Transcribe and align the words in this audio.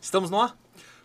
Estamos 0.00 0.30
no 0.30 0.40
ar? 0.40 0.56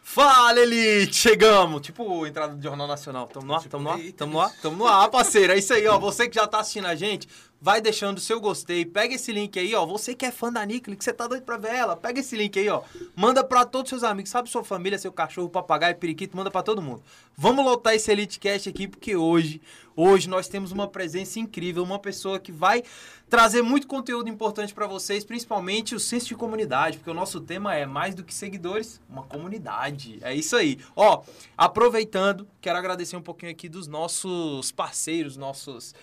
Fala, 0.02 0.60
Elite! 0.60 1.14
Chegamos! 1.16 1.82
Tipo 1.82 2.28
entrada 2.28 2.54
do 2.54 2.62
Jornal 2.62 2.88
Nacional. 2.88 3.28
Tamo 3.28 3.48
no 3.48 3.56
ar? 3.56 3.64
Tamo 3.64 3.84
no 3.84 3.90
ar? 3.90 4.00
Tamo 4.16 4.34
no 4.34 4.42
ar? 4.42 4.52
Tamo 4.62 4.78
no 4.78 4.88
ar, 4.88 5.10
parceiro. 5.10 5.54
É 5.54 5.58
isso 5.58 5.74
aí, 5.74 5.88
ó. 5.88 5.98
Você 5.98 6.28
que 6.28 6.36
já 6.36 6.46
tá 6.46 6.60
assistindo 6.60 6.88
a 6.88 6.96
gente, 6.96 7.28
vai 7.64 7.80
deixando 7.80 8.18
o 8.18 8.22
seu 8.22 8.42
gostei. 8.42 8.84
Pega 8.86 9.16
esse 9.16 9.32
link 9.32 9.58
aí, 9.58 9.74
ó. 9.74 9.86
Você 9.86 10.14
que 10.14 10.26
é 10.26 10.32
fã 10.32 10.52
da 10.52 10.66
Nicole, 10.66 10.98
que 10.98 11.04
você 11.04 11.14
tá 11.14 11.26
doido 11.28 11.44
pra 11.44 11.56
ver 11.56 11.74
ela, 11.74 11.96
pega 11.96 12.20
esse 12.20 12.36
link 12.36 12.60
aí, 12.60 12.68
ó. 12.68 12.82
Manda 13.16 13.42
pra 13.42 13.64
todos 13.64 13.90
os 13.90 14.02
seus 14.02 14.04
amigos. 14.04 14.32
Sabe 14.32 14.50
sua 14.50 14.66
família, 14.66 15.00
seu 15.00 15.14
cachorro, 15.14 15.48
papagaio, 15.48 15.96
periquito, 15.96 16.36
manda 16.36 16.52
pra 16.52 16.62
todo 16.62 16.82
mundo. 16.82 17.02
Vamos 17.38 17.64
lotar 17.64 17.96
esse 17.96 18.12
Elite 18.12 18.38
Cast 18.38 18.68
aqui, 18.68 18.86
porque 18.86 19.16
hoje, 19.16 19.62
hoje 19.96 20.28
nós 20.28 20.50
temos 20.50 20.74
uma 20.74 20.90
presença 20.90 21.40
incrível, 21.40 21.84
uma 21.84 21.98
pessoa 21.98 22.38
que 22.38 22.52
vai 22.52 22.84
trazer 23.30 23.62
muito 23.62 23.88
conteúdo 23.88 24.30
importante 24.30 24.74
pra 24.74 24.86
vocês, 24.86 25.24
principalmente 25.24 25.96
o 25.96 26.02
senso 26.02 26.28
de 26.28 26.36
comunidade, 26.36 26.98
porque 26.98 27.10
o 27.10 27.14
nosso 27.14 27.40
tema 27.40 27.74
é 27.74 27.86
mais 27.86 28.14
do 28.14 28.26
que 28.26 28.34
seguidores, 28.34 29.00
uma 29.10 29.24
comunidade. 29.24 30.20
É 30.22 30.36
isso 30.36 30.58
aí. 30.58 30.78
Ó, 30.98 31.24
aproveitando, 31.58 32.46
quero 32.60 32.78
agradecer 32.78 33.16
um 33.16 33.22
pouquinho 33.22 33.54
aqui 33.54 33.70
dos 33.70 33.88
nossos 33.88 34.70
parceiros, 34.74 35.38
nossos 35.38 35.96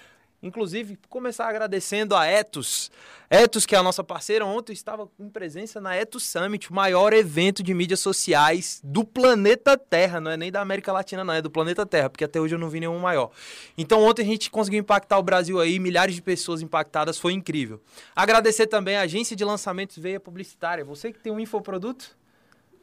Inclusive, 0.43 0.99
começar 1.11 1.47
agradecendo 1.47 2.17
a 2.17 2.25
Etos. 2.25 2.91
Etos, 3.29 3.67
que 3.67 3.75
é 3.75 3.79
a 3.79 3.83
nossa 3.83 4.03
parceira, 4.03 4.47
ontem 4.47 4.73
estava 4.73 5.07
em 5.19 5.29
presença 5.29 5.83
na 5.83 5.95
Etos 5.95 6.25
Summit, 6.25 6.71
o 6.71 6.75
maior 6.75 7.13
evento 7.13 7.63
de 7.63 7.75
mídias 7.75 8.01
sociais 8.01 8.81
do 8.83 9.05
planeta 9.05 9.77
Terra. 9.77 10.19
Não 10.19 10.31
é 10.31 10.39
nem 10.39 10.51
da 10.51 10.63
América 10.63 10.93
Latina, 10.93 11.23
não, 11.23 11.35
é 11.35 11.43
do 11.43 11.51
planeta 11.51 11.85
Terra, 11.85 12.09
porque 12.09 12.25
até 12.25 12.41
hoje 12.41 12.55
eu 12.55 12.59
não 12.59 12.71
vi 12.71 12.81
nenhum 12.81 12.99
maior. 12.99 13.31
Então, 13.77 14.03
ontem 14.03 14.23
a 14.23 14.25
gente 14.25 14.51
conseguiu 14.51 14.81
impactar 14.81 15.19
o 15.19 15.23
Brasil 15.23 15.61
aí, 15.61 15.79
milhares 15.79 16.15
de 16.15 16.23
pessoas 16.23 16.63
impactadas, 16.63 17.19
foi 17.19 17.35
incrível. 17.35 17.79
Agradecer 18.17 18.67
também 18.67 18.97
a 18.97 19.03
agência 19.03 19.37
de 19.37 19.45
lançamentos 19.45 19.99
Veia 19.99 20.19
Publicitária. 20.19 20.87
Você 20.87 21.13
que 21.13 21.21
tem 21.21 21.31
um 21.31 21.39
infoproduto? 21.39 22.17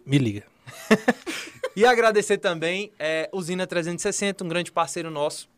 Me 0.05 0.19
liga. 0.19 0.43
e 1.75 1.87
agradecer 1.87 2.37
também 2.37 2.91
é, 2.99 3.27
Usina 3.33 3.65
360, 3.65 4.43
um 4.43 4.47
grande 4.47 4.71
parceiro 4.71 5.09
nosso 5.09 5.49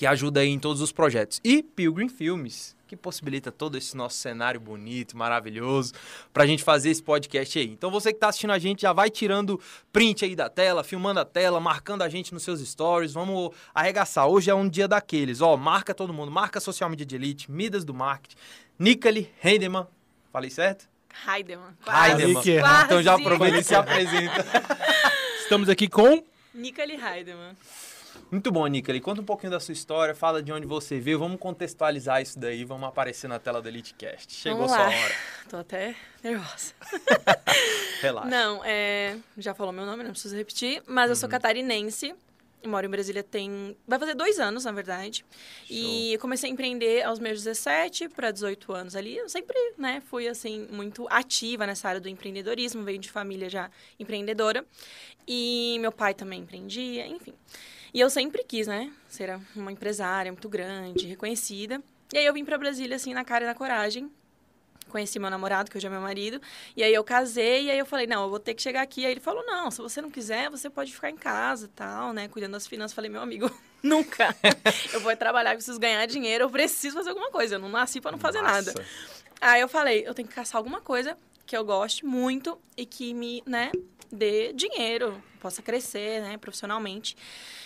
que 0.00 0.06
ajuda 0.06 0.40
aí 0.40 0.48
em 0.48 0.58
todos 0.58 0.80
os 0.80 0.90
projetos. 0.90 1.42
E 1.44 1.62
Pilgrim 1.62 2.08
Filmes, 2.08 2.74
que 2.88 2.96
possibilita 2.96 3.52
todo 3.52 3.76
esse 3.76 3.94
nosso 3.94 4.16
cenário 4.16 4.58
bonito, 4.58 5.14
maravilhoso, 5.14 5.92
para 6.32 6.44
a 6.44 6.46
gente 6.46 6.64
fazer 6.64 6.88
esse 6.88 7.02
podcast 7.02 7.58
aí. 7.58 7.66
Então 7.66 7.90
você 7.90 8.10
que 8.10 8.16
está 8.16 8.28
assistindo 8.28 8.54
a 8.54 8.58
gente 8.58 8.80
já 8.80 8.94
vai 8.94 9.10
tirando 9.10 9.60
print 9.92 10.24
aí 10.24 10.34
da 10.34 10.48
tela, 10.48 10.82
filmando 10.82 11.20
a 11.20 11.24
tela, 11.26 11.60
marcando 11.60 12.00
a 12.00 12.08
gente 12.08 12.32
nos 12.32 12.42
seus 12.42 12.66
stories. 12.66 13.12
Vamos 13.12 13.50
arregaçar. 13.74 14.26
Hoje 14.26 14.50
é 14.50 14.54
um 14.54 14.70
dia 14.70 14.88
daqueles. 14.88 15.42
Ó, 15.42 15.54
marca 15.58 15.92
todo 15.92 16.14
mundo, 16.14 16.32
marca 16.32 16.60
Social 16.60 16.88
Media 16.88 17.04
de 17.04 17.16
Elite, 17.16 17.50
Midas 17.50 17.84
do 17.84 17.92
Marketing, 17.92 18.36
Nicole 18.78 19.30
Heidemann. 19.44 19.86
Falei 20.32 20.48
certo? 20.48 20.88
Heidemann. 21.28 21.74
Heidemann. 21.86 22.42
Quase. 22.42 22.84
Então 22.86 23.02
já 23.02 23.16
aproveita 23.16 23.58
e 23.58 23.64
se 23.64 23.74
apresenta. 23.74 24.46
Estamos 25.44 25.68
aqui 25.68 25.90
com 25.90 26.24
Nicole 26.54 26.94
Heidemann. 26.94 27.54
Muito 28.30 28.52
bom, 28.52 28.64
Nicole. 28.66 29.00
Conta 29.00 29.20
um 29.20 29.24
pouquinho 29.24 29.50
da 29.50 29.58
sua 29.58 29.72
história, 29.72 30.14
fala 30.14 30.40
de 30.42 30.52
onde 30.52 30.66
você 30.66 31.00
veio, 31.00 31.18
vamos 31.18 31.38
contextualizar 31.40 32.22
isso 32.22 32.38
daí, 32.38 32.64
vamos 32.64 32.88
aparecer 32.88 33.26
na 33.28 33.38
tela 33.40 33.60
do 33.60 33.68
EliteCast. 33.68 34.32
Chegou 34.32 34.58
Vamos 34.68 34.72
sua 34.72 34.82
lá. 34.82 34.88
hora. 34.88 35.14
Tô 35.50 35.56
até 35.56 35.96
nervosa. 36.22 36.72
Relaxa. 38.00 38.28
Não, 38.30 38.64
é... 38.64 39.16
Já 39.36 39.52
falou 39.54 39.72
meu 39.72 39.84
nome, 39.84 40.04
não 40.04 40.12
preciso 40.12 40.36
repetir. 40.36 40.82
Mas 40.86 41.10
eu 41.10 41.16
sou 41.16 41.26
Uhum. 41.26 41.30
catarinense. 41.32 42.14
e 42.62 42.68
Moro 42.68 42.86
em 42.86 42.90
Brasília 42.90 43.22
tem... 43.24 43.76
Vai 43.86 43.98
fazer 43.98 44.14
dois 44.14 44.38
anos, 44.38 44.64
na 44.64 44.70
verdade. 44.72 45.24
E 45.68 46.12
eu 46.12 46.18
comecei 46.20 46.48
a 46.48 46.52
empreender 46.52 47.02
aos 47.02 47.18
meus 47.18 47.42
17 47.42 48.08
para 48.10 48.30
18 48.30 48.72
anos 48.72 48.94
ali. 48.94 49.16
Eu 49.16 49.28
sempre, 49.28 49.56
né, 49.76 50.00
fui, 50.08 50.28
assim, 50.28 50.68
muito 50.70 51.06
ativa 51.10 51.66
nessa 51.66 51.88
área 51.88 52.00
do 52.00 52.08
empreendedorismo. 52.08 52.84
Veio 52.84 52.98
de 52.98 53.10
família 53.10 53.50
já 53.50 53.68
empreendedora. 53.98 54.64
E 55.26 55.78
meu 55.80 55.90
pai 55.90 56.14
também 56.14 56.40
empreendia, 56.42 57.06
enfim. 57.08 57.34
E 57.92 58.00
eu 58.00 58.08
sempre 58.08 58.44
quis, 58.44 58.66
né, 58.66 58.92
ser 59.08 59.38
uma 59.56 59.72
empresária 59.72 60.30
muito 60.30 60.48
grande, 60.48 61.06
reconhecida. 61.06 61.82
E 62.12 62.18
aí 62.18 62.26
eu 62.26 62.32
vim 62.32 62.44
para 62.44 62.58
Brasília, 62.58 62.96
assim, 62.96 63.14
na 63.14 63.24
cara 63.24 63.44
e 63.44 63.46
na 63.46 63.54
coragem. 63.54 64.10
Conheci 64.88 65.20
meu 65.20 65.30
namorado, 65.30 65.70
que 65.70 65.76
hoje 65.76 65.86
é 65.86 65.90
meu 65.90 66.00
marido. 66.00 66.40
E 66.76 66.82
aí 66.82 66.92
eu 66.92 67.04
casei, 67.04 67.66
e 67.66 67.70
aí 67.70 67.78
eu 67.78 67.86
falei, 67.86 68.06
não, 68.06 68.24
eu 68.24 68.30
vou 68.30 68.40
ter 68.40 68.54
que 68.54 68.60
chegar 68.62 68.82
aqui. 68.82 69.06
Aí 69.06 69.12
ele 69.12 69.20
falou, 69.20 69.44
não, 69.46 69.70
se 69.70 69.80
você 69.80 70.02
não 70.02 70.10
quiser, 70.10 70.50
você 70.50 70.68
pode 70.68 70.92
ficar 70.92 71.10
em 71.10 71.16
casa 71.16 71.66
e 71.66 71.68
tal, 71.68 72.12
né? 72.12 72.26
Cuidando 72.26 72.52
das 72.52 72.66
finanças. 72.66 72.92
Falei, 72.92 73.08
meu 73.08 73.22
amigo, 73.22 73.48
nunca. 73.82 74.34
eu 74.92 75.00
vou 75.00 75.14
trabalhar, 75.16 75.54
preciso 75.54 75.78
ganhar 75.78 76.04
dinheiro, 76.06 76.44
eu 76.44 76.50
preciso 76.50 76.96
fazer 76.96 77.10
alguma 77.10 77.30
coisa. 77.30 77.54
Eu 77.54 77.58
não 77.60 77.68
nasci 77.68 78.00
para 78.00 78.10
não 78.10 78.18
fazer 78.18 78.42
nada. 78.42 78.72
Massa. 78.76 78.84
Aí 79.40 79.60
eu 79.60 79.68
falei, 79.68 80.02
eu 80.06 80.12
tenho 80.12 80.28
que 80.28 80.34
caçar 80.34 80.58
alguma 80.58 80.80
coisa 80.80 81.16
que 81.50 81.56
eu 81.56 81.64
goste 81.64 82.06
muito 82.06 82.56
e 82.76 82.86
que 82.86 83.12
me, 83.12 83.42
né, 83.44 83.72
dê 84.08 84.52
dinheiro, 84.52 85.20
possa 85.40 85.60
crescer, 85.60 86.22
né, 86.22 86.36
profissionalmente. 86.36 87.16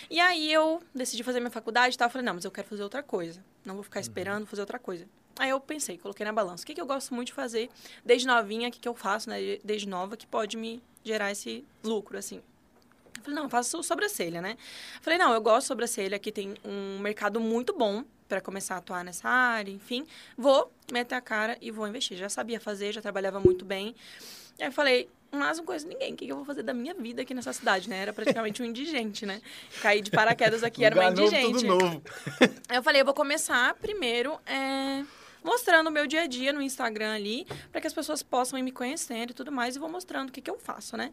E 0.09 0.19
aí 0.19 0.51
eu 0.51 0.81
decidi 0.91 1.21
fazer 1.21 1.39
minha 1.39 1.51
faculdade 1.51 1.93
e 1.93 1.97
tal. 1.99 2.09
Falei, 2.09 2.25
não, 2.25 2.33
mas 2.33 2.43
eu 2.43 2.49
quero 2.49 2.67
fazer 2.67 2.81
outra 2.81 3.03
coisa. 3.03 3.45
Não 3.63 3.75
vou 3.75 3.83
ficar 3.83 3.99
esperando 3.99 4.39
vou 4.39 4.47
fazer 4.47 4.63
outra 4.63 4.79
coisa. 4.79 5.07
Aí 5.37 5.51
eu 5.51 5.59
pensei, 5.59 5.99
coloquei 5.99 6.25
na 6.25 6.33
balança. 6.33 6.63
O 6.63 6.65
que, 6.65 6.73
que 6.73 6.81
eu 6.81 6.85
gosto 6.87 7.13
muito 7.13 7.27
de 7.27 7.33
fazer 7.33 7.69
desde 8.03 8.25
novinha, 8.25 8.69
o 8.69 8.71
que, 8.71 8.79
que 8.79 8.89
eu 8.89 8.95
faço, 8.95 9.29
né, 9.29 9.59
desde 9.63 9.87
nova, 9.87 10.17
que 10.17 10.25
pode 10.25 10.57
me 10.57 10.81
gerar 11.03 11.29
esse 11.29 11.63
lucro, 11.83 12.17
assim. 12.17 12.37
Eu 12.37 13.21
Falei, 13.21 13.35
não, 13.35 13.43
eu 13.43 13.49
faço 13.51 13.83
sobrancelha, 13.83 14.41
né? 14.41 14.57
Falei, 14.99 15.19
não, 15.19 15.31
eu 15.31 15.41
gosto 15.41 15.65
de 15.65 15.67
sobrancelha, 15.67 16.15
aqui 16.15 16.31
tem 16.31 16.55
um 16.65 16.97
mercado 16.97 17.39
muito 17.39 17.71
bom 17.71 18.03
para 18.27 18.41
começar 18.41 18.75
a 18.75 18.77
atuar 18.79 19.03
nessa 19.03 19.29
área, 19.29 19.71
enfim. 19.71 20.05
Vou 20.37 20.71
meter 20.91 21.15
a 21.15 21.21
cara 21.21 21.57
e 21.61 21.71
vou 21.71 21.87
investir. 21.87 22.17
Já 22.17 22.29
sabia 22.29 22.59
fazer, 22.59 22.93
já 22.93 23.01
trabalhava 23.01 23.39
muito 23.39 23.63
bem. 23.63 23.95
Aí 24.59 24.67
eu 24.67 24.71
falei, 24.71 25.09
mas 25.31 25.57
não 25.57 25.65
conheço 25.65 25.87
ninguém, 25.87 26.13
o 26.13 26.15
que 26.15 26.27
eu 26.27 26.35
vou 26.35 26.45
fazer 26.45 26.63
da 26.63 26.73
minha 26.73 26.93
vida 26.93 27.21
aqui 27.21 27.33
nessa 27.33 27.51
cidade, 27.51 27.89
né? 27.89 27.97
Era 27.97 28.13
praticamente 28.13 28.61
um 28.61 28.65
indigente, 28.65 29.25
né? 29.25 29.41
Caí 29.81 30.01
de 30.01 30.09
paraquedas 30.09 30.63
aqui, 30.63 30.83
era 30.83 30.95
uma 30.95 31.09
novo, 31.09 31.21
indigente. 31.21 31.53
Tudo 31.53 31.67
novo. 31.67 32.01
Aí 32.69 32.77
eu 32.77 32.83
falei, 32.83 33.01
eu 33.01 33.05
vou 33.05 33.13
começar 33.13 33.73
primeiro 33.75 34.39
é, 34.45 35.03
mostrando 35.43 35.87
o 35.87 35.91
meu 35.91 36.07
dia 36.07 36.21
a 36.21 36.27
dia 36.27 36.53
no 36.53 36.61
Instagram 36.61 37.13
ali, 37.13 37.45
para 37.71 37.81
que 37.81 37.87
as 37.87 37.93
pessoas 37.93 38.23
possam 38.23 38.57
ir 38.57 38.63
me 38.63 38.71
conhecendo 38.71 39.31
e 39.31 39.33
tudo 39.33 39.51
mais, 39.51 39.75
e 39.75 39.79
vou 39.79 39.89
mostrando 39.89 40.29
o 40.29 40.31
que, 40.31 40.41
que 40.41 40.49
eu 40.49 40.57
faço, 40.57 40.95
né? 40.95 41.11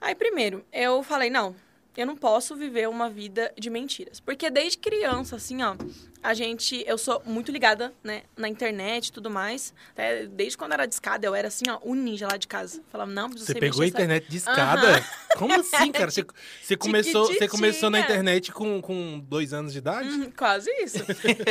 Aí, 0.00 0.14
primeiro, 0.14 0.64
eu 0.72 1.02
falei, 1.02 1.28
não, 1.28 1.54
eu 1.96 2.06
não 2.06 2.16
posso 2.16 2.56
viver 2.56 2.88
uma 2.88 3.10
vida 3.10 3.52
de 3.58 3.70
mentiras. 3.70 4.20
Porque 4.20 4.50
desde 4.50 4.78
criança, 4.78 5.36
assim, 5.36 5.62
ó, 5.62 5.76
a 6.24 6.32
gente. 6.32 6.82
Eu 6.86 6.96
sou 6.96 7.22
muito 7.26 7.52
ligada, 7.52 7.92
né, 8.02 8.22
na 8.34 8.48
internet 8.48 9.08
e 9.08 9.12
tudo 9.12 9.30
mais. 9.30 9.74
Até 9.92 10.26
desde 10.26 10.56
quando 10.56 10.72
era 10.72 10.86
de 10.86 10.94
escada, 10.94 11.26
eu 11.26 11.34
era 11.34 11.48
assim, 11.48 11.64
ó, 11.68 11.78
o 11.82 11.94
ninja 11.94 12.26
lá 12.26 12.38
de 12.38 12.48
casa. 12.48 12.82
Falava, 12.90 13.12
não, 13.12 13.28
preciso 13.28 13.52
Você 13.52 13.60
pegou 13.60 13.82
a 13.82 13.86
internet 13.86 14.26
de 14.26 14.38
escada? 14.38 15.04
Como 15.36 15.52
assim, 15.52 15.92
cara? 15.92 16.10
Você, 16.10 16.24
você 16.62 16.76
começou, 16.76 17.26
você 17.26 17.46
começou 17.46 17.90
na 17.90 18.00
internet 18.00 18.50
com, 18.52 18.80
com 18.80 19.20
dois 19.20 19.52
anos 19.52 19.72
de 19.72 19.78
idade? 19.78 20.08
Uhum, 20.08 20.30
quase 20.30 20.70
isso. 20.82 21.04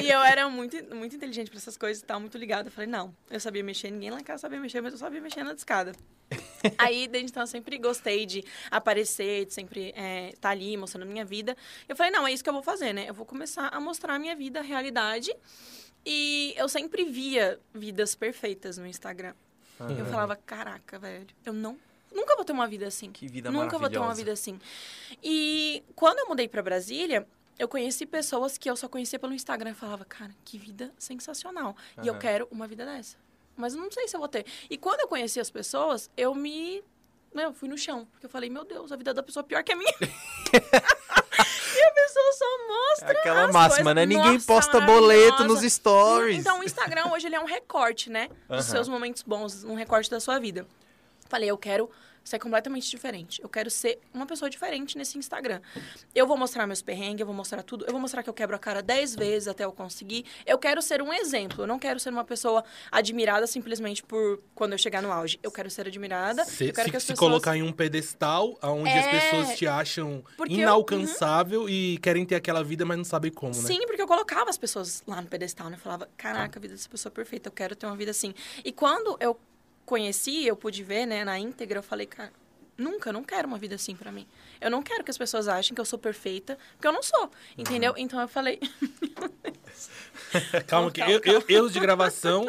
e 0.03 0.09
eu 0.09 0.19
era 0.21 0.49
muito, 0.49 0.75
muito 0.95 1.15
inteligente 1.15 1.51
pra 1.51 1.59
essas 1.59 1.77
coisas 1.77 2.01
e 2.01 2.05
tal, 2.05 2.19
muito 2.19 2.37
ligada. 2.37 2.69
Eu 2.69 2.71
falei, 2.71 2.89
não, 2.89 3.15
eu 3.29 3.39
sabia 3.39 3.63
mexer, 3.63 3.91
ninguém 3.91 4.09
lá 4.09 4.19
em 4.19 4.23
casa 4.23 4.41
sabia 4.41 4.59
mexer, 4.59 4.81
mas 4.81 4.93
eu 4.93 4.99
sabia 4.99 5.21
mexer 5.21 5.43
na 5.43 5.53
escada. 5.53 5.93
Aí, 6.77 7.07
desde 7.07 7.31
então, 7.31 7.43
eu 7.43 7.47
sempre 7.47 7.77
gostei 7.77 8.25
de 8.25 8.43
aparecer, 8.71 9.45
de 9.45 9.53
sempre 9.53 9.89
estar 9.89 10.39
tá 10.41 10.49
ali 10.49 10.75
mostrando 10.77 11.03
a 11.03 11.05
minha 11.05 11.25
vida. 11.25 11.55
Eu 11.87 11.95
falei, 11.95 12.11
não, 12.11 12.27
é 12.27 12.31
isso 12.31 12.43
que 12.43 12.49
eu 12.49 12.53
vou 12.53 12.63
fazer, 12.63 12.93
né? 12.93 13.05
Eu 13.07 13.13
vou 13.13 13.25
começar 13.25 13.67
a 13.67 13.79
mostrar 13.79 14.15
a 14.15 14.19
minha 14.19 14.35
vida, 14.35 14.61
realidade. 14.63 15.35
E 16.05 16.53
eu 16.57 16.67
sempre 16.67 17.05
via 17.05 17.59
vidas 17.73 18.15
perfeitas 18.15 18.77
no 18.77 18.85
Instagram. 18.85 19.33
Eu 19.97 20.05
falava, 20.05 20.35
caraca, 20.35 20.97
velho, 20.99 21.27
eu 21.45 21.53
não. 21.53 21.77
Nunca 22.13 22.35
vou 22.35 22.45
ter 22.45 22.53
uma 22.53 22.67
vida 22.67 22.87
assim. 22.87 23.11
Que 23.11 23.27
vida 23.27 23.49
Nunca 23.51 23.77
vou 23.77 23.89
ter 23.89 23.97
uma 23.97 24.13
vida 24.13 24.31
assim. 24.31 24.59
E 25.21 25.83
quando 25.95 26.19
eu 26.19 26.27
mudei 26.27 26.47
pra 26.47 26.61
Brasília, 26.61 27.27
eu 27.57 27.67
conheci 27.67 28.05
pessoas 28.05 28.57
que 28.57 28.69
eu 28.69 28.75
só 28.75 28.87
conhecia 28.87 29.17
pelo 29.17 29.33
Instagram. 29.33 29.71
Eu 29.71 29.75
falava, 29.75 30.05
cara, 30.05 30.31
que 30.45 30.57
vida 30.57 30.91
sensacional. 30.97 31.75
E 32.01 32.07
eu 32.07 32.17
quero 32.17 32.47
uma 32.51 32.67
vida 32.67 32.85
dessa. 32.85 33.17
Mas 33.55 33.73
eu 33.73 33.81
não 33.81 33.91
sei 33.91 34.07
se 34.07 34.15
eu 34.15 34.19
vou 34.19 34.29
ter. 34.29 34.45
E 34.69 34.77
quando 34.77 35.01
eu 35.01 35.07
conheci 35.07 35.39
as 35.39 35.49
pessoas, 35.49 36.09
eu 36.15 36.33
me. 36.33 36.83
Meu, 37.33 37.51
fui 37.53 37.67
no 37.67 37.77
chão. 37.77 38.07
Porque 38.11 38.25
eu 38.25 38.29
falei, 38.29 38.49
meu 38.49 38.63
Deus, 38.63 38.91
a 38.91 38.95
vida 38.95 39.13
da 39.13 39.23
pessoa 39.23 39.43
é 39.43 39.47
pior 39.47 39.63
que 39.63 39.71
a 39.71 39.75
minha. 39.75 39.93
a 41.83 41.91
pessoa 41.91 42.33
só 42.33 42.45
mostra. 42.67 43.11
Aquela 43.19 43.45
as 43.45 43.53
máxima, 43.53 43.75
coisas. 43.75 43.95
né? 43.95 44.05
Ninguém 44.05 44.33
Nossa, 44.33 44.45
posta 44.45 44.81
boleto 44.81 45.43
nos 45.43 45.61
stories. 45.61 46.39
Então, 46.39 46.59
o 46.59 46.63
Instagram 46.63 47.11
hoje 47.11 47.27
ele 47.27 47.35
é 47.35 47.39
um 47.39 47.45
recorte, 47.45 48.09
né? 48.09 48.29
Dos 48.47 48.65
seus 48.65 48.87
momentos 48.87 49.23
bons, 49.23 49.63
um 49.63 49.75
recorte 49.75 50.09
da 50.09 50.19
sua 50.19 50.39
vida. 50.39 50.65
Falei, 51.29 51.49
eu 51.49 51.57
quero 51.57 51.89
ser 52.23 52.39
completamente 52.39 52.89
diferente. 52.89 53.41
Eu 53.41 53.49
quero 53.49 53.69
ser 53.69 53.99
uma 54.13 54.25
pessoa 54.25 54.49
diferente 54.49 54.97
nesse 54.97 55.17
Instagram. 55.17 55.59
Eu 56.15 56.25
vou 56.25 56.37
mostrar 56.37 56.65
meus 56.65 56.81
perrengues, 56.81 57.19
eu 57.19 57.25
vou 57.25 57.35
mostrar 57.35 57.61
tudo. 57.63 57.85
Eu 57.85 57.91
vou 57.91 57.99
mostrar 57.99 58.23
que 58.23 58.29
eu 58.29 58.33
quebro 58.33 58.55
a 58.55 58.59
cara 58.59 58.81
dez 58.81 59.15
vezes 59.15 59.47
até 59.47 59.65
eu 59.65 59.71
conseguir. 59.71 60.25
Eu 60.45 60.57
quero 60.57 60.81
ser 60.81 61.01
um 61.01 61.13
exemplo. 61.13 61.63
Eu 61.63 61.67
não 61.67 61.77
quero 61.77 61.99
ser 61.99 62.09
uma 62.09 62.23
pessoa 62.23 62.63
admirada 62.91 63.45
simplesmente 63.47 64.01
por 64.03 64.41
quando 64.55 64.71
eu 64.71 64.77
chegar 64.77 65.01
no 65.01 65.11
auge. 65.11 65.37
Eu 65.43 65.51
quero 65.51 65.69
ser 65.69 65.87
admirada. 65.87 66.45
Se, 66.45 66.67
eu 66.67 66.73
quero 66.73 66.85
se- 66.85 66.91
que 66.91 66.97
as 66.97 67.03
se 67.03 67.07
pessoas... 67.13 67.29
colocar 67.29 67.57
em 67.57 67.61
um 67.63 67.71
pedestal 67.71 68.57
onde 68.63 68.89
as 68.89 69.05
É. 69.05 69.11
pessoas 69.19 69.57
te 69.57 69.67
acham 69.67 70.23
Porque 70.37 70.53
eu- 70.53 70.59
inalcançável 70.59 71.69
e 71.69 71.97
querem 71.99 72.25
ter 72.25 72.35
aquela 72.35 72.63
vida, 72.63 72.85
mas 72.85 72.97
não 72.97 73.03
sabem 73.05 73.31
como, 73.31 73.53
né? 73.53 73.61
Sim, 73.67 73.81
porque 73.85 74.01
eu 74.01 74.07
colocava 74.07 74.49
as 74.49 74.57
pessoas 74.57 75.03
lá 75.07 75.21
no 75.21 75.27
pedestal, 75.27 75.69
né? 75.69 75.75
Eu 75.75 75.79
falava, 75.79 76.07
caraca, 76.17 76.57
a 76.57 76.61
vida 76.61 76.73
dessa 76.73 76.89
pessoa 76.89 77.11
é 77.11 77.13
perfeita, 77.15 77.49
eu 77.49 77.53
quero 77.53 77.75
ter 77.75 77.85
uma 77.85 77.95
vida 77.95 78.11
assim. 78.11 78.33
E 78.63 78.71
quando 78.71 79.17
eu 79.19 79.37
conheci, 79.85 80.45
eu 80.45 80.55
pude 80.55 80.83
ver, 80.83 81.05
né, 81.05 81.23
na 81.23 81.39
íntegra, 81.39 81.79
eu 81.79 81.83
falei, 81.83 82.05
cara, 82.05 82.31
Nunca, 82.75 83.09
eu 83.09 83.13
não 83.13 83.23
quero 83.23 83.47
uma 83.47 83.59
vida 83.59 83.75
assim 83.75 83.95
pra 83.95 84.11
mim. 84.11 84.25
Eu 84.59 84.71
não 84.71 84.81
quero 84.81 85.03
que 85.03 85.11
as 85.11 85.17
pessoas 85.17 85.47
achem 85.47 85.75
que 85.75 85.79
eu 85.79 85.85
sou 85.85 85.99
perfeita, 85.99 86.57
porque 86.73 86.87
eu 86.87 86.91
não 86.91 87.03
sou, 87.03 87.29
entendeu? 87.55 87.91
Uhum. 87.91 87.99
Então 87.99 88.19
eu 88.19 88.27
falei. 88.27 88.59
Calma, 90.65 90.89
que 90.91 90.99
Calma, 90.99 91.13
eu- 91.13 91.21
calma. 91.21 91.39
eu- 91.47 91.55
erros 91.55 91.71
de 91.71 91.79
gravação. 91.79 92.47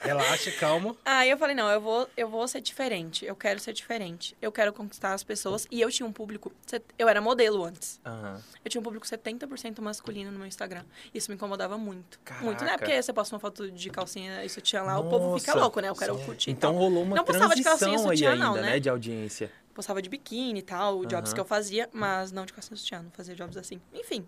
Relaxa, 0.00 0.50
calma. 0.52 0.96
Aí 1.04 1.28
eu 1.28 1.36
falei, 1.36 1.54
não, 1.54 1.70
eu 1.70 1.80
vou, 1.80 2.08
eu 2.16 2.28
vou 2.28 2.48
ser 2.48 2.62
diferente. 2.62 3.24
Eu 3.24 3.36
quero 3.36 3.60
ser 3.60 3.74
diferente. 3.74 4.34
Eu 4.40 4.50
quero 4.50 4.72
conquistar 4.72 5.12
as 5.12 5.22
pessoas. 5.22 5.66
E 5.70 5.78
eu 5.80 5.90
tinha 5.90 6.06
um 6.06 6.12
público. 6.12 6.50
Eu 6.98 7.06
era 7.06 7.20
modelo 7.20 7.62
antes. 7.62 8.00
Aham. 8.04 8.40
Eu 8.64 8.70
tinha 8.70 8.80
um 8.80 8.84
público 8.84 9.06
70% 9.06 9.80
masculino 9.80 10.32
no 10.32 10.38
meu 10.38 10.46
Instagram. 10.46 10.84
Isso 11.14 11.30
me 11.30 11.34
incomodava 11.34 11.76
muito. 11.76 12.18
Caraca. 12.24 12.44
Muito, 12.44 12.64
né? 12.64 12.78
Porque 12.78 13.02
você 13.02 13.12
posta 13.12 13.34
uma 13.34 13.40
foto 13.40 13.70
de 13.70 13.90
calcinha 13.90 14.42
e 14.44 14.48
sutiã 14.48 14.82
lá, 14.82 14.98
o 14.98 15.08
povo 15.08 15.38
fica 15.38 15.52
Nossa. 15.52 15.62
louco, 15.64 15.80
né? 15.80 15.88
Eu 15.90 15.94
quero 15.94 16.18
curtir. 16.20 16.50
e 16.50 16.52
Então 16.54 16.74
rolou 16.74 17.02
uma 17.02 17.16
Não 17.16 17.24
postava 17.24 17.54
de 17.54 17.62
calcinha 17.62 17.96
e 17.96 17.98
sutiã, 17.98 18.32
ainda, 18.32 18.44
não, 18.44 18.54
né? 18.54 18.62
né? 18.62 18.80
De 18.80 18.88
audiência. 18.88 19.50
Postava 19.74 20.02
de 20.02 20.08
biquíni 20.08 20.60
e 20.60 20.62
tal, 20.62 21.04
jobs 21.06 21.32
que 21.32 21.40
eu 21.40 21.44
fazia, 21.44 21.88
mas 21.92 22.32
não 22.32 22.44
de 22.44 22.52
calcinha 22.52 22.76
sutiã, 22.76 23.02
não 23.02 23.10
fazia 23.10 23.34
jobs 23.34 23.56
assim. 23.56 23.80
Enfim. 23.94 24.26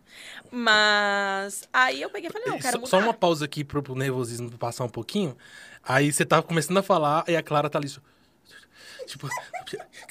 Mas 0.51 1.69
aí 1.73 2.01
eu 2.01 2.11
peguei 2.11 2.31
e 2.31 2.33
falei, 2.33 2.49
não, 2.49 2.59
quero 2.59 2.73
Só, 2.73 2.79
mudar. 2.79 2.91
só 2.91 2.99
uma 2.99 3.15
pausa 3.15 3.45
aqui 3.45 3.65
pro, 3.65 3.83
pro 3.83 3.95
nervosismo 3.95 4.51
passar 4.59 4.85
um 4.85 4.89
pouquinho. 4.89 5.37
Aí 5.83 6.13
você 6.13 6.25
tava 6.25 6.43
começando 6.43 6.79
a 6.79 6.83
falar 6.83 7.25
e 7.29 7.37
a 7.37 7.43
Clara 7.43 7.69
tá 7.69 7.79
ali. 7.79 7.89
Tipo. 9.07 9.29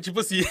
tipo 0.00 0.20
assim. 0.20 0.42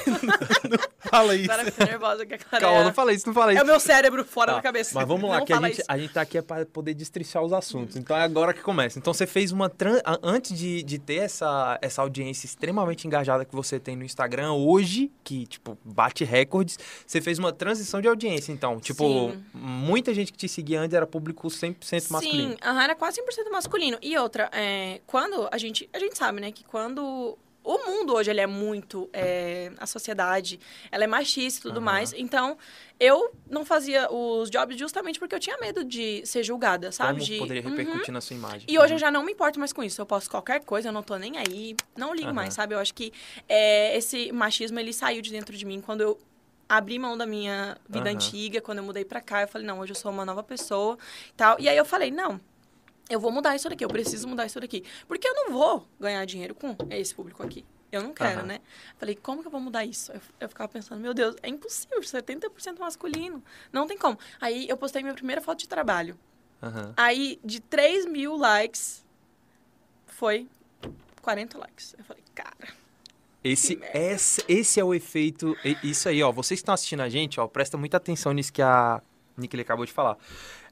fala 1.10 1.36
isso. 1.36 1.52
Agora 1.52 1.68
eu 1.68 1.72
fiquei 1.72 1.86
nervosa 1.88 2.26
que 2.26 2.34
a 2.34 2.38
Clara 2.38 2.66
Calma, 2.66 2.82
é... 2.82 2.84
não 2.84 2.94
falei 2.94 3.16
isso, 3.16 3.28
não 3.28 3.34
falei 3.34 3.56
É 3.56 3.58
isso. 3.58 3.64
o 3.64 3.68
meu 3.68 3.80
cérebro 3.80 4.26
fora 4.26 4.52
Tá, 4.52 4.58
da 4.58 4.62
cabeça. 4.62 4.92
Mas 4.94 5.08
vamos 5.08 5.30
lá, 5.30 5.40
Não 5.40 5.46
que 5.46 5.54
a 5.54 5.56
fala 5.56 5.68
gente, 5.68 5.80
isso. 5.80 5.86
a 5.90 5.98
gente 5.98 6.14
tá 6.14 6.22
aqui 6.22 6.38
é 6.38 6.42
para 6.42 6.66
poder 6.66 6.94
destrinchar 6.94 7.44
os 7.44 7.54
assuntos. 7.54 7.96
Então 7.96 8.16
é 8.16 8.24
agora 8.24 8.54
que 8.54 8.62
começa. 8.62 9.00
Então 9.00 9.14
você 9.14 9.28
fez 9.28 9.52
uma. 9.52 9.70
Tran... 9.70 10.00
Antes 10.24 10.58
de, 10.58 10.84
de 10.84 11.00
ter 11.00 11.18
essa, 11.18 11.78
essa 11.82 12.02
audiência 12.02 12.46
extremamente 12.46 13.08
engajada 13.08 13.46
que 13.46 13.56
você 13.56 13.80
tem 13.80 13.96
no 13.96 14.04
Instagram 14.04 14.54
hoje, 14.54 15.12
que, 15.24 15.46
tipo, 15.46 15.78
bate 15.84 16.24
recordes, 16.24 16.78
você 17.06 17.22
fez 17.22 17.40
uma 17.40 17.52
transição 17.52 18.02
de 18.02 18.08
audiência. 18.08 18.52
Então, 18.52 18.80
tipo, 18.80 19.32
Sim. 19.32 19.44
muita 19.54 20.14
gente 20.14 20.32
que 20.32 20.38
te 20.38 20.48
seguia 20.48 20.82
antes 20.82 20.94
era 20.94 21.08
público 21.08 21.48
100% 21.48 22.12
masculino. 22.12 22.52
Sim, 22.52 22.58
aham, 22.64 22.82
era 22.84 22.96
quase 22.96 23.22
100% 23.22 23.52
masculino. 23.52 23.98
E 24.02 24.18
outra, 24.18 24.50
é, 24.54 25.02
quando 25.06 25.48
a 25.52 25.58
gente... 25.58 25.90
A 25.94 26.00
gente 26.00 26.18
sabe, 26.18 26.42
né, 26.42 26.52
que 26.52 26.64
quando... 26.64 26.77
O 27.64 27.86
mundo 27.86 28.14
hoje, 28.14 28.32
ele 28.32 28.40
é 28.40 28.48
muito... 28.48 29.10
é, 29.12 29.74
a 29.78 29.86
sociedade, 29.86 30.58
ela 30.90 31.04
é 31.04 31.08
machista 31.08 31.60
e 31.60 31.62
tudo 31.64 31.80
Aham. 31.80 31.86
mais. 31.86 32.14
Então, 32.14 32.58
eu 32.98 33.36
não 33.50 33.66
fazia 33.66 34.10
os 34.10 34.50
jobs 34.50 34.78
justamente 34.80 35.20
porque 35.20 35.36
eu 35.36 35.40
tinha 35.40 35.58
medo 35.58 35.84
de 35.84 36.26
ser 36.26 36.44
julgada, 36.44 36.94
sabe? 36.94 37.20
Como 37.20 37.26
de, 37.26 37.38
poderia 37.40 37.62
Uhum. 37.64 37.70
repercutir 37.70 38.14
na 38.14 38.22
sua 38.22 38.36
imagem. 38.38 38.64
E 38.70 38.80
hoje 38.80 38.94
eu 38.94 38.98
já 38.98 39.12
não 39.12 39.22
me 39.22 39.34
importo 39.34 39.60
mais 39.60 39.74
com 39.74 39.84
isso. 39.84 40.00
Eu 40.00 40.06
posto 40.06 40.30
qualquer 40.30 40.64
coisa, 40.64 40.88
eu 40.88 40.94
não 40.94 41.04
tô 41.04 41.18
nem 41.18 41.38
aí. 41.38 41.76
Não 41.96 42.14
ligo 42.14 42.34
mais, 42.34 42.54
sabe? 42.54 42.74
Eu 42.74 42.80
acho 42.80 42.94
que 42.94 43.12
é, 43.50 43.98
esse 43.98 44.32
machismo, 44.32 44.80
ele 44.80 44.94
saiu 44.94 45.22
de 45.22 45.30
dentro 45.30 45.56
de 45.58 45.66
mim 45.66 45.82
quando 45.82 46.00
eu 46.02 46.18
abri 46.70 46.98
mão 47.00 47.18
da 47.18 47.26
minha 47.26 47.78
vida 47.90 48.10
antiga, 48.10 48.62
quando 48.62 48.78
eu 48.78 48.84
mudei 48.86 49.04
pra 49.04 49.20
cá. 49.20 49.42
Eu 49.42 49.48
falei, 49.50 49.68
não, 49.68 49.80
hoje 49.80 49.92
eu 49.92 49.96
sou 49.96 50.10
uma 50.12 50.26
nova 50.26 50.42
pessoa 50.44 50.98
tal. 51.36 51.60
E 51.60 51.68
aí 51.68 51.76
eu 51.76 51.86
falei, 51.86 52.12
não, 52.12 52.40
eu 53.10 53.20
vou 53.20 53.32
mudar 53.32 53.56
isso 53.56 53.70
daqui, 53.70 53.84
eu 53.84 53.90
preciso 53.90 54.28
mudar 54.28 54.46
isso 54.46 54.60
daqui. 54.60 54.84
Porque 55.08 55.28
eu 55.28 55.34
não 55.34 55.52
vou 55.52 55.88
ganhar 56.00 56.24
dinheiro 56.26 56.54
com 56.54 56.76
esse 56.90 57.14
público 57.14 57.44
aqui. 57.44 57.66
Eu 57.92 58.04
não 58.04 58.14
quero, 58.14 58.40
Aham. 58.40 58.48
né? 58.48 58.60
Falei, 58.98 59.16
como 59.16 59.42
que 59.42 59.48
eu 59.48 59.52
vou 59.52 59.62
mudar 59.62 59.86
isso? 59.86 60.12
Eu, 60.12 60.20
eu 60.42 60.50
ficava 60.50 60.68
pensando, 60.68 61.00
meu 61.00 61.14
Deus, 61.14 61.36
é 61.42 61.48
impossível, 61.48 62.00
70% 62.02 62.80
masculino. 62.80 63.42
Não 63.72 63.88
tem 63.88 63.98
como. 63.98 64.20
Aí 64.42 64.68
eu 64.68 64.76
postei 64.76 65.02
minha 65.02 65.14
primeira 65.14 65.42
foto 65.42 65.60
de 65.60 65.70
trabalho. 65.70 66.18
Aham. 66.62 66.94
Aí, 66.98 67.40
de 67.46 67.62
3 67.62 68.06
mil 68.06 68.36
likes, 68.36 69.06
foi 70.06 70.50
40 71.22 71.58
likes. 71.58 71.96
Eu 71.98 72.04
falei, 72.04 72.24
cara. 72.36 72.74
Esse, 73.44 73.80
esse, 73.94 74.44
esse 74.50 74.80
é 74.80 74.84
o 74.84 74.94
efeito. 74.94 75.56
Isso 75.82 76.10
aí, 76.10 76.22
ó. 76.22 76.32
Vocês 76.32 76.60
que 76.60 76.64
estão 76.64 76.74
assistindo 76.74 77.02
a 77.02 77.08
gente, 77.08 77.40
ó, 77.40 77.48
presta 77.48 77.78
muita 77.78 77.96
atenção 77.96 78.34
nisso 78.34 78.52
que 78.52 78.62
a 78.62 79.02
Nickele 79.38 79.62
acabou 79.62 79.86
de 79.86 79.94
falar. 79.94 80.18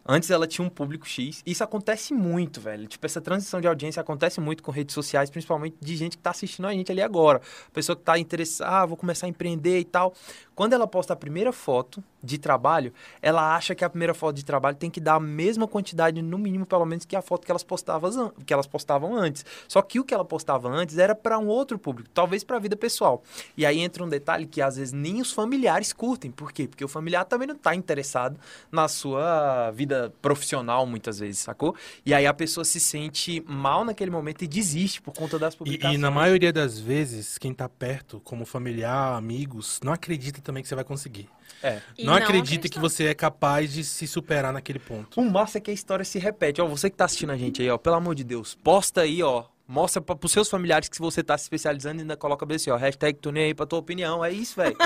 Antes 0.07 0.29
ela 0.29 0.45
tinha 0.45 0.65
um 0.65 0.69
público 0.69 1.07
X. 1.07 1.41
Isso 1.43 1.63
acontece 1.63 2.13
muito, 2.13 2.61
velho. 2.61 2.87
Tipo, 2.87 3.05
essa 3.07 3.19
transição 3.19 3.59
de 3.59 3.67
audiência 3.67 3.99
acontece 3.99 4.39
muito 4.39 4.61
com 4.61 4.71
redes 4.71 4.93
sociais, 4.93 5.31
principalmente 5.31 5.77
de 5.81 5.95
gente 5.95 6.15
que 6.15 6.21
tá 6.21 6.29
assistindo 6.29 6.67
a 6.67 6.73
gente 6.73 6.91
ali 6.91 7.01
agora. 7.01 7.41
Pessoa 7.73 7.95
que 7.95 8.03
tá 8.03 8.19
interessada, 8.19 8.69
ah, 8.69 8.85
vou 8.85 8.95
começar 8.95 9.25
a 9.25 9.29
empreender 9.29 9.79
e 9.79 9.85
tal. 9.85 10.13
Quando 10.55 10.73
ela 10.73 10.87
posta 10.87 11.13
a 11.13 11.15
primeira 11.15 11.51
foto 11.51 12.03
de 12.23 12.37
trabalho, 12.37 12.93
ela 13.21 13.55
acha 13.55 13.75
que 13.75 13.83
a 13.83 13.89
primeira 13.89 14.13
foto 14.13 14.35
de 14.35 14.45
trabalho 14.45 14.75
tem 14.77 14.89
que 14.89 14.99
dar 14.99 15.15
a 15.15 15.19
mesma 15.19 15.67
quantidade, 15.67 16.21
no 16.21 16.37
mínimo, 16.37 16.65
pelo 16.65 16.85
menos, 16.85 17.05
que 17.05 17.15
a 17.15 17.21
foto 17.21 17.45
que 17.45 17.51
elas 17.51 17.63
postavam, 17.63 18.31
que 18.45 18.53
elas 18.53 18.65
postavam 18.65 19.15
antes. 19.15 19.45
Só 19.67 19.81
que 19.81 19.99
o 19.99 20.03
que 20.03 20.13
ela 20.13 20.23
postava 20.23 20.69
antes 20.69 20.97
era 20.97 21.13
para 21.13 21.37
um 21.37 21.47
outro 21.47 21.77
público, 21.77 22.09
talvez 22.13 22.43
para 22.43 22.55
a 22.55 22.59
vida 22.59 22.75
pessoal. 22.75 23.21
E 23.57 23.65
aí 23.65 23.79
entra 23.79 24.03
um 24.03 24.09
detalhe 24.09 24.45
que 24.45 24.61
às 24.61 24.77
vezes 24.77 24.93
nem 24.93 25.21
os 25.21 25.31
familiares 25.31 25.91
curtem. 25.91 26.31
Por 26.31 26.51
quê? 26.51 26.67
Porque 26.67 26.83
o 26.85 26.87
familiar 26.87 27.25
também 27.25 27.47
não 27.47 27.55
está 27.55 27.75
interessado 27.75 28.39
na 28.71 28.87
sua 28.87 29.71
vida 29.71 30.11
profissional, 30.21 30.85
muitas 30.85 31.19
vezes, 31.19 31.39
sacou? 31.39 31.75
E 32.05 32.13
aí 32.13 32.25
a 32.25 32.33
pessoa 32.33 32.63
se 32.63 32.79
sente 32.79 33.43
mal 33.45 33.83
naquele 33.83 34.09
momento 34.09 34.43
e 34.43 34.47
desiste 34.47 35.01
por 35.01 35.13
conta 35.13 35.37
das 35.37 35.53
E, 35.53 35.57
publicações. 35.57 35.95
e 35.95 35.97
na 35.97 36.09
maioria 36.09 36.53
das 36.53 36.79
vezes, 36.79 37.37
quem 37.37 37.53
tá 37.53 37.67
perto, 37.67 38.21
como 38.23 38.45
familiar, 38.45 39.15
amigos, 39.17 39.79
não 39.83 39.91
acredita 39.91 40.44
também 40.45 40.63
que 40.63 40.69
você 40.69 40.75
vai 40.75 40.83
conseguir. 40.83 41.27
É. 41.61 41.81
E 41.97 42.05
não, 42.05 42.13
acredita 42.13 42.69
que 42.69 42.79
você 42.79 43.05
é 43.05 43.13
capaz 43.13 43.73
de 43.73 43.83
se 43.83 44.07
superar 44.07 44.53
naquele 44.53 44.79
ponto. 44.79 45.19
O 45.19 45.25
massa 45.29 45.57
é 45.57 45.61
que 45.61 45.71
a 45.71 45.73
história 45.73 46.05
se 46.05 46.19
repete. 46.19 46.61
Ó, 46.61 46.67
você 46.67 46.89
que 46.89 46.95
tá 46.95 47.05
assistindo 47.05 47.31
a 47.31 47.37
gente 47.37 47.61
aí, 47.61 47.69
ó, 47.69 47.77
pelo 47.77 47.95
amor 47.95 48.15
de 48.15 48.23
Deus, 48.23 48.55
posta 48.55 49.01
aí, 49.01 49.21
ó. 49.23 49.45
Mostra 49.67 49.99
pra, 49.99 50.15
pros 50.15 50.31
seus 50.31 50.47
familiares 50.47 50.87
que 50.87 50.95
se 50.95 51.01
você 51.01 51.23
tá 51.23 51.35
se 51.37 51.45
especializando, 51.45 52.01
ainda 52.01 52.15
coloca 52.15 52.45
bem 52.45 52.55
assim, 52.55 52.69
ó. 52.69 52.75
Hashtag 52.75 53.17
tô 53.17 53.31
nem 53.31 53.45
aí 53.45 53.53
pra 53.55 53.65
tua 53.65 53.79
opinião. 53.79 54.23
É 54.23 54.31
isso, 54.31 54.55
velho. 54.55 54.77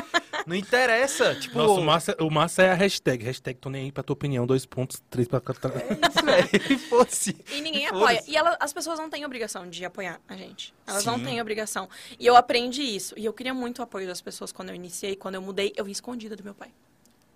Não 0.48 0.56
interessa. 0.56 1.36
Tipo, 1.40 1.58
Nossa, 1.58 1.74
o 1.74 1.84
massa, 1.84 2.18
o 2.22 2.30
massa 2.30 2.64
é 2.64 2.72
a 2.72 2.74
hashtag. 2.74 3.24
Hashtag 3.26 3.60
tô 3.60 3.70
nem 3.70 3.84
aí 3.86 3.92
pra 3.92 4.04
tua 4.04 4.14
opinião. 4.14 4.48
Dois 4.48 4.66
pontos, 4.66 5.02
três 5.10 5.28
pra... 5.28 5.40
é 5.40 6.08
isso, 6.08 6.26
velho. 6.26 6.80
Fosse. 6.90 7.36
E 7.52 7.60
ninguém 7.62 7.88
apoia. 7.88 8.24
E 8.26 8.38
ela- 8.38 8.58
as 8.60 8.72
pessoas 8.72 8.98
não 8.98 9.10
têm 9.10 9.26
obrigação 9.26 9.70
de 9.70 9.84
apoiar 9.84 10.20
a 10.30 10.36
gente. 10.38 10.74
Elas 10.88 11.04
não 11.04 11.18
Sim. 11.18 11.26
têm 11.26 11.42
obrigação. 11.42 11.90
E 12.18 12.26
eu 12.26 12.38
aprendi 12.38 12.81
isso. 12.81 13.14
E 13.18 13.26
eu 13.26 13.34
queria 13.34 13.54
muito 13.54 13.80
o 13.80 13.84
apoio 13.84 14.08
das 14.08 14.22
pessoas 14.22 14.52
quando 14.54 14.70
eu 14.70 14.76
iniciei, 14.76 15.16
quando 15.18 15.36
eu 15.36 15.42
mudei. 15.42 15.74
Eu 15.76 15.84
vim 15.84 15.92
escondida 15.92 16.38
do 16.38 16.44
meu 16.44 16.54
pai. 16.56 16.70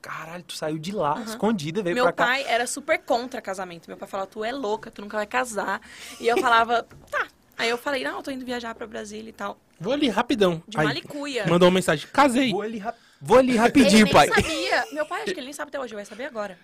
Caralho, 0.02 0.44
tu 0.44 0.54
saiu 0.58 0.78
de 0.78 0.92
lá, 0.92 1.22
escondida, 1.26 1.82
veio 1.82 1.96
meu 1.96 2.04
pra 2.04 2.12
cá. 2.12 2.26
pai 2.26 2.44
era 2.46 2.68
super 2.68 3.00
contra 3.00 3.42
casamento. 3.42 3.88
Meu 3.88 3.96
pai 3.96 4.06
falava, 4.06 4.30
tu 4.30 4.44
é 4.44 4.52
louca, 4.52 4.92
tu 4.92 5.02
nunca 5.02 5.16
vai 5.16 5.26
casar. 5.26 5.80
E 6.20 6.28
eu 6.28 6.38
falava, 6.40 6.86
tá. 7.10 7.26
Aí 7.58 7.70
eu 7.70 7.78
falei, 7.78 8.04
não, 8.04 8.18
eu 8.18 8.24
tô 8.24 8.32
indo 8.32 8.46
viajar 8.46 8.74
pra 8.76 8.88
Brasília 8.88 9.30
e 9.30 9.34
tal. 9.34 9.58
Vou 9.80 9.94
ali, 9.94 10.10
rapidão. 10.10 10.62
De 10.68 10.80
Aí, 10.80 10.86
malicuia. 10.86 11.46
Mandou 11.48 11.68
uma 11.68 11.76
mensagem. 11.76 12.08
Casei. 12.12 12.52
Vou 12.52 12.62
ali, 12.62 12.78
rap- 12.80 12.98
Vou 13.22 13.38
ali 13.38 13.50
Ele 13.52 13.58
rapidinho, 13.58 14.04
nem 14.06 14.14
pai. 14.14 14.28
sabia. 14.30 14.86
Meu 14.92 15.06
pai, 15.06 15.22
acho 15.24 15.34
que 15.34 15.40
ele 15.40 15.46
nem 15.48 15.54
sabe 15.54 15.70
até 15.70 15.80
hoje. 15.80 15.94
Vai 15.94 16.04
saber 16.06 16.26
agora. 16.26 16.58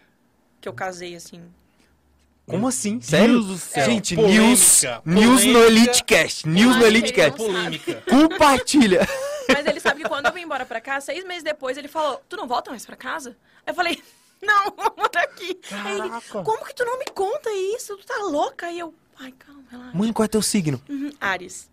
Que 0.60 0.68
eu 0.68 0.74
casei, 0.74 1.16
assim. 1.16 1.42
Como 2.46 2.68
assim? 2.68 3.00
Sério? 3.00 3.36
Deus 3.36 3.46
do 3.48 3.58
céu. 3.58 3.86
Gente, 3.86 4.16
Polêmica, 4.16 4.42
news, 4.44 4.82
news 5.06 5.46
no 5.46 5.54
polêmica. 5.54 5.68
Elitecast. 5.68 6.48
News 6.50 6.66
no 6.66 6.72
acho 6.72 6.80
que 6.80 6.86
ele 6.86 6.98
Elitecast. 6.98 7.38
não 7.40 7.46
Polêmica. 7.46 8.04
Compartilha. 8.10 9.08
Mas 9.48 9.66
ele 9.68 9.80
sabe 9.80 10.02
que 10.02 10.10
quando 10.10 10.26
eu 10.26 10.34
vim 10.34 10.42
embora 10.42 10.66
pra 10.66 10.82
cá, 10.82 11.00
seis 11.00 11.24
meses 11.26 11.44
depois, 11.44 11.78
ele 11.78 11.88
falou, 11.88 12.22
tu 12.28 12.36
não 12.36 12.48
volta 12.48 12.72
mais 12.72 12.86
pra 12.86 12.96
casa? 12.96 13.38
Eu 13.66 13.74
falei, 13.76 14.02
não, 14.42 14.66
vamos 14.76 15.10
daqui. 15.14 15.60
Aí 15.72 15.92
ele, 16.00 16.10
Caraca. 16.10 16.44
como 16.44 16.66
que 16.66 16.74
tu 16.74 16.84
não 16.86 16.98
me 16.98 17.06
conta 17.14 17.50
isso? 17.76 17.96
Tu 17.98 18.06
tá 18.06 18.18
louca? 18.24 18.66
Aí 18.66 18.80
eu, 18.80 18.94
ai, 19.20 19.32
calma, 19.34 19.64
relaxa. 19.70 19.98
Mãe, 19.98 20.14
qual 20.14 20.26
é 20.26 20.28
teu 20.28 20.42
signo? 20.42 20.82
Uhum, 20.90 21.12
Ares. 21.20 21.70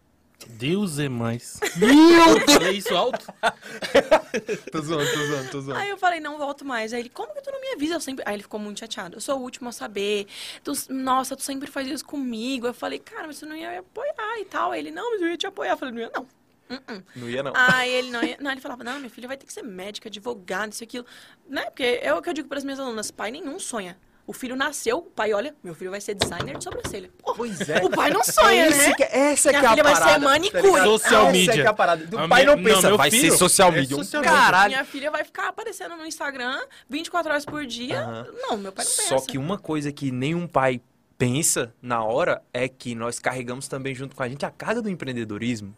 Deus 0.50 0.98
é 0.98 1.08
mais. 1.08 1.58
Meu 1.76 1.88
Eu 1.88 2.40
falei 2.46 2.76
isso 2.76 2.94
alto? 2.94 3.26
Tô 4.70 4.80
zoando, 4.82 5.10
tô 5.10 5.26
zoando, 5.26 5.50
tô 5.50 5.60
zoando. 5.62 5.80
Aí 5.80 5.88
eu 5.88 5.96
falei, 5.96 6.20
não 6.20 6.36
volto 6.36 6.62
mais. 6.64 6.92
Aí 6.92 7.00
ele, 7.00 7.08
como 7.08 7.32
que 7.34 7.40
tu 7.42 7.50
não 7.50 7.60
me 7.60 7.68
avisa? 7.72 7.94
Eu 7.94 8.00
sempre... 8.00 8.22
Aí 8.26 8.34
ele 8.34 8.42
ficou 8.42 8.60
muito 8.60 8.78
chateado. 8.80 9.16
Eu 9.16 9.20
sou 9.20 9.38
o 9.38 9.42
último 9.42 9.70
a 9.70 9.72
saber. 9.72 10.26
Tu... 10.62 10.72
Nossa, 10.90 11.34
tu 11.36 11.42
sempre 11.42 11.70
faz 11.70 11.88
isso 11.88 12.04
comigo. 12.04 12.66
Eu 12.66 12.74
falei, 12.74 12.98
cara, 12.98 13.26
mas 13.26 13.40
tu 13.40 13.46
não 13.46 13.56
ia 13.56 13.70
me 13.70 13.76
apoiar 13.78 14.38
e 14.38 14.44
tal. 14.44 14.72
Aí 14.72 14.80
ele, 14.80 14.90
não, 14.90 15.10
mas 15.12 15.22
eu 15.22 15.28
ia 15.28 15.36
te 15.38 15.46
apoiar. 15.46 15.72
Eu 15.72 15.76
falei, 15.78 15.94
não 15.94 16.00
ia 16.02 16.10
não. 16.14 16.22
Uh-uh. 16.68 17.02
Não 17.16 17.30
ia, 17.30 17.42
não. 17.42 17.52
Aí 17.56 17.90
ele 17.90 18.10
não, 18.10 18.22
ia- 18.24 18.36
não, 18.38 18.50
ele 18.52 18.60
falava, 18.60 18.84
não, 18.84 18.98
minha 18.98 19.10
filha 19.10 19.26
vai 19.28 19.36
ter 19.38 19.46
que 19.46 19.52
ser 19.52 19.62
médica, 19.62 20.08
advogada, 20.08 20.68
isso 20.70 20.82
e 20.82 20.84
aquilo. 20.84 21.06
Né? 21.48 21.64
Porque 21.64 21.98
é 22.02 22.12
o 22.12 22.20
que 22.20 22.28
eu 22.28 22.34
digo 22.34 22.48
para 22.48 22.58
as 22.58 22.64
minhas 22.64 22.78
alunas, 22.78 23.10
pai 23.10 23.30
nenhum 23.30 23.58
sonha. 23.58 23.96
O 24.26 24.32
filho 24.32 24.56
nasceu, 24.56 24.98
o 24.98 25.02
pai 25.02 25.32
olha, 25.32 25.54
meu 25.62 25.72
filho 25.72 25.90
vai 25.92 26.00
ser 26.00 26.14
designer 26.14 26.58
de 26.58 26.64
sobrancelha. 26.64 27.10
Pô, 27.22 27.32
Pois 27.34 27.60
é. 27.68 27.84
O 27.84 27.88
pai 27.90 28.10
não 28.10 28.24
sonha, 28.24 28.66
Esse 28.66 28.88
né? 28.88 28.94
que- 28.94 29.02
essa 29.04 29.50
Minha 29.50 29.60
que 29.60 29.66
é 29.66 29.68
a 29.68 29.70
filha 29.70 29.82
vai 29.84 29.94
ser 29.94 30.18
manicure. 30.18 30.62
tá 30.62 30.68
ligado? 30.68 30.84
Social 30.90 31.22
essa 31.22 31.32
media. 31.32 31.52
é 31.52 31.54
que 31.54 31.60
é 31.60 31.66
a 31.68 31.72
parada. 31.72 32.04
O 32.04 32.28
pai 32.28 32.42
minha- 32.44 32.56
não 32.56 32.64
pensa, 32.64 32.90
não, 32.90 32.96
vai 32.96 33.08
filho 33.10 33.30
ser 33.30 33.38
social 33.38 33.68
é 33.68 33.76
media. 33.76 33.96
social 33.96 34.22
Caralho. 34.24 34.70
Minha 34.72 34.84
filha 34.84 35.10
vai 35.12 35.22
ficar 35.22 35.48
aparecendo 35.48 35.96
no 35.96 36.04
Instagram 36.04 36.58
24 36.90 37.30
horas 37.30 37.44
por 37.44 37.64
dia. 37.64 38.04
Não, 38.42 38.56
meu 38.56 38.72
pai 38.72 38.84
não 38.84 38.92
pensa. 38.96 39.08
Só 39.08 39.20
que 39.20 39.38
uma 39.38 39.58
coisa 39.58 39.92
que 39.92 40.10
nenhum 40.10 40.48
pai 40.48 40.80
pensa 41.16 41.72
na 41.80 42.02
hora 42.02 42.42
é 42.52 42.68
que 42.68 42.96
nós 42.96 43.20
carregamos 43.20 43.68
também 43.68 43.94
junto 43.94 44.16
com 44.16 44.24
a 44.24 44.28
gente 44.28 44.44
a 44.44 44.50
carga 44.50 44.82
do 44.82 44.90
empreendedorismo. 44.90 45.72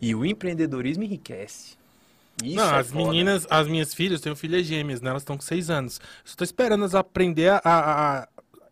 E 0.00 0.16
o 0.16 0.26
empreendedorismo 0.26 1.04
enriquece. 1.04 1.77
Isso 2.44 2.56
não, 2.56 2.74
é 2.74 2.78
as 2.78 2.90
foda. 2.90 3.04
meninas, 3.04 3.46
as 3.50 3.66
minhas 3.66 3.92
filhas, 3.94 4.20
eu 4.20 4.24
tenho 4.24 4.36
filhas 4.36 4.66
gêmeas, 4.66 5.00
né? 5.00 5.10
Elas 5.10 5.22
estão 5.22 5.36
com 5.36 5.42
seis 5.42 5.70
anos. 5.70 6.00
Só 6.24 6.36
tô 6.36 6.44
esperando 6.44 6.80
elas 6.82 6.94
aprender 6.94 7.48
a, 7.50 7.60
a- 7.64 8.18
a 8.22 8.28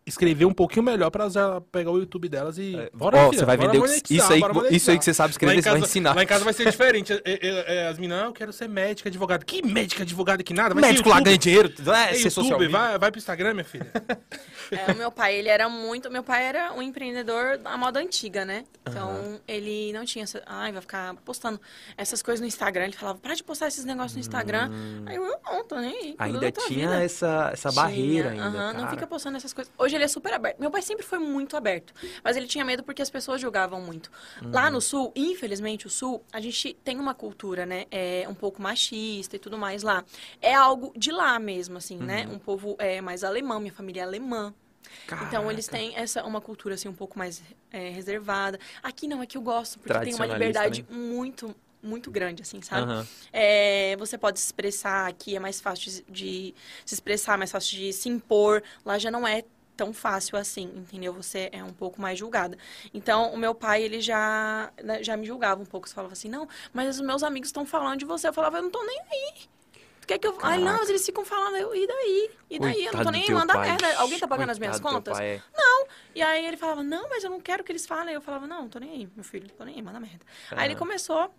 escrever 0.07 0.45
um 0.45 0.53
pouquinho 0.53 0.83
melhor 0.83 1.11
pra 1.11 1.25
elas 1.25 1.35
pegar 1.71 1.91
o 1.91 1.99
YouTube 1.99 2.29
delas 2.29 2.57
e. 2.57 2.75
É, 2.75 2.89
Bora, 2.93 3.17
ó, 3.17 3.29
filha, 3.29 3.39
você 3.39 3.45
vai 3.45 3.57
bora 3.57 3.71
vender 3.71 3.85
isso 4.09 4.31
aí, 4.31 4.41
isso 4.71 4.91
aí 4.91 4.97
que 4.97 5.03
você 5.03 5.13
sabe 5.13 5.31
escrever, 5.31 5.55
em, 5.57 5.61
você 5.61 5.69
vai 5.69 5.79
casa, 5.79 5.89
ensinar. 5.91 6.15
lá 6.15 6.23
em 6.23 6.27
casa 6.27 6.43
vai 6.43 6.53
ser 6.53 6.65
diferente. 6.65 7.13
É, 7.13 7.21
é, 7.25 7.75
é, 7.75 7.87
as 7.87 7.97
meninas, 7.97 8.23
ah, 8.23 8.25
eu 8.27 8.33
quero 8.33 8.53
ser 8.53 8.69
médica, 8.69 9.09
advogada. 9.09 9.43
Que 9.43 9.61
médica, 9.61 10.03
advogada 10.03 10.41
que 10.41 10.53
nada? 10.53 10.73
Vai 10.73 10.83
Médico 10.83 11.09
lá 11.09 11.19
ganha 11.19 11.37
dinheiro, 11.37 11.73
é, 11.87 12.11
É 12.11 12.13
ser 12.13 12.29
social 12.29 12.59
YouTube, 12.59 12.71
media. 12.71 12.79
vai, 12.79 12.97
vai 12.97 13.11
pro 13.11 13.19
Instagram, 13.19 13.53
minha 13.53 13.65
filha. 13.65 13.87
É, 14.69 14.91
o 14.91 14.97
meu 14.97 15.09
pai, 15.09 15.33
ele 15.35 15.47
era 15.47 15.69
muito. 15.69 16.11
Meu 16.11 16.21
pai 16.21 16.43
era 16.43 16.73
um 16.73 16.81
empreendedor 16.81 17.57
da 17.57 17.77
moda 17.77 18.01
antiga, 18.01 18.43
né? 18.43 18.65
Então, 18.85 19.39
ele 19.47 19.93
não 19.93 20.03
tinha 20.03 20.23
essa. 20.23 20.43
Ai, 20.45 20.73
vai 20.73 20.81
ficar 20.81 21.15
postando 21.23 21.57
essas 21.95 22.21
coisas 22.21 22.41
no 22.41 22.47
Instagram. 22.47 22.83
Ele 22.83 22.93
falava, 22.93 23.17
para 23.17 23.33
de 23.33 23.45
postar 23.45 23.69
esses 23.69 23.85
negócios 23.85 24.15
no 24.15 24.19
Instagram. 24.19 24.69
Aí 25.05 25.15
eu, 25.15 25.23
não, 25.23 25.63
tô 25.63 25.77
nem 25.79 26.15
Ainda 26.19 26.51
tinha 26.51 26.89
vida." 26.89 27.03
essa, 27.03 27.49
essa 27.53 27.69
Tinha, 27.69 27.81
barreira 27.81 28.31
ainda. 28.31 28.73
Não 28.73 28.89
fica 28.89 29.07
postando 29.07 29.37
essas 29.37 29.53
coisas. 29.53 29.71
Hoje 29.77 29.96
ele 29.97 30.05
é 30.05 30.07
super 30.07 30.33
aberto. 30.33 30.59
Meu 30.59 30.71
pai 30.71 30.81
sempre 30.81 31.05
foi 31.05 31.19
muito 31.19 31.57
aberto. 31.57 31.93
Mas 32.23 32.37
ele 32.37 32.47
tinha 32.47 32.63
medo 32.63 32.83
porque 32.83 33.01
as 33.01 33.09
pessoas 33.09 33.41
julgavam 33.41 33.81
muito. 33.81 34.11
Lá 34.51 34.65
Uhum. 34.65 34.71
no 34.73 34.81
sul, 34.81 35.11
infelizmente, 35.15 35.87
o 35.87 35.89
sul, 35.89 36.23
a 36.31 36.39
gente 36.39 36.73
tem 36.83 36.99
uma 36.99 37.13
cultura, 37.13 37.65
né? 37.65 37.85
É 37.91 38.25
um 38.29 38.35
pouco 38.35 38.61
machista 38.61 39.35
e 39.35 39.39
tudo 39.39 39.57
mais 39.57 39.83
lá. 39.83 40.03
É 40.41 40.53
algo 40.53 40.93
de 40.95 41.11
lá 41.11 41.37
mesmo, 41.39 41.77
assim, 41.77 41.97
né? 41.97 42.25
Uhum. 42.27 42.35
Um 42.35 42.39
povo 42.39 42.75
é, 42.79 43.01
mais 43.01 43.23
alemão, 43.23 43.59
minha 43.59 43.73
família 43.73 44.01
é 44.01 44.03
alemã. 44.05 44.53
Então 45.27 45.51
eles 45.51 45.67
Caraca. 45.67 45.85
têm 45.85 45.97
essa 45.97 46.23
uma 46.23 46.39
cultura 46.41 46.75
assim 46.75 46.87
um 46.87 46.93
pouco 46.93 47.17
mais 47.17 47.41
é, 47.71 47.89
reservada. 47.89 48.59
Aqui 48.81 49.07
não 49.07 49.21
é 49.21 49.25
que 49.25 49.37
eu 49.37 49.41
gosto 49.41 49.79
porque 49.79 49.99
tem 49.99 50.13
uma 50.13 50.25
liberdade 50.25 50.85
muito 50.89 51.53
muito 51.81 52.09
grande 52.09 52.41
assim, 52.41 52.61
sabe? 52.61 52.91
Aham. 52.91 53.07
É, 53.31 53.95
você 53.97 54.17
pode 54.17 54.39
se 54.39 54.45
expressar 54.47 55.07
aqui 55.07 55.35
é 55.35 55.39
mais 55.39 55.61
fácil 55.61 55.91
de, 55.91 56.03
de 56.11 56.55
se 56.85 56.93
expressar, 56.93 57.37
mais 57.37 57.51
fácil 57.51 57.77
de 57.77 57.93
se 57.93 58.09
impor. 58.09 58.63
Lá 58.83 58.97
já 58.97 59.11
não 59.11 59.27
é 59.27 59.43
tão 59.77 59.93
fácil 59.93 60.37
assim, 60.37 60.63
entendeu? 60.75 61.13
Você 61.13 61.49
é 61.53 61.63
um 61.63 61.71
pouco 61.71 62.01
mais 62.01 62.17
julgada. 62.19 62.57
Então, 62.93 63.31
o 63.33 63.37
meu 63.37 63.53
pai, 63.55 63.83
ele 63.83 64.01
já, 64.01 64.71
né, 64.83 65.03
já 65.03 65.15
me 65.15 65.25
julgava 65.25 65.61
um 65.61 65.65
pouco. 65.65 65.87
Você 65.87 65.93
falava 65.95 66.13
assim, 66.13 66.27
não, 66.27 66.47
mas 66.73 66.95
os 66.99 67.01
meus 67.01 67.23
amigos 67.23 67.49
estão 67.49 67.65
falando 67.65 67.99
de 67.99 68.05
você. 68.05 68.27
Eu 68.27 68.33
falava, 68.33 68.57
eu 68.57 68.63
não 68.63 68.71
tô 68.71 68.83
nem 68.83 68.99
aí. 68.99 69.33
Tu 70.01 70.07
quer 70.07 70.17
que 70.17 70.27
eu... 70.27 70.37
Ai, 70.41 70.57
não, 70.57 70.65
Caraca. 70.65 70.79
mas 70.79 70.89
eles 70.89 71.05
ficam 71.05 71.23
falando, 71.23 71.55
eu, 71.57 71.75
e 71.75 71.85
daí? 71.87 72.31
E 72.49 72.59
daí? 72.59 72.85
eu 72.85 72.85
não 72.85 72.91
Coitado 72.91 73.03
tô 73.05 73.11
nem 73.11 73.23
aí, 73.23 73.31
manda 73.31 73.53
pai. 73.53 73.67
merda. 73.69 73.97
Alguém 73.99 74.19
tá 74.19 74.27
pagando 74.27 74.49
as 74.49 74.59
minhas 74.59 74.79
Coitado 74.79 74.99
do 74.99 75.03
teu 75.03 75.13
contas? 75.13 75.25
é. 75.25 75.41
E 76.15 76.21
aí 76.21 76.47
ele 76.47 76.57
falava, 76.57 76.81
não, 76.81 77.07
mas 77.09 77.23
eu 77.23 77.29
não 77.29 77.39
quero 77.39 77.63
que 77.63 77.71
eles 77.71 77.85
falem. 77.85 78.15
Eu 78.15 78.21
falava, 78.21 78.47
não, 78.47 78.67
tô 78.67 78.79
nem 78.79 78.89
aí, 78.89 79.09
meu 79.15 79.23
filho, 79.23 79.47
tô 79.51 79.63
nem 79.63 79.75
aí, 79.75 79.81
manda 79.83 79.99
merda. 79.99 80.25
Aí 80.51 80.67
ele 80.67 80.75
começou 80.75 81.31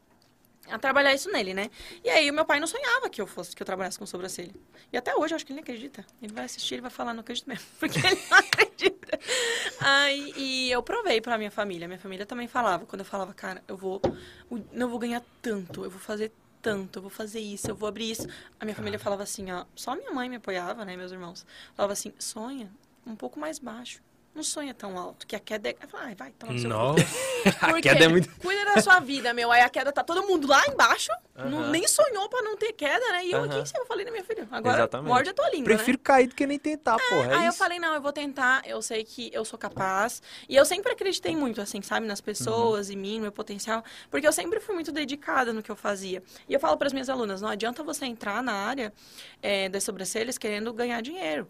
a 0.70 0.78
trabalhar 0.78 1.14
isso 1.14 1.30
nele, 1.30 1.54
né? 1.54 1.70
E 2.04 2.10
aí 2.10 2.30
o 2.30 2.34
meu 2.34 2.44
pai 2.44 2.60
não 2.60 2.66
sonhava 2.66 3.08
que 3.08 3.20
eu 3.20 3.26
fosse, 3.26 3.54
que 3.54 3.62
eu 3.62 3.66
trabalhasse 3.66 3.98
com 3.98 4.06
sobrancelha. 4.06 4.54
E 4.92 4.96
até 4.96 5.14
hoje 5.14 5.34
eu 5.34 5.36
acho 5.36 5.46
que 5.46 5.52
ele 5.52 5.60
nem 5.60 5.62
acredita. 5.62 6.04
Ele 6.22 6.32
vai 6.32 6.44
assistir, 6.44 6.74
ele 6.74 6.82
vai 6.82 6.90
falar, 6.90 7.12
não 7.14 7.20
acredito 7.20 7.48
mesmo, 7.48 7.66
porque 7.78 7.98
ele 7.98 8.20
não 8.30 8.38
acredita. 8.38 9.18
Aí, 9.80 10.32
e 10.36 10.70
eu 10.70 10.82
provei 10.82 11.20
pra 11.20 11.38
minha 11.38 11.50
família. 11.50 11.86
Minha 11.86 12.00
família 12.00 12.26
também 12.26 12.48
falava, 12.48 12.86
quando 12.86 13.00
eu 13.00 13.06
falava, 13.06 13.32
cara, 13.34 13.62
eu 13.68 13.76
vou, 13.76 14.00
não 14.72 14.88
vou 14.88 14.98
ganhar 14.98 15.22
tanto, 15.42 15.84
eu 15.84 15.90
vou 15.90 16.00
fazer 16.00 16.32
tanto, 16.60 16.98
eu 16.98 17.02
vou 17.02 17.10
fazer 17.10 17.40
isso, 17.40 17.70
eu 17.70 17.74
vou 17.74 17.88
abrir 17.88 18.10
isso. 18.10 18.26
A 18.58 18.64
minha 18.64 18.74
família 18.74 18.98
falava 18.98 19.22
assim, 19.22 19.50
ó, 19.50 19.64
só 19.74 19.94
minha 19.94 20.10
mãe 20.10 20.28
me 20.28 20.36
apoiava, 20.36 20.84
né, 20.84 20.96
meus 20.96 21.12
irmãos. 21.12 21.46
Falava 21.74 21.92
assim, 21.92 22.12
sonha 22.18 22.70
um 23.06 23.16
pouco 23.16 23.38
mais 23.38 23.58
baixo. 23.58 24.02
Não 24.38 24.44
sonha 24.44 24.72
tão 24.72 24.96
alto, 24.96 25.26
que 25.26 25.34
a 25.34 25.40
queda 25.40 25.68
é... 25.68 25.72
Eu 25.72 25.98
Ai, 25.98 26.14
vai, 26.14 26.30
toma 26.30 26.52
no 26.52 26.60
seu 26.60 26.70
cu." 26.70 26.76
Nossa. 26.76 27.02
A 27.60 27.80
queda 27.80 28.04
é 28.04 28.08
muito... 28.08 28.28
Cuida 28.38 28.64
da 28.66 28.80
sua 28.80 29.00
vida, 29.00 29.34
meu. 29.34 29.50
Aí 29.50 29.62
a 29.62 29.68
queda 29.68 29.90
tá 29.90 30.04
todo 30.04 30.22
mundo 30.28 30.46
lá 30.46 30.62
embaixo, 30.68 31.10
não- 31.36 31.58
Aham. 31.62 31.70
nem 31.70 31.88
sonhou 31.88 32.28
pra 32.28 32.40
não 32.42 32.56
ter 32.56 32.72
queda, 32.72 33.04
né? 33.10 33.24
E 33.26 33.32
eu 33.32 33.38
Aham. 33.38 33.46
aqui 33.48 33.58
em 33.58 33.66
cima, 33.66 33.80
eu 33.80 33.86
falei 33.86 34.04
na 34.04 34.12
minha 34.12 34.22
filha, 34.22 34.46
agora 34.52 34.76
Exatamente. 34.78 35.08
morde 35.08 35.30
a 35.30 35.34
tua 35.34 35.48
língua, 35.50 35.64
Prefiro 35.64 35.98
cair 35.98 36.28
do 36.28 36.36
que 36.36 36.46
nem 36.46 36.56
tentar, 36.58 36.98
porra. 37.08 37.26
né? 37.28 37.34
É 37.34 37.36
Aí 37.38 37.46
eu 37.46 37.48
isso. 37.48 37.58
falei, 37.58 37.80
não, 37.80 37.94
eu 37.94 38.00
vou 38.00 38.12
tentar, 38.12 38.62
eu 38.64 38.80
sei 38.80 39.02
que 39.02 39.28
eu 39.32 39.44
sou 39.44 39.58
capaz. 39.58 40.22
E 40.48 40.54
eu 40.54 40.64
sempre 40.64 40.92
acreditei 40.92 41.34
muito, 41.34 41.60
assim, 41.60 41.82
sabe, 41.82 42.06
nas 42.06 42.20
pessoas, 42.20 42.90
em 42.90 42.96
mim, 42.96 43.16
no 43.16 43.22
meu 43.22 43.32
potencial. 43.32 43.82
Porque 44.08 44.26
eu 44.26 44.32
sempre 44.32 44.60
fui 44.60 44.72
muito 44.76 44.92
dedicada 44.92 45.52
no 45.52 45.64
que 45.64 45.70
eu 45.70 45.76
fazia. 45.76 46.22
E 46.48 46.54
eu 46.54 46.60
falo 46.60 46.76
para 46.76 46.86
as 46.86 46.92
minhas 46.92 47.08
alunas, 47.08 47.40
não 47.42 47.48
adianta 47.48 47.82
você 47.82 48.04
entrar 48.06 48.40
na 48.40 48.52
área 48.52 48.92
eh, 49.42 49.68
das 49.68 49.82
sobrancelhas 49.82 50.38
querendo 50.38 50.72
ganhar 50.72 51.00
dinheiro. 51.02 51.48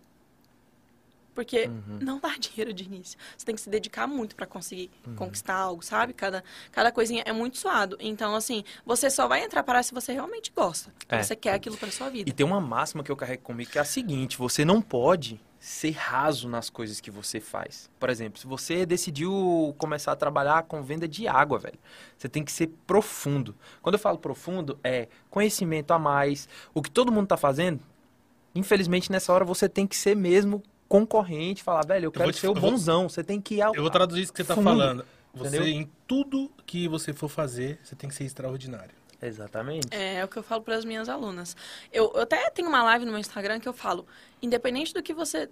Porque 1.39 1.69
Uhum. 1.69 1.99
não 2.03 2.19
dá 2.19 2.31
dinheiro 2.37 2.73
de 2.73 2.83
início. 2.83 3.17
Você 3.37 3.47
tem 3.47 3.55
que 3.55 3.61
se 3.61 3.71
dedicar 3.71 4.09
muito 4.09 4.35
para 4.35 4.45
conseguir 4.45 4.91
Uhum. 5.07 5.15
conquistar 5.15 5.55
algo, 5.55 5.85
sabe? 5.85 6.13
Cada, 6.13 6.43
cada 6.73 6.91
coisinha 6.91 7.23
é 7.25 7.33
muito 7.33 7.57
suado. 7.59 7.97
Então, 8.01 8.35
assim, 8.35 8.65
você 8.85 9.09
só 9.09 9.29
vai 9.29 9.45
entrar 9.45 9.63
para 9.63 9.81
se 9.85 9.95
você 9.95 10.13
realmente 10.13 10.51
gosta. 10.53 10.93
É. 11.09 11.23
Você 11.23 11.37
quer 11.37 11.53
aquilo 11.55 11.77
para 11.77 11.93
sua 11.93 12.11
vida. 12.11 12.29
E 12.29 12.33
tem 12.33 12.45
uma 12.45 12.61
máxima 12.61 13.05
que 13.05 13.13
eu 13.13 13.15
carrego 13.17 13.45
comigo 13.45 13.71
que 13.71 13.79
é 13.79 13.81
a 13.81 13.85
seguinte: 13.85 14.37
você 14.37 14.65
não 14.65 14.83
pode 14.83 15.41
ser 15.61 15.91
raso 15.93 16.49
nas 16.49 16.69
coisas 16.69 17.01
que 17.01 17.09
você 17.11 17.39
faz. 17.39 17.89
Por 18.01 18.11
exemplo, 18.11 18.41
se 18.41 18.47
você 18.49 18.85
decidiu 18.85 19.73
começar 19.79 20.11
a 20.11 20.17
trabalhar 20.17 20.65
com 20.65 20.83
venda 20.83 21.07
de 21.07 21.29
água, 21.29 21.57
velho, 21.61 21.79
você 22.17 22.29
tem 22.29 22.43
que 22.45 22.51
ser 22.51 22.67
profundo. 22.85 23.55
Quando 23.81 23.95
eu 23.95 24.01
falo 24.01 24.19
profundo, 24.19 24.77
é 24.83 25.07
conhecimento 25.31 25.93
a 25.93 26.01
mais. 26.01 26.49
O 26.75 26.83
que 26.83 26.91
todo 26.91 27.13
mundo 27.13 27.29
tá 27.29 27.37
fazendo, 27.37 27.79
infelizmente 28.57 29.13
nessa 29.13 29.33
hora 29.33 29.45
você 29.45 29.69
tem 29.69 29.87
que 29.87 29.95
ser 29.97 30.17
mesmo 30.17 30.61
concorrente, 30.89 31.63
falar, 31.63 31.85
velho, 31.87 32.07
eu 32.07 32.13
quero 32.13 32.25
vou 32.25 32.33
te- 32.33 32.41
ser 32.41 32.47
o 32.49 32.51
eu 32.51 32.55
vou- 32.55 32.71
bonzão, 32.71 33.09
você 33.09 33.23
tem 33.23 33.41
que 33.41 33.57
ir 33.57 33.63
ao... 33.63 33.75
Eu 33.75 33.83
vou 33.83 33.91
traduzir 33.91 34.23
isso 34.23 34.33
que 34.33 34.39
você 34.43 34.49
tá 34.49 34.55
Fundo, 34.55 34.65
falando. 34.65 35.05
Você, 35.35 35.57
entendeu? 35.57 35.69
em 35.69 35.91
tudo 36.07 36.51
que 36.67 36.89
você 36.89 37.13
for 37.13 37.29
fazer, 37.29 37.79
você 37.85 37.95
tem 37.95 38.09
que 38.09 38.17
ser 38.17 38.25
extraordinário. 38.25 38.95
Exatamente. 39.21 39.89
É, 39.91 40.17
é 40.17 40.25
o 40.25 40.29
que 40.29 40.37
eu 40.39 40.43
falo 40.43 40.63
para 40.63 40.77
as 40.77 40.85
minhas 40.85 41.09
alunas. 41.09 41.57
Eu, 41.93 42.11
eu 42.15 42.23
até 42.23 42.49
tenho 42.51 42.69
uma 42.69 42.83
live 42.85 43.05
no 43.05 43.11
meu 43.11 43.21
Instagram 43.21 43.61
que 43.61 43.69
eu 43.69 43.73
falo, 43.73 44.07
independente 44.41 44.95
do 44.95 45.03
que 45.03 45.13
você 45.13 45.51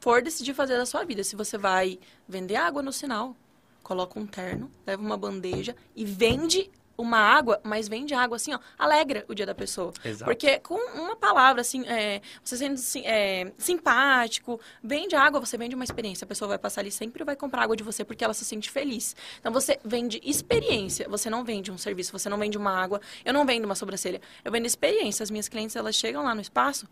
for 0.00 0.22
decidir 0.22 0.54
fazer 0.54 0.76
da 0.78 0.86
sua 0.86 1.04
vida, 1.04 1.22
se 1.22 1.36
você 1.36 1.56
vai 1.58 1.98
vender 2.26 2.56
água 2.56 2.82
no 2.82 2.92
sinal, 2.92 3.36
coloca 3.82 4.18
um 4.18 4.26
terno, 4.26 4.70
leva 4.86 5.00
uma 5.02 5.16
bandeja 5.16 5.76
e 5.94 6.04
vende 6.04 6.70
uma 7.00 7.18
água, 7.18 7.60
mas 7.64 7.88
vende 7.88 8.14
água 8.14 8.36
assim, 8.36 8.54
ó, 8.54 8.58
alegra 8.78 9.24
o 9.28 9.34
dia 9.34 9.46
da 9.46 9.54
pessoa. 9.54 9.92
Exato. 10.04 10.24
Porque 10.30 10.58
com 10.60 10.74
uma 10.98 11.16
palavra, 11.16 11.60
assim, 11.60 11.86
é, 11.86 12.20
você 12.42 12.56
sendo 12.56 12.76
sim- 12.76 13.02
é, 13.04 13.52
simpático, 13.58 14.60
vende 14.82 15.14
água, 15.16 15.40
você 15.40 15.56
vende 15.56 15.74
uma 15.74 15.84
experiência. 15.84 16.24
A 16.24 16.28
pessoa 16.28 16.48
vai 16.48 16.58
passar 16.58 16.80
ali 16.82 16.90
sempre 16.90 17.22
e 17.22 17.24
vai 17.24 17.36
comprar 17.36 17.62
água 17.62 17.76
de 17.76 17.82
você 17.82 18.04
porque 18.04 18.22
ela 18.24 18.34
se 18.34 18.44
sente 18.44 18.70
feliz. 18.70 19.16
Então 19.38 19.52
você 19.52 19.78
vende 19.84 20.20
experiência, 20.24 21.08
você 21.08 21.28
não 21.30 21.44
vende 21.44 21.70
um 21.70 21.78
serviço, 21.78 22.12
você 22.12 22.28
não 22.28 22.38
vende 22.38 22.56
uma 22.58 22.70
água, 22.72 23.00
eu 23.24 23.32
não 23.32 23.44
vendo 23.46 23.64
uma 23.64 23.74
sobrancelha. 23.74 24.20
Eu 24.44 24.52
vendo 24.52 24.66
experiência. 24.66 25.22
As 25.22 25.30
minhas 25.30 25.48
clientes, 25.48 25.76
elas 25.76 25.94
chegam 25.94 26.22
lá 26.22 26.34
no 26.34 26.40
espaço, 26.40 26.86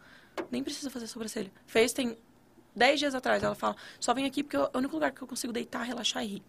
nem 0.50 0.62
precisa 0.62 0.90
fazer 0.90 1.06
sobrancelha. 1.06 1.50
Fez 1.66 1.92
tem 1.92 2.16
10 2.74 3.00
dias 3.00 3.14
atrás, 3.14 3.42
ela 3.42 3.54
fala, 3.54 3.74
só 3.98 4.14
vem 4.14 4.24
aqui 4.24 4.42
porque 4.42 4.56
é 4.56 4.60
o 4.60 4.70
único 4.74 4.94
lugar 4.94 5.10
que 5.10 5.20
eu 5.20 5.26
consigo 5.26 5.52
deitar, 5.52 5.82
relaxar 5.82 6.22
e 6.22 6.26
rir. 6.26 6.42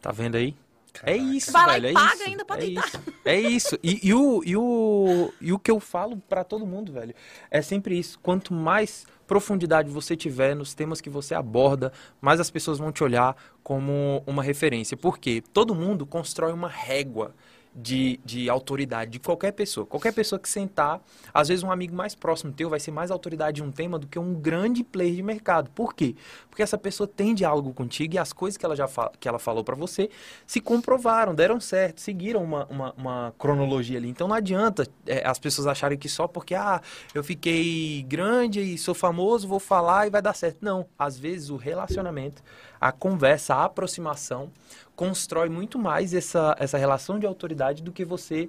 Tá 0.00 0.12
vendo 0.12 0.36
aí? 0.36 0.54
É 1.02 1.16
Caraca. 1.18 1.34
isso, 1.36 1.52
Vai 1.52 1.66
lá 1.66 1.72
velho. 1.72 1.86
e 1.86 1.90
é 1.90 1.94
paga 1.94 2.14
isso, 2.14 2.22
ainda 2.24 2.44
pra 2.44 2.56
é 2.56 2.60
deitar. 2.60 2.86
Isso, 2.86 3.00
é 3.24 3.40
isso. 3.40 3.78
E, 3.82 4.08
e 4.08 4.14
o, 4.14 4.42
e, 4.44 4.56
o, 4.56 5.32
e 5.40 5.52
o 5.52 5.58
que 5.58 5.70
eu 5.70 5.80
falo 5.80 6.16
pra 6.28 6.44
todo 6.44 6.66
mundo, 6.66 6.92
velho, 6.92 7.14
é 7.50 7.60
sempre 7.60 7.98
isso. 7.98 8.18
Quanto 8.20 8.54
mais 8.54 9.06
profundidade 9.26 9.90
você 9.90 10.14
tiver 10.16 10.54
nos 10.54 10.74
temas 10.74 11.00
que 11.00 11.10
você 11.10 11.34
aborda, 11.34 11.92
mais 12.20 12.38
as 12.40 12.50
pessoas 12.50 12.78
vão 12.78 12.92
te 12.92 13.02
olhar 13.02 13.36
como 13.62 14.22
uma 14.26 14.42
referência. 14.42 14.96
Porque 14.96 15.42
todo 15.52 15.74
mundo 15.74 16.06
constrói 16.06 16.52
uma 16.52 16.68
régua 16.68 17.34
de, 17.74 18.20
de 18.24 18.48
autoridade 18.48 19.10
de 19.10 19.18
qualquer 19.18 19.52
pessoa. 19.52 19.84
Qualquer 19.84 20.12
pessoa 20.12 20.38
que 20.38 20.48
sentar, 20.48 21.00
às 21.32 21.48
vezes 21.48 21.64
um 21.64 21.72
amigo 21.72 21.94
mais 21.94 22.14
próximo 22.14 22.52
teu 22.52 22.70
vai 22.70 22.78
ser 22.78 22.90
mais 22.92 23.10
autoridade 23.10 23.60
em 23.60 23.64
um 23.64 23.72
tema 23.72 23.98
do 23.98 24.06
que 24.06 24.18
um 24.18 24.34
grande 24.34 24.84
player 24.84 25.16
de 25.16 25.22
mercado. 25.22 25.70
Por 25.70 25.94
quê? 25.94 26.14
Porque 26.48 26.62
essa 26.62 26.78
pessoa 26.78 27.06
tem 27.06 27.34
diálogo 27.34 27.72
contigo 27.72 28.14
e 28.14 28.18
as 28.18 28.32
coisas 28.32 28.56
que 28.56 28.64
ela 28.64 28.76
já 28.76 28.86
fa- 28.86 29.10
que 29.18 29.28
ela 29.28 29.38
falou 29.38 29.64
pra 29.64 29.74
você 29.74 30.08
se 30.46 30.60
comprovaram, 30.60 31.34
deram 31.34 31.58
certo, 31.58 32.00
seguiram 32.00 32.42
uma, 32.44 32.66
uma, 32.66 32.94
uma 32.96 33.34
cronologia 33.38 33.98
ali. 33.98 34.08
Então 34.08 34.28
não 34.28 34.36
adianta 34.36 34.86
é, 35.06 35.26
as 35.26 35.38
pessoas 35.38 35.66
acharem 35.66 35.98
que 35.98 36.08
só 36.08 36.28
porque 36.28 36.54
ah, 36.54 36.80
eu 37.12 37.24
fiquei 37.24 38.04
grande 38.08 38.60
e 38.60 38.78
sou 38.78 38.94
famoso, 38.94 39.48
vou 39.48 39.58
falar 39.60 40.06
e 40.06 40.10
vai 40.10 40.22
dar 40.22 40.34
certo. 40.34 40.58
Não. 40.60 40.86
Às 40.98 41.18
vezes 41.18 41.50
o 41.50 41.56
relacionamento, 41.56 42.42
a 42.84 42.92
conversa, 42.92 43.54
a 43.54 43.64
aproximação 43.64 44.50
constrói 44.94 45.48
muito 45.48 45.78
mais 45.78 46.12
essa, 46.12 46.54
essa 46.58 46.76
relação 46.76 47.18
de 47.18 47.24
autoridade 47.24 47.82
do 47.82 47.90
que 47.90 48.04
você 48.04 48.46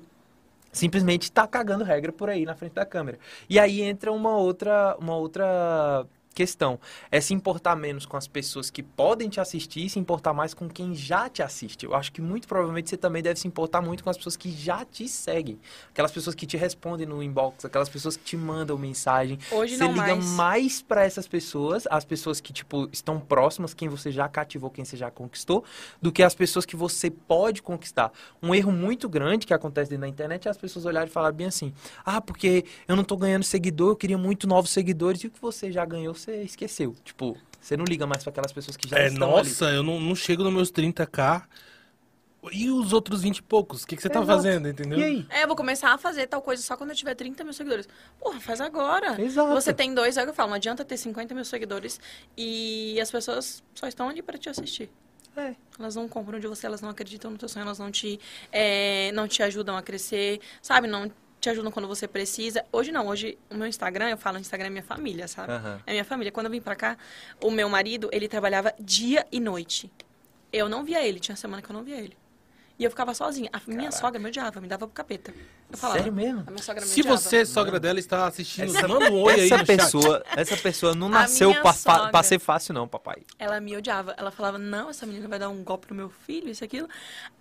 simplesmente 0.73 1.31
tá 1.31 1.47
cagando 1.47 1.85
regra 1.85 2.11
por 2.11 2.29
aí 2.29 2.43
na 2.43 2.53
frente 2.53 2.73
da 2.73 2.85
câmera. 2.85 3.17
E 3.49 3.57
aí 3.57 3.81
entra 3.81 4.11
uma 4.11 4.35
outra, 4.35 4.97
uma 4.99 5.15
outra 5.15 6.05
questão. 6.35 6.77
É 7.09 7.21
se 7.21 7.33
importar 7.33 7.75
menos 7.75 8.05
com 8.05 8.17
as 8.17 8.27
pessoas 8.27 8.69
que 8.69 8.83
podem 8.83 9.29
te 9.29 9.39
assistir 9.39 9.85
e 9.85 9.89
se 9.89 9.97
importar 9.97 10.33
mais 10.33 10.53
com 10.53 10.67
quem 10.67 10.93
já 10.93 11.29
te 11.29 11.41
assiste. 11.41 11.85
Eu 11.85 11.95
acho 11.95 12.11
que 12.11 12.21
muito 12.21 12.47
provavelmente 12.47 12.89
você 12.89 12.97
também 12.97 13.23
deve 13.23 13.39
se 13.39 13.47
importar 13.47 13.81
muito 13.81 14.03
com 14.03 14.09
as 14.09 14.17
pessoas 14.17 14.35
que 14.35 14.51
já 14.51 14.83
te 14.83 15.07
seguem. 15.07 15.57
Aquelas 15.89 16.11
pessoas 16.11 16.35
que 16.35 16.45
te 16.45 16.57
respondem 16.57 17.07
no 17.07 17.23
inbox, 17.23 17.63
aquelas 17.63 17.87
pessoas 17.87 18.17
que 18.17 18.23
te 18.23 18.35
mandam 18.35 18.77
mensagem. 18.77 19.39
Hoje 19.49 19.77
você 19.77 19.83
não 19.85 19.93
liga 19.93 20.15
mais. 20.15 20.25
mais 20.25 20.81
pra 20.81 21.05
essas 21.05 21.27
pessoas, 21.27 21.87
as 21.89 22.03
pessoas 22.03 22.41
que 22.41 22.51
tipo 22.51 22.89
estão 22.91 23.19
próximas, 23.19 23.73
quem 23.73 23.87
você 23.87 24.11
já 24.11 24.27
cativou, 24.27 24.69
quem 24.69 24.83
você 24.83 24.97
já 24.97 25.09
conquistou, 25.09 25.63
do 26.01 26.11
que 26.11 26.21
as 26.21 26.35
pessoas 26.35 26.65
que 26.65 26.75
você 26.75 27.09
pode 27.09 27.61
conquistar. 27.61 28.11
Um 28.43 28.53
erro 28.53 28.73
muito 28.73 29.07
grande 29.07 29.47
que 29.47 29.53
acontece 29.53 29.89
dentro 29.89 30.01
da 30.01 30.09
internet 30.09 30.47
é 30.47 30.51
as 30.51 30.57
pessoas 30.57 30.85
olharem 30.85 31.07
e 31.07 31.11
falar 31.11 31.31
bem 31.31 31.47
assim: 31.47 31.73
"Ah, 32.05 32.19
porque 32.19 32.65
eu 32.87 32.95
não 32.95 33.05
tô 33.05 33.15
ganhando 33.15 33.43
seguidor, 33.43 33.91
eu 33.91 33.95
queria 33.95 34.17
muito 34.17 34.45
novos 34.45 34.71
seguidores". 34.71 35.23
E 35.23 35.27
o 35.27 35.31
que 35.31 35.41
você 35.41 35.71
já 35.71 35.85
ganhou, 35.85 36.13
você 36.25 36.43
esqueceu. 36.43 36.95
Tipo, 37.03 37.37
você 37.61 37.77
não 37.77 37.85
liga 37.85 38.05
mais 38.07 38.23
para 38.23 38.31
aquelas 38.31 38.51
pessoas 38.51 38.75
que 38.75 38.87
já 38.87 38.97
é, 38.97 39.07
estão 39.07 39.29
nossa, 39.29 39.67
ali. 39.67 39.77
eu 39.77 39.83
não, 39.83 39.99
não 39.99 40.15
chego 40.15 40.43
nos 40.43 40.53
meus 40.53 40.71
30k. 40.71 41.43
E 42.51 42.69
os 42.69 42.93
outros 42.93 43.23
20 43.23 43.37
e 43.37 43.41
poucos? 43.41 43.81
O 43.81 43.87
que, 43.87 43.95
que 43.95 44.01
você 44.03 44.09
tá 44.09 44.19
Exato. 44.19 44.37
fazendo, 44.37 44.67
entendeu? 44.69 44.99
E 44.99 45.03
aí? 45.03 45.25
É, 45.31 45.43
eu 45.43 45.47
vou 45.47 45.55
começar 45.55 45.91
a 45.91 45.97
fazer 45.97 46.27
tal 46.27 46.43
coisa 46.43 46.61
só 46.61 46.77
quando 46.77 46.91
eu 46.91 46.95
tiver 46.95 47.15
30 47.15 47.43
mil 47.43 47.53
seguidores. 47.53 47.89
Porra, 48.19 48.39
faz 48.39 48.61
agora. 48.61 49.19
Exato. 49.19 49.51
Você 49.53 49.73
tem 49.73 49.95
dois, 49.95 50.15
é 50.15 50.21
o 50.21 50.25
que 50.25 50.29
eu 50.29 50.33
falo, 50.35 50.49
não 50.49 50.55
adianta 50.55 50.85
ter 50.85 50.95
50 50.95 51.33
mil 51.33 51.43
seguidores 51.43 51.99
e 52.37 52.99
as 53.01 53.09
pessoas 53.09 53.63
só 53.73 53.87
estão 53.87 54.09
ali 54.09 54.21
para 54.21 54.37
te 54.37 54.47
assistir. 54.47 54.91
É. 55.35 55.55
Elas 55.79 55.95
não 55.95 56.07
compram 56.07 56.39
de 56.39 56.47
você, 56.47 56.67
elas 56.67 56.81
não 56.81 56.89
acreditam 56.89 57.31
no 57.31 57.37
teu 57.37 57.49
sonho, 57.49 57.63
elas 57.63 57.79
não 57.79 57.91
te, 57.91 58.19
é, 58.51 59.11
não 59.13 59.27
te 59.27 59.41
ajudam 59.41 59.75
a 59.75 59.81
crescer, 59.81 60.39
sabe? 60.61 60.87
Não 60.87 61.11
te 61.45 61.49
ajudam 61.51 61.71
quando 61.71 61.87
você 61.87 62.07
precisa. 62.07 62.65
Hoje 62.71 62.91
não, 62.91 63.05
hoje 63.07 63.37
o 63.51 63.55
meu 63.55 63.67
Instagram, 63.67 64.09
eu 64.09 64.17
falo, 64.17 64.37
o 64.37 64.41
Instagram 64.41 64.67
é 64.67 64.69
minha 64.71 64.83
família, 64.83 65.27
sabe? 65.27 65.53
Aham. 65.53 65.79
É 65.85 65.91
minha 65.91 66.03
família. 66.05 66.31
Quando 66.31 66.47
eu 66.47 66.51
vim 66.51 66.59
pra 66.59 66.75
cá, 66.75 66.97
o 67.39 67.51
meu 67.51 67.69
marido, 67.69 68.09
ele 68.11 68.27
trabalhava 68.27 68.73
dia 68.79 69.25
e 69.31 69.39
noite. 69.39 69.91
Eu 70.51 70.67
não 70.67 70.83
via 70.83 71.05
ele, 71.05 71.19
tinha 71.19 71.35
semana 71.35 71.61
que 71.61 71.69
eu 71.69 71.73
não 71.73 71.83
via 71.83 71.97
ele. 71.97 72.17
E 72.79 72.83
eu 72.83 72.89
ficava 72.89 73.13
sozinha. 73.13 73.49
A 73.53 73.61
minha 73.67 73.91
sogra 73.91 74.19
me 74.19 74.27
odiava, 74.27 74.59
me 74.59 74.67
dava 74.67 74.87
pro 74.87 74.93
capeta. 74.95 75.33
Eu 75.71 75.77
falava, 75.77 75.99
Sério 75.99 76.11
mesmo? 76.11 76.43
A 76.47 76.51
minha 76.51 76.63
sogra 76.63 76.81
me 76.81 76.87
Se 76.87 77.01
odiava. 77.01 77.17
você, 77.17 77.45
sogra 77.45 77.79
dela, 77.79 77.99
está 77.99 78.25
assistindo, 78.25 78.73
manda 78.73 79.11
um 79.11 79.21
oi 79.21 79.33
aí 79.33 79.45
essa 79.45 79.57
no 79.59 79.65
chat. 79.65 79.77
pessoa, 79.77 80.23
essa 80.35 80.57
pessoa 80.57 80.95
não 80.95 81.07
nasceu 81.07 81.53
pra, 81.61 81.73
sogra. 81.73 82.09
pra 82.09 82.23
ser 82.23 82.39
fácil, 82.39 82.73
não, 82.73 82.87
papai. 82.87 83.21
Ela 83.37 83.61
me 83.61 83.77
odiava. 83.77 84.15
Ela 84.17 84.31
falava, 84.31 84.57
não, 84.57 84.89
essa 84.89 85.05
menina 85.05 85.27
vai 85.27 85.37
dar 85.37 85.49
um 85.49 85.63
golpe 85.63 85.87
no 85.91 85.95
meu 85.95 86.09
filho, 86.09 86.49
isso 86.49 86.63
e 86.63 86.65
aquilo. 86.65 86.89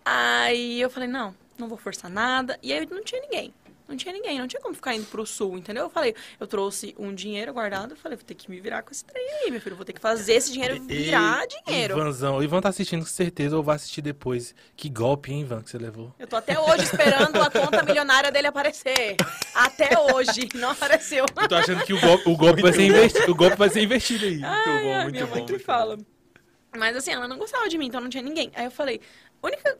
Aí 0.04 0.80
eu 0.80 0.90
falei, 0.90 1.08
não, 1.08 1.34
não 1.58 1.68
vou 1.68 1.78
forçar 1.78 2.10
nada. 2.10 2.58
E 2.62 2.70
aí 2.70 2.86
não 2.86 3.02
tinha 3.02 3.22
ninguém. 3.22 3.52
Não 3.86 3.96
tinha 3.98 4.14
ninguém, 4.14 4.38
não 4.38 4.48
tinha 4.48 4.62
como 4.62 4.74
ficar 4.74 4.94
indo 4.94 5.04
pro 5.06 5.26
sul, 5.26 5.58
entendeu? 5.58 5.84
Eu 5.84 5.90
falei, 5.90 6.14
eu 6.40 6.46
trouxe 6.46 6.94
um 6.98 7.14
dinheiro 7.14 7.52
guardado, 7.52 7.92
eu 7.92 7.96
falei, 7.96 8.16
vou 8.16 8.24
ter 8.24 8.34
que 8.34 8.50
me 8.50 8.58
virar 8.58 8.82
com 8.82 8.90
esse 8.90 9.04
trem 9.04 9.22
aí, 9.42 9.50
meu 9.50 9.60
filho. 9.60 9.76
Vou 9.76 9.84
ter 9.84 9.92
que 9.92 10.00
fazer 10.00 10.32
esse 10.32 10.50
dinheiro 10.52 10.80
virar 10.82 11.44
E- 11.44 11.64
dinheiro. 11.66 11.94
Ivanzão, 11.98 12.38
o 12.38 12.42
Ivan 12.42 12.62
tá 12.62 12.70
assistindo 12.70 13.00
com 13.00 13.06
certeza 13.06 13.56
ou 13.56 13.62
vai 13.62 13.76
assistir 13.76 14.00
depois. 14.00 14.54
Que 14.74 14.88
golpe, 14.88 15.32
hein, 15.32 15.42
Ivan, 15.42 15.62
que 15.62 15.70
você 15.70 15.76
levou. 15.76 16.14
Eu 16.18 16.26
tô 16.26 16.36
até 16.36 16.58
hoje 16.58 16.84
esperando 16.84 17.40
a 17.42 17.50
conta 17.50 17.82
milionária 17.82 18.32
dele 18.32 18.46
aparecer. 18.46 19.16
Até 19.54 19.90
hoje, 19.98 20.48
não 20.54 20.70
apareceu. 20.70 21.26
Eu 21.40 21.48
tô 21.48 21.54
achando 21.54 21.84
que 21.84 21.92
o 21.92 22.00
golpe, 22.00 22.28
o 22.30 22.36
golpe, 22.36 22.62
vai, 22.62 22.72
ser 22.72 22.86
investido, 22.86 23.30
o 23.32 23.34
golpe 23.34 23.56
vai 23.56 23.68
ser 23.68 23.82
investido 23.82 24.24
aí. 24.24 24.40
Ai, 24.42 24.64
bom, 24.82 24.94
ai, 24.94 25.02
muito 25.02 25.12
minha 25.12 25.26
bom, 25.26 25.34
mãe 25.34 25.44
muito 25.44 25.62
fala. 25.62 25.98
Mas 26.76 26.96
assim, 26.96 27.12
ela 27.12 27.28
não 27.28 27.36
gostava 27.38 27.68
de 27.68 27.76
mim, 27.78 27.86
então 27.86 28.00
não 28.00 28.08
tinha 28.08 28.22
ninguém. 28.22 28.50
Aí 28.54 28.64
eu 28.64 28.70
falei, 28.70 29.00
a 29.42 29.46
única 29.46 29.78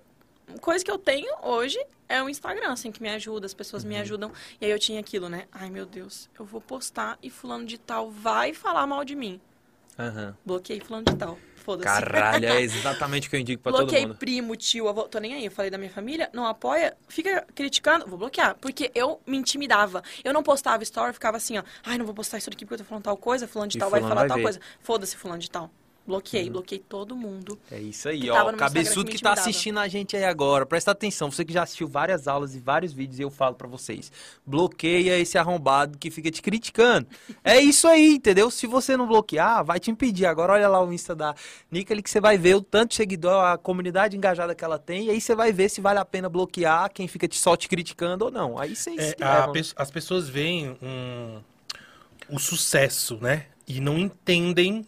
coisa 0.61 0.85
que 0.85 0.91
eu 0.91 0.99
tenho 0.99 1.29
hoje 1.43 1.79
é 2.09 2.23
o 2.23 2.29
Instagram, 2.29 2.73
assim, 2.73 2.93
que 2.93 3.03
me 3.03 3.09
ajuda, 3.09 3.47
as 3.47 3.55
pessoas 3.55 3.83
Uhum. 3.83 3.91
me 3.91 3.97
ajudam. 3.99 4.33
E 4.61 4.65
aí 4.65 4.71
eu 4.71 4.79
tinha 4.79 5.01
aquilo, 5.01 5.29
né? 5.29 5.47
Ai, 5.53 5.71
meu 5.71 5.87
Deus, 5.87 6.29
eu 6.39 6.45
vou 6.45 6.61
postar 6.61 7.19
e 7.23 7.31
fulano 7.31 7.65
de 7.65 7.79
tal 7.79 8.11
vai 8.11 8.53
falar 8.53 8.87
mal 8.87 9.05
de 9.05 9.15
mim. 9.15 9.41
Aham. 9.99 10.37
Bloqueei 10.45 10.81
fulano 10.81 11.05
de 11.05 11.15
tal. 11.17 11.39
Foda-se. 11.57 11.87
Caralho, 11.87 12.45
é 12.47 12.61
exatamente 12.63 13.27
o 13.27 13.31
que 13.31 13.37
eu 13.37 13.41
indico 13.41 13.63
pra 13.63 13.73
todo 13.73 13.87
Bloqueei 13.87 14.07
mundo. 14.07 14.17
primo, 14.17 14.57
tio, 14.57 14.89
avô, 14.89 15.05
tô 15.05 15.19
nem 15.19 15.35
aí. 15.35 15.45
Eu 15.47 15.51
falei 15.51 15.71
da 15.71 15.79
minha 15.79 15.91
família, 15.91 16.29
não 16.33 16.47
apoia, 16.47 16.95
fica 17.09 17.47
criticando, 17.55 18.07
vou 18.07 18.19
bloquear. 18.19 18.55
Porque 18.61 18.91
eu 18.95 19.21
me 19.27 19.39
intimidava. 19.39 20.03
Eu 20.23 20.33
não 20.35 20.43
postava 20.43 20.83
story, 20.83 21.13
ficava 21.15 21.37
assim, 21.39 21.57
ó. 21.57 21.63
Ai, 21.83 21.97
não 21.97 22.05
vou 22.05 22.15
postar 22.15 22.39
isso 22.39 22.51
aqui 22.51 22.65
porque 22.67 22.75
eu 22.75 22.79
tô 22.79 22.85
falando 22.85 23.05
tal 23.05 23.17
coisa, 23.17 23.49
fulano 23.49 23.71
de 23.71 23.77
E 23.77 23.81
tal 23.81 23.89
vai 23.91 24.01
fulano 24.01 24.15
falar 24.15 24.21
vai 24.23 24.29
tal 24.29 24.37
ver. 24.39 24.43
coisa. 24.43 24.61
Foda-se, 24.83 25.17
fulano 25.17 25.41
de 25.41 25.51
tal. 25.51 25.71
Bloqueei, 26.07 26.51
bloqueei 26.51 26.85
todo 26.87 27.17
mundo. 27.17 27.59
É 27.71 27.81
isso 27.81 28.09
aí, 28.11 28.29
ó. 28.29 28.53
Cabeçudo 28.53 29.11
que 29.11 29.17
que 29.17 29.23
tá 29.23 29.33
assistindo 29.33 29.79
a 29.79 29.89
gente 29.89 30.15
aí 30.15 30.25
agora. 30.25 30.67
Presta 30.67 30.91
atenção, 30.91 31.31
você 31.31 31.45
que 31.45 31.53
já 31.53 31.63
assistiu 31.63 31.89
várias 31.89 32.29
aulas 32.29 32.55
e 32.55 32.61
vários 32.61 32.93
vídeos, 32.93 33.19
eu 33.21 33.31
falo 33.31 33.55
pra 33.55 33.67
vocês. 33.67 34.13
Bloqueia 34.45 35.19
esse 35.19 35.39
arrombado 35.39 35.97
que 35.97 36.11
fica 36.11 36.31
te 36.31 36.43
criticando. 36.43 37.07
É 37.47 37.61
isso 37.61 37.87
aí, 37.87 38.15
entendeu? 38.15 38.51
Se 38.51 38.67
você 38.67 38.97
não 38.97 39.07
bloquear, 39.07 39.65
vai 39.65 39.79
te 39.79 39.91
impedir. 39.91 40.25
Agora 40.25 40.55
olha 40.55 40.67
lá 40.67 40.83
o 40.83 40.93
Insta 40.93 41.15
da 41.15 41.35
Nicole 41.71 42.03
que 42.03 42.09
você 42.09 42.21
vai 42.21 42.39
ver 42.39 42.55
o 42.55 42.63
tanto 42.63 42.91
de 42.91 42.97
seguidor, 42.97 43.45
a 43.45 43.59
comunidade 43.59 44.17
engajada 44.17 44.55
que 44.55 44.65
ela 44.65 44.79
tem, 44.79 45.07
e 45.07 45.11
aí 45.11 45.21
você 45.21 45.35
vai 45.35 45.53
ver 45.53 45.69
se 45.69 45.81
vale 45.81 45.99
a 45.99 46.05
pena 46.05 46.29
bloquear 46.29 46.91
quem 46.93 47.07
fica 47.07 47.29
te, 47.29 47.39
só 47.39 47.55
te 47.57 47.69
criticando 47.69 48.25
ou 48.25 48.31
não. 48.31 48.59
Aí 48.59 48.75
vocês 48.75 48.99
É, 48.99 49.17
a 49.23 49.53
as 49.77 49.91
pessoas 49.91 50.29
veem 50.29 50.77
um, 50.83 51.40
o 52.31 52.38
sucesso, 52.38 53.19
né? 53.21 53.47
E 53.67 53.81
não 53.81 53.99
entendem 53.99 54.87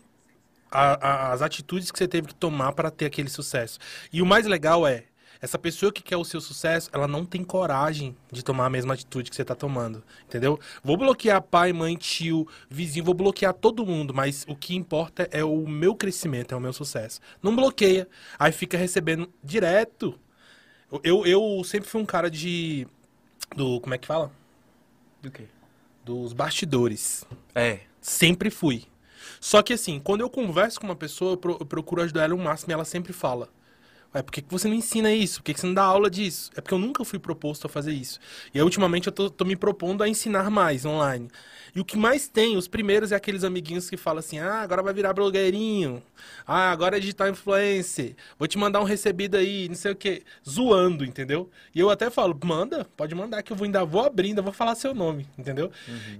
a- 0.70 1.09
a- 1.09 1.33
as 1.33 1.42
atitudes 1.42 1.90
que 1.90 1.98
você 1.98 2.09
teve 2.09 2.29
que 2.29 2.35
tomar 2.35 2.72
para 2.72 2.90
ter 2.90 3.07
aquele 3.07 3.29
sucesso. 3.29 3.79
E 4.12 4.20
o 4.22 4.26
mais 4.26 4.46
legal 4.46 4.87
é, 4.87 5.05
essa 5.40 5.59
pessoa 5.59 5.92
que 5.92 6.02
quer 6.02 6.16
o 6.16 6.24
seu 6.24 6.40
sucesso, 6.40 6.90
ela 6.92 7.07
não 7.07 7.24
tem 7.24 7.44
coragem 7.44 8.16
de 8.33 8.42
tomar 8.42 8.66
a 8.66 8.70
mesma 8.70 8.94
atitude 8.94 9.29
que 9.31 9.37
você 9.37 9.44
tá 9.44 9.55
tomando, 9.55 10.02
entendeu? 10.24 10.59
Vou 10.83 10.96
bloquear 10.96 11.42
pai, 11.42 11.72
mãe, 11.72 11.94
tio, 11.96 12.48
vizinho, 12.70 13.05
vou 13.05 13.14
bloquear 13.14 13.52
todo 13.52 13.85
mundo, 13.87 14.14
mas 14.14 14.44
o 14.48 14.57
que 14.57 14.74
importa 14.74 15.29
é 15.31 15.44
o 15.44 15.66
meu 15.66 15.94
crescimento, 15.94 16.52
é 16.52 16.57
o 16.57 16.61
meu 16.61 16.72
sucesso. 16.72 17.20
Não 17.42 17.55
bloqueia, 17.55 18.09
aí 18.38 18.50
fica 18.52 18.79
recebendo 18.79 19.31
direto. 19.44 20.18
Eu, 21.02 21.26
eu 21.26 21.62
sempre 21.64 21.88
fui 21.88 22.00
um 22.00 22.07
cara 22.07 22.31
de... 22.31 22.87
Do, 23.55 23.81
como 23.81 23.94
é 23.94 23.98
que 23.98 24.07
fala? 24.07 24.33
Do 25.22 25.31
quê? 25.31 25.44
dos 26.07 26.33
bastidores. 26.33 27.24
É. 27.52 27.81
Sempre 28.00 28.48
fui. 28.48 28.85
Só 29.40 29.62
que 29.62 29.72
assim, 29.75 29.99
quando 30.01 30.20
eu 30.20 30.31
converso 30.31 30.81
com 30.81 30.87
uma 30.87 30.96
pessoa, 30.96 31.33
eu, 31.33 31.37
pro- 31.37 31.57
eu 31.61 31.66
procuro 31.66 32.03
ajudar 32.03 32.25
ela 32.25 32.35
o 32.35 32.38
máximo 32.38 32.70
e 32.72 32.75
ela 32.75 32.85
sempre 32.85 33.12
fala. 33.12 33.49
Ué, 34.14 34.22
por 34.22 34.32
que, 34.32 34.40
que 34.42 34.50
você 34.50 34.66
não 34.68 34.74
ensina 34.74 35.12
isso? 35.12 35.40
Por 35.40 35.44
que, 35.46 35.54
que 35.54 35.60
você 35.60 35.66
não 35.66 35.74
dá 35.74 35.82
aula 35.82 36.08
disso? 36.08 36.50
É 36.56 36.60
porque 36.60 36.72
eu 36.74 36.78
nunca 36.78 37.04
fui 37.04 37.18
proposto 37.18 37.66
a 37.66 37.68
fazer 37.68 37.92
isso. 37.92 38.18
E 38.54 38.58
aí, 38.58 38.62
ultimamente 38.64 39.06
eu 39.08 39.12
tô, 39.12 39.28
tô 39.28 39.44
me 39.44 39.56
propondo 39.56 40.02
a 40.02 40.08
ensinar 40.08 40.50
mais 40.50 40.84
online. 40.84 41.28
E 41.74 41.80
o 41.80 41.84
que 41.84 41.98
mais 41.98 42.26
tem, 42.26 42.56
os 42.56 42.66
primeiros 42.66 43.12
é 43.12 43.16
aqueles 43.16 43.44
amiguinhos 43.44 43.90
que 43.90 43.96
falam 43.98 44.20
assim: 44.20 44.38
ah, 44.38 44.60
agora 44.62 44.82
vai 44.82 44.94
virar 44.94 45.12
blogueirinho. 45.12 46.02
Ah, 46.46 46.70
agora 46.70 46.96
é 46.96 47.00
digital 47.00 47.28
influencer. 47.28 48.16
Vou 48.38 48.48
te 48.48 48.56
mandar 48.56 48.80
um 48.80 48.84
recebido 48.84 49.36
aí, 49.36 49.68
não 49.68 49.76
sei 49.76 49.92
o 49.92 49.96
quê. 49.96 50.22
Zoando, 50.48 51.04
entendeu? 51.04 51.50
E 51.74 51.80
eu 51.80 51.90
até 51.90 52.08
falo: 52.08 52.38
manda, 52.44 52.86
pode 52.96 53.14
mandar 53.14 53.42
que 53.42 53.52
eu 53.52 53.56
vou, 53.56 53.66
ainda 53.66 53.84
vou 53.84 54.02
abrir, 54.02 54.28
ainda 54.28 54.40
vou 54.40 54.52
falar 54.54 54.74
seu 54.74 54.94
nome, 54.94 55.28
entendeu? 55.36 55.70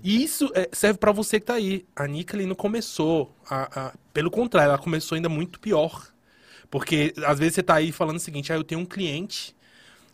E 0.05 0.23
isso 0.23 0.51
é, 0.55 0.69
serve 0.73 0.99
pra 0.99 1.13
você 1.13 1.41
que 1.41 1.47
tá 1.47 1.55
aí. 1.55 1.87
A 1.97 2.07
Nicole 2.07 2.45
não 2.45 2.55
começou. 2.55 3.35
a- 3.49 3.87
a- 3.89 3.93
pelo 4.13 4.31
contrário, 4.31 4.71
ela 4.71 4.79
começou 4.79 5.17
ainda 5.17 5.29
muito 5.29 5.59
pior. 5.61 6.09
Porque 6.71 7.13
às 7.25 7.39
vezes 7.39 7.55
você 7.55 7.63
tá 7.63 7.75
aí 7.77 7.93
falando 7.93 8.17
o 8.17 8.21
seguinte: 8.21 8.53
ah, 8.53 8.57
eu 8.57 8.65
tenho 8.65 8.81
um 8.81 8.87
cliente 8.87 9.55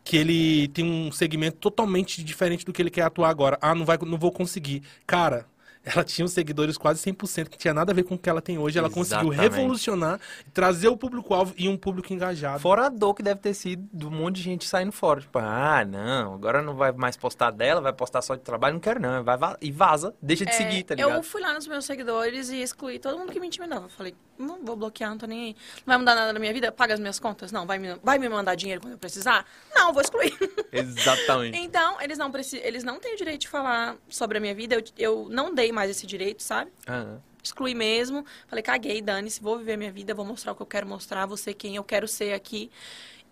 que 0.05 0.17
ele 0.17 0.69
tem 0.69 0.85
um 0.85 1.13
segmento 1.13 1.59
totalmente 1.59 2.23
diferente 2.25 2.65
do 2.65 2.73
que 2.73 2.83
ele 2.83 2.91
quer 2.91 3.03
atuar 3.03 3.31
agora. 3.31 3.59
Ah, 3.63 3.75
não, 3.75 3.85
vai, 3.85 3.97
não 4.05 4.19
vou 4.19 4.33
conseguir. 4.33 4.83
Cara, 5.07 5.47
ela 5.85 6.05
tinha 6.05 6.25
os 6.25 6.33
seguidores 6.33 6.77
quase 6.79 7.01
100%, 7.03 7.49
que 7.49 7.59
tinha 7.59 7.75
nada 7.75 7.91
a 7.91 7.95
ver 7.95 8.05
com 8.05 8.15
o 8.15 8.19
que 8.19 8.29
ela 8.31 8.41
tem 8.41 8.57
hoje. 8.57 8.79
Ela 8.79 8.89
conseguiu 8.91 9.33
Exatamente. 9.33 9.57
revolucionar, 9.57 10.21
trazer 10.53 10.87
o 10.89 10.97
público-alvo 10.97 11.55
e 11.57 11.69
um 11.69 11.77
público 11.77 12.13
engajado. 12.13 12.61
Fora 12.61 12.87
a 12.87 12.89
dor 12.89 13.15
que 13.15 13.23
deve 13.23 13.41
ter 13.41 13.53
sido 13.55 13.89
de 13.93 14.07
um 14.07 14.11
monte 14.11 14.37
de 14.37 14.43
gente 14.43 14.65
saindo 14.65 14.93
fora. 14.93 15.21
Tipo, 15.21 15.39
ah, 15.41 15.85
não, 15.85 16.35
agora 16.35 16.63
não 16.63 16.75
vai 16.77 16.93
mais 16.93 17.17
postar 17.17 17.51
dela, 17.51 17.81
vai 17.81 17.93
postar 17.93 18.23
só 18.23 18.35
de 18.37 18.43
trabalho, 18.43 18.75
não 18.75 18.81
quero 18.81 19.01
não. 19.01 19.25
Vai, 19.25 19.37
va- 19.37 19.57
e 19.61 19.73
vaza, 19.73 20.15
deixa 20.23 20.45
de 20.45 20.51
É, 20.53 20.55
seguir, 20.55 20.83
tá 20.85 20.95
ligado? 20.95 21.15
Eu 21.17 21.23
fui 21.23 21.41
lá 21.41 21.53
nos 21.53 21.67
meus 21.67 21.85
seguidores 21.85 22.49
e 22.51 22.63
excluí 22.63 22.99
todo 23.01 23.19
mundo 23.19 23.33
que 23.33 23.41
me 23.41 23.47
intimidava. 23.49 23.87
Eu 23.87 23.91
Falei, 23.91 24.15
não 24.43 24.65
vou 24.65 24.77
bloquear, 24.77 25.11
não 25.11 25.19
tô 25.19 25.27
nem 25.27 25.45
aí. 25.47 25.57
Não 25.79 25.83
vai 25.87 25.99
mudar 25.99 26.15
nada 26.15 26.33
na 26.33 26.39
minha 26.39 26.53
vida? 26.53 26.71
Paga 26.73 26.95
as 26.95 27.01
minhas 27.01 27.19
contas? 27.19 27.51
Não. 27.53 27.67
Vai 27.67 27.79
me, 27.79 27.95
vai 28.03 28.19
me 28.19 28.29
mandar 28.29 28.55
dinheiro 28.55 28.81
quando 28.81 28.93
eu 28.93 28.99
precisar? 28.99 29.47
Não, 29.75 29.93
vou 29.93 30.03
excluir. 30.03 30.33
Exatamente. 30.73 31.57
então, 31.59 32.01
eles 32.01 32.19
não, 32.19 32.31
preci- 32.31 32.61
eles 32.63 32.85
não 32.85 32.99
têm 33.01 33.15
o 33.15 33.17
direito 33.17 33.43
de 33.43 33.49
falar 33.49 33.97
sobre 34.09 34.39
a 34.39 34.41
minha 34.41 34.55
vida. 34.55 34.75
Eu, 34.75 34.83
eu 34.99 35.29
não 35.31 35.55
dei 35.55 35.73
mais 35.73 35.91
esse 35.91 36.07
direito, 36.07 36.43
sabe? 36.43 36.71
Aham. 36.89 37.21
Excluí 37.45 37.75
mesmo. 37.75 38.25
Falei, 38.47 38.63
caguei, 38.63 39.03
dane-se, 39.03 39.43
vou 39.43 39.59
viver 39.59 39.77
minha 39.77 39.91
vida, 39.91 40.15
vou 40.15 40.25
mostrar 40.25 40.53
o 40.53 40.55
que 40.55 40.63
eu 40.63 40.67
quero 40.67 40.87
mostrar, 40.87 41.27
vou 41.27 41.37
ser 41.37 41.55
quem 41.55 41.75
eu 41.75 41.83
quero 41.83 42.07
ser 42.07 42.33
aqui. 42.35 42.71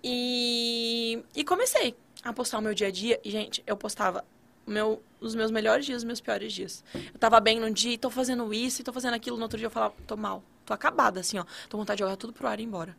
E, 0.03 1.23
e 1.37 1.45
comecei 1.45 1.95
a 2.25 2.33
postar 2.33 2.59
o 2.59 2.63
meu 2.63 2.75
dia 2.75 2.89
a 2.89 2.91
dia. 2.91 3.21
E, 3.25 3.31
gente, 3.31 3.63
eu 3.67 3.77
postava 3.77 4.25
meu, 4.67 5.03
os 5.21 5.35
meus 5.35 5.51
melhores 5.51 5.87
dias, 5.87 5.99
os 5.99 6.05
meus 6.05 6.21
piores 6.21 6.53
dias. 6.53 6.83
Eu 6.95 7.19
tava 7.19 7.39
bem 7.41 7.61
num 7.61 7.71
dia, 7.73 7.93
e 7.93 7.99
tô 7.99 8.11
fazendo 8.11 8.53
isso, 8.53 8.81
e 8.81 8.85
tô 8.85 8.93
fazendo 8.93 9.15
aquilo. 9.15 9.37
No 9.37 9.45
outro 9.45 9.59
dia 9.59 9.67
eu 9.67 9.71
falava, 9.71 9.95
tô 10.07 10.17
mal, 10.17 10.43
tô 10.71 10.75
acabada, 10.75 11.21
assim, 11.21 11.39
ó. 11.39 11.45
Tô 11.69 11.73
com 11.77 11.79
vontade 11.79 11.99
de 11.99 12.05
jogar 12.05 12.17
tudo 12.17 12.33
pro 12.33 12.47
ar 12.47 12.59
e 12.61 12.63
ir 12.63 12.67
embora. 12.67 12.97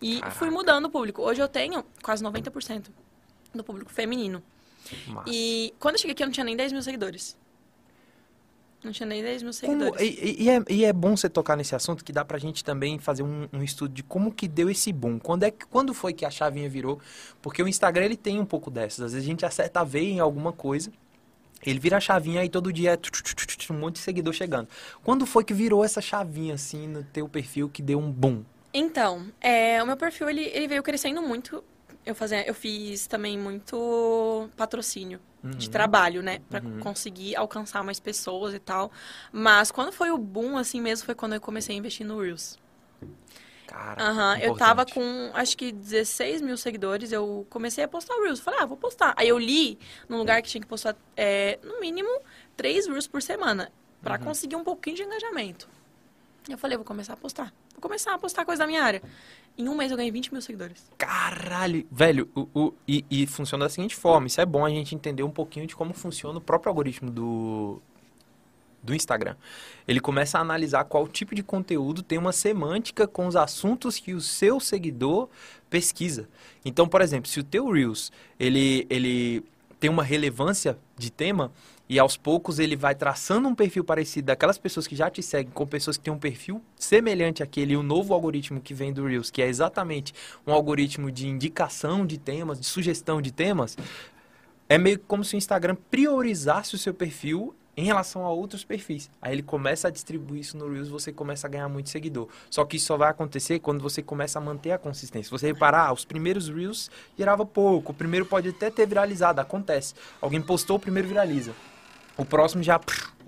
E 0.00 0.18
Caraca. 0.18 0.38
fui 0.38 0.50
mudando 0.50 0.86
o 0.86 0.90
público. 0.90 1.22
Hoje 1.22 1.40
eu 1.42 1.48
tenho 1.48 1.84
quase 2.02 2.24
90% 2.24 2.86
do 3.54 3.62
público 3.62 3.90
feminino. 3.92 4.42
Massa. 5.08 5.28
E 5.30 5.74
quando 5.78 5.96
eu 5.96 5.98
cheguei 6.00 6.12
aqui, 6.12 6.22
eu 6.22 6.26
não 6.26 6.32
tinha 6.32 6.44
nem 6.44 6.56
10 6.56 6.72
mil 6.72 6.82
seguidores. 6.82 7.36
Não 8.82 8.92
tinha 8.92 9.06
nem 9.06 9.22
10 9.22 9.42
mil 9.42 9.52
Como- 9.52 9.74
seguidores. 9.82 10.00
e, 10.00 10.24
e- 10.24 10.42
e 10.44 10.50
é, 10.50 10.62
e 10.70 10.84
é 10.86 10.92
bom 10.92 11.14
você 11.14 11.28
tocar 11.28 11.54
nesse 11.54 11.74
assunto 11.74 12.02
que 12.02 12.12
dá 12.12 12.24
pra 12.24 12.38
gente 12.38 12.64
também 12.64 12.98
fazer 12.98 13.22
um, 13.22 13.46
um 13.52 13.62
estudo 13.62 13.92
de 13.92 14.02
como 14.02 14.32
que 14.32 14.48
deu 14.48 14.70
esse 14.70 14.90
boom. 14.90 15.18
Quando, 15.18 15.42
é, 15.42 15.50
que- 15.50 15.66
quando 15.66 15.92
foi 15.92 16.14
que 16.14 16.24
a 16.24 16.30
chavinha 16.30 16.68
virou? 16.70 16.98
Porque 17.42 17.62
o 17.62 17.68
Instagram 17.68 18.06
ele 18.06 18.16
tem 18.16 18.40
um 18.40 18.46
pouco 18.46 18.70
dessas. 18.70 19.04
Às 19.04 19.12
vezes 19.12 19.26
a 19.26 19.30
gente 19.30 19.44
acerta 19.44 19.80
a 19.80 19.84
veia 19.84 20.10
em 20.10 20.20
alguma 20.20 20.50
coisa. 20.52 20.90
Ele 21.64 21.78
vira 21.78 21.98
a 21.98 22.00
chavinha 22.00 22.44
e 22.44 22.48
todo 22.48 22.72
dia 22.72 22.94
é 22.94 23.72
um 23.72 23.76
monte 23.76 23.94
de 23.94 24.00
seguidor 24.00 24.32
chegando. 24.32 24.68
Quando 25.02 25.26
foi 25.26 25.44
que 25.44 25.52
virou 25.52 25.84
essa 25.84 26.00
chavinha 26.00 26.54
assim 26.54 26.86
no 26.86 27.04
teu 27.04 27.28
perfil 27.28 27.68
que 27.68 27.82
deu 27.82 27.98
um 27.98 28.10
boom? 28.10 28.42
Então, 28.72 29.26
é, 29.40 29.82
o 29.82 29.86
meu 29.86 29.96
perfil 29.96 30.30
ele, 30.30 30.42
ele 30.42 30.68
veio 30.68 30.82
crescendo 30.82 31.20
muito 31.20 31.62
eu 32.04 32.14
fazia, 32.14 32.46
eu 32.46 32.54
fiz 32.54 33.06
também 33.06 33.38
muito 33.38 34.48
patrocínio 34.56 35.20
uhum. 35.42 35.50
de 35.50 35.68
trabalho, 35.68 36.22
né, 36.22 36.40
para 36.48 36.62
uhum. 36.62 36.80
conseguir 36.80 37.36
alcançar 37.36 37.84
mais 37.84 38.00
pessoas 38.00 38.54
e 38.54 38.58
tal. 38.58 38.90
Mas 39.32 39.70
quando 39.70 39.92
foi 39.92 40.10
o 40.10 40.18
boom 40.18 40.56
assim 40.56 40.80
mesmo 40.80 41.06
foi 41.06 41.14
quando 41.14 41.34
eu 41.34 41.40
comecei 41.40 41.74
a 41.74 41.78
investir 41.78 42.06
no 42.06 42.20
Reels. 42.20 42.58
Cara, 43.70 44.12
uhum. 44.12 44.36
eu 44.38 44.56
tava 44.56 44.84
com 44.84 45.30
acho 45.32 45.56
que 45.56 45.70
16 45.70 46.42
mil 46.42 46.56
seguidores. 46.56 47.12
Eu 47.12 47.46
comecei 47.48 47.84
a 47.84 47.88
postar 47.88 48.14
Reels. 48.20 48.40
Falei, 48.40 48.58
ah, 48.60 48.66
vou 48.66 48.76
postar. 48.76 49.14
Aí 49.16 49.28
eu 49.28 49.38
li 49.38 49.78
num 50.08 50.18
lugar 50.18 50.42
que 50.42 50.48
tinha 50.48 50.60
que 50.60 50.66
postar 50.66 50.96
é, 51.16 51.56
no 51.62 51.78
mínimo 51.80 52.10
três 52.56 52.88
Reels 52.88 53.06
por 53.06 53.22
semana 53.22 53.70
para 54.02 54.18
uhum. 54.18 54.24
conseguir 54.24 54.56
um 54.56 54.64
pouquinho 54.64 54.96
de 54.96 55.02
engajamento. 55.04 55.68
Eu 56.48 56.58
falei, 56.58 56.76
vou 56.76 56.84
começar 56.84 57.12
a 57.12 57.16
postar. 57.16 57.52
Vou 57.72 57.80
começar 57.80 58.12
a 58.12 58.18
postar 58.18 58.44
coisa 58.44 58.64
da 58.64 58.66
minha 58.66 58.82
área. 58.82 59.00
Em 59.56 59.68
um 59.68 59.76
mês 59.76 59.92
eu 59.92 59.96
ganhei 59.96 60.10
20 60.10 60.32
mil 60.32 60.42
seguidores. 60.42 60.90
Caralho! 60.98 61.86
Velho, 61.92 62.28
o, 62.34 62.48
o, 62.52 62.74
e, 62.88 63.04
e 63.08 63.26
funciona 63.28 63.66
da 63.66 63.68
seguinte 63.68 63.94
forma. 63.94 64.26
Isso 64.26 64.40
é 64.40 64.46
bom 64.46 64.66
a 64.66 64.70
gente 64.70 64.96
entender 64.96 65.22
um 65.22 65.30
pouquinho 65.30 65.66
de 65.66 65.76
como 65.76 65.94
funciona 65.94 66.38
o 66.38 66.40
próprio 66.40 66.70
algoritmo 66.70 67.08
do, 67.08 67.80
do 68.82 68.94
Instagram. 68.94 69.36
Ele 69.86 70.00
começa 70.00 70.38
a 70.38 70.40
analisar 70.40 70.84
qual 70.84 71.06
tipo 71.06 71.34
de 71.34 71.42
conteúdo 71.42 72.02
tem 72.02 72.18
uma 72.18 72.32
semântica 72.32 73.06
com 73.06 73.26
os 73.26 73.36
assuntos 73.36 73.98
que 73.98 74.14
o 74.14 74.20
seu 74.20 74.58
seguidor 74.60 75.28
pesquisa. 75.68 76.28
Então, 76.64 76.88
por 76.88 77.00
exemplo, 77.00 77.28
se 77.28 77.40
o 77.40 77.44
teu 77.44 77.70
Reels, 77.70 78.10
ele, 78.38 78.86
ele 78.90 79.44
tem 79.78 79.90
uma 79.90 80.02
relevância 80.02 80.78
de 80.96 81.10
tema, 81.10 81.52
e 81.90 81.98
aos 81.98 82.16
poucos 82.16 82.60
ele 82.60 82.76
vai 82.76 82.94
traçando 82.94 83.48
um 83.48 83.54
perfil 83.54 83.82
parecido 83.82 84.26
daquelas 84.26 84.56
pessoas 84.56 84.86
que 84.86 84.94
já 84.94 85.10
te 85.10 85.24
seguem 85.24 85.52
com 85.52 85.66
pessoas 85.66 85.96
que 85.96 86.04
têm 86.04 86.12
um 86.12 86.18
perfil 86.20 86.62
semelhante 86.76 87.42
àquele, 87.42 87.74
o 87.74 87.82
novo 87.82 88.14
algoritmo 88.14 88.60
que 88.60 88.72
vem 88.72 88.92
do 88.92 89.04
Reels, 89.04 89.28
que 89.28 89.42
é 89.42 89.48
exatamente 89.48 90.14
um 90.46 90.52
algoritmo 90.52 91.10
de 91.10 91.26
indicação 91.26 92.06
de 92.06 92.16
temas, 92.16 92.60
de 92.60 92.66
sugestão 92.66 93.20
de 93.20 93.32
temas, 93.32 93.76
é 94.68 94.78
meio 94.78 95.00
como 95.00 95.24
se 95.24 95.34
o 95.34 95.36
Instagram 95.36 95.76
priorizasse 95.90 96.76
o 96.76 96.78
seu 96.78 96.94
perfil 96.94 97.52
em 97.80 97.84
relação 97.84 98.26
a 98.26 98.30
outros 98.30 98.62
perfis. 98.62 99.10
Aí 99.22 99.32
ele 99.32 99.42
começa 99.42 99.88
a 99.88 99.90
distribuir 99.90 100.40
isso 100.40 100.56
no 100.56 100.70
Reels, 100.70 100.88
você 100.88 101.10
começa 101.10 101.46
a 101.46 101.50
ganhar 101.50 101.68
muito 101.68 101.88
seguidor. 101.88 102.28
Só 102.50 102.64
que 102.64 102.76
isso 102.76 102.86
só 102.86 102.96
vai 102.96 103.10
acontecer 103.10 103.58
quando 103.58 103.80
você 103.80 104.02
começa 104.02 104.38
a 104.38 104.42
manter 104.42 104.72
a 104.72 104.78
consistência. 104.78 105.30
Você 105.30 105.46
reparar, 105.46 105.92
os 105.92 106.04
primeiros 106.04 106.48
Reels 106.48 106.90
gerava 107.16 107.46
pouco, 107.46 107.92
o 107.92 107.94
primeiro 107.94 108.26
pode 108.26 108.50
até 108.50 108.70
ter 108.70 108.86
viralizado, 108.86 109.40
acontece. 109.40 109.94
Alguém 110.20 110.42
postou, 110.42 110.76
o 110.76 110.80
primeiro 110.80 111.08
viraliza 111.08 111.54
o 112.20 112.24
próximo 112.24 112.62
já 112.62 112.78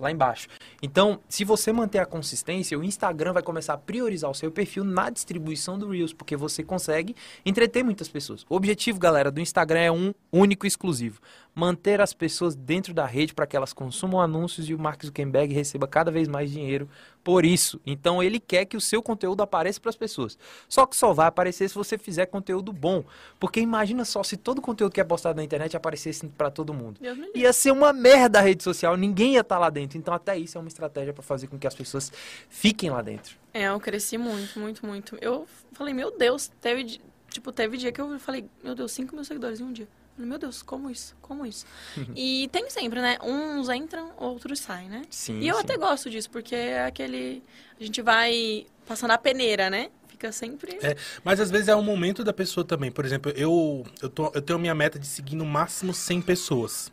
lá 0.03 0.11
embaixo. 0.11 0.47
Então, 0.81 1.19
se 1.27 1.43
você 1.43 1.71
manter 1.71 1.99
a 1.99 2.05
consistência, 2.05 2.77
o 2.77 2.83
Instagram 2.83 3.33
vai 3.33 3.41
começar 3.41 3.73
a 3.73 3.77
priorizar 3.77 4.29
o 4.29 4.35
seu 4.35 4.51
perfil 4.51 4.83
na 4.83 5.09
distribuição 5.09 5.79
do 5.79 5.89
Reels, 5.89 6.13
porque 6.13 6.35
você 6.35 6.63
consegue 6.63 7.15
entreter 7.45 7.83
muitas 7.83 8.07
pessoas. 8.07 8.45
O 8.49 8.55
objetivo, 8.55 8.99
galera, 8.99 9.31
do 9.31 9.39
Instagram 9.41 9.79
é 9.79 9.91
um 9.91 10.13
único 10.31 10.65
e 10.65 10.67
exclusivo: 10.67 11.19
manter 11.55 12.01
as 12.01 12.13
pessoas 12.13 12.55
dentro 12.55 12.93
da 12.93 13.05
rede 13.05 13.33
para 13.33 13.45
que 13.45 13.55
elas 13.55 13.73
consumam 13.73 14.19
anúncios 14.19 14.69
e 14.69 14.73
o 14.73 14.79
Mark 14.79 15.03
Zuckerberg 15.03 15.53
receba 15.53 15.87
cada 15.87 16.11
vez 16.11 16.27
mais 16.27 16.51
dinheiro 16.51 16.89
por 17.23 17.45
isso. 17.45 17.79
Então 17.85 18.21
ele 18.21 18.39
quer 18.39 18.65
que 18.65 18.75
o 18.75 18.81
seu 18.81 19.01
conteúdo 19.01 19.41
apareça 19.41 19.79
para 19.79 19.89
as 19.89 19.95
pessoas. 19.95 20.37
Só 20.67 20.85
que 20.85 20.95
só 20.95 21.13
vai 21.13 21.27
aparecer 21.27 21.69
se 21.69 21.75
você 21.75 21.97
fizer 21.97 22.25
conteúdo 22.25 22.73
bom. 22.73 23.03
Porque 23.39 23.59
imagina 23.59 24.03
só 24.03 24.23
se 24.23 24.35
todo 24.35 24.59
o 24.59 24.61
conteúdo 24.61 24.91
que 24.91 24.99
é 24.99 25.03
postado 25.03 25.37
na 25.37 25.43
internet 25.43 25.75
aparecesse 25.77 26.27
para 26.27 26.51
todo 26.51 26.73
mundo. 26.73 26.99
Ia 27.33 27.53
ser 27.53 27.71
uma 27.71 27.93
merda 27.93 28.39
a 28.39 28.41
rede 28.41 28.63
social, 28.63 28.97
ninguém 28.97 29.33
ia 29.33 29.41
estar 29.41 29.55
tá 29.55 29.59
lá 29.59 29.69
dentro. 29.69 29.92
Então 29.97 30.13
até 30.13 30.37
isso 30.37 30.57
é 30.57 30.61
uma 30.61 30.67
estratégia 30.67 31.13
para 31.13 31.23
fazer 31.23 31.47
com 31.47 31.57
que 31.57 31.67
as 31.67 31.75
pessoas 31.75 32.11
fiquem 32.49 32.89
lá 32.89 33.01
dentro. 33.01 33.37
É, 33.53 33.65
eu 33.65 33.79
cresci 33.79 34.17
muito, 34.17 34.59
muito, 34.59 34.85
muito. 34.85 35.17
Eu 35.21 35.47
falei, 35.73 35.93
meu 35.93 36.15
Deus, 36.17 36.51
teve, 36.61 36.99
tipo, 37.29 37.51
teve 37.51 37.77
dia 37.77 37.91
que 37.91 38.01
eu 38.01 38.19
falei, 38.19 38.45
meu 38.63 38.75
Deus, 38.75 38.91
5 38.91 39.15
mil 39.15 39.23
seguidores 39.23 39.59
em 39.59 39.63
um 39.63 39.73
dia. 39.73 39.87
Meu 40.17 40.37
Deus, 40.37 40.61
como 40.61 40.91
isso? 40.91 41.15
Como 41.21 41.45
isso? 41.45 41.65
e 42.15 42.47
tem 42.51 42.69
sempre, 42.69 43.01
né? 43.01 43.17
Uns 43.23 43.67
entram, 43.69 44.11
outros 44.17 44.59
saem, 44.59 44.87
né? 44.87 45.03
Sim. 45.09 45.39
E 45.39 45.47
eu 45.47 45.55
sim. 45.55 45.61
até 45.61 45.77
gosto 45.77 46.09
disso, 46.09 46.29
porque 46.29 46.55
é 46.55 46.85
aquele. 46.85 47.43
A 47.79 47.83
gente 47.83 48.01
vai 48.01 48.67
passando 48.85 49.11
a 49.11 49.17
peneira, 49.17 49.69
né? 49.69 49.89
Fica 50.07 50.31
sempre. 50.31 50.77
É, 50.83 50.95
mas 51.23 51.39
às 51.39 51.49
vezes 51.49 51.67
é 51.67 51.75
o 51.75 51.81
momento 51.81 52.23
da 52.23 52.31
pessoa 52.31 52.63
também. 52.63 52.91
Por 52.91 53.05
exemplo, 53.05 53.31
eu, 53.35 53.83
eu, 54.01 54.09
tô, 54.09 54.31
eu 54.35 54.41
tenho 54.41 54.59
a 54.59 54.61
minha 54.61 54.75
meta 54.75 54.99
de 54.99 55.07
seguir 55.07 55.35
no 55.35 55.45
máximo 55.45 55.93
100 55.93 56.21
pessoas. 56.21 56.91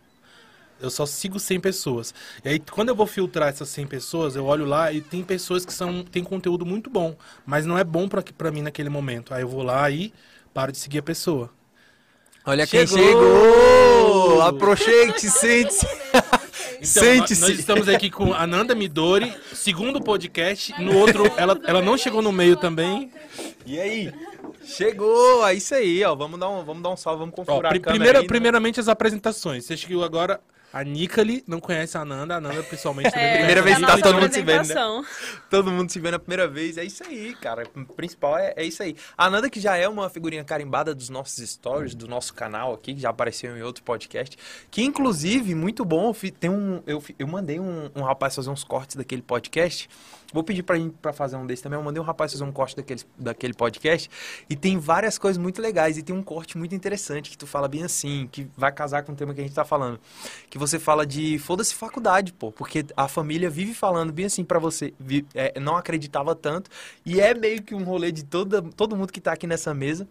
Eu 0.81 0.91
só 0.91 1.05
sigo 1.07 1.39
100 1.39 1.61
pessoas. 1.61 2.15
E 2.45 2.49
aí, 2.49 2.59
quando 2.59 2.89
eu 2.89 2.95
vou 2.95 3.07
filtrar 3.07 3.49
essas 3.49 3.69
100 3.69 3.87
pessoas, 3.87 4.37
eu 4.37 4.47
olho 4.47 4.65
lá 4.65 4.93
e 4.93 5.01
tem 5.01 5.23
pessoas 5.23 5.65
que 5.65 5.73
são, 5.73 6.03
têm 6.03 6.25
conteúdo 6.25 6.65
muito 6.65 6.89
bom, 6.89 7.17
mas 7.45 7.67
não 7.67 7.79
é 7.79 7.85
bom 7.85 8.09
para 8.09 8.51
mim 8.51 8.63
naquele 8.63 8.89
momento. 8.89 9.35
Aí 9.35 9.43
eu 9.43 9.49
vou 9.49 9.63
lá 9.63 9.91
e 9.91 10.13
paro 10.55 10.73
de 10.73 10.79
seguir 10.79 10.99
a 10.99 11.03
pessoa. 11.03 11.51
Olha 12.45 12.67
chegou! 12.67 12.97
quem 12.97 13.07
chegou! 13.07 14.43
Aproxente, 14.43 15.29
sente-se. 15.31 15.87
Então, 16.81 17.03
Sente-se. 17.03 17.41
Nós 17.43 17.59
estamos 17.59 17.89
aqui 17.89 18.11
com 18.11 18.33
a 18.33 18.47
Nanda 18.47 18.75
Midori, 18.75 19.35
segundo 19.53 20.01
podcast. 20.01 20.73
No 20.81 20.97
outro, 20.97 21.31
ela, 21.37 21.61
ela 21.67 21.83
não 21.83 21.99
chegou 21.99 22.23
no 22.23 22.33
meio 22.33 22.57
também. 22.57 23.13
E 23.67 23.79
aí? 23.79 24.13
Chegou! 24.65 25.47
É 25.47 25.55
isso 25.55 25.75
aí, 25.75 26.03
ó. 26.05 26.15
Vamos 26.15 26.41
dar 26.41 26.49
um, 26.49 26.65
vamos 26.65 26.83
dar 26.83 26.91
um 26.91 26.97
salve, 26.97 27.21
vamos 27.21 27.35
configurar 27.35 27.73
ó, 27.73 27.79
pr 27.79 27.91
primeira, 27.91 28.25
Primeiramente 28.25 28.81
as 28.81 28.89
apresentações. 28.89 29.67
Você 29.67 29.77
chegou 29.77 30.03
agora 30.03 30.41
a 30.73 30.85
Nikali 30.85 31.43
não 31.47 31.61
conhece 31.61 31.97
a 31.99 32.05
Nanda, 32.05 32.37
a 32.37 32.41
Nanda 32.41 32.63
pessoalmente 32.63 33.11
também. 33.13 33.27
É, 33.27 33.37
primeira 33.39 33.63
vez 33.63 33.77
que 33.77 33.87
tá 33.87 33.99
todo 33.99 34.21
mundo 34.21 34.33
se 34.33 34.43
vendo, 34.43 34.69
né? 34.69 35.05
Todo 35.49 35.71
mundo 35.71 35.91
se 35.91 36.01
vendo 36.01 36.15
a 36.15 36.19
primeira 36.19 36.47
vez. 36.47 36.79
É 36.79 36.85
isso 36.85 37.03
aí, 37.05 37.35
cara. 37.35 37.65
O 37.75 37.85
principal 37.95 38.39
é, 38.39 38.55
é 38.57 38.65
isso 38.65 38.83
aí. 38.83 38.97
A 39.17 39.29
Nanda, 39.29 39.51
que 39.51 39.61
já 39.61 39.77
é 39.77 39.89
uma 39.89 40.09
figurinha 40.09 40.45
carimbada 40.45 40.95
dos 40.95 41.09
nossos 41.09 41.49
stories, 41.49 41.95
do 41.95 42.07
nosso 42.07 42.33
canal 42.35 42.73
aqui, 42.75 42.95
que 42.95 43.01
já 43.01 43.11
apareceu 43.11 43.57
em 43.57 43.63
outro 43.63 43.83
podcast. 43.83 44.39
Que, 44.71 44.83
inclusive, 44.83 45.55
muito 45.55 45.85
bom. 45.85 46.15
Tem 46.39 46.51
um, 46.51 46.83
eu, 46.87 47.03
eu 47.19 47.27
mandei 47.27 47.59
um, 47.59 47.91
um 47.95 48.03
rapaz 48.03 48.35
fazer 48.35 48.51
uns 48.51 48.63
cortes 48.63 48.97
daquele 48.97 49.23
podcast. 49.23 49.89
Vou 50.33 50.43
pedir 50.43 50.63
pra 50.63 50.77
gente 50.77 50.95
pra 51.01 51.13
fazer 51.13 51.37
um 51.37 51.47
desse 51.47 51.63
também. 51.63 51.79
Eu 51.79 51.83
mandei 51.85 52.01
um 52.01 52.05
rapaz 52.05 52.33
fazer 52.33 52.45
um 52.45 52.53
corte 52.53 52.77
daquele, 52.77 53.01
daquele 53.19 53.55
podcast. 53.55 54.11
E 54.49 54.57
tem 54.57 54.79
várias 54.79 55.19
coisas 55.19 55.39
muito 55.39 55.61
legais. 55.61 55.99
E 55.99 56.03
tem 56.03 56.15
um 56.15 56.23
corte 56.23 56.57
muito 56.57 56.75
interessante 56.75 57.31
que 57.31 57.39
tu 57.39 57.47
fala 57.47 57.69
bem 57.69 57.83
assim, 57.83 58.29
que 58.31 58.49
vai 58.57 58.73
casar 58.73 59.03
com 59.03 59.13
o 59.13 59.17
tema 59.17 59.35
que 59.35 59.41
a 59.41 59.45
gente 59.45 59.55
tá 59.55 59.65
falando. 59.65 59.99
Que 60.49 60.59
você 60.59 60.79
fala 60.79 61.07
de 61.07 61.39
foda-se 61.39 61.75
faculdade, 61.75 62.33
pô. 62.33 62.53
Porque 62.53 62.85
a 62.97 63.09
família 63.09 63.51
vive 63.51 63.75
falando 63.75 64.13
bem 64.13 64.27
assim 64.27 64.45
para 64.45 64.59
você. 64.59 64.93
É, 65.35 65.59
não 65.59 65.77
acreditava 65.77 66.35
tanto. 66.35 66.71
E 67.05 67.21
é 67.21 67.35
meio 67.35 67.63
que 67.63 67.75
um 67.75 67.85
rolê 67.85 68.13
de 68.13 68.25
toda, 68.25 68.63
todo 68.63 68.97
mundo 68.97 69.13
que 69.13 69.21
tá 69.21 69.33
aqui 69.33 69.47
nessa 69.47 69.75
mesa 69.75 70.07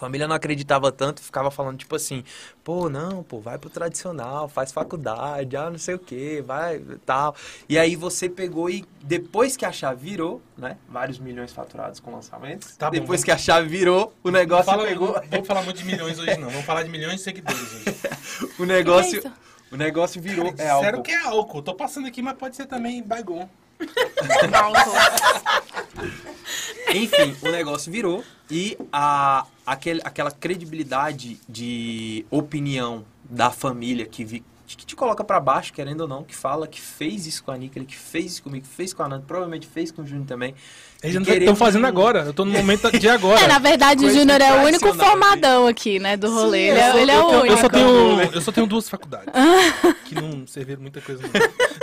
família 0.00 0.26
não 0.26 0.34
acreditava 0.34 0.90
tanto, 0.90 1.22
ficava 1.22 1.50
falando 1.50 1.78
tipo 1.78 1.94
assim, 1.94 2.24
pô, 2.64 2.88
não, 2.88 3.22
pô, 3.22 3.38
vai 3.38 3.58
pro 3.58 3.68
tradicional, 3.68 4.48
faz 4.48 4.72
faculdade, 4.72 5.56
ah, 5.56 5.70
não 5.70 5.78
sei 5.78 5.94
o 5.94 5.98
que, 5.98 6.40
vai, 6.40 6.80
tal. 7.04 7.36
E 7.68 7.78
aí 7.78 7.94
você 7.94 8.28
pegou 8.28 8.70
e 8.70 8.84
depois 9.02 9.56
que 9.56 9.64
a 9.64 9.70
chave 9.70 10.10
virou, 10.10 10.40
né, 10.56 10.78
vários 10.88 11.18
milhões 11.18 11.52
faturados 11.52 12.00
com 12.00 12.12
lançamentos, 12.12 12.76
tá 12.76 12.88
depois 12.88 13.20
bom, 13.20 13.26
que 13.26 13.30
a 13.30 13.38
chave 13.38 13.68
virou, 13.68 14.12
o 14.24 14.30
negócio 14.30 14.64
fala, 14.64 14.86
pegou... 14.86 15.12
Não 15.12 15.22
vamos 15.30 15.46
falar 15.46 15.62
muito 15.62 15.76
de 15.76 15.84
milhões 15.84 16.18
hoje 16.18 16.36
não, 16.38 16.48
vamos 16.48 16.64
falar 16.64 16.82
de 16.82 16.88
milhões 16.88 17.16
de 17.16 17.22
seguidores 17.22 17.60
hoje. 17.60 18.50
o 18.58 18.64
negócio... 18.64 19.26
É 19.26 19.50
o 19.70 19.76
negócio 19.76 20.20
virou. 20.20 20.52
Cara, 20.52 20.68
é 20.68 20.70
álcool. 20.70 20.84
Sério 20.84 21.02
que 21.02 21.12
é 21.12 21.16
álcool. 21.16 21.62
Tô 21.62 21.74
passando 21.74 22.08
aqui, 22.08 22.20
mas 22.20 22.36
pode 22.36 22.56
ser 22.56 22.66
também 22.66 23.04
Baigon. 23.04 23.48
Enfim, 26.92 27.36
o 27.40 27.50
negócio 27.50 27.90
virou 27.90 28.22
e 28.50 28.76
a, 28.92 29.46
aquele, 29.70 30.00
aquela 30.02 30.32
credibilidade 30.32 31.38
de 31.48 32.26
opinião 32.28 33.04
da 33.22 33.52
família 33.52 34.04
que, 34.04 34.24
vi, 34.24 34.42
que 34.66 34.84
te 34.84 34.96
coloca 34.96 35.22
para 35.22 35.38
baixo, 35.38 35.72
querendo 35.72 36.00
ou 36.00 36.08
não, 36.08 36.24
que 36.24 36.34
fala 36.34 36.66
que 36.66 36.80
fez 36.80 37.24
isso 37.24 37.44
com 37.44 37.52
a 37.52 37.56
Nickel, 37.56 37.84
que 37.84 37.96
fez 37.96 38.32
isso 38.32 38.42
comigo, 38.42 38.66
que 38.66 38.74
fez 38.74 38.92
com 38.92 39.04
a 39.04 39.08
Nanda, 39.08 39.22
provavelmente 39.24 39.68
fez 39.68 39.92
com 39.92 40.02
o 40.02 40.06
Júnior 40.06 40.26
também. 40.26 40.56
Eles 41.00 41.24
estão 41.24 41.54
fazendo 41.54 41.86
agora, 41.86 42.24
eu 42.24 42.34
tô 42.34 42.44
no 42.44 42.50
momento 42.58 42.90
de 42.98 43.08
agora. 43.08 43.40
É, 43.42 43.46
na 43.46 43.60
verdade, 43.60 44.04
o 44.04 44.12
Júnior 44.12 44.40
é 44.40 44.60
o 44.60 44.66
único 44.66 44.92
formadão 44.92 45.68
aqui, 45.68 46.00
né, 46.00 46.16
do 46.16 46.28
rolê. 46.34 46.58
Sim, 46.58 46.70
ele, 46.70 46.80
é, 46.80 47.02
ele 47.02 47.10
é 47.12 47.20
o 47.20 47.28
único. 47.28 47.46
Eu 47.46 47.58
só, 47.58 47.68
tenho, 47.68 48.22
eu 48.22 48.40
só 48.40 48.52
tenho 48.52 48.66
duas 48.66 48.88
faculdades, 48.88 49.32
que 50.04 50.16
não 50.16 50.48
serviram 50.48 50.82
muita 50.82 51.00
coisa. 51.00 51.22
Não. 51.22 51.30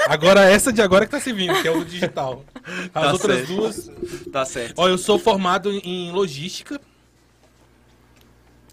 Agora, 0.10 0.42
essa 0.44 0.74
de 0.74 0.82
agora 0.82 1.06
que 1.06 1.12
tá 1.12 1.22
servindo, 1.22 1.62
que 1.62 1.68
é 1.68 1.72
o 1.72 1.86
digital. 1.86 2.44
As 2.94 3.04
tá 3.04 3.14
outras 3.14 3.38
certo. 3.38 3.56
duas... 3.56 3.92
Tá 4.30 4.44
certo. 4.44 4.74
Ó, 4.76 4.90
eu 4.90 4.98
sou 4.98 5.18
formado 5.18 5.72
em 5.72 6.12
logística. 6.12 6.82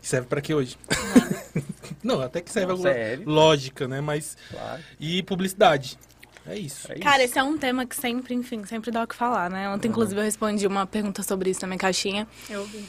Serve 0.04 0.26
para 0.26 0.40
que 0.40 0.54
hoje? 0.54 0.76
Não, 2.02 2.20
até 2.20 2.40
que 2.40 2.50
serve 2.50 2.72
alguma 2.72 2.90
lógica, 3.24 3.88
né? 3.88 4.00
Mas. 4.00 4.36
Claro. 4.50 4.82
E 5.00 5.22
publicidade. 5.22 5.98
É 6.46 6.58
isso. 6.58 6.92
É 6.92 6.98
Cara, 6.98 7.24
isso. 7.24 7.32
esse 7.32 7.38
é 7.38 7.42
um 7.42 7.56
tema 7.56 7.86
que 7.86 7.96
sempre, 7.96 8.34
enfim, 8.34 8.64
sempre 8.66 8.90
dá 8.90 9.02
o 9.02 9.06
que 9.06 9.14
falar, 9.14 9.48
né? 9.48 9.68
Ontem, 9.70 9.88
uhum. 9.88 9.92
inclusive, 9.92 10.20
eu 10.20 10.24
respondi 10.24 10.66
uma 10.66 10.86
pergunta 10.86 11.22
sobre 11.22 11.48
isso 11.50 11.62
na 11.62 11.68
minha 11.68 11.78
caixinha. 11.78 12.28
Eu 12.50 12.66
vi. 12.66 12.84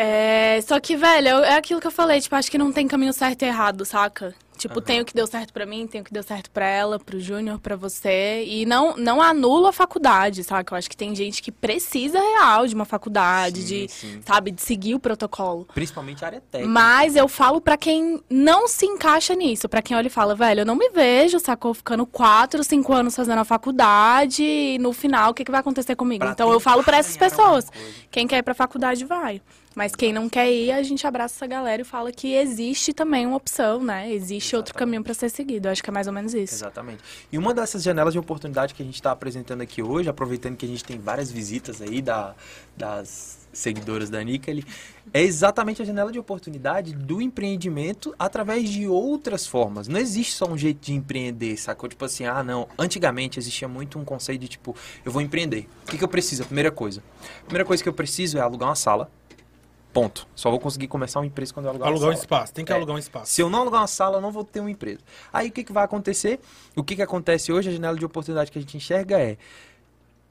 É, 0.00 0.60
só 0.62 0.78
que, 0.78 0.96
velho, 0.96 1.38
é 1.42 1.56
aquilo 1.56 1.80
que 1.80 1.86
eu 1.88 1.90
falei, 1.90 2.20
tipo, 2.20 2.36
acho 2.36 2.48
que 2.48 2.56
não 2.56 2.72
tem 2.72 2.86
caminho 2.86 3.12
certo 3.12 3.42
e 3.42 3.46
errado, 3.46 3.84
saca? 3.84 4.32
Tipo, 4.56 4.80
tem 4.80 5.00
o 5.00 5.04
que 5.04 5.14
deu 5.14 5.26
certo 5.26 5.52
pra 5.52 5.64
mim, 5.64 5.86
tem 5.86 6.00
o 6.00 6.04
que 6.04 6.12
deu 6.12 6.22
certo 6.22 6.50
pra 6.50 6.66
ela, 6.66 6.98
pro 6.98 7.20
Júnior, 7.20 7.60
pra 7.60 7.76
você. 7.76 8.44
E 8.44 8.66
não, 8.66 8.96
não 8.96 9.22
anula 9.22 9.68
a 9.68 9.72
faculdade, 9.72 10.42
saca? 10.42 10.74
Eu 10.74 10.78
acho 10.78 10.90
que 10.90 10.96
tem 10.96 11.14
gente 11.14 11.40
que 11.40 11.52
precisa 11.52 12.18
real 12.18 12.66
de 12.66 12.74
uma 12.74 12.84
faculdade, 12.84 13.62
Sim, 13.62 13.66
de, 13.66 13.88
sim. 13.88 14.20
sabe, 14.26 14.50
de 14.50 14.60
seguir 14.60 14.96
o 14.96 14.98
protocolo. 14.98 15.66
Principalmente 15.72 16.24
a 16.24 16.26
área 16.28 16.40
técnica. 16.40 16.72
Mas 16.72 17.14
eu 17.14 17.28
falo 17.28 17.60
pra 17.60 17.76
quem 17.76 18.20
não 18.28 18.66
se 18.66 18.84
encaixa 18.84 19.32
nisso, 19.34 19.68
pra 19.68 19.80
quem 19.80 19.96
olha 19.96 20.08
e 20.08 20.10
fala, 20.10 20.34
velho, 20.34 20.62
eu 20.62 20.66
não 20.66 20.74
me 20.74 20.90
vejo, 20.90 21.38
sacou? 21.38 21.72
Ficando 21.72 22.04
quatro, 22.04 22.64
cinco 22.64 22.92
anos 22.92 23.14
fazendo 23.14 23.38
a 23.38 23.44
faculdade 23.44 24.42
e 24.42 24.76
no 24.78 24.92
final, 24.92 25.30
o 25.30 25.34
que, 25.34 25.44
que 25.44 25.52
vai 25.52 25.60
acontecer 25.60 25.94
comigo? 25.94 26.24
Pra 26.24 26.32
então 26.32 26.50
eu 26.52 26.58
falo 26.58 26.82
pra 26.82 26.94
tentar 26.96 26.98
essas 26.98 27.16
pessoas. 27.16 27.70
Quem 28.10 28.26
quer 28.26 28.38
ir 28.38 28.42
pra 28.42 28.54
faculdade 28.54 29.04
vai. 29.04 29.40
Mas 29.78 29.94
quem 29.94 30.12
não 30.12 30.28
quer 30.28 30.50
ir, 30.50 30.72
a 30.72 30.82
gente 30.82 31.06
abraça 31.06 31.36
essa 31.36 31.46
galera 31.46 31.82
e 31.82 31.84
fala 31.84 32.10
que 32.10 32.34
existe 32.34 32.92
também 32.92 33.24
uma 33.24 33.36
opção, 33.36 33.80
né? 33.80 34.12
Existe 34.12 34.56
outro 34.56 34.70
Exatamente. 34.72 34.90
caminho 34.90 35.04
pra 35.04 35.14
ser 35.14 35.30
seguido. 35.30 35.68
Eu 35.68 35.70
acho 35.70 35.84
que 35.84 35.88
é 35.88 35.92
mais 35.92 36.08
ou 36.08 36.12
menos 36.12 36.34
isso. 36.34 36.52
Exatamente. 36.52 36.98
E 37.30 37.38
uma 37.38 37.54
dessas 37.54 37.84
janelas 37.84 38.12
de 38.12 38.18
oportunidade 38.18 38.74
que 38.74 38.82
a 38.82 38.84
gente 38.84 38.96
está 38.96 39.12
apresentando 39.12 39.60
aqui 39.60 39.80
hoje, 39.80 40.08
aproveitando 40.08 40.56
que 40.56 40.66
a 40.66 40.68
gente 40.68 40.82
tem 40.82 40.98
várias 40.98 41.30
visitas 41.30 41.80
aí 41.80 42.02
da, 42.02 42.34
das 42.76 43.46
seguidoras 43.52 44.10
da 44.10 44.20
Nickel, 44.20 44.64
é 45.14 45.22
exatamente 45.22 45.80
a 45.80 45.84
janela 45.84 46.10
de 46.10 46.18
oportunidade 46.18 46.92
do 46.92 47.22
empreendimento 47.22 48.12
através 48.18 48.68
de 48.68 48.88
outras 48.88 49.46
formas. 49.46 49.86
Não 49.86 50.00
existe 50.00 50.32
só 50.32 50.46
um 50.46 50.58
jeito 50.58 50.84
de 50.84 50.92
empreender, 50.92 51.56
sacou? 51.56 51.88
Tipo 51.88 52.04
assim, 52.04 52.24
ah, 52.24 52.42
não. 52.42 52.66
Antigamente 52.76 53.38
existia 53.38 53.68
muito 53.68 53.96
um 53.96 54.04
conceito 54.04 54.40
de 54.40 54.48
tipo, 54.48 54.74
eu 55.04 55.12
vou 55.12 55.22
empreender. 55.22 55.68
O 55.84 55.90
que, 55.92 55.98
que 55.98 56.02
eu 56.02 56.08
preciso? 56.08 56.42
A 56.42 56.46
primeira 56.46 56.72
coisa. 56.72 57.00
A 57.42 57.44
primeira 57.44 57.64
coisa 57.64 57.80
que 57.80 57.88
eu 57.88 57.92
preciso 57.92 58.38
é 58.38 58.40
alugar 58.40 58.68
uma 58.68 58.74
sala. 58.74 59.08
Ponto. 59.92 60.26
Só 60.34 60.50
vou 60.50 60.60
conseguir 60.60 60.86
começar 60.86 61.18
uma 61.18 61.26
empresa 61.26 61.52
quando 61.52 61.66
eu 61.66 61.70
alugar, 61.70 61.88
Alugar 61.88 62.08
uma 62.08 62.12
um 62.12 62.16
sala. 62.16 62.22
espaço, 62.24 62.52
tem 62.54 62.64
que 62.64 62.72
É. 62.72 62.76
alugar 62.76 62.94
um 62.94 62.98
espaço. 62.98 63.32
Se 63.32 63.40
eu 63.40 63.48
não 63.50 63.60
alugar 63.60 63.80
uma 63.80 63.86
sala, 63.86 64.18
eu 64.18 64.20
não 64.20 64.30
vou 64.30 64.44
ter 64.44 64.60
uma 64.60 64.70
empresa. 64.70 65.00
Aí 65.32 65.48
o 65.48 65.52
que, 65.52 65.64
que 65.64 65.72
vai 65.72 65.84
acontecer? 65.84 66.40
O 66.76 66.84
que, 66.84 66.94
que 66.96 67.02
acontece 67.02 67.50
hoje, 67.52 67.70
a 67.70 67.72
janela 67.72 67.96
de 67.98 68.04
oportunidade 68.04 68.50
que 68.52 68.58
a 68.58 68.60
gente 68.60 68.76
enxerga 68.76 69.18
é. 69.18 69.36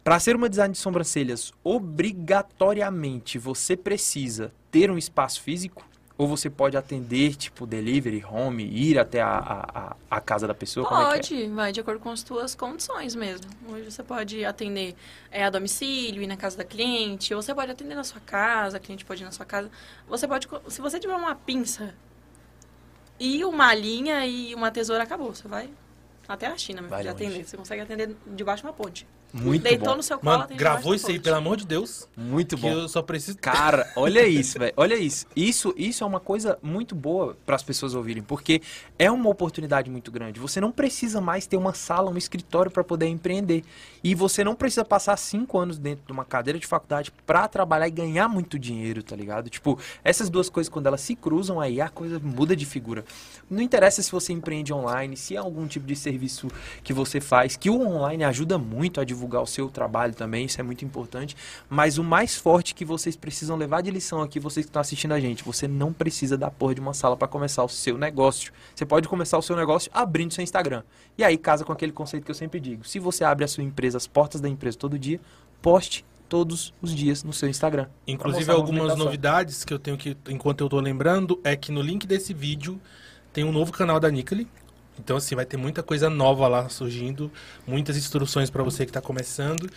Para 0.04 0.20
ser 0.20 0.36
uma 0.38 0.48
design 0.48 0.72
de 0.72 0.78
sobrancelhas, 0.80 1.52
obrigatoriamente 1.63 3.38
você 3.38 3.76
precisa 3.76 4.54
ter 4.72 4.89
um 4.89 4.98
espaço 4.98 5.41
físico? 5.41 5.84
Ou 6.18 6.28
você 6.28 6.50
pode 6.50 6.76
atender, 6.76 7.36
tipo, 7.36 7.68
delivery, 7.68 8.26
home, 8.26 8.64
ir 8.64 8.98
até 8.98 9.22
a, 9.22 9.38
a, 9.38 9.96
a- 10.10 10.22
casa 10.22 10.48
da 10.48 10.54
pessoa? 10.54 10.84
É 10.88 10.90
é? 10.90 11.04
Pode, 11.18 11.48
vai 11.50 11.72
de 11.72 11.80
acordo 11.80 12.00
com 12.00 12.10
as 12.10 12.24
tuas 12.24 12.56
condições 12.56 13.14
mesmo. 13.14 13.46
Hoje 13.68 13.92
você 13.92 14.02
pode 14.02 14.44
atender 14.44 14.96
é, 15.30 15.44
a 15.46 15.50
domicílio, 15.52 16.24
ir 16.24 16.28
na 16.28 16.36
casa 16.36 16.58
da 16.58 16.64
cliente, 16.64 17.34
ou 17.36 17.42
você 17.42 17.54
pode 17.54 17.72
atender 17.72 17.94
na 17.94 18.04
sua 18.04 18.20
casa, 18.22 18.78
a 18.78 18.80
cliente 18.80 19.06
pode 19.06 19.22
ir 19.22 19.26
na 19.26 19.32
sua 19.32 19.46
casa. 19.46 19.70
Você 20.08 20.28
pode, 20.28 20.48
se 20.70 20.82
você 20.82 21.00
tiver 21.00 21.16
uma 21.16 21.36
pinça 21.36 21.94
e 23.20 23.44
uma 23.46 23.74
linha 23.76 24.26
e 24.26 24.54
uma 24.56 24.72
tesoura, 24.72 25.04
acabou. 25.04 25.34
Você 25.36 25.48
vai 25.48 25.70
até 26.28 26.48
a 26.48 26.58
China, 26.58 26.82
filho, 26.82 27.12
longe. 27.12 27.26
atender. 27.26 27.46
Você 27.46 27.58
consegue 27.58 27.82
atender 27.82 28.16
debaixo 28.26 28.64
de 28.64 28.68
uma 28.68 28.74
ponte. 28.74 29.08
Muito 29.34 29.63
Deitou 29.63 29.90
bom. 29.90 29.98
no 29.98 30.04
seu 30.04 30.18
colo, 30.18 30.40
Mano, 30.40 30.56
gravou 30.56 30.96
isso 30.96 31.10
aí, 31.10 31.20
pelo 31.20 31.36
amor 31.36 31.58
de 31.58 31.66
Deus. 31.68 32.08
Muito 32.16 32.56
Que 32.56 32.62
bom. 32.62 32.70
eu 32.70 32.88
só 32.90 33.02
preciso. 33.02 33.38
Cara, 33.38 33.92
olha 33.96 34.26
isso, 34.28 34.58
velho. 34.58 34.74
Olha 34.76 34.96
isso. 34.96 35.26
Isso, 35.36 35.74
isso 35.78 36.04
é 36.04 36.08
uma 36.08 36.20
coisa 36.20 36.58
muito 36.62 36.96
boa 36.96 37.38
para 37.46 37.56
as 37.56 37.62
pessoas 37.63 37.94
ouvirem, 37.94 38.24
porque 38.24 38.62
é 38.98 39.12
uma 39.12 39.30
oportunidade 39.30 39.92
muito 39.92 40.12
grande. 40.12 40.40
Você 40.40 40.60
não 40.62 40.72
precisa 40.72 41.20
mais 41.22 41.46
ter 41.46 41.58
uma 41.58 41.74
sala, 41.74 42.10
um 42.10 42.18
escritório 42.18 42.72
para 42.72 42.84
poder 42.84 43.08
empreender. 43.08 43.63
E 44.04 44.16
você 44.16 44.44
não 44.44 44.56
precisa 44.56 44.86
passar 44.86 45.18
cinco 45.18 45.58
anos 45.60 45.78
dentro 45.78 46.06
de 46.06 46.12
uma 46.13 46.24
cadeira 46.24 46.58
de 46.58 46.66
faculdade 46.66 47.12
para 47.26 47.48
trabalhar 47.48 47.88
e 47.88 47.92
ganhar 47.92 48.28
muito 48.30 48.58
dinheiro, 48.58 49.04
tá 49.04 49.16
ligado? 49.16 49.50
Tipo, 49.50 49.78
essas 50.04 50.30
duas 50.30 50.50
coisas, 50.50 50.70
quando 50.70 50.88
elas 50.88 51.02
se 51.02 51.16
cruzam, 51.16 51.60
aí 51.60 51.82
a 51.82 51.90
coisa 51.90 52.20
muda 52.20 52.56
de 52.56 52.66
figura. 52.66 53.04
Não 53.50 53.62
interessa 53.62 54.02
se 54.02 54.12
você 54.12 54.32
empreende 54.32 54.74
online, 54.74 55.18
se 55.18 55.36
é 55.36 55.38
algum 55.38 55.68
tipo 55.68 55.86
de 55.86 55.96
serviço 55.96 56.48
que 56.84 56.94
você 56.94 57.20
faz, 57.20 57.58
que 57.58 57.70
o 57.70 57.82
online 57.82 58.24
ajuda 58.24 58.58
muito 58.58 59.02
a 59.02 59.04
divulgar 59.04 59.27
o 59.28 59.46
seu 59.46 59.70
trabalho 59.70 60.13
também, 60.13 60.46
isso 60.46 60.60
é 60.60 60.63
muito 60.63 60.86
importante. 60.86 61.36
Mas 61.70 61.98
o 61.98 62.04
mais 62.04 62.36
forte 62.36 62.74
que 62.74 62.86
vocês 62.86 63.16
precisam 63.16 63.58
levar 63.58 63.82
de 63.82 63.92
lição 63.92 64.22
aqui, 64.22 64.40
vocês 64.40 64.66
que 64.66 64.70
estão 64.70 64.82
assistindo 64.82 65.13
a 65.13 65.20
gente, 65.20 65.44
você 65.44 65.68
não 65.68 65.92
precisa 65.92 66.38
da 66.38 66.50
porra 66.50 66.76
de 66.76 66.82
uma 66.82 66.94
sala 66.94 67.18
para 67.18 67.28
começar 67.28 67.63
o 67.63 67.70
seu 67.70 67.98
negócio. 67.98 68.52
Você 68.74 68.86
pode 68.86 69.08
começar 69.08 69.38
o 69.38 69.42
seu 69.42 69.56
negócio 69.56 69.92
abrindo 69.94 70.34
seu 70.34 70.44
Instagram. 70.44 70.84
E 71.18 71.24
aí 71.24 71.38
casa 71.38 71.66
com 71.66 71.72
aquele 71.72 71.92
conceito 71.92 72.24
que 72.24 72.32
eu 72.32 72.36
sempre 72.36 72.60
digo. 72.60 72.88
Se 72.88 73.00
você 73.00 73.24
abre 73.24 73.44
a 73.44 73.48
sua 73.48 73.63
empresa, 73.63 73.98
as 73.98 74.08
portas 74.08 74.40
da 74.40 74.48
empresa 74.48 74.78
todo 74.78 74.98
dia, 74.98 75.20
poste 75.62 76.06
todos 76.28 76.74
os 76.82 76.94
dias 76.94 77.24
no 77.24 77.34
seu 77.34 77.50
Instagram. 77.50 77.88
Inclusive, 78.06 78.52
algumas 78.52 78.96
novidades 78.96 79.63
que 79.63 79.74
eu 79.74 79.80
tenho 79.80 79.98
que, 79.98 80.16
enquanto 80.30 80.62
eu 80.62 80.70
tô 80.70 80.80
lembrando, 80.80 81.40
é 81.44 81.56
que 81.56 81.72
no 81.72 81.82
link 81.82 82.06
desse 82.06 82.34
vídeo 82.34 82.80
tem 83.34 83.44
um 83.44 83.52
novo 83.52 83.72
canal 83.72 84.00
da 84.00 84.10
Nicole. 84.10 84.48
Então, 85.00 85.18
assim, 85.18 85.36
vai 85.36 85.46
ter 85.46 85.58
muita 85.58 85.84
coisa 85.84 86.10
nova 86.10 86.48
lá 86.48 86.70
surgindo, 86.70 87.32
muitas 87.66 87.98
instruções 87.98 88.50
para 88.50 88.64
você 88.64 88.86
que 88.86 88.92
tá 88.92 89.02
começando. 89.02 89.70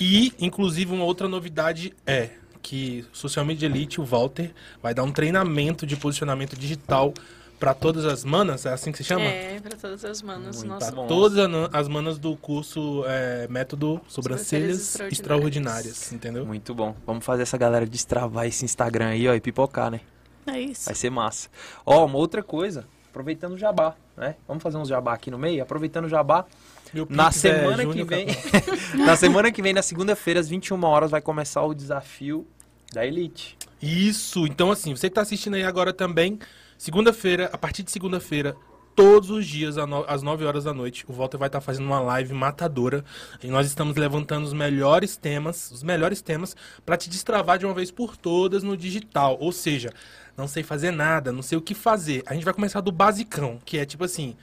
E, 0.00 0.32
inclusive, 0.38 0.92
uma 0.92 1.04
outra 1.04 1.28
novidade 1.28 1.94
é 2.06 2.30
que 2.60 3.04
Social 3.12 3.44
Media 3.44 3.66
Elite, 3.66 4.00
o 4.00 4.04
Walter, 4.04 4.50
vai 4.82 4.94
dar 4.94 5.04
um 5.04 5.12
treinamento 5.12 5.86
de 5.86 5.96
posicionamento 5.96 6.56
digital 6.56 7.12
para 7.58 7.72
todas 7.72 8.04
as 8.04 8.24
manas, 8.24 8.66
é 8.66 8.72
assim 8.72 8.90
que 8.90 8.98
se 8.98 9.04
chama? 9.04 9.24
É, 9.24 9.60
para 9.60 9.76
todas 9.76 10.04
as 10.04 10.20
manas. 10.22 10.56
Muito 10.56 10.68
Nossa, 10.68 10.92
bom. 10.92 11.06
Todas 11.06 11.38
as 11.72 11.88
manas 11.88 12.18
do 12.18 12.36
curso 12.36 13.04
é, 13.06 13.46
Método 13.48 14.00
Sobrancelhas 14.08 14.82
Sobrancelhas 14.82 15.12
Extraordinárias, 15.12 15.86
Extraordinárias. 15.86 16.12
entendeu? 16.12 16.44
Muito 16.44 16.74
bom. 16.74 16.96
Vamos 17.06 17.24
fazer 17.24 17.42
essa 17.42 17.56
galera 17.56 17.86
destravar 17.86 18.46
esse 18.46 18.64
Instagram 18.64 19.08
aí, 19.08 19.28
ó, 19.28 19.34
e 19.34 19.40
pipocar, 19.40 19.90
né? 19.90 20.00
É 20.46 20.60
isso. 20.60 20.86
Vai 20.86 20.94
ser 20.94 21.10
massa. 21.10 21.48
Ó, 21.86 22.04
uma 22.04 22.18
outra 22.18 22.42
coisa, 22.42 22.84
aproveitando 23.14 23.52
o 23.52 23.56
jabá, 23.56 23.94
né? 24.16 24.34
Vamos 24.46 24.60
fazer 24.60 24.76
uns 24.76 24.88
jabá 24.88 25.14
aqui 25.14 25.30
no 25.30 25.38
meio? 25.38 25.62
Aproveitando 25.62 26.06
o 26.06 26.08
jabá, 26.08 26.44
na 27.08 27.28
é 27.28 27.30
semana 27.30 27.76
que 27.76 27.82
Júnior 27.84 28.08
vem, 28.08 28.26
na 29.06 29.16
semana 29.16 29.52
que 29.52 29.62
vem, 29.62 29.72
na 29.72 29.82
segunda-feira, 29.82 30.40
às 30.40 30.48
21 30.48 30.82
horas, 30.84 31.12
vai 31.12 31.20
começar 31.20 31.62
o 31.62 31.72
desafio 31.72 32.44
da 32.92 33.06
Elite. 33.06 33.56
Isso, 33.80 34.46
então 34.46 34.72
assim, 34.72 34.96
você 34.96 35.08
que 35.08 35.14
tá 35.14 35.20
assistindo 35.20 35.54
aí 35.54 35.62
agora 35.62 35.92
também, 35.92 36.40
segunda-feira, 36.76 37.48
a 37.52 37.58
partir 37.58 37.84
de 37.84 37.92
segunda-feira, 37.92 38.56
todos 38.94 39.30
os 39.30 39.46
dias, 39.46 39.76
às 39.78 40.22
9 40.22 40.44
horas 40.44 40.64
da 40.64 40.72
noite, 40.72 41.04
o 41.08 41.12
Walter 41.12 41.38
vai 41.38 41.48
estar 41.48 41.60
fazendo 41.60 41.86
uma 41.86 42.00
live 42.00 42.32
matadora. 42.32 43.04
E 43.42 43.48
nós 43.48 43.66
estamos 43.66 43.96
levantando 43.96 44.44
os 44.44 44.52
melhores 44.52 45.16
temas, 45.16 45.70
os 45.70 45.82
melhores 45.82 46.22
temas, 46.22 46.56
para 46.84 46.96
te 46.96 47.10
destravar 47.10 47.58
de 47.58 47.66
uma 47.66 47.74
vez 47.74 47.90
por 47.90 48.16
todas 48.16 48.62
no 48.62 48.76
digital. 48.76 49.36
Ou 49.40 49.52
seja, 49.52 49.92
não 50.36 50.48
sei 50.48 50.62
fazer 50.62 50.90
nada, 50.90 51.32
não 51.32 51.42
sei 51.42 51.58
o 51.58 51.62
que 51.62 51.74
fazer. 51.74 52.22
A 52.26 52.34
gente 52.34 52.44
vai 52.44 52.54
começar 52.54 52.80
do 52.80 52.92
basicão, 52.92 53.58
que 53.64 53.78
é 53.78 53.84
tipo 53.84 54.04
assim, 54.04 54.36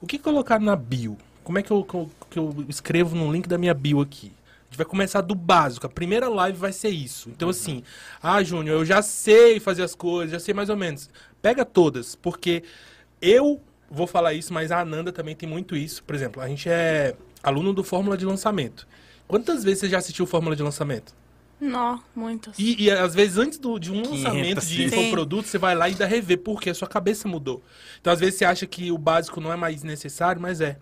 o 0.00 0.06
que 0.06 0.18
colocar 0.18 0.60
na 0.60 0.76
bio? 0.76 1.16
Como 1.42 1.58
é 1.58 1.62
que 1.62 1.70
eu, 1.70 1.84
que 1.84 1.94
eu, 1.94 2.10
que 2.30 2.38
eu 2.38 2.64
escrevo 2.68 3.16
no 3.16 3.30
link 3.32 3.48
da 3.48 3.58
minha 3.58 3.74
bio 3.74 4.00
aqui? 4.00 4.32
A 4.62 4.70
gente 4.70 4.78
vai 4.78 4.86
começar 4.86 5.20
do 5.20 5.34
básico. 5.34 5.86
A 5.86 5.90
primeira 5.90 6.28
live 6.28 6.58
vai 6.58 6.72
ser 6.72 6.88
isso. 6.88 7.30
Então, 7.30 7.48
assim, 7.48 7.84
ah, 8.20 8.42
Júnior, 8.42 8.80
eu 8.80 8.84
já 8.84 9.00
sei 9.00 9.60
fazer 9.60 9.84
as 9.84 9.94
coisas, 9.94 10.32
já 10.32 10.40
sei 10.40 10.52
mais 10.52 10.68
ou 10.68 10.76
menos. 10.76 11.08
Pega 11.40 11.64
todas, 11.64 12.16
porque 12.16 12.64
eu 13.22 13.60
vou 13.90 14.06
falar 14.06 14.32
isso, 14.34 14.52
mas 14.52 14.70
a 14.72 14.80
Ananda 14.80 15.12
também 15.12 15.34
tem 15.34 15.48
muito 15.48 15.76
isso. 15.76 16.02
Por 16.04 16.14
exemplo, 16.14 16.42
a 16.42 16.48
gente 16.48 16.68
é 16.68 17.14
aluno 17.42 17.72
do 17.72 17.82
Fórmula 17.84 18.16
de 18.16 18.24
Lançamento. 18.24 18.86
Quantas 19.28 19.64
vezes 19.64 19.80
você 19.80 19.88
já 19.88 19.98
assistiu 19.98 20.26
Fórmula 20.26 20.54
de 20.56 20.62
Lançamento? 20.62 21.14
Não, 21.60 22.02
muitos. 22.14 22.58
E, 22.58 22.84
e, 22.84 22.90
às 22.90 23.14
vezes 23.14 23.38
antes 23.38 23.58
do- 23.58 23.78
de 23.78 23.90
um 23.90 24.02
500 24.02 24.10
lançamento 24.24 24.66
de 24.66 24.76
vezes. 24.76 24.92
infoproduto, 24.92 25.48
você 25.48 25.56
vai 25.58 25.74
lá 25.74 25.88
e 25.88 25.92
ainda 25.92 26.04
rever, 26.04 26.38
porque 26.38 26.68
a 26.68 26.74
sua 26.74 26.86
cabeça 26.86 27.26
mudou. 27.26 27.62
Então, 28.00 28.12
às 28.12 28.20
vezes, 28.20 28.34
você 28.38 28.44
acha 28.44 28.66
que 28.66 28.92
o 28.92 28.98
básico 28.98 29.40
não 29.40 29.50
é 29.52 29.56
mais 29.56 29.82
necessário, 29.82 30.40
mas 30.40 30.60
é. 30.60 30.76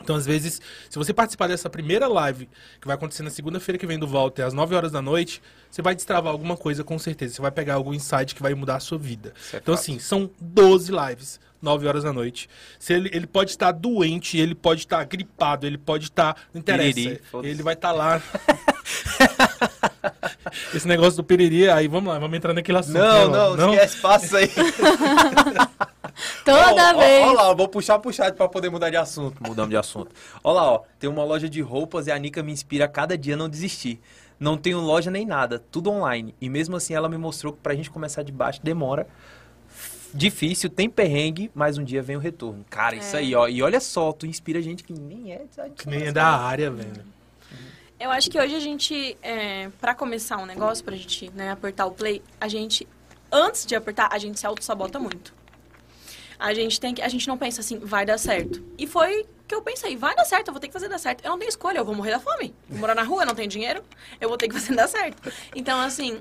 Então, 0.00 0.16
às 0.16 0.26
vezes, 0.26 0.60
se 0.90 0.98
você 0.98 1.12
participar 1.12 1.46
dessa 1.48 1.68
primeira 1.70 2.06
live, 2.08 2.48
que 2.80 2.86
vai 2.86 2.94
acontecer 2.96 3.22
na 3.22 3.30
segunda-feira 3.30 3.78
que 3.78 3.86
vem 3.86 3.98
do 3.98 4.06
Walter, 4.06 4.42
às 4.42 4.52
9 4.54 4.74
horas 4.74 4.90
da 4.92 5.00
noite, 5.02 5.40
você 5.70 5.82
vai 5.82 5.94
destravar 5.94 6.32
alguma 6.32 6.56
coisa 6.56 6.82
com 6.84 6.98
certeza. 6.98 7.34
Você 7.34 7.42
vai 7.42 7.50
pegar 7.52 7.74
algum 7.74 7.94
insight 7.94 8.34
que 8.34 8.42
vai 8.42 8.54
mudar 8.54 8.76
a 8.76 8.80
sua 8.80 8.98
vida. 8.98 9.32
Isso 9.40 9.56
é 9.56 9.58
então, 9.60 9.74
assim, 9.74 9.98
são 9.98 10.30
12 10.40 10.90
lives, 10.92 11.40
9 11.60 11.86
horas 11.86 12.04
da 12.04 12.12
noite. 12.12 12.48
Se 12.78 12.92
ele, 12.92 13.10
ele 13.12 13.26
pode 13.26 13.50
estar 13.50 13.72
doente, 13.72 14.38
ele 14.38 14.54
pode 14.54 14.82
estar 14.82 15.04
gripado, 15.04 15.66
ele 15.66 15.78
pode 15.78 16.04
estar. 16.04 16.36
Não 16.52 16.60
interessa. 16.60 16.94
Piriri, 16.94 17.20
ele 17.42 17.62
vai 17.62 17.74
estar 17.74 17.92
lá. 17.92 18.22
Esse 20.74 20.86
negócio 20.86 21.16
do 21.16 21.24
piriri, 21.24 21.68
aí 21.68 21.88
vamos 21.88 22.12
lá, 22.12 22.18
vamos 22.18 22.36
entrar 22.36 22.54
naquele 22.54 22.78
assunto. 22.78 22.98
Não, 22.98 23.28
né, 23.30 23.36
não, 23.36 23.54
Laura? 23.54 23.74
esquece, 23.74 24.00
passa 24.00 24.38
aí. 24.38 24.48
Toda 26.44 26.94
Ó, 26.94 26.98
vez. 26.98 27.26
Ó, 27.26 27.32
lá, 27.32 27.48
eu 27.48 27.56
vou 27.56 27.68
puxar, 27.68 27.98
puxar 27.98 28.32
pra 28.32 28.48
poder 28.48 28.70
mudar 28.70 28.90
de 28.90 28.96
assunto. 28.96 29.36
Mudamos 29.46 29.70
de 29.70 29.76
assunto. 29.76 30.14
Ó 30.42 30.52
lá, 30.52 30.72
ó. 30.72 30.82
Tem 30.98 31.08
uma 31.08 31.24
loja 31.24 31.48
de 31.48 31.60
roupas 31.60 32.06
e 32.06 32.10
a 32.10 32.18
Nica 32.18 32.42
me 32.42 32.52
inspira 32.52 32.86
a 32.86 32.88
cada 32.88 33.16
dia 33.16 33.34
a 33.34 33.36
não 33.36 33.48
desistir. 33.48 34.00
Não 34.38 34.56
tenho 34.56 34.78
loja 34.80 35.10
nem 35.10 35.26
nada, 35.26 35.62
tudo 35.70 35.90
online. 35.90 36.34
E 36.40 36.48
mesmo 36.48 36.76
assim 36.76 36.94
ela 36.94 37.08
me 37.08 37.18
mostrou 37.18 37.52
que 37.52 37.60
pra 37.60 37.74
gente 37.74 37.90
começar 37.90 38.22
de 38.22 38.32
baixo 38.32 38.60
demora. 38.62 39.06
Difícil, 40.14 40.70
tem 40.70 40.88
perrengue, 40.88 41.50
mas 41.54 41.76
um 41.78 41.84
dia 41.84 42.02
vem 42.02 42.16
o 42.16 42.20
retorno. 42.20 42.64
Cara, 42.70 42.96
isso 42.96 43.14
É. 43.16 43.20
aí, 43.20 43.34
ó. 43.34 43.46
E 43.48 43.62
olha 43.62 43.80
só, 43.80 44.12
tu 44.12 44.26
inspira 44.26 44.60
gente 44.62 44.82
que 44.84 44.92
nem 44.92 45.32
é. 45.32 45.44
Que 45.76 45.88
nem 45.88 46.04
é 46.06 46.12
da 46.12 46.26
área, 46.26 46.70
velho. 46.70 47.04
Eu 48.00 48.10
acho 48.10 48.30
que 48.30 48.38
hoje 48.40 48.54
a 48.54 48.60
gente, 48.60 49.18
é, 49.22 49.68
para 49.80 49.94
começar 49.94 50.36
um 50.38 50.46
negócio, 50.46 50.84
pra 50.84 50.94
gente 50.96 51.30
né, 51.32 51.50
apertar 51.50 51.84
o 51.86 51.90
play, 51.90 52.22
a 52.40 52.46
gente 52.46 52.86
antes 53.30 53.66
de 53.66 53.74
apertar, 53.74 54.08
a 54.12 54.18
gente 54.18 54.38
se 54.38 54.46
auto-sabota 54.46 54.98
muito. 54.98 55.34
A 56.38 56.54
gente 56.54 56.78
tem 56.80 56.94
que. 56.94 57.02
A 57.02 57.08
gente 57.08 57.26
não 57.26 57.36
pensa 57.36 57.60
assim, 57.60 57.78
vai 57.80 58.06
dar 58.06 58.16
certo. 58.16 58.62
E 58.78 58.86
foi 58.86 59.26
que 59.48 59.54
eu 59.54 59.60
pensei, 59.62 59.96
vai 59.96 60.14
dar 60.14 60.24
certo, 60.24 60.48
eu 60.48 60.52
vou 60.52 60.60
ter 60.60 60.68
que 60.68 60.72
fazer 60.72 60.88
dar 60.88 60.98
certo. 60.98 61.24
Eu 61.24 61.30
não 61.30 61.38
tenho 61.38 61.48
escolha, 61.48 61.78
eu 61.78 61.84
vou 61.84 61.94
morrer 61.94 62.12
da 62.12 62.20
fome. 62.20 62.54
Vou 62.68 62.78
morar 62.78 62.94
na 62.94 63.02
rua, 63.02 63.22
eu 63.22 63.26
não 63.26 63.34
tenho 63.34 63.48
dinheiro, 63.48 63.82
eu 64.20 64.28
vou 64.28 64.38
ter 64.38 64.46
que 64.46 64.54
fazer 64.54 64.72
dar 64.76 64.86
certo. 64.86 65.32
Então, 65.56 65.80
assim, 65.80 66.20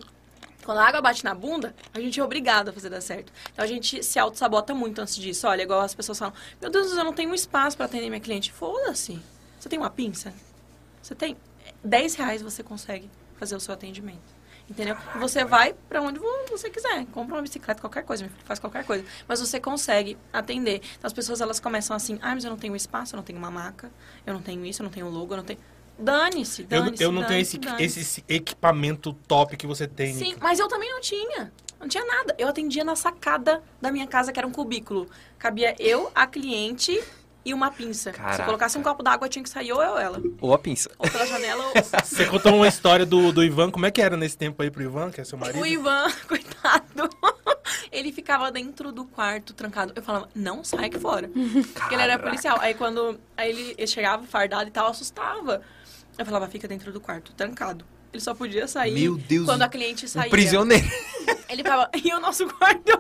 quando 0.67 0.80
a 0.80 0.86
água 0.86 0.99
bate 0.99 1.23
na 1.23 1.34
bunda, 1.34 1.73
a 1.93 1.99
gente 2.01 2.19
é 2.19 2.23
obrigado 2.23 2.67
a 2.67 2.73
fazer 2.73 2.89
dar 2.89 2.99
certo. 2.99 3.32
Então 3.53 3.63
a 3.63 3.67
gente 3.67 4.03
se 4.03 4.19
auto-sabota 4.19 4.75
muito 4.75 4.99
antes 4.99 5.15
disso. 5.15 5.47
Olha, 5.47 5.62
igual 5.62 5.80
as 5.80 5.95
pessoas 5.95 6.19
falam: 6.19 6.34
Meu 6.60 6.69
Deus, 6.69 6.91
eu 6.91 7.06
não 7.06 7.13
tenho 7.13 7.34
espaço 7.34 7.77
para 7.77 7.86
atender 7.86 8.10
minha 8.10 8.19
cliente. 8.19 8.51
Foda-se. 8.51 9.17
Você 9.58 9.69
tem 9.69 9.80
uma 9.80 9.89
pinça? 9.89 10.34
Você 11.01 11.15
tem 11.15 11.38
10 11.86 12.15
reais 12.15 12.41
você 12.41 12.62
consegue 12.63 13.10
fazer 13.38 13.56
o 13.56 13.62
seu 13.62 13.73
atendimento. 13.73 14.36
Entendeu? 14.69 14.97
Você 15.21 15.45
vai 15.45 15.73
para 15.88 16.01
onde 16.01 16.19
você 16.49 16.69
quiser. 16.69 17.06
Compra 17.13 17.36
uma 17.36 17.41
bicicleta, 17.41 17.80
qualquer 17.80 18.03
coisa, 18.03 18.30
faz 18.43 18.60
qualquer 18.60 18.84
coisa. 18.84 19.06
Mas 19.25 19.39
você 19.39 19.62
consegue 19.62 20.17
atender. 20.34 20.82
Então 20.97 21.08
as 21.08 21.13
pessoas 21.13 21.39
elas 21.39 21.62
começam 21.62 21.95
assim: 21.95 22.19
ah, 22.21 22.36
mas 22.36 22.43
eu 22.43 22.49
não 22.49 22.58
tenho 22.58 22.75
espaço, 22.75 23.15
eu 23.15 23.17
não 23.17 23.23
tenho 23.23 23.39
uma 23.39 23.49
maca, 23.49 23.89
eu 24.25 24.34
não 24.34 24.41
tenho 24.41 24.65
isso, 24.65 24.82
eu 24.82 24.84
não 24.84 24.91
tenho 24.91 25.08
logo, 25.08 25.32
eu 25.32 25.38
não 25.38 25.45
tenho. 25.45 25.60
Dane-se, 26.00 26.64
dane-se. 26.64 27.04
Eu, 27.04 27.10
eu 27.10 27.12
não 27.12 27.22
dane 27.22 27.44
tenho 27.46 27.78
esse, 27.80 28.00
esse 28.00 28.24
equipamento 28.28 29.14
top 29.28 29.58
que 29.58 29.66
você 29.66 29.88
tem. 29.88 30.14
Sim, 30.14 30.36
mas 30.40 30.60
eu 30.60 30.68
também 30.68 30.92
não 30.92 31.02
tinha. 31.02 31.52
Não 31.80 31.88
tinha 31.88 32.06
nada. 32.06 32.36
Eu 32.38 32.48
atendia 32.48 32.84
na 32.84 32.96
sacada 32.96 33.62
da 33.82 33.92
minha 33.92 34.08
casa, 34.08 34.32
que 34.32 34.40
era 34.40 34.48
um 34.48 34.52
cubículo. 34.52 35.08
Cabia 35.38 35.76
eu, 35.80 36.12
a 36.14 36.26
cliente 36.26 37.02
e 37.48 37.54
uma 37.54 37.72
pinça. 37.72 38.12
Caraca. 38.12 38.36
Se 38.36 38.44
colocasse 38.44 38.78
um 38.78 38.84
copo 38.84 39.02
d'água, 39.02 39.30
tinha 39.30 39.42
que 39.42 39.50
sair 39.50 39.72
ou 39.72 39.82
eu 39.82 39.98
ela. 39.98 40.22
Ou 40.42 40.54
a 40.54 40.60
pinça. 40.60 40.92
Ou 41.00 41.10
pela 41.10 41.26
janela 41.26 41.64
ou... 41.68 41.72
Você 42.04 42.26
contou 42.26 42.54
uma 42.54 42.68
história 42.68 43.06
do, 43.06 43.32
do 43.32 43.42
Ivan. 43.42 43.72
Como 43.72 43.86
é 43.86 43.92
que 43.92 44.02
era 44.02 44.18
nesse 44.18 44.38
tempo 44.38 44.62
aí 44.62 44.70
pro 44.70 44.84
Ivan, 44.84 45.12
que 45.12 45.22
é 45.22 45.24
seu 45.24 45.38
marido? 45.38 45.58
O 45.58 45.66
Ivan, 45.66 46.12
coitado. 46.28 47.10
Ele 47.90 48.12
ficava 48.12 48.52
dentro 48.52 48.92
do 48.92 49.06
quarto, 49.06 49.54
trancado. 49.54 49.94
Eu 49.96 50.04
falava, 50.04 50.28
não 50.36 50.62
sai 50.62 50.88
aqui 50.88 51.00
fora. 51.00 51.30
Porque 51.74 51.96
ele 51.96 52.04
era 52.04 52.20
policial. 52.20 52.58
Aí 52.60 52.74
quando 52.74 53.18
aí 53.38 53.50
ele, 53.50 53.76
ele 53.78 53.88
chegava 53.88 54.28
fardado 54.28 54.68
e 54.68 54.72
tal, 54.72 54.88
assustava. 54.88 55.62
Eu 56.18 56.26
falava, 56.26 56.50
fica 56.50 56.68
dentro 56.68 56.92
do 56.92 57.00
quarto, 57.00 57.32
trancado. 57.34 57.86
Ele 58.12 58.22
só 58.22 58.34
podia 58.34 58.68
sair 58.68 58.94
Meu 58.94 59.16
Deus, 59.16 59.46
quando 59.46 59.62
a 59.62 59.70
cliente 59.70 60.06
saía. 60.10 60.28
Um 60.28 60.32
prisioneiro. 60.32 60.86
Ele 61.48 61.64
falava, 61.64 61.90
e 62.04 62.14
o 62.14 62.20
nosso 62.20 62.46
quarto 62.52 62.92
é 62.92 62.98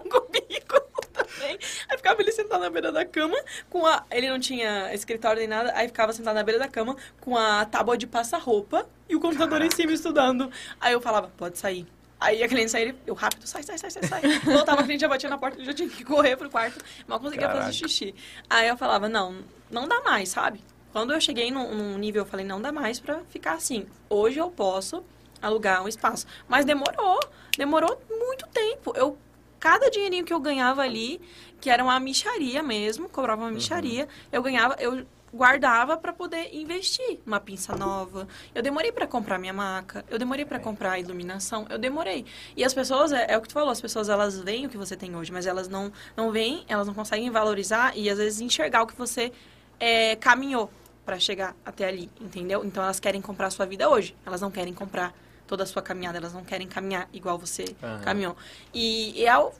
também. 1.47 1.59
Aí 1.89 1.97
ficava 1.97 2.21
ele 2.21 2.31
sentado 2.31 2.61
na 2.61 2.69
beira 2.69 2.91
da 2.91 3.05
cama 3.05 3.37
com 3.69 3.85
a. 3.85 4.03
Ele 4.11 4.29
não 4.29 4.39
tinha 4.39 4.93
escritório 4.93 5.39
nem 5.39 5.47
nada, 5.47 5.71
aí 5.75 5.87
ficava 5.87 6.11
sentado 6.11 6.35
na 6.35 6.43
beira 6.43 6.59
da 6.59 6.67
cama 6.67 6.95
com 7.21 7.37
a 7.37 7.65
tábua 7.65 7.97
de 7.97 8.05
passar-roupa 8.05 8.87
e 9.07 9.15
o 9.15 9.19
computador 9.19 9.59
Caraca. 9.59 9.73
em 9.73 9.75
cima 9.75 9.93
estudando. 9.93 10.51
Aí 10.79 10.93
eu 10.93 11.01
falava, 11.01 11.31
pode 11.37 11.57
sair. 11.57 11.87
Aí 12.19 12.41
a 12.41 12.47
cliente 12.47 12.71
saía, 12.71 12.95
eu 13.05 13.13
rápido, 13.13 13.45
sai, 13.45 13.61
sai, 13.61 13.77
sai, 13.77 13.91
sai, 13.91 14.03
sai. 14.03 14.21
Voltava, 14.43 14.81
a 14.81 14.83
cliente 14.83 15.01
já 15.01 15.07
batia 15.07 15.29
na 15.29 15.37
porta, 15.37 15.63
já 15.63 15.71
tinha 15.71 15.87
que 15.87 16.03
correr 16.03 16.35
pro 16.35 16.49
quarto, 16.49 16.83
mal 17.07 17.19
conseguia 17.19 17.47
Caraca. 17.47 17.65
fazer 17.65 17.77
xixi. 17.77 18.15
Aí 18.49 18.67
eu 18.67 18.75
falava, 18.75 19.07
não, 19.07 19.43
não 19.69 19.87
dá 19.87 20.01
mais, 20.01 20.29
sabe? 20.29 20.59
Quando 20.91 21.13
eu 21.13 21.21
cheguei 21.21 21.51
num, 21.51 21.75
num 21.75 21.97
nível, 21.99 22.23
eu 22.23 22.25
falei, 22.25 22.43
não 22.43 22.59
dá 22.59 22.71
mais 22.71 22.99
pra 22.99 23.19
ficar 23.29 23.53
assim. 23.53 23.85
Hoje 24.09 24.39
eu 24.39 24.49
posso 24.49 25.03
alugar 25.39 25.83
um 25.83 25.87
espaço. 25.87 26.25
Mas 26.47 26.65
demorou, 26.65 27.19
demorou 27.55 28.01
muito 28.09 28.47
tempo. 28.47 28.93
Eu, 28.95 29.15
cada 29.59 29.89
dinheirinho 29.89 30.23
que 30.23 30.33
eu 30.33 30.39
ganhava 30.39 30.81
ali, 30.81 31.19
que 31.59 31.69
era 31.69 31.83
uma 31.83 31.99
micharia 31.99 32.61
mesmo, 32.61 33.09
cobrava 33.09 33.41
uma 33.41 33.51
micharia, 33.51 34.03
uhum. 34.03 34.09
eu 34.31 34.41
ganhava, 34.41 34.75
eu 34.79 35.05
guardava 35.33 35.97
para 35.97 36.13
poder 36.13 36.49
investir 36.53 37.19
uma 37.25 37.39
pinça 37.39 37.75
nova. 37.75 38.27
Eu 38.55 38.61
demorei 38.61 38.91
para 38.91 39.05
comprar 39.05 39.37
minha 39.37 39.53
maca, 39.53 40.03
eu 40.09 40.17
demorei 40.17 40.45
para 40.45 40.57
é. 40.57 40.59
comprar 40.59 40.91
a 40.93 40.99
iluminação, 40.99 41.65
eu 41.69 41.77
demorei. 41.77 42.25
E 42.55 42.63
as 42.63 42.73
pessoas, 42.73 43.11
é, 43.11 43.25
é, 43.29 43.37
o 43.37 43.41
que 43.41 43.47
tu 43.47 43.53
falou, 43.53 43.69
as 43.69 43.81
pessoas 43.81 44.09
elas 44.09 44.39
veem 44.39 44.65
o 44.65 44.69
que 44.69 44.77
você 44.77 44.95
tem 44.95 45.15
hoje, 45.15 45.31
mas 45.31 45.45
elas 45.45 45.67
não 45.67 45.91
não 46.15 46.31
veem, 46.31 46.65
elas 46.67 46.87
não 46.87 46.93
conseguem 46.93 47.29
valorizar 47.29 47.95
e 47.95 48.09
às 48.09 48.17
vezes 48.17 48.41
enxergar 48.41 48.83
o 48.83 48.87
que 48.87 48.95
você 48.95 49.31
é, 49.79 50.15
caminhou 50.15 50.71
para 51.05 51.19
chegar 51.19 51.55
até 51.65 51.87
ali, 51.87 52.09
entendeu? 52.19 52.65
Então 52.65 52.83
elas 52.83 52.99
querem 52.99 53.21
comprar 53.21 53.47
a 53.47 53.51
sua 53.51 53.65
vida 53.65 53.89
hoje, 53.89 54.15
elas 54.25 54.41
não 54.41 54.51
querem 54.51 54.73
comprar 54.73 55.13
toda 55.47 55.63
a 55.63 55.65
sua 55.65 55.81
caminhada, 55.81 56.17
elas 56.17 56.33
não 56.33 56.43
querem 56.43 56.67
caminhar 56.67 57.07
igual 57.13 57.37
você 57.37 57.63
uhum. 57.81 58.01
caminhou. 58.01 58.35
E, 58.73 59.19
e, 59.19 59.25
é 59.25 59.37
o 59.37 59.51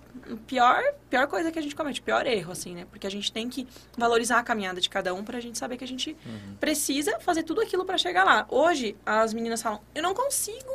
pior, 0.45 0.84
pior 1.10 1.28
coisa 1.28 1.52
que 1.52 1.58
a 1.58 1.62
gente 1.62 1.76
comete, 1.76 2.02
o 2.02 2.04
pior 2.04 2.28
erro, 2.28 2.52
assim, 2.52 2.76
né? 2.76 2.86
Porque 2.89 3.08
a 3.08 3.10
gente 3.10 3.32
tem 3.32 3.50
que 3.50 3.65
valorizar 3.97 4.39
a 4.39 4.43
caminhada 4.43 4.82
de 4.82 4.89
cada 4.89 5.13
um 5.13 5.23
pra 5.23 5.39
gente 5.39 5.58
saber 5.58 5.78
que 5.78 5.84
a 5.84 5.88
gente 5.88 6.15
uhum. 6.26 6.56
precisa 6.60 7.19
fazer 7.19 7.43
tudo 7.43 7.62
aquilo 7.62 7.86
para 7.86 7.97
chegar 7.97 8.23
lá. 8.23 8.45
Hoje, 8.50 8.95
as 9.06 9.34
meninas 9.34 9.62
falam, 9.62 9.82
eu 9.95 10.04
não 10.04 10.13
consigo 10.13 10.69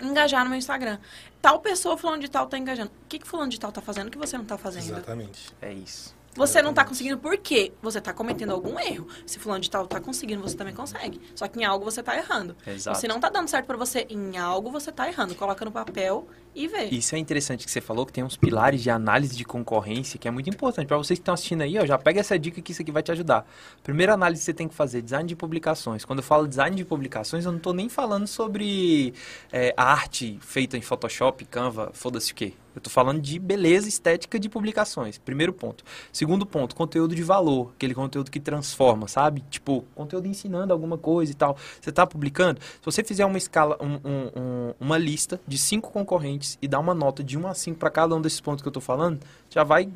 engajar 0.00 0.42
no 0.44 0.50
meu 0.50 0.58
Instagram. 0.58 0.98
Tal 1.40 1.60
pessoa 1.60 1.96
falando 1.96 2.20
de 2.20 2.28
tal 2.28 2.46
tá 2.46 2.58
engajando. 2.58 2.90
O 2.90 3.08
que, 3.08 3.18
que 3.18 3.26
fulano 3.26 3.50
de 3.50 3.60
tal 3.60 3.70
tá 3.70 3.80
fazendo 3.80 4.10
que 4.10 4.18
você 4.18 4.36
não 4.36 4.44
tá 4.44 4.58
fazendo? 4.58 4.84
Exatamente. 4.84 5.52
É 5.62 5.72
isso. 5.72 6.17
Você 6.38 6.62
não 6.62 6.70
está 6.70 6.84
conseguindo 6.84 7.18
por 7.18 7.36
quê? 7.36 7.72
Você 7.82 7.98
está 7.98 8.12
cometendo 8.12 8.52
algum 8.52 8.78
erro. 8.78 9.08
Se 9.26 9.40
fulano 9.40 9.60
de 9.60 9.68
tal 9.68 9.84
está 9.84 10.00
conseguindo, 10.00 10.40
você 10.40 10.56
também 10.56 10.72
consegue. 10.72 11.20
Só 11.34 11.48
que 11.48 11.58
em 11.58 11.64
algo 11.64 11.84
você 11.84 11.98
está 11.98 12.16
errando. 12.16 12.56
Exato. 12.64 12.96
Se 12.96 13.08
não 13.08 13.16
está 13.16 13.28
dando 13.28 13.48
certo 13.48 13.66
para 13.66 13.76
você 13.76 14.06
em 14.08 14.38
algo, 14.38 14.70
você 14.70 14.90
está 14.90 15.08
errando. 15.08 15.34
Coloca 15.34 15.64
no 15.64 15.72
papel 15.72 16.28
e 16.54 16.68
vê. 16.68 16.84
Isso 16.84 17.16
é 17.16 17.18
interessante 17.18 17.64
que 17.64 17.70
você 17.70 17.80
falou, 17.80 18.06
que 18.06 18.12
tem 18.12 18.22
uns 18.22 18.36
pilares 18.36 18.80
de 18.80 18.88
análise 18.88 19.36
de 19.36 19.44
concorrência, 19.44 20.16
que 20.16 20.28
é 20.28 20.30
muito 20.30 20.48
importante. 20.48 20.86
Para 20.86 20.96
vocês 20.96 21.18
que 21.18 21.22
estão 21.22 21.34
assistindo 21.34 21.62
aí, 21.62 21.76
ó, 21.76 21.84
já 21.84 21.98
pega 21.98 22.20
essa 22.20 22.38
dica 22.38 22.62
que 22.62 22.70
isso 22.70 22.82
aqui 22.82 22.92
vai 22.92 23.02
te 23.02 23.10
ajudar. 23.10 23.44
Primeira 23.82 24.14
análise 24.14 24.40
que 24.40 24.44
você 24.44 24.54
tem 24.54 24.68
que 24.68 24.76
fazer, 24.76 25.02
design 25.02 25.28
de 25.28 25.34
publicações. 25.34 26.04
Quando 26.04 26.20
eu 26.20 26.24
falo 26.24 26.46
design 26.46 26.76
de 26.76 26.84
publicações, 26.84 27.44
eu 27.44 27.50
não 27.50 27.58
estou 27.58 27.74
nem 27.74 27.88
falando 27.88 28.28
sobre 28.28 29.12
é, 29.52 29.74
arte 29.76 30.38
feita 30.40 30.76
em 30.76 30.80
Photoshop, 30.80 31.44
Canva, 31.46 31.90
foda-se 31.94 32.30
o 32.30 32.34
quê. 32.36 32.54
Eu 32.78 32.80
estou 32.80 32.92
falando 32.92 33.20
de 33.20 33.40
beleza 33.40 33.88
estética 33.88 34.38
de 34.38 34.48
publicações. 34.48 35.18
Primeiro 35.18 35.52
ponto. 35.52 35.84
Segundo 36.12 36.46
ponto, 36.46 36.76
conteúdo 36.76 37.14
de 37.14 37.22
valor. 37.24 37.72
Aquele 37.74 37.92
conteúdo 37.92 38.30
que 38.30 38.38
transforma, 38.38 39.08
sabe? 39.08 39.42
Tipo, 39.50 39.84
conteúdo 39.96 40.28
ensinando 40.28 40.72
alguma 40.72 40.96
coisa 40.96 41.32
e 41.32 41.34
tal. 41.34 41.56
Você 41.80 41.90
está 41.90 42.06
publicando. 42.06 42.60
Se 42.60 42.84
você 42.84 43.02
fizer 43.02 43.26
uma 43.26 43.36
escala, 43.36 43.76
um, 43.80 43.94
um, 43.94 44.30
um, 44.36 44.74
uma 44.78 44.96
lista 44.96 45.40
de 45.46 45.58
cinco 45.58 45.90
concorrentes 45.90 46.56
e 46.62 46.68
dar 46.68 46.78
uma 46.78 46.94
nota 46.94 47.22
de 47.24 47.36
1 47.36 47.48
a 47.48 47.54
5 47.54 47.78
para 47.78 47.90
cada 47.90 48.14
um 48.14 48.20
desses 48.20 48.40
pontos 48.40 48.62
que 48.62 48.68
eu 48.68 48.70
estou 48.70 48.82
falando, 48.82 49.20
já 49.50 49.64
vai 49.64 49.90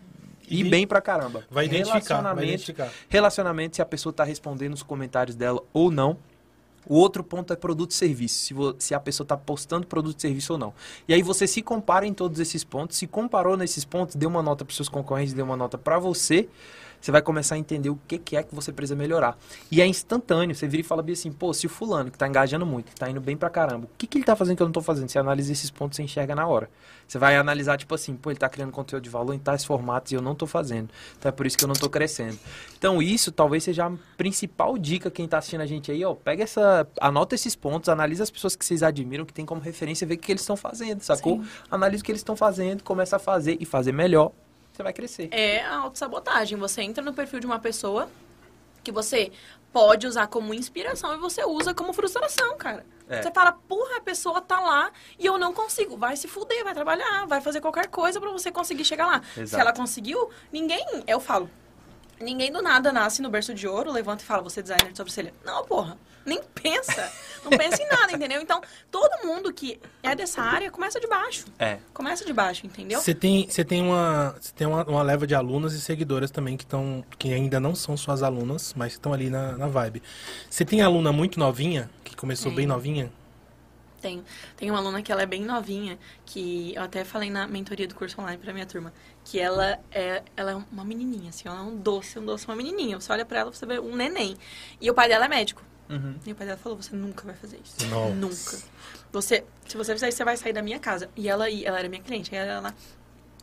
ir 0.48 0.64
bem 0.68 0.86
pra 0.86 1.00
caramba. 1.00 1.44
Vai 1.48 1.66
identificar, 1.66 2.34
vai 2.34 2.44
identificar. 2.44 2.90
Relacionamento, 3.08 3.76
se 3.76 3.82
a 3.82 3.86
pessoa 3.86 4.10
está 4.10 4.24
respondendo 4.24 4.74
os 4.74 4.82
comentários 4.82 5.36
dela 5.36 5.62
ou 5.72 5.90
não. 5.90 6.18
O 6.86 6.96
outro 6.96 7.22
ponto 7.22 7.52
é 7.52 7.56
produto 7.56 7.92
e 7.92 7.94
serviço, 7.94 8.34
se, 8.44 8.54
se 8.78 8.94
a 8.94 9.00
pessoa 9.00 9.24
está 9.24 9.36
postando 9.36 9.86
produto 9.86 10.18
e 10.18 10.22
serviço 10.22 10.54
ou 10.54 10.58
não. 10.58 10.74
E 11.06 11.14
aí 11.14 11.22
você 11.22 11.46
se 11.46 11.62
compara 11.62 12.06
em 12.06 12.12
todos 12.12 12.40
esses 12.40 12.64
pontos, 12.64 12.96
se 12.96 13.06
comparou 13.06 13.56
nesses 13.56 13.84
pontos, 13.84 14.16
deu 14.16 14.28
uma 14.28 14.42
nota 14.42 14.64
para 14.64 14.74
seus 14.74 14.88
concorrentes, 14.88 15.32
deu 15.32 15.44
uma 15.44 15.56
nota 15.56 15.78
para 15.78 15.98
você, 15.98 16.48
você 17.02 17.10
vai 17.10 17.20
começar 17.20 17.56
a 17.56 17.58
entender 17.58 17.90
o 17.90 17.98
que, 18.06 18.16
que 18.16 18.36
é 18.36 18.44
que 18.44 18.54
você 18.54 18.72
precisa 18.72 18.94
melhorar. 18.94 19.36
E 19.70 19.82
é 19.82 19.86
instantâneo, 19.86 20.54
você 20.54 20.68
vira 20.68 20.82
e 20.82 20.84
fala 20.84 21.04
assim, 21.10 21.32
pô, 21.32 21.52
se 21.52 21.66
o 21.66 21.68
fulano 21.68 22.10
que 22.10 22.16
está 22.16 22.28
engajando 22.28 22.64
muito, 22.64 22.86
que 22.86 22.92
está 22.92 23.10
indo 23.10 23.20
bem 23.20 23.36
pra 23.36 23.50
caramba, 23.50 23.86
o 23.86 23.90
que, 23.98 24.06
que 24.06 24.18
ele 24.18 24.22
está 24.22 24.36
fazendo 24.36 24.56
que 24.56 24.62
eu 24.62 24.66
não 24.66 24.70
estou 24.70 24.82
fazendo? 24.82 25.08
Você 25.08 25.18
analisa 25.18 25.50
esses 25.50 25.68
pontos, 25.68 25.96
você 25.96 26.02
enxerga 26.04 26.36
na 26.36 26.46
hora. 26.46 26.70
Você 27.08 27.18
vai 27.18 27.36
analisar, 27.36 27.76
tipo 27.76 27.92
assim, 27.92 28.14
pô, 28.14 28.30
ele 28.30 28.36
está 28.36 28.48
criando 28.48 28.70
conteúdo 28.70 29.02
de 29.02 29.10
valor 29.10 29.34
em 29.34 29.38
tais 29.38 29.64
formatos 29.64 30.12
e 30.12 30.14
eu 30.14 30.22
não 30.22 30.32
estou 30.32 30.46
fazendo. 30.46 30.90
Então 31.18 31.28
é 31.28 31.32
por 31.32 31.44
isso 31.44 31.58
que 31.58 31.64
eu 31.64 31.68
não 31.68 31.74
estou 31.74 31.90
crescendo. 31.90 32.38
Então 32.78 33.02
isso 33.02 33.32
talvez 33.32 33.64
seja 33.64 33.86
a 33.86 33.92
principal 34.16 34.78
dica 34.78 35.10
quem 35.10 35.24
está 35.24 35.38
assistindo 35.38 35.62
a 35.62 35.66
gente 35.66 35.90
aí, 35.90 36.04
ó. 36.04 36.14
Pega 36.14 36.44
essa, 36.44 36.86
anota 37.00 37.34
esses 37.34 37.56
pontos, 37.56 37.88
analisa 37.88 38.22
as 38.22 38.30
pessoas 38.30 38.54
que 38.54 38.64
vocês 38.64 38.82
admiram, 38.82 39.24
que 39.24 39.32
tem 39.32 39.44
como 39.44 39.60
referência, 39.60 40.06
vê 40.06 40.14
o 40.14 40.18
que 40.18 40.30
eles 40.30 40.42
estão 40.42 40.56
fazendo, 40.56 41.02
sacou? 41.02 41.42
Sim. 41.42 41.48
Analisa 41.68 42.00
o 42.00 42.04
que 42.04 42.12
eles 42.12 42.20
estão 42.20 42.36
fazendo, 42.36 42.84
começa 42.84 43.16
a 43.16 43.18
fazer 43.18 43.56
e 43.58 43.66
fazer 43.66 43.90
melhor 43.90 44.30
você 44.82 44.84
vai 44.84 44.92
crescer. 44.92 45.28
É 45.30 45.64
a 45.64 45.76
autossabotagem. 45.78 46.58
Você 46.58 46.82
entra 46.82 47.02
no 47.02 47.14
perfil 47.14 47.40
de 47.40 47.46
uma 47.46 47.58
pessoa 47.58 48.08
que 48.82 48.90
você 48.90 49.32
pode 49.72 50.06
usar 50.06 50.26
como 50.26 50.52
inspiração 50.52 51.14
e 51.14 51.18
você 51.18 51.44
usa 51.44 51.72
como 51.72 51.92
frustração, 51.92 52.56
cara. 52.58 52.84
É. 53.08 53.22
Você 53.22 53.30
fala, 53.30 53.52
porra, 53.52 53.98
a 53.98 54.00
pessoa 54.00 54.40
tá 54.40 54.60
lá 54.60 54.90
e 55.18 55.24
eu 55.24 55.38
não 55.38 55.54
consigo. 55.54 55.96
Vai 55.96 56.16
se 56.16 56.28
fuder, 56.28 56.64
vai 56.64 56.74
trabalhar, 56.74 57.26
vai 57.26 57.40
fazer 57.40 57.60
qualquer 57.60 57.86
coisa 57.88 58.20
para 58.20 58.30
você 58.30 58.50
conseguir 58.50 58.84
chegar 58.84 59.06
lá. 59.06 59.22
Exato. 59.36 59.48
Se 59.48 59.60
ela 59.60 59.72
conseguiu, 59.72 60.30
ninguém, 60.52 60.84
eu 61.06 61.20
falo, 61.20 61.48
ninguém 62.20 62.52
do 62.52 62.60
nada 62.60 62.92
nasce 62.92 63.22
no 63.22 63.30
berço 63.30 63.54
de 63.54 63.66
ouro, 63.66 63.90
levanta 63.90 64.22
e 64.22 64.26
fala, 64.26 64.42
você 64.42 64.60
é 64.60 64.62
designer 64.62 64.92
de 64.92 64.96
sobrancelha. 64.96 65.32
Não, 65.44 65.64
porra 65.64 65.96
nem 66.24 66.40
pensa. 66.54 67.12
Não 67.44 67.50
pensa 67.50 67.82
em 67.82 67.88
nada, 67.88 68.12
entendeu? 68.12 68.40
Então, 68.40 68.60
todo 68.90 69.26
mundo 69.26 69.52
que 69.52 69.80
é 70.02 70.14
dessa 70.14 70.40
área 70.40 70.70
começa 70.70 71.00
de 71.00 71.06
baixo. 71.06 71.46
É. 71.58 71.78
Começa 71.92 72.24
de 72.24 72.32
baixo, 72.32 72.66
entendeu? 72.66 73.00
Você 73.00 73.14
tem, 73.14 73.48
você 73.48 73.64
tem, 73.64 73.82
uma, 73.82 74.36
você 74.40 74.52
tem 74.52 74.66
uma, 74.66 74.84
uma 74.84 75.02
leva 75.02 75.26
de 75.26 75.34
alunas 75.34 75.72
e 75.74 75.80
seguidoras 75.80 76.30
também 76.30 76.56
que 76.56 76.64
estão 76.64 77.04
que 77.18 77.32
ainda 77.32 77.58
não 77.58 77.74
são 77.74 77.96
suas 77.96 78.22
alunas, 78.22 78.74
mas 78.76 78.92
estão 78.92 79.12
ali 79.12 79.28
na, 79.28 79.52
na 79.56 79.66
vibe. 79.66 80.02
Você 80.48 80.64
tem 80.64 80.82
aluna 80.82 81.12
muito 81.12 81.38
novinha, 81.38 81.90
que 82.04 82.14
começou 82.14 82.52
bem 82.52 82.66
novinha? 82.66 83.12
Tenho. 84.00 84.24
Tem 84.56 84.68
uma 84.68 84.80
aluna 84.80 85.00
que 85.00 85.12
ela 85.12 85.22
é 85.22 85.26
bem 85.26 85.44
novinha, 85.44 85.96
que 86.26 86.74
eu 86.74 86.82
até 86.82 87.04
falei 87.04 87.30
na 87.30 87.46
mentoria 87.46 87.86
do 87.86 87.94
curso 87.94 88.20
online 88.20 88.36
pra 88.36 88.52
minha 88.52 88.66
turma, 88.66 88.92
que 89.24 89.38
ela 89.38 89.78
é, 89.92 90.22
ela 90.36 90.50
é 90.50 90.54
uma 90.72 90.84
menininha, 90.84 91.30
assim, 91.30 91.48
ela 91.48 91.58
é 91.58 91.62
um 91.62 91.76
doce, 91.76 92.18
um 92.18 92.24
doce, 92.24 92.44
uma 92.46 92.56
menininha. 92.56 93.00
Você 93.00 93.12
olha 93.12 93.24
pra 93.24 93.38
ela, 93.38 93.52
você 93.52 93.64
vê 93.64 93.78
um 93.78 93.94
neném. 93.94 94.36
E 94.80 94.90
o 94.90 94.94
pai 94.94 95.08
dela 95.08 95.26
é 95.26 95.28
médico. 95.28 95.62
Uhum. 95.92 96.14
E 96.24 96.32
o 96.32 96.34
pai 96.34 96.46
dela 96.46 96.58
falou, 96.58 96.80
você 96.80 96.96
nunca 96.96 97.24
vai 97.24 97.34
fazer 97.34 97.60
isso. 97.62 97.86
Nossa. 97.88 98.14
Nunca. 98.14 98.64
Você, 99.12 99.44
se 99.66 99.76
você 99.76 99.92
fizer 99.92 100.08
isso, 100.08 100.16
você 100.16 100.24
vai 100.24 100.36
sair 100.36 100.52
da 100.52 100.62
minha 100.62 100.78
casa. 100.78 101.10
E 101.14 101.28
ela, 101.28 101.50
ela 101.50 101.78
era 101.78 101.88
minha 101.88 102.02
cliente. 102.02 102.34
Aí 102.34 102.48
ela 102.48 102.60
lá, 102.60 102.74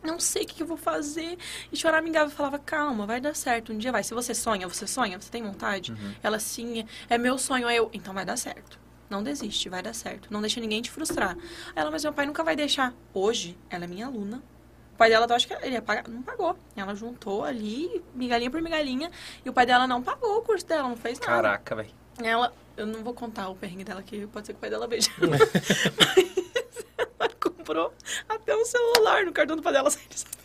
não 0.04 0.20
sei 0.20 0.44
o 0.44 0.48
que, 0.48 0.64
eu 0.64 0.68
vou 0.68 0.78
fazer. 0.78 1.38
E 1.72 1.78
choramingava 1.78 2.32
e 2.32 2.34
falava, 2.34 2.58
calma, 2.58 3.06
vai 3.06 3.22
dar 3.22 3.36
certo, 3.36 3.72
um 3.72 3.78
dia 3.78 3.92
vai. 3.92 4.04
Se 4.04 4.14
você 4.14 4.34
sonha, 4.34 4.68
você 4.68 4.88
sonha, 4.88 5.20
você 5.20 5.30
tem 5.30 5.44
vontade? 5.44 5.92
Uhum. 5.92 6.14
Ela, 6.24 6.40
sim, 6.40 6.86
é 7.10 7.18
meu 7.18 7.38
sonho. 7.38 7.68
Aí 7.68 7.78
eu, 7.78 7.90
então 7.94 8.14
vai 8.14 8.26
dar 8.26 8.38
certo. 8.38 8.80
Não 9.10 9.24
desiste, 9.24 9.70
vai 9.70 9.82
dar 9.82 9.94
certo. 9.94 10.32
Não 10.32 10.42
deixa 10.42 10.60
ninguém 10.60 10.82
te 10.82 10.92
frustrar. 10.92 11.38
Ela, 11.76 11.90
mas 11.92 12.04
meu 12.04 12.14
pai 12.14 12.26
nunca 12.26 12.44
vai 12.44 12.56
deixar. 12.56 12.94
Hoje, 13.14 13.58
ela 13.70 13.86
é 13.86 13.88
minha 13.88 14.06
aluna. 14.06 14.42
O 14.94 14.98
pai 14.98 15.10
dela, 15.10 15.26
eu 15.28 15.36
acho 15.36 15.48
que 15.48 15.54
ele 15.54 15.74
ia 15.74 15.82
pagar. 15.82 16.08
Não 16.08 16.22
pagou. 16.22 16.58
Ela 16.76 16.94
juntou 16.94 17.44
ali, 17.44 18.04
migalhinha 18.14 18.52
por 18.52 18.62
migalhinha. 18.62 19.10
E 19.44 19.50
o 19.50 19.54
pai 19.54 19.66
dela 19.66 19.88
não 19.88 20.04
pagou 20.04 20.38
o 20.38 20.42
curso 20.42 20.66
dela, 20.66 20.88
não 20.88 20.96
fez 20.96 21.20
nada. 21.20 21.32
Caraca, 21.32 21.76
velho. 21.76 21.90
Ela, 22.24 22.54
eu 22.76 22.86
não 22.86 23.04
vou 23.04 23.14
contar 23.14 23.50
o 23.50 23.56
perrengue 23.56 23.84
dela, 23.84 24.04
que 24.04 24.28
pode 24.28 24.48
ser 24.48 24.54
que 24.54 24.58
o 24.58 24.62
pai 24.62 24.70
dela 24.70 24.88
veja. 24.88 25.10
mas 25.20 26.86
ela 26.98 27.30
comprou 27.40 27.94
até 28.28 28.56
um 28.56 28.66
celular 28.66 29.26
no 29.26 29.32
cartão 29.32 29.56
do 29.56 29.62
pai 29.62 29.74
dela 29.74 29.90
sem 29.92 30.02
saber. 30.14 30.39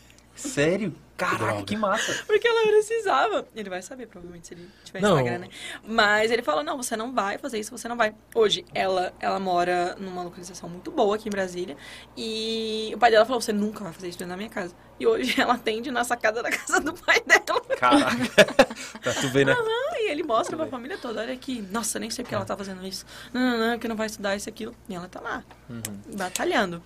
Sério? 0.49 0.95
Caraca, 1.17 1.63
que 1.63 1.77
massa. 1.77 2.25
Porque 2.27 2.47
ela 2.47 2.67
precisava. 2.67 3.47
Ele 3.55 3.71
vai 3.71 3.81
saber, 3.81 4.07
provavelmente, 4.07 4.49
se 4.49 4.55
ele 4.55 4.69
tiver 4.83 5.01
não. 5.01 5.17
Instagram, 5.17 5.39
né? 5.39 5.49
Mas 5.87 6.31
ele 6.33 6.43
falou, 6.43 6.65
não, 6.65 6.77
você 6.77 6.97
não 6.97 7.13
vai 7.13 7.39
fazer 7.39 7.61
isso, 7.61 7.71
você 7.71 7.87
não 7.87 7.97
vai. 7.97 8.15
Hoje, 8.35 8.65
ela, 8.75 9.13
ela 9.21 9.39
mora 9.39 9.95
numa 9.99 10.25
localização 10.25 10.69
muito 10.69 10.91
boa 10.91 11.15
aqui 11.15 11.29
em 11.29 11.31
Brasília. 11.31 11.77
E 12.17 12.91
o 12.95 12.99
pai 12.99 13.13
dela 13.13 13.25
falou, 13.25 13.41
você 13.41 13.53
nunca 13.53 13.85
vai 13.85 13.93
fazer 13.93 14.09
isso 14.09 14.19
dentro 14.19 14.33
da 14.33 14.37
minha 14.37 14.49
casa. 14.49 14.75
E 14.99 15.07
hoje 15.07 15.39
ela 15.41 15.55
atende 15.55 15.91
na 15.93 16.03
sacada 16.03 16.43
da 16.43 16.51
casa 16.51 16.81
do 16.81 16.93
pai 16.93 17.21
dela. 17.21 17.61
Caraca. 17.79 18.45
pra 19.01 19.15
tu 19.15 19.29
ver, 19.29 19.47
né? 19.47 19.55
Uhum, 19.55 19.97
e 19.99 20.11
ele 20.11 20.25
mostra 20.25 20.57
pra 20.57 20.67
família 20.67 20.99
toda. 20.99 21.21
Olha 21.21 21.33
aqui, 21.33 21.63
nossa, 21.71 22.01
nem 22.01 22.11
sei 22.11 22.25
porque 22.25 22.35
ela 22.35 22.45
tá 22.45 22.57
fazendo 22.57 22.85
isso. 22.85 23.07
Não, 23.33 23.41
não, 23.41 23.71
não, 23.71 23.79
que 23.79 23.87
não 23.87 23.97
vai 23.97 24.07
estudar 24.07 24.35
isso, 24.35 24.49
aquilo. 24.49 24.75
E 24.89 24.95
ela 24.97 25.09
tá 25.09 25.21
lá, 25.21 25.45
uhum. 25.71 26.17
batalhando. 26.17 26.83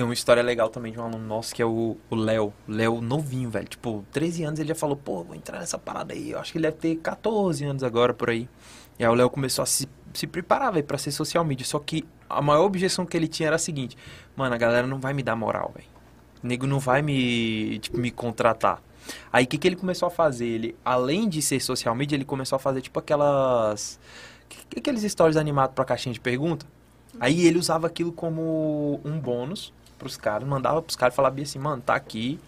Tem 0.00 0.04
uma 0.06 0.14
história 0.14 0.42
legal 0.42 0.70
também 0.70 0.90
de 0.90 0.98
um 0.98 1.02
aluno 1.02 1.26
nosso 1.26 1.54
que 1.54 1.60
é 1.60 1.66
o 1.66 1.94
Léo. 2.10 2.54
Léo 2.66 3.02
novinho, 3.02 3.50
velho. 3.50 3.68
Tipo, 3.68 4.02
13 4.10 4.44
anos 4.44 4.58
ele 4.58 4.70
já 4.70 4.74
falou, 4.74 4.96
pô, 4.96 5.22
vou 5.22 5.36
entrar 5.36 5.58
nessa 5.58 5.76
parada 5.76 6.14
aí. 6.14 6.30
Eu 6.30 6.38
acho 6.38 6.52
que 6.52 6.56
ele 6.56 6.68
deve 6.68 6.78
ter 6.78 6.96
14 6.96 7.62
anos 7.66 7.82
agora 7.82 8.14
por 8.14 8.30
aí. 8.30 8.48
E 8.98 9.04
aí 9.04 9.10
o 9.10 9.12
Léo 9.12 9.28
começou 9.28 9.62
a 9.62 9.66
se, 9.66 9.86
se 10.14 10.26
preparar, 10.26 10.72
velho, 10.72 10.86
pra 10.86 10.96
ser 10.96 11.10
social 11.10 11.44
media. 11.44 11.66
Só 11.66 11.78
que 11.78 12.08
a 12.30 12.40
maior 12.40 12.64
objeção 12.64 13.04
que 13.04 13.14
ele 13.14 13.28
tinha 13.28 13.48
era 13.48 13.56
a 13.56 13.58
seguinte: 13.58 13.94
mano, 14.34 14.54
a 14.54 14.56
galera 14.56 14.86
não 14.86 14.98
vai 14.98 15.12
me 15.12 15.22
dar 15.22 15.36
moral, 15.36 15.70
velho. 15.76 15.86
Nego 16.42 16.66
não 16.66 16.78
vai 16.78 17.02
me, 17.02 17.78
tipo, 17.80 17.98
me 17.98 18.10
contratar. 18.10 18.82
Aí 19.30 19.44
o 19.44 19.46
que, 19.46 19.58
que 19.58 19.68
ele 19.68 19.76
começou 19.76 20.08
a 20.08 20.10
fazer? 20.10 20.46
Ele, 20.46 20.76
além 20.82 21.28
de 21.28 21.42
ser 21.42 21.60
social 21.60 21.94
media, 21.94 22.16
ele 22.16 22.24
começou 22.24 22.56
a 22.56 22.58
fazer 22.58 22.80
tipo 22.80 22.98
aquelas. 22.98 24.00
Aqueles 24.74 25.02
stories 25.02 25.36
animados 25.36 25.74
pra 25.74 25.84
caixinha 25.84 26.14
de 26.14 26.20
pergunta. 26.20 26.64
Aí 27.20 27.46
ele 27.46 27.58
usava 27.58 27.86
aquilo 27.86 28.12
como 28.12 28.98
um 29.04 29.20
bônus 29.20 29.74
pros 30.00 30.16
caras, 30.16 30.48
mandava 30.48 30.82
pros 30.82 30.96
caras 30.96 31.14
e 31.14 31.16
falava 31.16 31.40
assim, 31.40 31.58
mano, 31.58 31.80
tá 31.80 31.94
aqui 31.94 32.40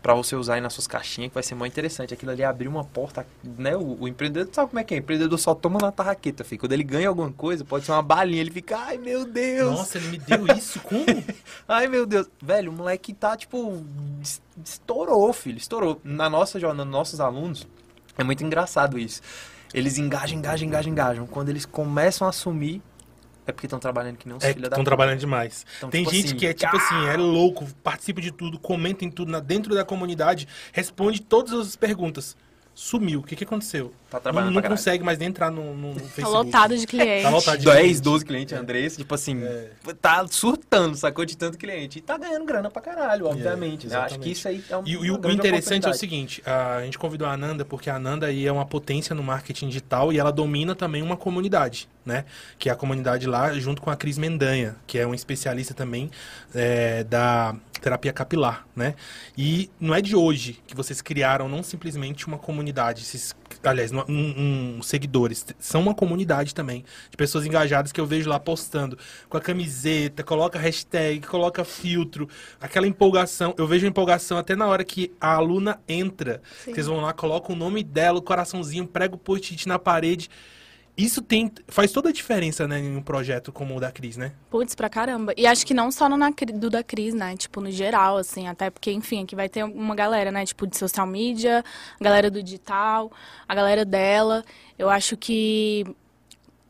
para 0.00 0.12
você 0.12 0.36
usar 0.36 0.56
aí 0.56 0.60
nas 0.60 0.74
suas 0.74 0.86
caixinhas, 0.86 1.30
que 1.30 1.34
vai 1.34 1.42
ser 1.42 1.54
muito 1.54 1.72
interessante. 1.72 2.12
Aquilo 2.12 2.30
ali 2.30 2.44
abriu 2.44 2.70
uma 2.70 2.84
porta, 2.84 3.26
né? 3.42 3.74
O, 3.74 4.02
o, 4.02 4.06
empreendedor 4.06 4.52
sabe 4.52 4.68
como 4.68 4.78
é 4.78 4.84
que 4.84 4.92
é? 4.92 4.98
O 4.98 5.00
empreendedor 5.00 5.38
só 5.38 5.54
toma 5.54 5.78
na 5.80 5.90
tarraqueta, 5.90 6.44
filho. 6.44 6.60
Quando 6.60 6.72
ele 6.72 6.84
ganha 6.84 7.08
alguma 7.08 7.32
coisa, 7.32 7.64
pode 7.64 7.86
ser 7.86 7.92
uma 7.92 8.02
balinha, 8.02 8.42
ele 8.42 8.50
fica, 8.50 8.76
ai 8.76 8.98
meu 8.98 9.24
Deus. 9.24 9.78
Nossa, 9.78 9.96
ele 9.96 10.08
me 10.08 10.18
deu 10.18 10.46
isso, 10.54 10.78
como? 10.80 11.06
ai 11.66 11.86
meu 11.86 12.04
Deus. 12.04 12.28
Velho, 12.42 12.70
o 12.70 12.74
moleque 12.74 13.14
tá, 13.14 13.34
tipo, 13.34 13.82
estourou, 14.62 15.32
filho, 15.32 15.56
estourou. 15.56 15.98
Na 16.04 16.28
nossa, 16.28 16.58
nos 16.58 16.86
nossos 16.86 17.18
alunos, 17.18 17.66
é 18.18 18.22
muito 18.22 18.44
engraçado 18.44 18.98
isso. 18.98 19.22
Eles 19.72 19.96
engajam, 19.96 20.36
engajam, 20.36 20.68
engajam, 20.68 20.92
engajam. 20.92 21.26
Quando 21.26 21.48
eles 21.48 21.64
começam 21.64 22.26
a 22.26 22.28
assumir, 22.30 22.82
é 23.46 23.52
porque 23.52 23.66
estão 23.66 23.78
trabalhando 23.78 24.16
que 24.16 24.28
não 24.28 24.36
os 24.36 24.44
é, 24.44 24.48
filhos 24.48 24.62
da 24.62 24.68
Estão 24.68 24.84
trabalhando 24.84 25.18
demais. 25.18 25.66
Então, 25.76 25.90
Tem 25.90 26.02
tipo 26.02 26.14
gente 26.14 26.26
assim, 26.26 26.36
que 26.36 26.46
é 26.46 26.54
tipo 26.54 26.76
assim, 26.76 27.06
é 27.06 27.16
louco, 27.16 27.66
participa 27.82 28.20
de 28.20 28.30
tudo, 28.30 28.58
comenta 28.58 29.04
em 29.04 29.10
tudo 29.10 29.30
na, 29.30 29.40
dentro 29.40 29.74
da 29.74 29.84
comunidade, 29.84 30.48
responde 30.72 31.20
todas 31.20 31.52
as 31.52 31.76
perguntas 31.76 32.36
sumiu. 32.74 33.20
O 33.20 33.22
que, 33.22 33.36
que 33.36 33.44
aconteceu? 33.44 33.92
Tá 34.10 34.18
trabalhando 34.18 34.52
Não, 34.52 34.60
não 34.60 34.68
consegue 34.68 35.04
mais 35.04 35.18
nem 35.18 35.28
entrar 35.28 35.50
no, 35.50 35.74
no, 35.74 35.94
no 35.94 36.00
Facebook. 36.00 36.24
Tá 36.24 36.28
lotado 36.28 36.76
de 36.76 36.86
clientes. 36.86 37.22
Tá 37.22 37.30
lotado 37.30 37.58
de 37.58 37.64
10, 37.64 38.00
12 38.00 38.24
clientes, 38.24 38.52
é. 38.52 38.56
Andressa, 38.56 38.96
tipo 38.96 39.14
assim, 39.14 39.42
é. 39.44 39.70
tá 40.00 40.26
surtando, 40.28 40.96
sacou 40.96 41.24
de 41.24 41.36
tanto 41.36 41.56
cliente. 41.56 41.98
E 41.98 42.02
tá 42.02 42.18
ganhando 42.18 42.44
grana 42.44 42.70
pra 42.70 42.82
caralho, 42.82 43.26
obviamente. 43.26 43.86
É, 43.86 43.90
né? 43.90 43.96
Acho 43.96 44.18
que 44.18 44.32
isso 44.32 44.48
aí 44.48 44.64
é 44.68 44.76
um, 44.76 44.86
E, 44.86 44.92
e 44.92 45.10
o 45.10 45.30
interessante 45.30 45.86
é 45.86 45.90
o 45.90 45.94
seguinte, 45.94 46.42
a 46.44 46.82
gente 46.84 46.98
convidou 46.98 47.26
a 47.28 47.32
Ananda, 47.32 47.64
porque 47.64 47.88
a 47.88 47.96
Ananda 47.96 48.26
aí 48.26 48.46
é 48.46 48.52
uma 48.52 48.66
potência 48.66 49.14
no 49.14 49.22
marketing 49.22 49.68
digital 49.68 50.12
e 50.12 50.18
ela 50.18 50.32
domina 50.32 50.74
também 50.74 51.02
uma 51.02 51.16
comunidade, 51.16 51.88
né? 52.04 52.24
Que 52.58 52.68
é 52.68 52.72
a 52.72 52.76
comunidade 52.76 53.26
lá, 53.26 53.52
junto 53.54 53.80
com 53.80 53.90
a 53.90 53.96
Cris 53.96 54.18
Mendanha, 54.18 54.76
que 54.86 54.98
é 54.98 55.06
uma 55.06 55.14
especialista 55.14 55.74
também 55.74 56.10
é, 56.54 57.04
da 57.04 57.54
terapia 57.80 58.12
capilar, 58.12 58.66
né? 58.74 58.94
E 59.36 59.70
não 59.78 59.94
é 59.94 60.00
de 60.00 60.16
hoje 60.16 60.58
que 60.66 60.74
vocês 60.74 61.00
criaram 61.02 61.48
não 61.48 61.62
simplesmente 61.62 62.26
uma 62.26 62.38
comunidade, 62.38 63.02
esses, 63.02 63.34
aliás, 63.62 63.92
um, 63.92 64.04
um, 64.08 64.82
seguidores, 64.82 65.44
são 65.58 65.80
uma 65.80 65.94
comunidade 65.94 66.54
também 66.54 66.84
de 67.10 67.16
pessoas 67.16 67.44
engajadas 67.46 67.92
que 67.92 68.00
eu 68.00 68.06
vejo 68.06 68.28
lá 68.28 68.38
postando 68.38 68.98
com 69.28 69.36
a 69.36 69.40
camiseta, 69.40 70.22
coloca 70.22 70.58
hashtag, 70.58 71.26
coloca 71.26 71.64
filtro, 71.64 72.28
aquela 72.60 72.86
empolgação. 72.86 73.54
Eu 73.58 73.66
vejo 73.66 73.86
empolgação 73.86 74.38
até 74.38 74.56
na 74.56 74.66
hora 74.66 74.84
que 74.84 75.12
a 75.20 75.34
aluna 75.34 75.80
entra, 75.88 76.40
vocês 76.64 76.86
vão 76.86 77.00
lá, 77.00 77.12
colocam 77.12 77.54
o 77.54 77.58
nome 77.58 77.82
dela, 77.82 78.18
o 78.18 78.22
coraçãozinho, 78.22 78.86
prega 78.86 79.14
o 79.14 79.18
post-it 79.18 79.68
na 79.68 79.78
parede. 79.78 80.30
Isso 80.96 81.20
tem, 81.20 81.50
faz 81.66 81.90
toda 81.90 82.10
a 82.10 82.12
diferença, 82.12 82.68
né, 82.68 82.78
em 82.78 82.96
um 82.96 83.02
projeto 83.02 83.50
como 83.50 83.76
o 83.76 83.80
da 83.80 83.90
Cris, 83.90 84.16
né? 84.16 84.32
Putz, 84.48 84.76
pra 84.76 84.88
caramba. 84.88 85.34
E 85.36 85.44
acho 85.44 85.66
que 85.66 85.74
não 85.74 85.90
só 85.90 86.08
no 86.08 86.16
na, 86.16 86.30
do 86.30 86.70
da 86.70 86.84
Cris, 86.84 87.12
né? 87.14 87.36
Tipo, 87.36 87.60
no 87.60 87.70
geral, 87.70 88.16
assim, 88.16 88.46
até 88.46 88.70
porque, 88.70 88.92
enfim, 88.92 89.24
aqui 89.24 89.34
vai 89.34 89.48
ter 89.48 89.64
uma 89.64 89.94
galera, 89.96 90.30
né? 90.30 90.44
Tipo, 90.44 90.66
de 90.68 90.76
social 90.76 91.06
media, 91.06 91.64
a 92.00 92.04
galera 92.04 92.30
do 92.30 92.40
digital, 92.40 93.10
a 93.48 93.54
galera 93.54 93.84
dela. 93.84 94.44
Eu 94.78 94.88
acho 94.88 95.16
que 95.16 95.84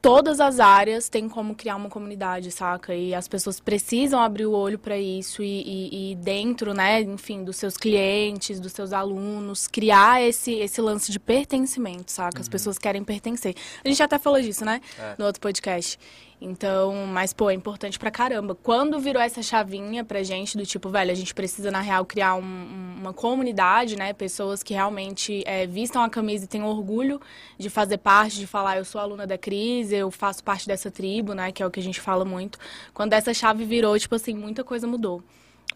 todas 0.05 0.39
as 0.39 0.61
áreas 0.61 1.09
têm 1.09 1.31
como 1.31 1.55
criar 1.55 1.77
uma 1.77 1.89
comunidade, 1.89 2.51
saca? 2.51 2.95
E 2.95 3.15
as 3.15 3.27
pessoas 3.27 3.59
precisam 3.59 4.21
abrir 4.21 4.45
o 4.45 4.53
olho 4.53 4.79
para 4.79 4.99
isso 4.99 5.43
e, 5.43 5.63
e, 5.63 6.13
e, 6.13 6.15
dentro, 6.17 6.75
né, 6.75 7.01
enfim, 7.01 7.43
dos 7.43 7.57
seus 7.57 7.75
clientes, 7.75 8.61
dos 8.61 8.73
seus 8.73 8.93
alunos, 8.93 9.67
criar 9.67 10.23
esse, 10.23 10.53
esse 10.57 10.79
lance 10.83 11.11
de 11.11 11.19
pertencimento, 11.19 12.13
saca? 12.13 12.39
As 12.39 12.47
uhum. 12.47 12.53
pessoas 12.53 12.77
querem 12.77 13.03
pertencer. 13.03 13.55
A 13.83 13.89
gente 13.89 14.03
até 14.03 14.19
falou 14.19 14.39
disso, 14.43 14.63
né, 14.63 14.83
é. 14.99 15.15
no 15.17 15.25
outro 15.25 15.41
podcast. 15.41 15.99
Então, 16.41 17.07
mas, 17.07 17.33
pô, 17.33 17.49
é 17.49 17.55
importante 17.55 17.99
pra 17.99 18.11
caramba. 18.11 18.55
Quando 18.55 18.99
virou 18.99 19.23
essa 19.23 19.43
chavinha 19.43 20.05
pra 20.05 20.23
gente, 20.23 20.57
do 20.57 20.67
tipo, 20.67 20.89
velho, 20.89 21.11
a 21.11 21.15
gente 21.15 21.35
precisa, 21.35 21.71
na 21.71 21.81
real, 21.81 22.05
criar 22.05 22.35
um, 22.35 22.97
uma 23.01 23.13
comunidade, 23.13 23.97
né? 23.97 24.13
Pessoas 24.13 24.63
que 24.63 24.75
realmente 24.75 25.43
é, 25.47 25.67
vistam 25.67 26.03
a 26.03 26.11
camisa 26.11 26.45
e 26.45 26.49
tenham 26.49 26.67
orgulho 26.67 27.21
de 27.59 27.71
fazer 27.71 27.99
parte, 27.99 28.39
de 28.39 28.47
falar, 28.47 28.79
eu 28.79 28.85
sou 28.85 29.01
aluna 29.01 29.27
da 29.27 29.39
crise, 29.39 29.95
eu 29.95 30.11
faço 30.11 30.43
parte 30.43 30.67
dessa 30.67 30.91
tribo, 30.91 31.33
né? 31.35 31.53
Que 31.53 31.63
é 31.63 31.67
o 31.67 31.71
que 31.71 31.81
a 31.81 31.83
gente 31.83 32.01
fala 32.01 32.25
muito. 32.25 32.59
Quando 32.93 33.13
essa 33.13 33.33
chave 33.33 33.65
virou, 33.65 33.99
tipo 33.99 34.15
assim, 34.15 34.35
muita 34.35 34.65
coisa 34.65 34.87
mudou. 34.87 35.23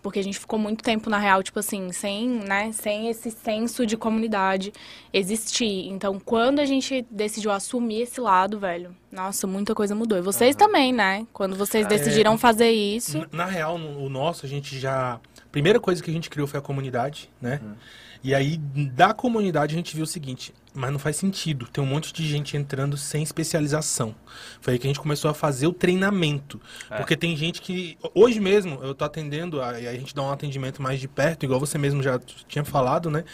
Porque 0.02 0.20
a 0.20 0.22
gente 0.22 0.38
ficou 0.38 0.58
muito 0.58 0.82
tempo, 0.82 1.10
na 1.10 1.18
real, 1.18 1.42
tipo 1.42 1.58
assim, 1.58 1.90
sem, 1.92 2.28
né, 2.28 2.70
sem 2.72 3.08
esse 3.08 3.30
senso 3.30 3.84
de 3.84 3.96
comunidade 3.96 4.72
existir. 5.12 5.88
Então, 5.88 6.20
quando 6.20 6.60
a 6.60 6.64
gente 6.64 7.04
decidiu 7.10 7.50
assumir 7.50 8.02
esse 8.02 8.20
lado, 8.20 8.60
velho, 8.60 8.94
nossa, 9.10 9.46
muita 9.46 9.74
coisa 9.74 9.94
mudou. 9.94 10.16
E 10.16 10.22
vocês 10.22 10.54
uhum. 10.54 10.58
também, 10.58 10.92
né? 10.92 11.26
Quando 11.32 11.56
vocês 11.56 11.84
ah, 11.84 11.88
decidiram 11.88 12.34
é, 12.34 12.38
fazer 12.38 12.70
isso. 12.70 13.18
Na, 13.32 13.44
na 13.44 13.46
real, 13.46 13.74
o 13.76 14.08
nosso, 14.08 14.46
a 14.46 14.48
gente 14.48 14.78
já. 14.78 15.14
A 15.14 15.50
primeira 15.50 15.80
coisa 15.80 16.02
que 16.02 16.10
a 16.10 16.14
gente 16.14 16.30
criou 16.30 16.46
foi 16.46 16.58
a 16.58 16.62
comunidade, 16.62 17.28
né? 17.40 17.60
Uhum. 17.62 17.74
E 18.22 18.34
aí, 18.34 18.56
da 18.56 19.12
comunidade, 19.12 19.74
a 19.74 19.76
gente 19.76 19.94
viu 19.94 20.04
o 20.04 20.06
seguinte: 20.06 20.52
mas 20.78 20.92
não 20.92 20.98
faz 20.98 21.16
sentido. 21.16 21.66
Tem 21.66 21.82
um 21.82 21.86
monte 21.86 22.12
de 22.12 22.26
gente 22.26 22.56
entrando 22.56 22.96
sem 22.96 23.22
especialização. 23.22 24.14
Foi 24.60 24.74
aí 24.74 24.78
que 24.78 24.86
a 24.86 24.90
gente 24.90 25.00
começou 25.00 25.30
a 25.30 25.34
fazer 25.34 25.66
o 25.66 25.72
treinamento. 25.72 26.60
É. 26.88 26.96
Porque 26.96 27.16
tem 27.16 27.36
gente 27.36 27.60
que. 27.60 27.98
Hoje 28.14 28.38
mesmo, 28.38 28.78
eu 28.82 28.94
tô 28.94 29.04
atendendo, 29.04 29.60
a, 29.60 29.70
a 29.70 29.94
gente 29.94 30.14
dá 30.14 30.22
um 30.22 30.30
atendimento 30.30 30.80
mais 30.80 31.00
de 31.00 31.08
perto, 31.08 31.44
igual 31.44 31.58
você 31.58 31.76
mesmo 31.76 32.02
já 32.02 32.18
tinha 32.46 32.64
falado, 32.64 33.10
né? 33.10 33.24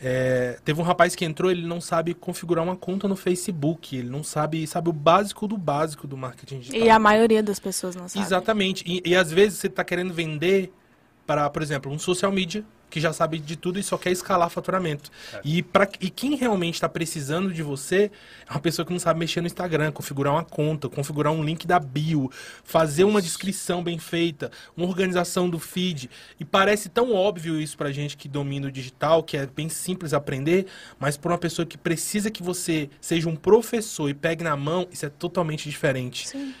É, 0.00 0.58
teve 0.64 0.80
um 0.80 0.84
rapaz 0.84 1.16
que 1.16 1.24
entrou, 1.24 1.50
ele 1.50 1.66
não 1.66 1.80
sabe 1.80 2.12
configurar 2.12 2.62
uma 2.62 2.76
conta 2.76 3.08
no 3.08 3.16
Facebook. 3.16 3.96
Ele 3.96 4.10
não 4.10 4.22
sabe, 4.22 4.66
sabe 4.66 4.90
o 4.90 4.92
básico 4.92 5.48
do 5.48 5.56
básico 5.56 6.06
do 6.06 6.16
marketing 6.16 6.60
digital. 6.60 6.80
E 6.86 6.90
a 6.90 6.98
maioria 6.98 7.42
das 7.42 7.58
pessoas 7.58 7.96
não 7.96 8.08
sabe. 8.08 8.24
Exatamente. 8.24 8.84
E, 8.86 9.02
e 9.10 9.16
às 9.16 9.32
vezes 9.32 9.58
você 9.58 9.68
está 9.68 9.82
querendo 9.82 10.12
vender 10.12 10.70
para, 11.26 11.48
por 11.48 11.62
exemplo, 11.62 11.90
um 11.90 11.98
social 11.98 12.30
media 12.30 12.64
que 12.90 13.00
já 13.00 13.12
sabe 13.12 13.38
de 13.38 13.56
tudo 13.56 13.78
e 13.78 13.82
só 13.82 13.96
quer 13.96 14.10
escalar 14.10 14.50
faturamento. 14.50 15.10
É. 15.32 15.40
E, 15.44 15.62
pra, 15.62 15.88
e 16.00 16.10
quem 16.10 16.34
realmente 16.34 16.74
está 16.74 16.88
precisando 16.88 17.52
de 17.52 17.62
você 17.62 18.10
é 18.46 18.52
uma 18.52 18.60
pessoa 18.60 18.84
que 18.84 18.92
não 18.92 18.98
sabe 18.98 19.20
mexer 19.20 19.40
no 19.40 19.46
Instagram, 19.46 19.92
configurar 19.92 20.34
uma 20.34 20.44
conta, 20.44 20.88
configurar 20.88 21.32
um 21.32 21.42
link 21.42 21.66
da 21.66 21.78
bio, 21.78 22.30
fazer 22.64 23.04
uma 23.04 23.22
descrição 23.22 23.82
bem 23.82 23.98
feita, 23.98 24.50
uma 24.76 24.86
organização 24.86 25.48
do 25.48 25.58
feed. 25.58 26.10
E 26.38 26.44
parece 26.44 26.88
tão 26.88 27.14
óbvio 27.14 27.60
isso 27.60 27.76
pra 27.76 27.92
gente 27.92 28.16
que 28.16 28.28
domina 28.28 28.66
o 28.66 28.72
digital, 28.72 29.22
que 29.22 29.36
é 29.36 29.46
bem 29.46 29.68
simples 29.68 30.12
aprender, 30.12 30.66
mas 30.98 31.16
para 31.16 31.32
uma 31.32 31.38
pessoa 31.38 31.64
que 31.64 31.78
precisa 31.78 32.30
que 32.30 32.42
você 32.42 32.90
seja 33.00 33.28
um 33.28 33.36
professor 33.36 34.08
e 34.08 34.14
pegue 34.14 34.42
na 34.42 34.56
mão, 34.56 34.88
isso 34.90 35.06
é 35.06 35.08
totalmente 35.08 35.68
diferente. 35.68 36.28
Sim. 36.28 36.52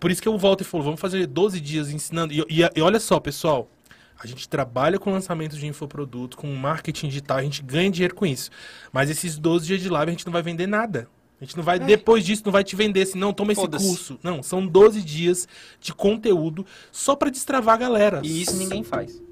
Por 0.00 0.10
isso 0.10 0.20
que 0.20 0.28
eu 0.28 0.36
volto 0.36 0.60
e 0.60 0.64
falo, 0.64 0.82
vamos 0.82 1.00
fazer 1.00 1.26
12 1.26 1.60
dias 1.60 1.90
ensinando. 1.90 2.32
E, 2.32 2.44
e, 2.48 2.70
e 2.74 2.80
olha 2.82 3.00
só, 3.00 3.18
pessoal, 3.18 3.70
a 4.18 4.26
gente 4.26 4.48
trabalha 4.48 4.98
com 4.98 5.10
lançamento 5.10 5.56
de 5.56 5.66
infoproduto, 5.66 6.36
com 6.36 6.46
marketing 6.54 7.08
digital, 7.08 7.38
a 7.38 7.42
gente 7.42 7.62
ganha 7.62 7.90
dinheiro 7.90 8.14
com 8.14 8.24
isso. 8.24 8.50
Mas 8.92 9.10
esses 9.10 9.38
12 9.38 9.66
dias 9.66 9.80
de 9.80 9.88
live 9.88 10.10
a 10.10 10.12
gente 10.12 10.26
não 10.26 10.32
vai 10.32 10.42
vender 10.42 10.66
nada. 10.66 11.08
A 11.40 11.44
gente 11.44 11.56
não 11.56 11.62
vai, 11.62 11.76
é. 11.76 11.80
depois 11.80 12.24
disso, 12.24 12.42
não 12.46 12.52
vai 12.52 12.64
te 12.64 12.74
vender 12.74 13.02
assim, 13.02 13.18
não, 13.18 13.32
toma 13.32 13.52
esse 13.52 13.68
curso. 13.68 14.18
Não, 14.22 14.42
são 14.42 14.66
12 14.66 15.02
dias 15.02 15.46
de 15.78 15.92
conteúdo 15.92 16.64
só 16.90 17.14
para 17.14 17.30
destravar 17.30 17.74
a 17.74 17.78
galera. 17.78 18.22
E 18.24 18.40
isso 18.40 18.56
ninguém 18.56 18.82
faz. 18.82 19.22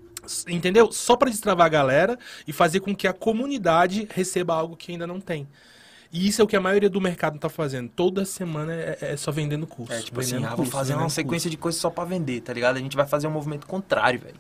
Entendeu? 0.46 0.92
Só 0.92 1.16
para 1.16 1.30
destravar 1.30 1.66
a 1.66 1.70
galera 1.70 2.18
e 2.46 2.52
fazer 2.52 2.80
com 2.80 2.94
que 2.94 3.06
a 3.06 3.12
comunidade 3.12 4.06
receba 4.10 4.54
algo 4.54 4.76
que 4.76 4.92
ainda 4.92 5.06
não 5.06 5.20
tem. 5.20 5.48
E 6.14 6.28
isso 6.28 6.40
é 6.40 6.44
o 6.44 6.46
que 6.46 6.54
a 6.54 6.60
maioria 6.60 6.88
do 6.88 7.00
mercado 7.00 7.40
tá 7.40 7.48
fazendo. 7.48 7.88
Toda 7.88 8.24
semana 8.24 8.72
é, 8.72 8.98
é 9.00 9.16
só 9.16 9.32
vendendo 9.32 9.66
curso. 9.66 9.92
É, 9.92 10.00
tipo 10.00 10.20
assim, 10.20 10.44
ah, 10.44 10.54
vou 10.54 10.64
fazer 10.64 10.94
uma 10.94 11.10
sequência 11.10 11.48
curso. 11.48 11.50
de 11.50 11.56
coisas 11.56 11.80
só 11.80 11.90
para 11.90 12.04
vender, 12.04 12.40
tá 12.40 12.52
ligado? 12.52 12.76
A 12.76 12.78
gente 12.78 12.96
vai 12.96 13.04
fazer 13.04 13.26
um 13.26 13.32
movimento 13.32 13.66
contrário, 13.66 14.20
velho. 14.20 14.36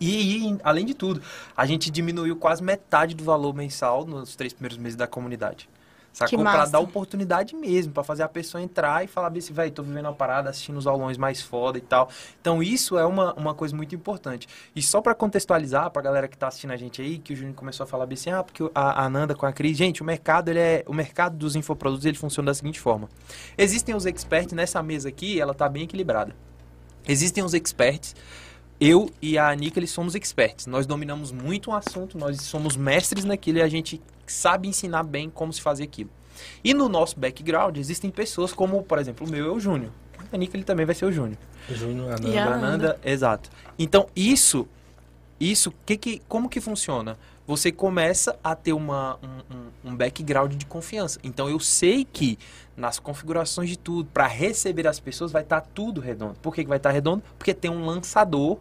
E, 0.00 0.46
e, 0.50 0.58
além 0.62 0.86
de 0.86 0.94
tudo, 0.94 1.20
a 1.56 1.66
gente 1.66 1.90
diminuiu 1.90 2.36
quase 2.36 2.62
metade 2.62 3.12
do 3.12 3.24
valor 3.24 3.52
mensal 3.52 4.06
nos 4.06 4.36
três 4.36 4.52
primeiros 4.52 4.78
meses 4.78 4.94
da 4.94 5.08
comunidade. 5.08 5.68
Sacou? 6.16 6.38
Pra 6.38 6.64
dar 6.64 6.80
oportunidade 6.80 7.54
mesmo, 7.54 7.92
para 7.92 8.02
fazer 8.02 8.22
a 8.22 8.28
pessoa 8.28 8.62
entrar 8.62 9.04
e 9.04 9.06
falar 9.06 9.30
assim, 9.36 9.52
velho, 9.52 9.70
tô 9.70 9.82
vivendo 9.82 10.06
uma 10.06 10.14
parada, 10.14 10.48
assistindo 10.48 10.78
os 10.78 10.86
aulões 10.86 11.18
mais 11.18 11.42
foda 11.42 11.76
e 11.76 11.80
tal. 11.82 12.08
Então 12.40 12.62
isso 12.62 12.96
é 12.96 13.04
uma, 13.04 13.34
uma 13.34 13.52
coisa 13.52 13.76
muito 13.76 13.94
importante. 13.94 14.48
E 14.74 14.80
só 14.80 15.02
para 15.02 15.14
contextualizar 15.14 15.90
pra 15.90 16.00
galera 16.00 16.26
que 16.26 16.38
tá 16.38 16.48
assistindo 16.48 16.70
a 16.70 16.76
gente 16.78 17.02
aí, 17.02 17.18
que 17.18 17.34
o 17.34 17.36
Júnior 17.36 17.54
começou 17.54 17.84
a 17.84 17.86
falar 17.86 18.08
assim, 18.10 18.30
ah, 18.30 18.42
porque 18.42 18.62
a, 18.74 19.04
a 19.04 19.10
Nanda 19.10 19.34
com 19.34 19.44
a 19.44 19.52
Cris, 19.52 19.76
gente, 19.76 20.00
o 20.00 20.06
mercado, 20.06 20.48
ele 20.48 20.58
é, 20.58 20.82
o 20.86 20.94
mercado 20.94 21.36
dos 21.36 21.54
infoprodutos, 21.54 22.06
ele 22.06 22.16
funciona 22.16 22.46
da 22.46 22.54
seguinte 22.54 22.80
forma. 22.80 23.10
Existem 23.58 23.94
os 23.94 24.06
experts 24.06 24.54
nessa 24.54 24.82
mesa 24.82 25.10
aqui, 25.10 25.38
ela 25.38 25.52
tá 25.52 25.68
bem 25.68 25.82
equilibrada. 25.82 26.34
Existem 27.06 27.44
os 27.44 27.52
experts 27.52 28.16
eu 28.80 29.10
e 29.20 29.38
a 29.38 29.48
Anica, 29.48 29.78
eles 29.78 29.90
somos 29.90 30.14
experts. 30.14 30.66
Nós 30.66 30.86
dominamos 30.86 31.32
muito 31.32 31.70
um 31.70 31.74
assunto, 31.74 32.18
nós 32.18 32.40
somos 32.42 32.76
mestres 32.76 33.24
naquilo 33.24 33.58
e 33.58 33.62
a 33.62 33.68
gente 33.68 34.00
sabe 34.26 34.68
ensinar 34.68 35.02
bem 35.02 35.30
como 35.30 35.52
se 35.52 35.60
fazer 35.60 35.84
aquilo. 35.84 36.10
E 36.62 36.74
no 36.74 36.88
nosso 36.88 37.18
background 37.18 37.76
existem 37.78 38.10
pessoas 38.10 38.52
como, 38.52 38.82
por 38.82 38.98
exemplo, 38.98 39.26
o 39.26 39.30
meu 39.30 39.46
é 39.46 39.50
o 39.50 39.58
Júnior. 39.58 39.90
A 40.32 40.36
Anica, 40.36 40.56
ele 40.56 40.64
também 40.64 40.84
vai 40.84 40.94
ser 40.94 41.06
o 41.06 41.12
Júnior. 41.12 41.38
Júnior, 41.70 42.08
Ananda. 42.12 42.28
E 42.28 42.38
a 42.38 42.46
Ananda, 42.46 43.00
exato. 43.04 43.50
Então, 43.78 44.08
isso, 44.14 44.68
isso, 45.40 45.72
que 45.84 45.96
que, 45.96 46.22
como 46.28 46.48
que 46.48 46.60
funciona? 46.60 47.16
Você 47.46 47.70
começa 47.70 48.38
a 48.42 48.54
ter 48.54 48.72
uma, 48.72 49.18
um, 49.22 49.90
um 49.90 49.96
background 49.96 50.54
de 50.54 50.66
confiança. 50.66 51.18
Então, 51.22 51.48
eu 51.48 51.60
sei 51.60 52.04
que 52.04 52.38
nas 52.76 52.98
configurações 52.98 53.70
de 53.70 53.78
tudo, 53.78 54.08
para 54.12 54.26
receber 54.26 54.86
as 54.86 55.00
pessoas, 55.00 55.32
vai 55.32 55.42
estar 55.42 55.60
tá 55.60 55.68
tudo 55.74 56.00
redondo. 56.00 56.34
Por 56.40 56.54
que, 56.54 56.62
que 56.62 56.68
vai 56.68 56.78
estar 56.78 56.90
tá 56.90 56.94
redondo? 56.94 57.22
Porque 57.38 57.54
tem 57.54 57.70
um 57.70 57.86
lançador, 57.86 58.58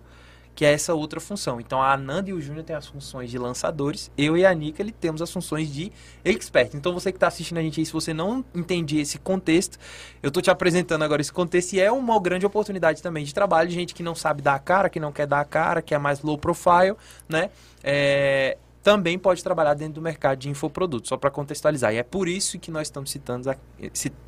que 0.56 0.64
é 0.64 0.72
essa 0.72 0.94
outra 0.94 1.20
função. 1.20 1.60
Então, 1.60 1.82
a 1.82 1.94
Ananda 1.94 2.30
e 2.30 2.34
o 2.34 2.40
Júnior 2.40 2.64
têm 2.64 2.76
as 2.76 2.88
funções 2.88 3.30
de 3.30 3.38
lançadores, 3.38 4.10
eu 4.18 4.38
e 4.38 4.46
a 4.46 4.54
Nika 4.54 4.86
temos 5.00 5.22
as 5.22 5.30
funções 5.30 5.72
de 5.72 5.92
expert. 6.24 6.74
Então, 6.74 6.94
você 6.94 7.12
que 7.12 7.18
está 7.18 7.28
assistindo 7.28 7.58
a 7.58 7.62
gente 7.62 7.82
aí, 7.82 7.86
se 7.86 7.92
você 7.92 8.14
não 8.14 8.44
entende 8.56 8.98
esse 8.98 9.20
contexto, 9.20 9.78
eu 10.24 10.30
estou 10.30 10.42
te 10.42 10.50
apresentando 10.50 11.04
agora 11.04 11.22
esse 11.22 11.34
contexto 11.34 11.74
e 11.74 11.82
é 11.82 11.92
uma 11.92 12.18
grande 12.20 12.46
oportunidade 12.46 13.04
também 13.04 13.26
de 13.26 13.34
trabalho, 13.34 13.68
de 13.68 13.76
gente 13.76 13.94
que 13.94 14.02
não 14.02 14.16
sabe 14.16 14.42
dar 14.42 14.56
a 14.56 14.60
cara, 14.60 14.90
que 14.90 15.00
não 15.00 15.12
quer 15.12 15.28
dar 15.28 15.42
a 15.42 15.46
cara, 15.46 15.82
que 15.82 15.94
é 15.94 15.98
mais 15.98 16.22
low 16.22 16.38
profile, 16.38 16.96
né? 17.28 17.50
É, 17.84 18.58
também 18.86 19.18
pode 19.18 19.44
trabalhar 19.44 19.74
dentro 19.74 19.96
do 19.96 20.02
mercado 20.04 20.38
de 20.38 20.48
infoprodutos, 20.48 21.10
só 21.10 21.18
para 21.18 21.32
contextualizar. 21.32 21.92
E 21.92 21.98
é 21.98 22.04
por 22.04 22.28
isso 22.28 22.60
que 22.60 22.70
nós 22.70 22.86
estamos 22.86 23.10
citando 23.10 23.50
a, 23.50 23.56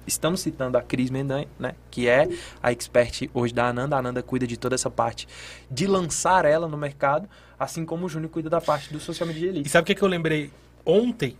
estamos 0.07 0.41
citando 0.41 0.79
a 0.79 0.81
Cris 0.81 1.11
Mendanha, 1.11 1.47
né, 1.59 1.75
que 1.91 2.07
é 2.07 2.27
a 2.61 2.71
expert 2.71 3.29
hoje 3.35 3.53
da 3.53 3.67
Ananda. 3.67 3.95
A 3.95 3.99
Ananda 3.99 4.23
cuida 4.23 4.47
de 4.47 4.57
toda 4.57 4.73
essa 4.73 4.89
parte 4.89 5.27
de 5.69 5.85
lançar 5.85 6.43
ela 6.43 6.67
no 6.67 6.75
mercado, 6.75 7.29
assim 7.59 7.85
como 7.85 8.07
o 8.07 8.09
Júnior 8.09 8.31
cuida 8.31 8.49
da 8.49 8.59
parte 8.59 8.91
do 8.91 8.99
social 8.99 9.27
media 9.27 9.47
elite. 9.47 9.67
E 9.67 9.69
sabe 9.69 9.83
o 9.83 9.85
que, 9.85 9.91
é 9.91 9.95
que 9.95 10.01
eu 10.01 10.07
lembrei? 10.07 10.49
Ontem, 10.83 11.37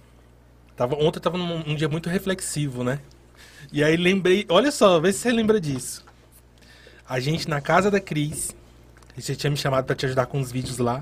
tava, 0.76 0.94
ontem 0.94 1.18
estava 1.18 1.40
num 1.40 1.72
um 1.72 1.76
dia 1.76 1.90
muito 1.90 2.10
reflexivo, 2.10 2.84
né? 2.84 3.00
E 3.74 3.84
aí 3.84 3.98
lembrei, 3.98 4.46
olha 4.48 4.72
só, 4.72 5.00
vê 5.00 5.12
se 5.12 5.22
você 5.22 5.32
lembra 5.32 5.60
disso. 5.60 6.06
A 7.10 7.20
gente 7.20 7.50
na 7.50 7.62
casa 7.62 7.90
da 7.90 8.00
Cris, 8.00 8.56
você 9.22 9.36
tinha 9.36 9.50
me 9.50 9.58
chamado 9.58 9.86
para 9.86 9.96
te 9.96 10.06
ajudar 10.06 10.26
com 10.28 10.40
os 10.40 10.52
vídeos 10.52 10.78
lá. 10.78 11.02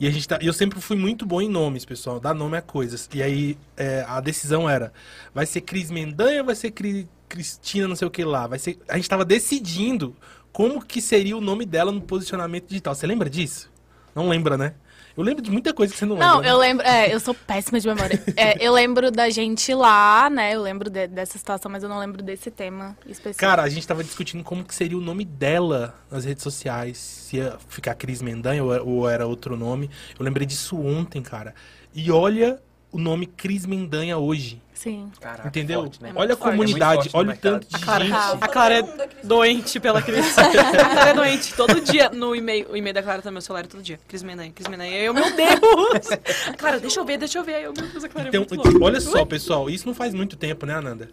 E 0.00 0.06
a 0.06 0.10
gente 0.10 0.28
tá, 0.28 0.38
eu 0.40 0.52
sempre 0.52 0.80
fui 0.80 0.96
muito 0.96 1.26
bom 1.26 1.40
em 1.40 1.48
nomes, 1.48 1.84
pessoal, 1.84 2.20
dar 2.20 2.34
nome 2.34 2.56
a 2.56 2.62
coisas. 2.62 3.08
E 3.12 3.22
aí 3.22 3.58
é, 3.76 4.04
a 4.06 4.20
decisão 4.20 4.68
era: 4.68 4.92
vai 5.34 5.46
ser 5.46 5.62
Cris 5.62 5.90
Mendanha 5.90 6.40
ou 6.40 6.46
vai 6.46 6.54
ser 6.54 6.70
Cri, 6.70 7.08
Cristina, 7.28 7.88
não 7.88 7.96
sei 7.96 8.06
o 8.06 8.10
que 8.10 8.24
lá? 8.24 8.46
Vai 8.46 8.58
ser, 8.58 8.78
a 8.88 8.94
gente 8.94 9.04
estava 9.04 9.24
decidindo 9.24 10.14
como 10.52 10.84
que 10.84 11.00
seria 11.00 11.36
o 11.36 11.40
nome 11.40 11.66
dela 11.66 11.92
no 11.92 12.00
posicionamento 12.00 12.68
digital. 12.68 12.94
Você 12.94 13.06
lembra 13.06 13.28
disso? 13.28 13.70
Não 14.14 14.28
lembra, 14.28 14.56
né? 14.56 14.74
Eu 15.18 15.24
lembro 15.24 15.42
de 15.42 15.50
muita 15.50 15.74
coisa 15.74 15.92
que 15.92 15.98
você 15.98 16.06
não, 16.06 16.14
lembra. 16.14 16.28
Não, 16.28 16.40
né? 16.40 16.48
eu 16.48 16.56
lembro. 16.56 16.86
É, 16.86 17.12
eu 17.12 17.18
sou 17.18 17.34
péssima 17.34 17.80
de 17.80 17.88
memória. 17.88 18.22
É, 18.36 18.64
eu 18.64 18.72
lembro 18.72 19.10
da 19.10 19.28
gente 19.30 19.74
lá, 19.74 20.30
né? 20.30 20.54
Eu 20.54 20.62
lembro 20.62 20.88
de, 20.88 21.08
dessa 21.08 21.36
situação, 21.36 21.68
mas 21.68 21.82
eu 21.82 21.88
não 21.88 21.98
lembro 21.98 22.22
desse 22.22 22.52
tema 22.52 22.96
específico. 23.04 23.40
Cara, 23.40 23.64
a 23.64 23.68
gente 23.68 23.84
tava 23.84 24.04
discutindo 24.04 24.44
como 24.44 24.62
que 24.62 24.72
seria 24.72 24.96
o 24.96 25.00
nome 25.00 25.24
dela 25.24 25.98
nas 26.08 26.24
redes 26.24 26.44
sociais. 26.44 26.98
Se 26.98 27.38
ia 27.38 27.58
ficar 27.68 27.96
Cris 27.96 28.22
Mendanha 28.22 28.62
ou, 28.62 28.86
ou 28.86 29.10
era 29.10 29.26
outro 29.26 29.56
nome. 29.56 29.90
Eu 30.16 30.24
lembrei 30.24 30.46
disso 30.46 30.80
ontem, 30.80 31.20
cara. 31.20 31.52
E 31.92 32.12
olha 32.12 32.60
o 32.92 32.98
nome 32.98 33.26
Cris 33.26 33.66
Mendanha 33.66 34.18
hoje. 34.18 34.62
Sim. 34.78 35.10
Caraca, 35.20 35.48
Entendeu? 35.48 35.80
Forte, 35.80 36.00
né? 36.00 36.12
Olha 36.14 36.34
a 36.34 36.36
comunidade, 36.36 37.10
olha 37.12 37.32
o 37.32 37.36
tanto 37.36 37.66
de 37.66 37.74
a 37.74 37.78
Clara, 37.80 38.04
gente. 38.04 38.14
A 38.14 38.48
Clara 38.48 38.74
é 38.78 39.08
doente 39.24 39.80
pela 39.80 40.00
Cris. 40.00 40.38
a 40.38 40.44
Clara 40.44 41.10
é 41.10 41.14
doente. 41.14 41.52
Todo 41.56 41.80
dia 41.80 42.10
no 42.10 42.32
e-mail. 42.32 42.70
O 42.70 42.76
e-mail 42.76 42.94
da 42.94 43.02
Clara 43.02 43.20
também, 43.20 43.32
meu 43.32 43.42
celular 43.42 43.66
todo 43.66 43.82
dia. 43.82 43.98
Cris 44.06 44.22
Mendanha, 44.22 44.52
Cris 44.52 44.68
Mendanha. 44.68 44.96
Eu, 45.00 45.12
meu 45.12 45.34
Deus! 45.34 46.06
Clara, 46.56 46.78
deixa 46.78 47.00
eu 47.00 47.04
ver, 47.04 47.18
deixa 47.18 47.40
eu 47.40 47.42
ver. 47.42 47.56
Aí 47.56 47.64
eu, 47.64 47.72
meu 47.76 47.88
Deus, 47.88 48.04
a 48.04 48.08
Clara 48.08 48.28
é 48.28 48.30
então, 48.30 48.46
é 48.48 48.54
muito 48.54 48.84
Olha 48.84 49.00
só, 49.00 49.24
pessoal, 49.24 49.68
isso 49.68 49.84
não 49.84 49.94
faz 49.94 50.14
muito 50.14 50.36
tempo, 50.36 50.64
né, 50.64 50.74
Ananda? 50.74 51.10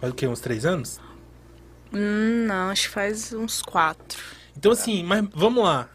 Faz 0.00 0.12
o 0.12 0.16
quê? 0.16 0.26
Uns 0.26 0.40
três 0.40 0.66
anos? 0.66 0.98
Hum, 1.92 2.46
não, 2.48 2.70
acho 2.70 2.88
que 2.88 2.94
faz 2.94 3.32
uns 3.32 3.62
quatro. 3.62 4.20
Então, 4.58 4.72
assim, 4.72 5.04
mas 5.04 5.24
vamos 5.32 5.62
lá 5.62 5.88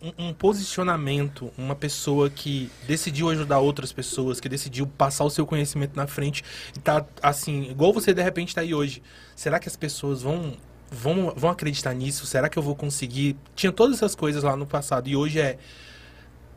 um, 0.00 0.28
um, 0.28 0.34
posicionamento, 0.34 1.52
uma 1.58 1.74
pessoa 1.74 2.30
que 2.30 2.70
decidiu 2.86 3.30
ajudar 3.30 3.58
outras 3.58 3.92
pessoas, 3.92 4.40
que 4.40 4.48
decidiu 4.48 4.86
passar 4.86 5.24
o 5.24 5.30
seu 5.30 5.46
conhecimento 5.46 5.96
na 5.96 6.06
frente 6.06 6.44
e 6.76 6.80
tá 6.80 7.04
assim, 7.22 7.70
igual 7.70 7.92
você 7.92 8.14
de 8.14 8.22
repente 8.22 8.48
está 8.48 8.60
aí 8.60 8.74
hoje. 8.74 9.02
Será 9.34 9.58
que 9.58 9.68
as 9.68 9.76
pessoas 9.76 10.22
vão 10.22 10.56
vão 10.90 11.32
vão 11.36 11.50
acreditar 11.50 11.94
nisso? 11.94 12.26
Será 12.26 12.48
que 12.48 12.58
eu 12.58 12.62
vou 12.62 12.76
conseguir? 12.76 13.36
Tinha 13.54 13.72
todas 13.72 13.96
essas 13.96 14.14
coisas 14.14 14.42
lá 14.42 14.56
no 14.56 14.66
passado 14.66 15.08
e 15.08 15.16
hoje 15.16 15.40
é 15.40 15.58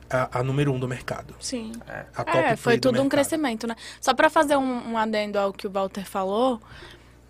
a, 0.10 0.39
a 0.39 0.44
número 0.44 0.72
um 0.72 0.80
do 0.80 0.88
mercado. 0.88 1.34
Sim. 1.39 1.72
É, 1.88 2.06
é 2.52 2.56
foi 2.56 2.78
tudo 2.78 3.02
um 3.02 3.10
crescimento, 3.10 3.66
né? 3.66 3.76
Só 4.00 4.14
para 4.14 4.30
fazer 4.30 4.58
um, 4.58 4.92
um 4.92 4.98
adendo 4.98 5.39
ao 5.39 5.52
que 5.52 5.66
o 5.66 5.72
Walter 5.72 6.06
falou, 6.06 6.60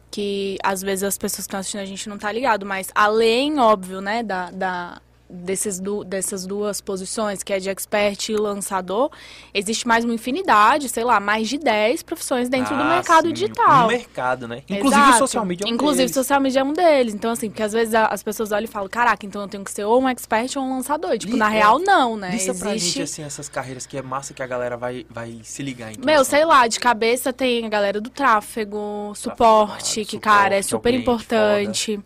que 0.09 0.57
às 0.62 0.82
vezes 0.82 1.03
as 1.03 1.18
pessoas 1.18 1.45
que 1.45 1.49
estão 1.49 1.59
assistindo 1.59 1.82
a 1.82 1.86
gente 1.86 2.09
não 2.09 2.18
tá 2.18 2.30
ligado, 2.32 2.66
mas 2.66 2.89
além, 2.93 3.59
óbvio, 3.59 4.01
né, 4.01 4.24
da, 4.24 4.51
da 4.51 5.01
desses 5.32 5.79
du 5.79 6.03
dessas 6.03 6.45
duas 6.45 6.82
posições, 6.82 7.43
que 7.43 7.53
é 7.53 7.59
de 7.59 7.69
expert 7.69 8.29
e 8.29 8.36
lançador, 8.36 9.09
existe 9.53 9.88
mais 9.88 10.03
uma 10.03 10.13
infinidade, 10.13 10.89
sei 10.89 11.03
lá, 11.03 11.19
mais 11.19 11.47
de 11.47 11.57
10 11.57 12.03
profissões 12.03 12.49
dentro 12.49 12.75
ah, 12.75 12.77
do 12.77 12.84
mercado 12.86 13.27
sim. 13.27 13.34
digital. 13.34 13.84
No 13.84 13.88
mercado, 13.88 14.47
né? 14.47 14.63
Inclusive 14.69 15.01
Exato. 15.01 15.15
o 15.15 15.27
social 15.27 15.45
media 15.45 15.65
é 15.65 15.69
um 15.69 15.73
Inclusive 15.73 15.97
deles. 15.97 16.11
o 16.11 16.13
social 16.13 16.41
media 16.41 16.59
é 16.59 16.63
um 16.63 16.73
deles. 16.73 17.13
Então, 17.13 17.32
assim, 17.32 17.49
porque 17.49 17.63
às 17.63 17.73
vezes 17.73 17.93
as 17.95 18.21
pessoas 18.21 18.51
olham 18.51 18.65
e 18.65 18.67
falam, 18.67 18.89
caraca, 18.89 19.25
então 19.25 19.41
eu 19.41 19.47
tenho 19.47 19.63
que 19.63 19.71
ser 19.71 19.86
ou 19.86 20.01
um 20.01 20.09
expert 20.09 20.55
ou 20.57 20.63
um 20.63 20.75
lançador. 20.75 21.17
Tipo, 21.17 21.38
na 21.38 21.47
real, 21.47 21.79
não, 21.79 22.17
né? 22.17 22.32
Lista 22.32 22.51
existe... 22.51 22.63
pra 22.63 22.77
gente, 22.77 23.01
assim, 23.01 23.23
essas 23.23 23.47
carreiras 23.47 23.86
que 23.86 23.97
é 23.97 24.01
massa 24.01 24.34
que 24.34 24.43
a 24.43 24.47
galera 24.47 24.77
vai, 24.77 25.05
vai 25.09 25.39
se 25.43 25.63
ligar. 25.63 25.91
Então, 25.91 26.05
Meu, 26.05 26.23
sei 26.25 26.45
lá, 26.45 26.67
de 26.67 26.79
cabeça 26.79 27.32
tem 27.32 27.65
a 27.65 27.69
galera 27.69 28.01
do 28.01 28.09
tráfego, 28.09 29.13
suporte, 29.15 30.05
que, 30.05 30.11
suporte, 30.11 30.19
cara, 30.19 30.55
é 30.55 30.61
super 30.61 30.93
importante. 30.93 31.99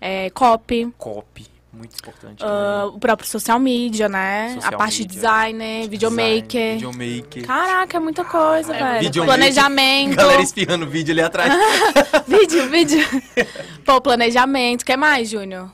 É, 0.00 0.30
copy. 0.30 0.92
Copy. 0.98 1.55
Muito 1.76 1.94
importante. 1.98 2.42
Uh, 2.42 2.88
o 2.88 2.98
próprio 2.98 3.28
social 3.28 3.58
media, 3.58 4.08
né? 4.08 4.54
Social 4.54 4.74
a 4.74 4.76
parte 4.78 5.00
media, 5.00 5.06
de 5.06 5.14
designer, 5.14 5.88
videomaker. 5.88 6.74
Videomaker. 6.74 7.46
Caraca, 7.46 7.96
é 7.96 8.00
muita 8.00 8.24
coisa, 8.24 8.74
é, 8.74 9.00
velho. 9.00 9.24
Planejamento. 9.24 10.16
Galera 10.16 10.40
espiando 10.40 10.86
vídeo 10.86 11.12
ali 11.12 11.20
atrás. 11.20 11.52
vídeo, 12.26 12.70
vídeo. 12.70 12.98
Pô, 13.84 14.00
planejamento. 14.00 14.82
O 14.82 14.84
que 14.86 14.96
mais, 14.96 15.28
Júnior? 15.28 15.70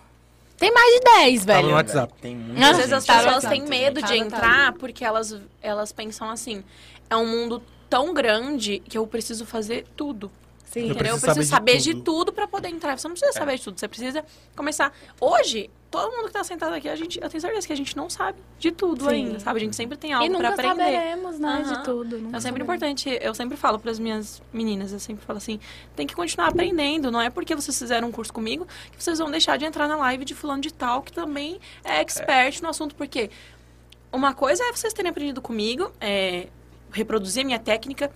Tem 0.57 0.73
mais 0.73 0.95
de 0.95 1.01
10, 1.01 1.45
velho. 1.45 1.59
Tava 1.59 1.69
no 1.69 1.75
WhatsApp. 1.75 2.15
Tem 2.21 2.37
Às 2.37 2.47
muita 2.47 2.73
vezes 2.75 2.93
as. 2.93 3.05
Tá, 3.05 3.19
pessoas 3.19 3.43
tá, 3.45 3.49
têm 3.49 3.63
tá. 3.63 3.69
medo 3.69 4.01
Tá, 4.01 4.07
de 4.07 4.13
tá. 4.13 4.19
entrar 4.19 4.73
porque 4.73 5.05
elas, 5.05 5.37
elas 5.61 5.93
pensam 5.93 6.29
assim: 6.29 6.65
é 7.09 7.17
um 7.17 7.27
mundo 7.27 7.63
tão 7.89 8.13
grande 8.13 8.81
que 8.81 8.99
eu 8.99 9.07
preciso 9.07 9.47
fazer 9.47 9.87
tudo. 9.97 10.31
Sim. 10.73 10.87
Eu 10.89 10.95
Entendeu? 10.95 11.15
Eu 11.15 11.21
preciso 11.21 11.47
saber 11.49 11.73
saber 11.73 11.77
de 11.79 11.93
de 11.95 12.03
tudo 12.03 12.33
pra 12.33 12.49
poder 12.49 12.69
entrar. 12.69 12.99
Você 12.99 13.07
não 13.07 13.13
precisa 13.15 13.33
saber 13.33 13.57
de 13.59 13.63
tudo, 13.63 13.79
você 13.79 13.87
precisa 13.87 14.25
começar. 14.57 14.91
Hoje, 15.21 15.69
todo 15.91 16.11
mundo 16.11 16.27
que 16.29 16.33
tá 16.33 16.43
sentado 16.43 16.73
aqui, 16.75 16.89
a 16.89 16.97
gente, 16.97 17.21
eu 17.23 17.29
tenho 17.29 17.41
certeza 17.43 17.67
que 17.67 17.73
a 17.75 17.77
gente 17.77 17.95
não 17.95 18.09
sabe 18.09 18.39
de 18.59 18.73
tudo 18.73 19.05
Sim. 19.05 19.11
ainda, 19.11 19.39
sabe? 19.39 19.59
A 19.59 19.61
gente 19.61 19.77
sempre 19.77 19.99
tem 19.99 20.11
E 20.11 20.15
algo 20.15 20.27
pra 20.39 20.51
nunca 20.51 20.63
aprender. 20.63 20.83
saberemos, 20.97 21.39
né, 21.39 21.63
Aham. 21.67 21.73
de 21.77 21.85
tudo. 21.85 22.19
nunca 22.19 22.37
É 22.39 22.41
sempre 22.41 22.63
saberemos. 22.63 22.63
importante, 22.63 23.19
eu 23.21 23.35
sempre 23.35 23.57
falo 23.59 23.79
para 23.79 23.91
as 23.91 23.99
minhas 23.99 24.41
meninas, 24.51 24.93
eu 24.95 24.99
sempre 24.99 25.23
falo 25.27 25.37
assim, 25.37 25.61
tem 25.95 26.07
que 26.07 26.15
continuar 26.15 26.49
aprendendo, 26.49 27.11
não 27.11 27.21
é 27.21 27.29
porque 27.29 27.55
vocês 27.55 27.79
fizeram 27.79 28.09
um 28.09 28.13
curso 28.13 28.33
comigo 28.33 28.67
que 28.97 29.03
vocês 29.05 29.19
vão 29.19 29.31
deixar 29.31 29.59
de 29.59 29.67
entrar 29.67 29.87
na 29.87 29.97
live 29.97 30.25
de 30.25 30.35
fulano 30.35 30.63
de 30.63 30.73
tal, 30.73 31.03
que 31.03 31.13
também 31.13 31.61
é 31.85 32.01
expert 32.01 32.63
no 32.63 32.71
assunto, 32.71 32.95
porque 32.95 33.29
uma 34.11 34.33
coisa 34.33 34.63
é 34.65 34.73
vocês 34.73 34.95
terem 34.95 35.11
aprendido 35.11 35.43
comigo, 35.43 35.93
é, 36.01 36.47
reproduzir 36.93 37.43
a 37.43 37.47
minha 37.47 37.59
técnica, 37.59 38.11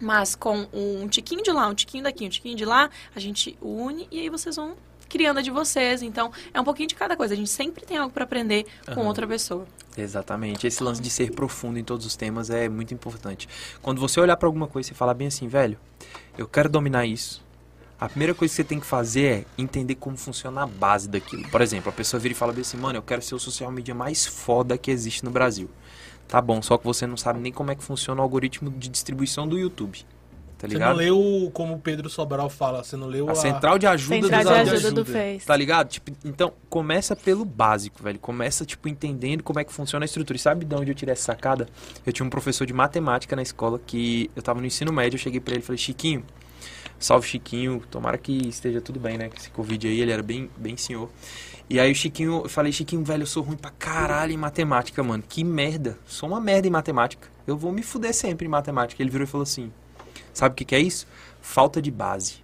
mas 0.00 0.34
com 0.34 0.66
um 0.72 1.06
tiquinho 1.08 1.42
de 1.42 1.52
lá, 1.52 1.68
um 1.68 1.74
tiquinho 1.74 2.04
daqui, 2.04 2.26
um 2.26 2.28
tiquinho 2.30 2.56
de 2.56 2.64
lá, 2.64 2.90
a 3.14 3.20
gente 3.20 3.56
une 3.60 4.08
e 4.10 4.20
aí 4.20 4.28
vocês 4.28 4.56
vão 4.56 4.76
criando 5.08 5.38
a 5.38 5.42
de 5.42 5.50
vocês. 5.50 6.02
Então, 6.02 6.32
é 6.54 6.60
um 6.60 6.64
pouquinho 6.64 6.88
de 6.88 6.94
cada 6.94 7.16
coisa. 7.16 7.34
A 7.34 7.36
gente 7.36 7.50
sempre 7.50 7.84
tem 7.84 7.96
algo 7.96 8.14
para 8.14 8.24
aprender 8.24 8.64
com 8.86 8.92
Aham. 8.92 9.06
outra 9.08 9.26
pessoa. 9.26 9.66
Exatamente. 9.98 10.66
Esse 10.66 10.82
lance 10.82 11.02
de 11.02 11.10
ser 11.10 11.32
profundo 11.32 11.78
em 11.78 11.84
todos 11.84 12.06
os 12.06 12.16
temas 12.16 12.48
é 12.48 12.68
muito 12.68 12.94
importante. 12.94 13.48
Quando 13.82 14.00
você 14.00 14.20
olhar 14.20 14.36
pra 14.36 14.46
alguma 14.46 14.68
coisa 14.68 14.92
e 14.92 14.94
falar 14.94 15.14
bem 15.14 15.26
assim, 15.26 15.48
velho, 15.48 15.76
eu 16.38 16.46
quero 16.46 16.68
dominar 16.68 17.04
isso. 17.04 17.42
A 18.00 18.08
primeira 18.08 18.32
coisa 18.32 18.50
que 18.50 18.56
você 18.56 18.64
tem 18.64 18.80
que 18.80 18.86
fazer 18.86 19.24
é 19.24 19.44
entender 19.58 19.96
como 19.96 20.16
funciona 20.16 20.62
a 20.62 20.66
base 20.66 21.06
daquilo. 21.06 21.46
Por 21.50 21.60
exemplo, 21.60 21.90
a 21.90 21.92
pessoa 21.92 22.18
vira 22.18 22.32
e 22.32 22.36
fala 22.36 22.50
bem 22.50 22.62
assim, 22.62 22.78
mano, 22.78 22.96
eu 22.96 23.02
quero 23.02 23.20
ser 23.20 23.34
o 23.34 23.38
social 23.38 23.70
media 23.70 23.94
mais 23.94 24.24
foda 24.24 24.78
que 24.78 24.90
existe 24.90 25.22
no 25.22 25.30
Brasil. 25.30 25.68
Tá 26.30 26.40
bom, 26.40 26.62
só 26.62 26.78
que 26.78 26.84
você 26.84 27.06
não 27.08 27.16
sabe 27.16 27.40
nem 27.40 27.52
como 27.52 27.72
é 27.72 27.74
que 27.74 27.82
funciona 27.82 28.20
o 28.20 28.22
algoritmo 28.22 28.70
de 28.70 28.88
distribuição 28.88 29.48
do 29.48 29.58
YouTube. 29.58 29.98
Tá 30.56 30.68
Você 30.68 30.74
não 30.78 30.92
ligado? 30.92 30.96
leu, 30.98 31.50
como 31.54 31.74
o 31.74 31.78
Pedro 31.80 32.08
Sobral 32.10 32.48
fala, 32.50 32.84
você 32.84 32.94
não 32.94 33.06
leu 33.06 33.28
a... 33.30 33.32
A 33.32 33.34
central 33.34 33.78
de 33.78 33.86
ajuda 33.86 34.14
Central 34.14 34.42
dos 34.42 34.52
de 34.52 34.58
alunos. 34.58 34.72
ajuda 34.84 34.92
do 34.92 35.04
Face. 35.06 35.46
Tá 35.46 35.56
ligado? 35.56 35.88
Tipo, 35.88 36.12
então, 36.22 36.52
começa 36.68 37.16
pelo 37.16 37.46
básico, 37.46 38.02
velho. 38.02 38.18
Começa, 38.18 38.64
tipo, 38.64 38.86
entendendo 38.86 39.42
como 39.42 39.58
é 39.58 39.64
que 39.64 39.72
funciona 39.72 40.04
a 40.04 40.06
estrutura. 40.06 40.36
E 40.36 40.38
sabe 40.38 40.66
de 40.66 40.74
onde 40.74 40.90
eu 40.90 40.94
tirei 40.94 41.12
essa 41.14 41.24
sacada? 41.32 41.66
Eu 42.06 42.12
tinha 42.12 42.26
um 42.26 42.30
professor 42.30 42.66
de 42.66 42.74
matemática 42.74 43.34
na 43.34 43.40
escola 43.42 43.80
que 43.84 44.30
eu 44.36 44.42
tava 44.42 44.60
no 44.60 44.66
ensino 44.66 44.92
médio, 44.92 45.16
eu 45.16 45.20
cheguei 45.20 45.40
pra 45.40 45.54
ele 45.54 45.62
e 45.62 45.66
falei, 45.66 45.78
Chiquinho, 45.78 46.22
salve 46.98 47.26
Chiquinho, 47.26 47.82
tomara 47.90 48.18
que 48.18 48.46
esteja 48.48 48.82
tudo 48.82 49.00
bem, 49.00 49.16
né? 49.16 49.30
Com 49.30 49.36
esse 49.36 49.48
Covid 49.50 49.88
aí, 49.88 49.98
ele 49.98 50.12
era 50.12 50.22
bem, 50.22 50.50
bem 50.58 50.76
senhor. 50.76 51.08
E 51.72 51.78
aí 51.78 51.92
o 51.92 51.94
Chiquinho, 51.94 52.42
eu 52.42 52.48
falei, 52.48 52.72
Chiquinho, 52.72 53.04
velho, 53.04 53.22
eu 53.22 53.26
sou 53.28 53.44
ruim 53.44 53.56
pra 53.56 53.70
caralho 53.70 54.32
em 54.32 54.36
matemática, 54.36 55.04
mano. 55.04 55.22
Que 55.22 55.44
merda. 55.44 55.96
Sou 56.04 56.28
uma 56.28 56.40
merda 56.40 56.66
em 56.66 56.70
matemática. 56.70 57.28
Eu 57.46 57.56
vou 57.56 57.70
me 57.70 57.80
fuder 57.80 58.12
sempre 58.12 58.44
em 58.44 58.48
matemática. 58.48 59.00
Ele 59.00 59.08
virou 59.08 59.24
e 59.24 59.30
falou 59.30 59.44
assim, 59.44 59.72
sabe 60.34 60.52
o 60.52 60.56
que 60.56 60.64
que 60.64 60.74
é 60.74 60.80
isso? 60.80 61.06
Falta 61.40 61.80
de 61.80 61.88
base. 61.92 62.42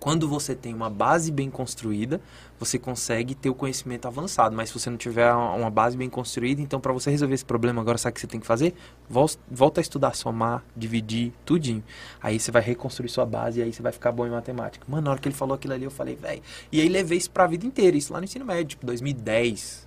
Quando 0.00 0.28
você 0.28 0.54
tem 0.54 0.72
uma 0.72 0.88
base 0.88 1.32
bem 1.32 1.50
construída, 1.50 2.20
você 2.58 2.78
consegue 2.78 3.34
ter 3.34 3.50
o 3.50 3.54
conhecimento 3.54 4.06
avançado. 4.06 4.54
Mas 4.54 4.68
se 4.68 4.78
você 4.78 4.88
não 4.88 4.96
tiver 4.96 5.32
uma 5.32 5.70
base 5.70 5.96
bem 5.96 6.08
construída, 6.08 6.62
então 6.62 6.78
para 6.80 6.92
você 6.92 7.10
resolver 7.10 7.34
esse 7.34 7.44
problema 7.44 7.80
agora, 7.80 7.98
sabe 7.98 8.12
o 8.12 8.14
que 8.14 8.20
você 8.20 8.26
tem 8.28 8.38
que 8.40 8.46
fazer? 8.46 8.74
Vol- 9.10 9.28
Volta 9.50 9.80
a 9.80 9.82
estudar, 9.82 10.14
somar, 10.14 10.64
dividir, 10.76 11.32
tudinho. 11.44 11.82
Aí 12.22 12.38
você 12.38 12.52
vai 12.52 12.62
reconstruir 12.62 13.08
sua 13.08 13.26
base 13.26 13.58
e 13.58 13.62
aí 13.62 13.72
você 13.72 13.82
vai 13.82 13.90
ficar 13.92 14.12
bom 14.12 14.24
em 14.26 14.30
matemática. 14.30 14.86
Mano, 14.88 15.02
na 15.02 15.10
hora 15.10 15.20
que 15.20 15.26
ele 15.28 15.34
falou 15.34 15.54
aquilo 15.56 15.74
ali, 15.74 15.84
eu 15.84 15.90
falei, 15.90 16.14
velho. 16.14 16.42
E 16.70 16.80
aí 16.80 16.88
levei 16.88 17.18
isso 17.18 17.30
pra 17.30 17.46
vida 17.48 17.66
inteira, 17.66 17.96
isso 17.96 18.12
lá 18.12 18.20
no 18.20 18.24
ensino 18.24 18.44
médio, 18.44 18.66
tipo 18.66 18.86
2010, 18.86 19.86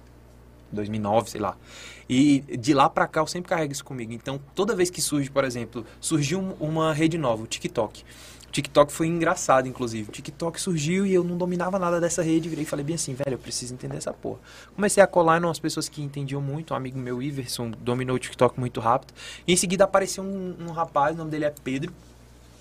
2009, 0.72 1.30
sei 1.30 1.42
lá. 1.42 1.56
E 2.10 2.42
de 2.60 2.74
lá 2.74 2.90
pra 2.90 3.08
cá 3.08 3.22
eu 3.22 3.28
sempre 3.28 3.50
carrego 3.50 3.72
isso 3.72 3.84
comigo. 3.86 4.12
Então, 4.14 4.40
toda 4.54 4.76
vez 4.76 4.90
que 4.90 5.02
surge, 5.02 5.30
por 5.32 5.44
exemplo, 5.46 5.86
surgiu 6.00 6.40
um- 6.40 6.54
uma 6.60 6.94
rede 6.94 7.18
nova, 7.18 7.44
o 7.44 7.48
TikTok. 7.48 8.04
O 8.52 8.54
TikTok 8.54 8.92
foi 8.92 9.08
engraçado, 9.08 9.66
inclusive. 9.66 10.10
O 10.10 10.12
TikTok 10.12 10.60
surgiu 10.60 11.06
e 11.06 11.14
eu 11.14 11.24
não 11.24 11.38
dominava 11.38 11.80
nada 11.80 12.02
dessa 12.02 12.22
rede. 12.22 12.50
Virei 12.50 12.66
e 12.66 12.68
falei 12.68 12.84
bem 12.84 12.96
assim, 12.96 13.14
velho, 13.14 13.36
eu 13.36 13.38
preciso 13.38 13.74
entender 13.74 13.96
essa 13.96 14.12
porra. 14.12 14.40
Comecei 14.76 15.02
a 15.02 15.08
colar 15.08 15.42
em 15.42 15.46
umas 15.46 15.58
pessoas 15.58 15.88
que 15.88 16.02
entendiam 16.02 16.42
muito. 16.42 16.74
Um 16.74 16.76
amigo 16.76 17.00
meu, 17.00 17.24
Iverson, 17.24 17.72
dominou 17.80 18.18
o 18.18 18.20
TikTok 18.20 18.60
muito 18.60 18.82
rápido. 18.82 19.14
E 19.48 19.54
em 19.54 19.56
seguida 19.56 19.86
apareceu 19.86 20.22
um, 20.22 20.54
um 20.60 20.72
rapaz, 20.72 21.16
o 21.16 21.20
nome 21.20 21.32
dele 21.32 21.46
é 21.46 21.54
Pedro. 21.64 21.94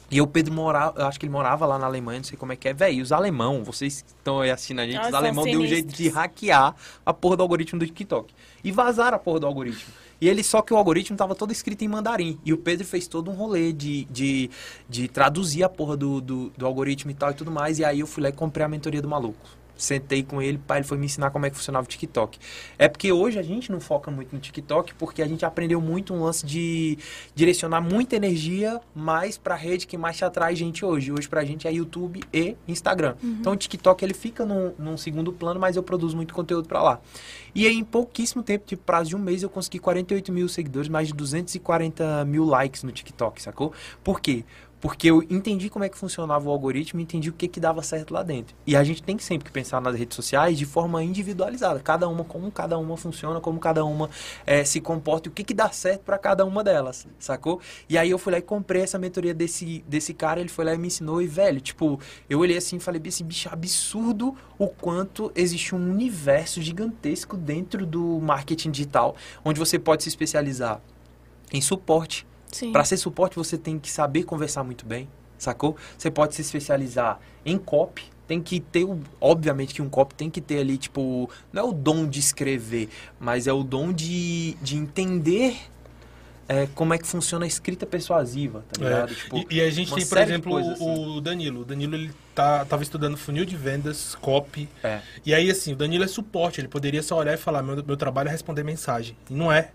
E 0.08 0.20
o 0.20 0.28
Pedro 0.28 0.54
morava, 0.54 1.00
eu 1.00 1.06
acho 1.06 1.18
que 1.18 1.26
ele 1.26 1.32
morava 1.32 1.66
lá 1.66 1.76
na 1.76 1.86
Alemanha, 1.86 2.20
não 2.20 2.24
sei 2.24 2.38
como 2.38 2.52
é 2.52 2.56
que 2.56 2.68
é. 2.68 2.72
Véi, 2.72 3.02
os 3.02 3.10
alemão, 3.10 3.64
vocês 3.64 4.02
que 4.02 4.10
estão 4.10 4.40
aí 4.40 4.50
assistindo 4.52 4.78
a 4.80 4.86
gente, 4.86 5.04
os 5.04 5.12
alemão 5.12 5.44
deu 5.44 5.60
um 5.60 5.66
jeito 5.66 5.92
de 5.92 6.08
hackear 6.08 6.72
a 7.04 7.12
porra 7.12 7.36
do 7.36 7.42
algoritmo 7.42 7.80
do 7.80 7.86
TikTok. 7.86 8.32
E 8.62 8.70
vazaram 8.70 9.16
a 9.16 9.18
porra 9.18 9.40
do 9.40 9.46
algoritmo. 9.46 9.92
E 10.20 10.28
ele 10.28 10.42
só 10.42 10.60
que 10.60 10.72
o 10.74 10.76
algoritmo 10.76 11.16
tava 11.16 11.34
todo 11.34 11.50
escrito 11.50 11.82
em 11.82 11.88
mandarim. 11.88 12.38
E 12.44 12.52
o 12.52 12.58
Pedro 12.58 12.86
fez 12.86 13.06
todo 13.06 13.30
um 13.30 13.34
rolê 13.34 13.72
de, 13.72 14.04
de, 14.04 14.50
de 14.88 15.08
traduzir 15.08 15.62
a 15.62 15.68
porra 15.68 15.96
do, 15.96 16.20
do, 16.20 16.50
do 16.50 16.66
algoritmo 16.66 17.10
e 17.10 17.14
tal 17.14 17.30
e 17.30 17.34
tudo 17.34 17.50
mais. 17.50 17.78
E 17.78 17.84
aí 17.84 18.00
eu 18.00 18.06
fui 18.06 18.22
lá 18.22 18.28
e 18.28 18.32
comprei 18.32 18.64
a 18.64 18.68
mentoria 18.68 19.00
do 19.00 19.08
maluco. 19.08 19.59
Sentei 19.82 20.22
com 20.22 20.40
ele, 20.40 20.58
pai, 20.58 20.78
ele 20.78 20.86
foi 20.86 20.98
me 20.98 21.06
ensinar 21.06 21.30
como 21.30 21.46
é 21.46 21.50
que 21.50 21.56
funcionava 21.56 21.84
o 21.84 21.88
TikTok. 21.88 22.38
É 22.78 22.88
porque 22.88 23.10
hoje 23.12 23.38
a 23.38 23.42
gente 23.42 23.72
não 23.72 23.80
foca 23.80 24.10
muito 24.10 24.32
no 24.34 24.40
TikTok, 24.40 24.94
porque 24.94 25.22
a 25.22 25.26
gente 25.26 25.44
aprendeu 25.44 25.80
muito 25.80 26.12
um 26.14 26.22
lance 26.22 26.44
de 26.44 26.98
direcionar 27.34 27.80
muita 27.80 28.16
energia 28.16 28.80
mais 28.94 29.38
pra 29.38 29.54
rede 29.54 29.86
que 29.86 29.96
mais 29.96 30.16
te 30.16 30.24
atrai 30.24 30.54
gente 30.54 30.84
hoje. 30.84 31.12
Hoje 31.12 31.28
pra 31.28 31.44
gente 31.44 31.66
é 31.66 31.72
YouTube 31.72 32.20
e 32.32 32.56
Instagram. 32.68 33.14
Então 33.40 33.52
o 33.52 33.56
TikTok 33.56 34.04
ele 34.04 34.14
fica 34.14 34.44
num, 34.44 34.72
num 34.78 34.96
segundo 34.96 35.32
plano, 35.32 35.58
mas 35.58 35.76
eu 35.76 35.82
produzo 35.82 36.16
muito 36.16 36.34
conteúdo 36.34 36.68
pra 36.68 36.82
lá. 36.82 37.00
E 37.54 37.66
aí, 37.66 37.76
em 37.76 37.84
pouquíssimo 37.84 38.42
tempo, 38.42 38.64
tipo 38.66 38.82
prazo 38.82 39.10
de 39.10 39.16
um 39.16 39.18
mês, 39.18 39.42
eu 39.42 39.50
consegui 39.50 39.78
48 39.78 40.32
mil 40.32 40.48
seguidores, 40.48 40.88
mais 40.88 41.08
de 41.08 41.14
240 41.14 42.24
mil 42.24 42.44
likes 42.44 42.82
no 42.82 42.92
TikTok, 42.92 43.42
sacou? 43.42 43.72
Por 44.04 44.20
quê? 44.20 44.44
Porque 44.80 45.10
eu 45.10 45.22
entendi 45.28 45.68
como 45.68 45.84
é 45.84 45.88
que 45.88 45.98
funcionava 45.98 46.48
o 46.48 46.50
algoritmo 46.50 47.00
entendi 47.00 47.28
o 47.28 47.32
que 47.32 47.46
que 47.46 47.60
dava 47.60 47.82
certo 47.82 48.14
lá 48.14 48.22
dentro. 48.22 48.56
E 48.66 48.74
a 48.74 48.82
gente 48.82 49.02
tem 49.02 49.18
sempre 49.18 49.44
que 49.44 49.52
pensar 49.52 49.80
nas 49.80 49.94
redes 49.94 50.16
sociais 50.16 50.56
de 50.56 50.64
forma 50.64 51.02
individualizada. 51.04 51.80
Cada 51.80 52.08
uma, 52.08 52.24
como 52.24 52.50
cada 52.50 52.78
uma 52.78 52.96
funciona, 52.96 53.40
como 53.40 53.60
cada 53.60 53.84
uma 53.84 54.08
eh, 54.46 54.64
se 54.64 54.80
comporta 54.80 55.28
o 55.28 55.32
que 55.32 55.44
que 55.44 55.52
dá 55.52 55.70
certo 55.70 56.02
para 56.02 56.16
cada 56.16 56.44
uma 56.44 56.64
delas, 56.64 57.06
sacou? 57.18 57.60
E 57.88 57.98
aí 57.98 58.10
eu 58.10 58.18
fui 58.18 58.32
lá 58.32 58.38
e 58.38 58.42
comprei 58.42 58.82
essa 58.82 58.98
mentoria 58.98 59.34
desse, 59.34 59.84
desse 59.86 60.14
cara, 60.14 60.40
ele 60.40 60.48
foi 60.48 60.64
lá 60.64 60.74
e 60.74 60.78
me 60.78 60.86
ensinou. 60.86 61.20
E, 61.20 61.26
velho, 61.26 61.60
tipo, 61.60 62.00
eu 62.28 62.38
olhei 62.38 62.56
assim 62.56 62.76
e 62.76 62.80
falei, 62.80 63.00
esse 63.04 63.22
bicho 63.22 63.48
é 63.48 63.52
absurdo 63.52 64.34
o 64.58 64.68
quanto 64.68 65.30
existe 65.34 65.74
um 65.74 65.90
universo 65.90 66.62
gigantesco 66.62 67.36
dentro 67.36 67.84
do 67.84 68.20
marketing 68.20 68.70
digital, 68.70 69.14
onde 69.44 69.58
você 69.58 69.78
pode 69.78 70.02
se 70.02 70.08
especializar 70.08 70.80
em 71.52 71.60
suporte, 71.60 72.26
Pra 72.72 72.84
ser 72.84 72.96
suporte, 72.96 73.36
você 73.36 73.56
tem 73.56 73.78
que 73.78 73.90
saber 73.90 74.24
conversar 74.24 74.64
muito 74.64 74.84
bem, 74.86 75.08
sacou? 75.38 75.76
Você 75.96 76.10
pode 76.10 76.34
se 76.34 76.42
especializar 76.42 77.18
em 77.44 77.56
copy. 77.58 78.04
Tem 78.26 78.40
que 78.40 78.60
ter, 78.60 78.84
o- 78.84 79.00
obviamente 79.20 79.74
que 79.74 79.82
um 79.82 79.88
copy 79.88 80.14
tem 80.14 80.30
que 80.30 80.40
ter 80.40 80.60
ali, 80.60 80.78
tipo, 80.78 81.28
não 81.52 81.62
é 81.62 81.64
o 81.66 81.72
dom 81.72 82.06
de 82.06 82.20
escrever, 82.20 82.88
mas 83.18 83.46
é 83.48 83.52
o 83.52 83.62
dom 83.64 83.92
de, 83.92 84.54
de 84.62 84.76
entender 84.76 85.56
é, 86.48 86.66
como 86.74 86.92
é 86.92 86.98
que 86.98 87.06
funciona 87.06 87.44
a 87.44 87.48
escrita 87.48 87.86
persuasiva, 87.86 88.64
tá 88.72 88.80
É, 88.80 88.88
ligado? 88.88 89.14
Tipo, 89.14 89.38
e, 89.50 89.56
e 89.56 89.60
a 89.60 89.70
gente 89.70 89.94
tem, 89.94 90.04
por 90.04 90.18
exemplo, 90.18 90.56
assim. 90.56 90.84
o, 90.84 91.16
o 91.16 91.20
Danilo. 91.20 91.60
O 91.60 91.64
Danilo, 91.64 91.94
ele 91.94 92.10
tá, 92.34 92.64
tava 92.64 92.82
estudando 92.82 93.16
funil 93.16 93.44
de 93.44 93.56
vendas, 93.56 94.16
copy. 94.16 94.68
É. 94.82 95.00
E 95.24 95.32
aí, 95.32 95.48
assim, 95.48 95.72
o 95.74 95.76
Danilo 95.76 96.02
é 96.02 96.08
suporte. 96.08 96.60
Ele 96.60 96.66
poderia 96.66 97.02
só 97.04 97.16
olhar 97.16 97.34
e 97.34 97.36
falar, 97.36 97.62
meu, 97.62 97.76
meu 97.84 97.96
trabalho 97.96 98.28
é 98.28 98.32
responder 98.32 98.64
mensagem. 98.64 99.16
E 99.28 99.32
não 99.34 99.50
é. 99.52 99.70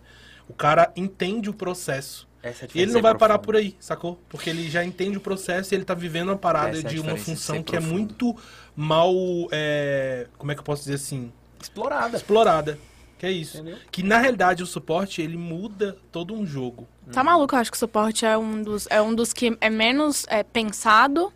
O 0.49 0.53
cara 0.53 0.91
entende 0.97 1.49
o 1.49 1.53
processo. 1.53 2.27
Essa 2.45 2.65
é 2.65 2.69
E 2.73 2.81
ele 2.81 2.93
não 2.93 3.01
vai 3.01 3.11
ser 3.13 3.17
parar 3.17 3.39
por 3.39 3.55
aí, 3.55 3.75
sacou? 3.79 4.19
Porque 4.29 4.49
ele 4.49 4.69
já 4.69 4.83
entende 4.83 5.17
o 5.17 5.21
processo 5.21 5.73
e 5.73 5.75
ele 5.75 5.83
tá 5.83 5.93
vivendo 5.93 6.29
uma 6.29 6.37
parada 6.37 6.77
Essa 6.77 6.87
é 6.87 6.89
de 6.89 6.99
uma 6.99 7.13
de 7.13 7.21
função 7.21 7.57
ser 7.57 7.63
que 7.63 7.75
é 7.75 7.79
muito 7.79 8.35
mal... 8.75 9.13
é, 9.51 10.27
como 10.37 10.51
é 10.51 10.55
que 10.55 10.59
eu 10.59 10.65
posso 10.65 10.83
dizer 10.83 10.95
assim? 10.95 11.31
Explorada. 11.61 12.17
Explorada. 12.17 12.79
Que 13.17 13.25
é 13.25 13.31
isso. 13.31 13.57
Entendeu? 13.57 13.77
Que 13.91 14.03
na 14.03 14.19
realidade 14.19 14.61
o 14.61 14.65
suporte, 14.65 15.21
ele 15.21 15.37
muda 15.37 15.97
todo 16.11 16.33
um 16.33 16.45
jogo. 16.45 16.87
Tá 17.11 17.23
maluco? 17.23 17.55
Eu 17.55 17.59
acho 17.59 17.71
que 17.71 17.77
o 17.77 17.79
suporte 17.79 18.25
é 18.25 18.37
um 18.37 18.61
dos, 18.61 18.87
é 18.89 19.01
um 19.01 19.15
dos 19.15 19.33
que 19.33 19.57
é 19.59 19.69
menos 19.69 20.25
é, 20.27 20.43
pensado. 20.43 21.31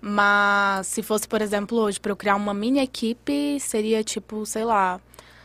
Mas 0.00 0.86
se 0.86 1.02
fosse, 1.02 1.28
por 1.28 1.42
exemplo, 1.42 1.78
hoje, 1.78 2.00
pra 2.00 2.10
eu 2.10 2.16
criar 2.16 2.34
uma 2.34 2.54
mini 2.54 2.80
equipe, 2.80 3.60
seria 3.60 4.02
tipo, 4.02 4.46
sei 4.46 4.64
lá, 4.64 4.98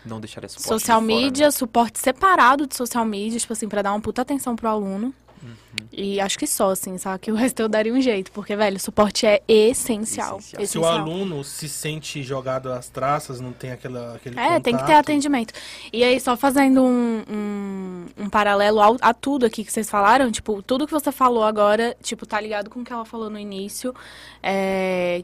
Não 0.05 0.19
deixaria 0.19 0.47
suporte 0.49 0.67
social 0.67 1.01
de 1.01 1.07
fora, 1.07 1.21
media, 1.21 1.45
né? 1.47 1.51
suporte 1.51 1.99
separado 1.99 2.67
de 2.67 2.75
social 2.75 3.05
media, 3.05 3.39
tipo 3.39 3.53
assim, 3.53 3.67
pra 3.67 3.81
dar 3.81 3.91
uma 3.91 4.01
puta 4.01 4.21
atenção 4.21 4.55
pro 4.55 4.67
aluno. 4.69 5.13
Uhum. 5.43 5.85
E 5.91 6.19
acho 6.19 6.39
que 6.39 6.47
só, 6.47 6.71
assim, 6.71 6.97
sabe? 6.97 7.19
Que 7.19 7.31
o 7.31 7.35
resto 7.35 7.59
eu 7.59 7.69
daria 7.69 7.93
um 7.93 8.01
jeito, 8.01 8.31
porque, 8.31 8.55
velho, 8.55 8.79
suporte 8.79 9.27
é 9.27 9.43
essencial. 9.47 10.37
Essencial. 10.39 10.65
Se 10.67 10.77
o 10.79 10.85
aluno 10.85 11.43
se 11.43 11.69
sente 11.69 12.23
jogado 12.23 12.71
às 12.71 12.89
traças, 12.89 13.39
não 13.39 13.51
tem 13.51 13.71
aquela, 13.71 14.15
aquele 14.15 14.39
É, 14.39 14.59
tem 14.59 14.73
que 14.73 14.79
ter 14.81 14.87
contato. 14.87 14.99
atendimento. 15.01 15.53
E 15.93 16.03
aí, 16.03 16.19
só 16.19 16.35
fazendo 16.35 16.81
um, 16.81 17.23
um, 17.29 18.05
um 18.25 18.29
paralelo 18.29 18.81
ao- 18.81 18.97
a 19.01 19.13
tudo 19.13 19.45
aqui 19.45 19.63
que 19.63 19.71
vocês 19.71 19.87
falaram, 19.89 20.31
tipo, 20.31 20.63
tudo 20.63 20.87
que 20.87 20.93
você 20.93 21.11
falou 21.11 21.43
agora, 21.43 21.95
tipo, 22.01 22.25
tá 22.25 22.41
ligado 22.41 22.69
com 22.69 22.79
o 22.79 22.83
que 22.83 22.91
ela 22.91 23.05
falou 23.05 23.29
no 23.29 23.37
início. 23.37 23.93
É, 24.41 25.21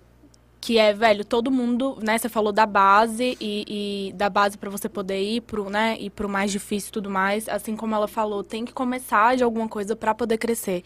que 0.61 0.77
é, 0.77 0.93
velho, 0.93 1.25
todo 1.25 1.49
mundo, 1.49 1.97
né? 2.03 2.17
Você 2.19 2.29
falou 2.29 2.53
da 2.53 2.67
base 2.67 3.35
e, 3.41 4.09
e 4.09 4.13
da 4.13 4.29
base 4.29 4.59
para 4.59 4.69
você 4.69 4.87
poder 4.87 5.19
ir 5.19 5.41
pro, 5.41 5.71
né? 5.71 5.97
Ir 5.99 6.11
pro 6.11 6.29
mais 6.29 6.51
difícil 6.51 6.89
e 6.89 6.91
tudo 6.93 7.09
mais. 7.09 7.49
Assim 7.49 7.75
como 7.75 7.95
ela 7.95 8.07
falou, 8.07 8.43
tem 8.43 8.63
que 8.63 8.71
começar 8.71 9.35
de 9.35 9.43
alguma 9.43 9.67
coisa 9.67 9.95
para 9.95 10.13
poder 10.13 10.37
crescer. 10.37 10.83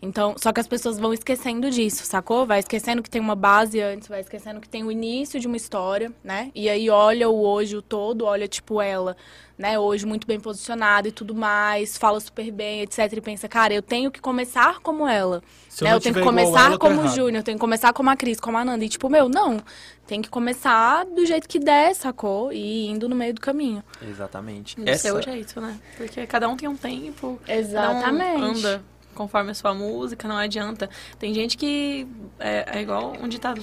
Então, 0.00 0.34
só 0.38 0.52
que 0.52 0.60
as 0.60 0.68
pessoas 0.68 0.98
vão 0.98 1.12
esquecendo 1.12 1.70
disso, 1.70 2.04
sacou? 2.04 2.46
Vai 2.46 2.60
esquecendo 2.60 3.02
que 3.02 3.10
tem 3.10 3.20
uma 3.20 3.34
base 3.34 3.80
antes, 3.80 4.08
vai 4.08 4.20
esquecendo 4.20 4.60
que 4.60 4.68
tem 4.68 4.84
o 4.84 4.92
início 4.92 5.40
de 5.40 5.46
uma 5.46 5.56
história, 5.56 6.12
né? 6.22 6.50
E 6.54 6.68
aí 6.68 6.88
olha 6.88 7.28
o 7.28 7.44
hoje 7.44 7.76
o 7.76 7.82
todo, 7.82 8.24
olha 8.24 8.46
tipo 8.46 8.80
ela, 8.80 9.16
né, 9.56 9.76
hoje 9.76 10.06
muito 10.06 10.26
bem 10.26 10.38
posicionada 10.38 11.08
e 11.08 11.12
tudo 11.12 11.34
mais, 11.34 11.98
fala 11.98 12.20
super 12.20 12.48
bem, 12.52 12.82
etc. 12.82 13.12
E 13.12 13.20
pensa, 13.20 13.48
cara, 13.48 13.74
eu 13.74 13.82
tenho 13.82 14.10
que 14.10 14.20
começar 14.20 14.78
como 14.78 15.06
ela. 15.06 15.42
Se 15.68 15.82
eu 15.82 15.88
né? 15.88 15.94
Eu 15.94 16.00
tenho 16.00 16.14
que 16.14 16.22
começar 16.22 16.66
ela, 16.66 16.78
como 16.78 17.02
o. 17.02 17.08
Júnior, 17.08 17.40
eu 17.40 17.42
tenho 17.42 17.56
que 17.56 17.60
começar 17.60 17.92
como 17.92 18.08
a 18.08 18.16
Cris, 18.16 18.38
como 18.38 18.56
a 18.56 18.64
Nanda. 18.64 18.84
E 18.84 18.88
tipo, 18.88 19.08
meu, 19.08 19.28
não. 19.28 19.58
Tem 20.06 20.22
que 20.22 20.30
começar 20.30 21.04
do 21.04 21.26
jeito 21.26 21.48
que 21.48 21.58
der, 21.58 21.94
sacou? 21.94 22.52
E 22.52 22.86
indo 22.86 23.08
no 23.08 23.16
meio 23.16 23.34
do 23.34 23.40
caminho. 23.40 23.82
Exatamente. 24.00 24.80
Do 24.80 24.96
seu 24.96 25.20
jeito, 25.20 25.60
né? 25.60 25.78
Porque 25.96 26.26
cada 26.26 26.48
um 26.48 26.56
tem 26.56 26.68
um 26.68 26.76
tempo. 26.76 27.38
Exatamente. 27.46 28.34
Cada 28.34 28.38
um 28.38 28.44
anda 28.44 28.82
conforme 29.18 29.50
a 29.50 29.54
sua 29.54 29.74
música, 29.74 30.28
não 30.28 30.38
adianta. 30.38 30.88
Tem 31.18 31.34
gente 31.34 31.58
que. 31.58 32.06
É, 32.38 32.78
é 32.78 32.80
igual 32.80 33.14
um 33.20 33.28
ditado. 33.28 33.62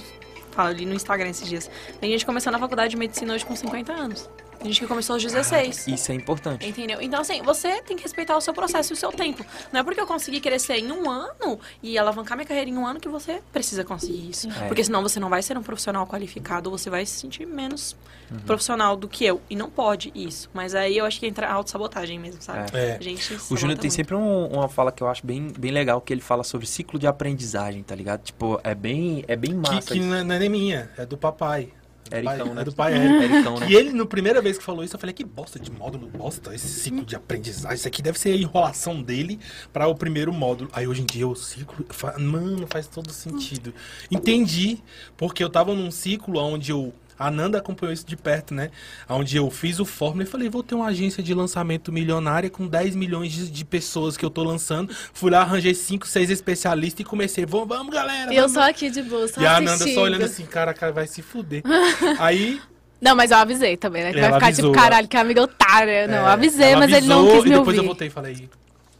Fala 0.50 0.68
ali 0.68 0.84
no 0.84 0.94
Instagram 0.94 1.30
esses 1.30 1.48
dias. 1.48 1.70
Tem 1.98 2.10
gente 2.10 2.24
começou 2.24 2.52
na 2.52 2.58
faculdade 2.58 2.90
de 2.90 2.96
medicina 2.96 3.34
hoje 3.34 3.44
com 3.44 3.56
50 3.56 3.92
anos. 3.92 4.28
Tem 4.58 4.66
gente 4.72 4.80
que 4.80 4.86
começou 4.86 5.14
aos 5.14 5.22
16. 5.22 5.86
Isso 5.88 6.12
é 6.12 6.14
importante. 6.14 6.66
Entendeu? 6.66 7.00
Então, 7.00 7.20
assim, 7.20 7.42
você 7.42 7.80
tem 7.82 7.96
que 7.96 8.02
respeitar 8.02 8.36
o 8.36 8.40
seu 8.40 8.52
processo 8.52 8.92
e 8.92 8.94
o 8.94 8.96
seu 8.96 9.12
tempo. 9.12 9.44
Não 9.72 9.80
é 9.80 9.82
porque 9.82 10.00
eu 10.00 10.06
consegui 10.06 10.40
crescer 10.40 10.76
em 10.78 10.90
um 10.90 11.08
ano 11.10 11.58
e 11.82 11.96
alavancar 11.98 12.36
minha 12.36 12.46
carreira 12.46 12.68
em 12.70 12.76
um 12.76 12.86
ano 12.86 12.98
que 13.00 13.08
você 13.08 13.40
precisa 13.52 13.84
conseguir 13.84 14.30
isso. 14.30 14.48
É. 14.50 14.66
Porque 14.66 14.82
senão 14.82 15.02
você 15.02 15.20
não 15.20 15.28
vai 15.28 15.42
ser 15.42 15.56
um 15.56 15.62
profissional 15.62 16.06
qualificado, 16.06 16.70
você 16.70 16.90
vai 16.90 17.04
se 17.06 17.18
sentir 17.20 17.46
menos 17.46 17.96
profissional 18.44 18.96
do 18.96 19.06
que 19.08 19.24
eu. 19.24 19.40
E 19.48 19.54
não 19.56 19.70
pode 19.70 20.10
isso. 20.14 20.50
Mas 20.52 20.74
aí 20.74 20.98
eu 20.98 21.04
acho 21.04 21.20
que 21.20 21.26
entra 21.26 21.46
a 21.48 21.52
autossabotagem 21.52 22.18
mesmo, 22.18 22.42
sabe? 22.42 22.70
É. 22.76 22.96
A 22.98 23.02
gente 23.02 23.34
O 23.50 23.56
Júnior 23.56 23.78
tem 23.78 23.88
muito. 23.88 23.90
sempre 23.94 24.14
um- 24.14 24.46
uma 24.48 24.68
fala 24.68 24.90
que 24.90 25.02
eu 25.02 25.08
acho 25.08 25.24
bem, 25.26 25.48
bem 25.56 25.70
legal, 25.70 26.00
que 26.00 26.12
ele 26.12 26.20
fala 26.20 26.42
sobre 26.42 26.66
ciclo 26.66 26.98
de 26.98 27.06
aprendizagem, 27.06 27.82
tá 27.82 27.94
ligado? 27.94 28.22
Tipo, 28.22 28.60
é 28.64 28.74
bem, 28.74 29.24
é 29.28 29.36
bem 29.36 29.50
Que, 29.52 29.56
massa 29.56 29.92
que 29.92 29.98
isso. 29.98 30.08
não 30.08 30.16
é 30.16 30.24
não 30.24 30.34
é 30.34 30.38
nem 30.38 30.48
minha, 30.48 30.90
é 30.96 31.06
do 31.06 31.16
papai. 31.16 31.68
É 32.10 32.22
do 32.22 32.28
Ericão, 32.28 32.46
pai, 32.46 32.54
né? 32.54 32.60
É 32.60 32.64
do 32.64 32.72
pai 32.72 32.94
Érico. 32.94 33.22
Ericão, 33.34 33.58
né? 33.58 33.66
E 33.70 33.74
ele, 33.74 33.92
na 33.92 34.06
primeira 34.06 34.40
vez 34.40 34.58
que 34.58 34.64
falou 34.64 34.84
isso, 34.84 34.96
eu 34.96 35.00
falei, 35.00 35.12
que 35.12 35.24
bosta 35.24 35.58
de 35.58 35.70
módulo, 35.70 36.08
bosta, 36.08 36.54
esse 36.54 36.68
ciclo 36.68 37.04
de 37.04 37.16
aprendizagem, 37.16 37.76
isso 37.76 37.88
aqui 37.88 38.02
deve 38.02 38.18
ser 38.18 38.30
a 38.30 38.36
enrolação 38.36 39.02
dele 39.02 39.38
para 39.72 39.86
o 39.86 39.94
primeiro 39.94 40.32
módulo. 40.32 40.70
Aí 40.72 40.86
hoje 40.86 41.02
em 41.02 41.06
dia 41.06 41.26
o 41.26 41.34
ciclo, 41.34 41.86
mano, 42.18 42.66
faz 42.68 42.86
todo 42.86 43.10
sentido. 43.12 43.74
Entendi, 44.10 44.78
porque 45.16 45.42
eu 45.42 45.50
tava 45.50 45.74
num 45.74 45.90
ciclo 45.90 46.38
onde 46.40 46.70
eu, 46.70 46.92
a 47.18 47.30
Nanda 47.30 47.58
acompanhou 47.58 47.92
isso 47.92 48.06
de 48.06 48.16
perto, 48.16 48.52
né? 48.54 48.70
Onde 49.08 49.36
eu 49.36 49.50
fiz 49.50 49.78
o 49.80 49.84
fórmula 49.84 50.22
e 50.24 50.26
falei, 50.26 50.48
vou 50.48 50.62
ter 50.62 50.74
uma 50.74 50.86
agência 50.86 51.22
de 51.22 51.32
lançamento 51.34 51.90
milionária 51.92 52.50
com 52.50 52.66
10 52.66 52.94
milhões 52.94 53.32
de, 53.32 53.50
de 53.50 53.64
pessoas 53.64 54.16
que 54.16 54.24
eu 54.24 54.30
tô 54.30 54.42
lançando. 54.42 54.94
Fui 55.12 55.30
lá, 55.30 55.40
arranjei 55.40 55.74
5, 55.74 56.06
6 56.06 56.30
especialistas 56.30 57.00
e 57.00 57.04
comecei, 57.04 57.46
vamos, 57.46 57.68
vamos 57.68 57.92
galera. 57.92 58.32
E 58.32 58.36
eu 58.36 58.48
só 58.48 58.68
aqui 58.68 58.90
de 58.90 59.02
boa, 59.02 59.26
só 59.28 59.40
E 59.40 59.46
a 59.46 59.60
Nanda 59.60 59.86
só 59.88 60.00
olhando 60.02 60.24
assim, 60.24 60.44
cara, 60.46 60.74
cara, 60.74 60.92
vai 60.92 61.06
se 61.06 61.22
fuder. 61.22 61.62
Aí 62.18 62.60
Não, 63.00 63.14
mas 63.14 63.30
eu 63.30 63.38
avisei 63.38 63.76
também, 63.76 64.02
né? 64.02 64.12
Que 64.12 64.18
Ela 64.18 64.28
vai 64.30 64.38
ficar 64.40 64.46
avisou, 64.48 64.72
tipo, 64.72 64.82
caralho, 64.82 65.08
que 65.08 65.16
amiga 65.16 65.42
otária. 65.42 66.06
Não, 66.06 66.14
eu 66.16 66.26
É, 66.26 66.30
avisei, 66.32 66.68
ela 66.72 66.80
mas 66.80 66.92
ele 66.92 67.06
não 67.06 67.20
avisou 67.20 67.36
quis 67.36 67.44
me 67.44 67.50
e 67.50 67.58
depois 67.58 67.66
ouvir. 67.68 67.78
eu 67.78 67.84
voltei 67.84 68.08
e 68.08 68.10
falei, 68.10 68.48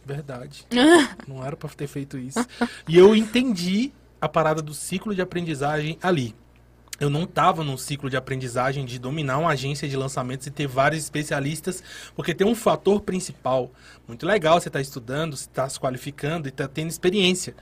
verdade. 0.05 0.67
não 1.27 1.45
era 1.45 1.57
pra 1.57 1.69
ter 1.71 1.87
feito 1.87 2.17
isso. 2.19 2.45
E 2.89 2.97
eu 2.97 3.15
entendi 3.15 3.93
a 4.21 4.29
parada 4.29 4.63
do 4.63 4.73
ciclo 4.73 5.15
de 5.15 5.21
aprendizagem 5.21 5.99
ali. 6.03 6.35
Eu 6.99 7.11
não 7.11 7.27
tava 7.27 7.63
num 7.63 7.77
ciclo 7.77 8.09
de 8.09 8.17
aprendizagem 8.17 8.85
de 8.85 8.99
dominar 8.99 9.39
uma 9.39 9.51
agência 9.51 9.89
de 9.89 9.97
lançamentos 9.97 10.47
e 10.47 10.51
ter 10.51 10.67
vários 10.67 11.03
especialistas, 11.03 11.83
porque 12.15 12.35
tem 12.35 12.47
um 12.47 12.55
fator 12.55 13.03
principal. 13.03 13.71
Muito 14.09 14.25
legal 14.25 14.59
você 14.59 14.69
estar 14.69 14.81
estudando, 14.81 15.37
você 15.37 15.49
tá 15.49 15.69
se 15.69 15.79
qualificando 15.79 16.49
e 16.49 16.51
tá 16.51 16.67
tendo 16.67 16.89
experiência. 16.89 17.55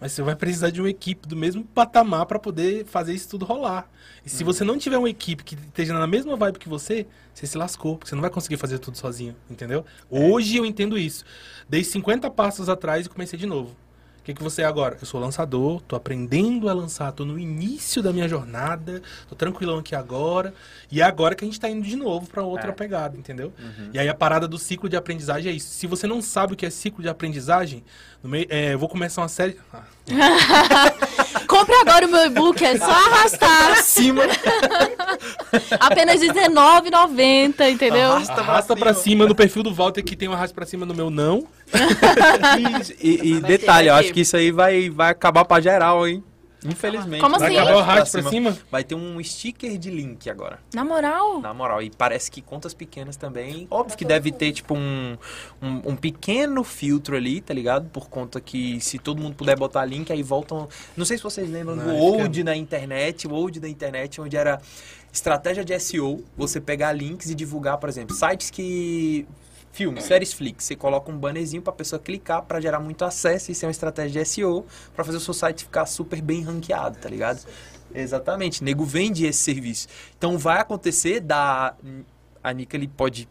Mas 0.00 0.12
você 0.12 0.22
vai 0.22 0.34
precisar 0.34 0.70
de 0.70 0.80
uma 0.80 0.88
equipe 0.88 1.28
do 1.28 1.36
mesmo 1.36 1.62
patamar 1.62 2.26
para 2.26 2.38
poder 2.38 2.86
fazer 2.86 3.12
isso 3.14 3.28
tudo 3.28 3.44
rolar. 3.44 3.88
E 4.24 4.30
se 4.30 4.42
você 4.42 4.64
não 4.64 4.78
tiver 4.78 4.96
uma 4.96 5.10
equipe 5.10 5.44
que 5.44 5.54
esteja 5.54 5.92
na 5.92 6.06
mesma 6.06 6.36
vibe 6.36 6.58
que 6.58 6.68
você, 6.68 7.06
você 7.34 7.46
se 7.46 7.58
lascou, 7.58 7.96
porque 7.96 8.08
você 8.08 8.14
não 8.14 8.22
vai 8.22 8.30
conseguir 8.30 8.56
fazer 8.56 8.78
tudo 8.78 8.96
sozinho, 8.96 9.36
entendeu? 9.48 9.84
Hoje 10.10 10.56
eu 10.56 10.64
entendo 10.64 10.98
isso. 10.98 11.24
Dei 11.68 11.84
50 11.84 12.30
passos 12.30 12.68
atrás 12.68 13.06
e 13.06 13.08
comecei 13.10 13.38
de 13.38 13.46
novo. 13.46 13.76
O 14.20 14.22
que, 14.22 14.34
que 14.34 14.42
você 14.42 14.60
é 14.60 14.64
agora? 14.66 14.98
Eu 15.00 15.06
sou 15.06 15.18
lançador, 15.18 15.80
tô 15.88 15.96
aprendendo 15.96 16.68
a 16.68 16.74
lançar, 16.74 17.10
tô 17.10 17.24
no 17.24 17.38
início 17.38 18.02
da 18.02 18.12
minha 18.12 18.28
jornada, 18.28 19.00
tô 19.28 19.34
tranquilão 19.34 19.78
aqui 19.78 19.94
agora. 19.94 20.52
E 20.92 21.00
é 21.00 21.04
agora 21.04 21.34
que 21.34 21.42
a 21.42 21.46
gente 21.48 21.58
tá 21.58 21.70
indo 21.70 21.86
de 21.86 21.96
novo 21.96 22.28
pra 22.28 22.42
outra 22.42 22.68
É. 22.68 22.72
pegada, 22.72 23.16
entendeu? 23.16 23.50
E 23.94 23.98
aí 23.98 24.08
a 24.08 24.14
parada 24.14 24.46
do 24.46 24.58
ciclo 24.58 24.88
de 24.90 24.96
aprendizagem 24.96 25.50
é 25.50 25.54
isso. 25.54 25.68
Se 25.72 25.86
você 25.86 26.06
não 26.06 26.20
sabe 26.20 26.52
o 26.52 26.56
que 26.56 26.66
é 26.66 26.70
ciclo 26.70 27.02
de 27.02 27.08
aprendizagem, 27.08 27.82
no 28.22 28.28
meio, 28.28 28.46
é, 28.50 28.74
eu 28.74 28.78
vou 28.78 28.90
começar 28.90 29.22
uma 29.22 29.28
série. 29.28 29.56
Ah, 29.72 29.82
Compre 31.46 31.74
agora 31.76 32.06
o 32.06 32.10
meu 32.10 32.26
e-book, 32.26 32.64
é 32.64 32.78
só 32.78 32.90
arrastar. 32.90 33.82
Cima. 33.82 34.22
Apenas 35.78 36.20
R$19,90, 36.20 37.70
entendeu? 37.70 38.12
Arrasta 38.12 38.34
pra 38.34 38.42
arrasta 38.42 38.76
pra 38.76 38.94
cima. 38.94 39.04
cima 39.04 39.26
no 39.26 39.34
perfil 39.34 39.62
do 39.62 39.74
Walter 39.74 40.02
que 40.02 40.16
tem 40.16 40.28
um 40.28 40.32
arrasto 40.32 40.54
pra 40.54 40.66
cima 40.66 40.86
no 40.86 40.94
meu 40.94 41.10
não. 41.10 41.46
E, 43.00 43.34
e 43.34 43.40
ter, 43.40 43.58
detalhe, 43.58 43.88
eu 43.88 43.94
acho 43.94 44.12
que 44.12 44.20
isso 44.20 44.36
aí 44.36 44.50
vai, 44.50 44.90
vai 44.90 45.10
acabar 45.10 45.44
pra 45.44 45.60
geral, 45.60 46.06
hein? 46.06 46.22
Infelizmente. 46.64 47.20
Como 47.20 47.38
Vai 47.38 47.48
assim? 47.48 47.56
acabar 47.58 47.76
o 47.76 47.78
arrasto 47.80 48.20
pra 48.20 48.30
cima? 48.30 48.58
Vai 48.70 48.84
ter 48.84 48.94
um 48.94 49.22
sticker 49.22 49.78
de 49.78 49.90
link 49.90 50.28
agora. 50.28 50.58
Na 50.74 50.84
moral. 50.84 51.40
Na 51.40 51.54
moral, 51.54 51.82
e 51.82 51.90
parece 51.90 52.30
que 52.30 52.42
contas 52.42 52.74
pequenas 52.74 53.16
também. 53.16 53.66
Óbvio 53.70 53.96
que 53.96 54.04
deve 54.04 54.30
ter, 54.30 54.52
tipo, 54.52 54.74
um, 54.74 55.16
um, 55.62 55.90
um 55.92 55.96
pequeno 55.96 56.62
filtro 56.62 57.16
ali, 57.16 57.40
tá 57.40 57.54
ligado? 57.54 57.88
Por 57.90 58.08
conta 58.10 58.40
que 58.40 58.78
se 58.80 58.98
todo 58.98 59.20
mundo 59.22 59.34
puder 59.34 59.56
botar 59.58 59.84
link, 59.84 60.12
aí 60.12 60.22
voltam. 60.22 60.68
Não 60.96 61.04
sei 61.06 61.16
se 61.16 61.22
vocês 61.22 61.48
lembram 61.50 61.76
Não, 61.76 61.84
do 61.84 61.94
old 61.94 62.38
fica- 62.38 62.44
na 62.44 62.56
internet, 62.56 63.26
o 63.26 63.32
old 63.32 63.58
da 63.58 63.68
internet, 63.68 64.20
onde 64.20 64.36
era 64.36 64.60
estratégia 65.12 65.64
de 65.64 65.72
SEO, 65.80 66.22
você 66.36 66.60
pegar 66.60 66.92
links 66.92 67.30
e 67.30 67.34
divulgar, 67.34 67.78
por 67.78 67.88
exemplo, 67.88 68.14
sites 68.14 68.50
que. 68.50 69.26
Filmes, 69.72 70.04
séries 70.04 70.32
Flix, 70.32 70.64
você 70.64 70.74
coloca 70.74 71.10
um 71.10 71.16
bannerzinho 71.16 71.62
pra 71.62 71.72
pessoa 71.72 72.00
clicar 72.00 72.42
pra 72.42 72.60
gerar 72.60 72.80
muito 72.80 73.04
acesso. 73.04 73.52
Isso 73.52 73.64
é 73.64 73.68
uma 73.68 73.70
estratégia 73.70 74.22
de 74.22 74.28
SEO 74.28 74.66
pra 74.94 75.04
fazer 75.04 75.18
o 75.18 75.20
seu 75.20 75.32
site 75.32 75.64
ficar 75.64 75.86
super 75.86 76.20
bem 76.20 76.42
ranqueado, 76.42 76.98
tá 76.98 77.08
ligado? 77.08 77.46
Exatamente, 77.94 78.64
nego 78.64 78.84
vende 78.84 79.26
esse 79.26 79.40
serviço. 79.40 79.88
Então 80.16 80.36
vai 80.36 80.60
acontecer 80.60 81.20
da. 81.20 81.74
A 82.42 82.52
Nika 82.52 82.76
ele 82.76 82.88
pode 82.88 83.28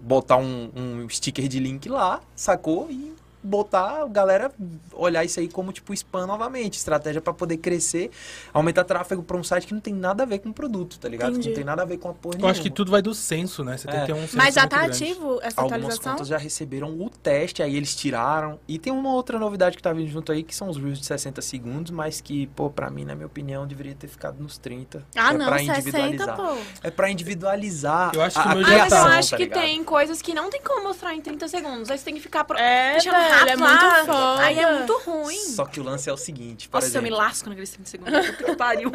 botar 0.00 0.36
um, 0.36 0.70
um 0.74 1.08
sticker 1.08 1.46
de 1.48 1.58
link 1.58 1.88
lá, 1.88 2.20
sacou? 2.34 2.90
E 2.90 3.12
botar 3.42 4.02
a 4.02 4.06
galera 4.06 4.50
olhar 4.92 5.24
isso 5.24 5.40
aí 5.40 5.48
como 5.48 5.72
tipo 5.72 5.92
spam 5.94 6.26
novamente, 6.26 6.74
estratégia 6.78 7.20
pra 7.20 7.32
poder 7.32 7.56
crescer, 7.56 8.10
aumentar 8.52 8.84
tráfego 8.84 9.22
pra 9.22 9.36
um 9.36 9.42
site 9.44 9.66
que 9.66 9.74
não 9.74 9.80
tem 9.80 9.94
nada 9.94 10.22
a 10.22 10.26
ver 10.26 10.38
com 10.38 10.50
o 10.50 10.52
produto, 10.52 10.98
tá 10.98 11.08
ligado? 11.08 11.38
Que 11.38 11.48
não 11.48 11.54
tem 11.54 11.64
nada 11.64 11.82
a 11.82 11.84
ver 11.84 11.98
com 11.98 12.08
a 12.08 12.14
porra 12.14 12.36
Eu 12.38 12.46
acho 12.48 12.60
que 12.60 12.64
nenhuma. 12.68 12.76
tudo 12.76 12.90
vai 12.90 13.02
do 13.02 13.14
censo, 13.14 13.64
né? 13.64 13.76
Você 13.76 13.88
tem 13.88 13.96
É. 13.96 14.00
que 14.00 14.06
ter 14.06 14.12
um 14.12 14.20
senso 14.22 14.36
Mas 14.36 14.54
já 14.54 14.66
tá 14.66 14.82
grande. 14.82 15.02
ativo 15.04 15.38
essa 15.42 15.60
Algumas 15.60 15.78
atualização? 15.84 16.12
contas 16.12 16.28
já 16.28 16.38
receberam 16.38 16.90
o 17.00 17.10
teste, 17.10 17.62
aí 17.62 17.74
eles 17.76 17.94
tiraram. 17.96 18.58
E 18.68 18.78
tem 18.78 18.92
uma 18.92 19.12
outra 19.12 19.38
novidade 19.38 19.76
que 19.76 19.82
tá 19.82 19.92
vindo 19.92 20.08
junto 20.10 20.30
aí, 20.32 20.42
que 20.42 20.54
são 20.54 20.68
os 20.68 20.76
Reels 20.76 20.98
de 21.00 21.06
60 21.06 21.40
segundos, 21.42 21.90
mas 21.90 22.20
que, 22.20 22.46
pô, 22.48 22.70
pra 22.70 22.90
mim, 22.90 23.04
na 23.04 23.14
minha 23.14 23.26
opinião, 23.26 23.66
deveria 23.66 23.94
ter 23.94 24.08
ficado 24.08 24.40
nos 24.42 24.58
30. 24.58 25.04
Ah, 25.16 25.32
é 25.32 25.36
não, 25.36 25.46
pra 25.46 25.58
60, 25.58 25.78
individualizar. 25.80 26.36
pô. 26.36 26.56
É 26.82 26.90
pra 26.90 27.10
individualizar. 27.10 28.12
Eu 28.14 28.22
acho 28.22 28.40
que 28.40 28.48
a- 28.48 28.52
a 28.52 28.62
já 28.62 28.74
Ah, 28.74 28.78
mas 28.78 28.88
tá. 28.90 28.96
eu 28.98 29.04
acho 29.18 29.30
tá 29.30 29.36
que 29.36 29.46
tem 29.46 29.84
coisas 29.84 30.22
que 30.22 30.34
não 30.34 30.50
tem 30.50 30.60
como 30.62 30.82
mostrar 30.84 31.14
em 31.14 31.20
30 31.20 31.48
segundos. 31.48 31.90
Aí 31.90 31.98
você 31.98 32.04
tem 32.04 32.14
que 32.14 32.20
ficar 32.20 32.44
pro... 32.44 32.56
É, 32.58 32.92
deixando 32.92 33.14
rápido 33.32 33.48
é 33.50 33.56
muito 33.56 34.06
foda. 34.06 34.42
Aí 34.42 34.58
é 34.58 34.78
muito 34.78 34.98
ruim. 35.04 35.38
Só 35.38 35.64
que 35.64 35.80
o 35.80 35.82
lance 35.82 36.08
é 36.08 36.12
o 36.12 36.16
seguinte, 36.16 36.68
por 36.68 36.80
Nossa, 36.80 36.98
eu 36.98 37.02
me 37.02 37.08
exemplo, 37.08 37.24
lasco 37.24 37.48
naqueles 37.48 37.70
30 37.70 37.88
segundos. 37.90 38.26
Puta 38.30 38.44
que 38.44 38.56
pariu. 38.56 38.92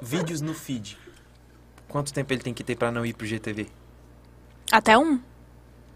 vídeos 0.00 0.40
no 0.40 0.54
feed. 0.54 0.98
Quanto 1.88 2.12
tempo 2.12 2.32
ele 2.32 2.42
tem 2.42 2.52
que 2.54 2.64
ter 2.64 2.76
pra 2.76 2.90
não 2.90 3.04
ir 3.06 3.14
pro 3.14 3.26
GTV? 3.26 3.66
Até 4.70 4.98
um? 4.98 5.20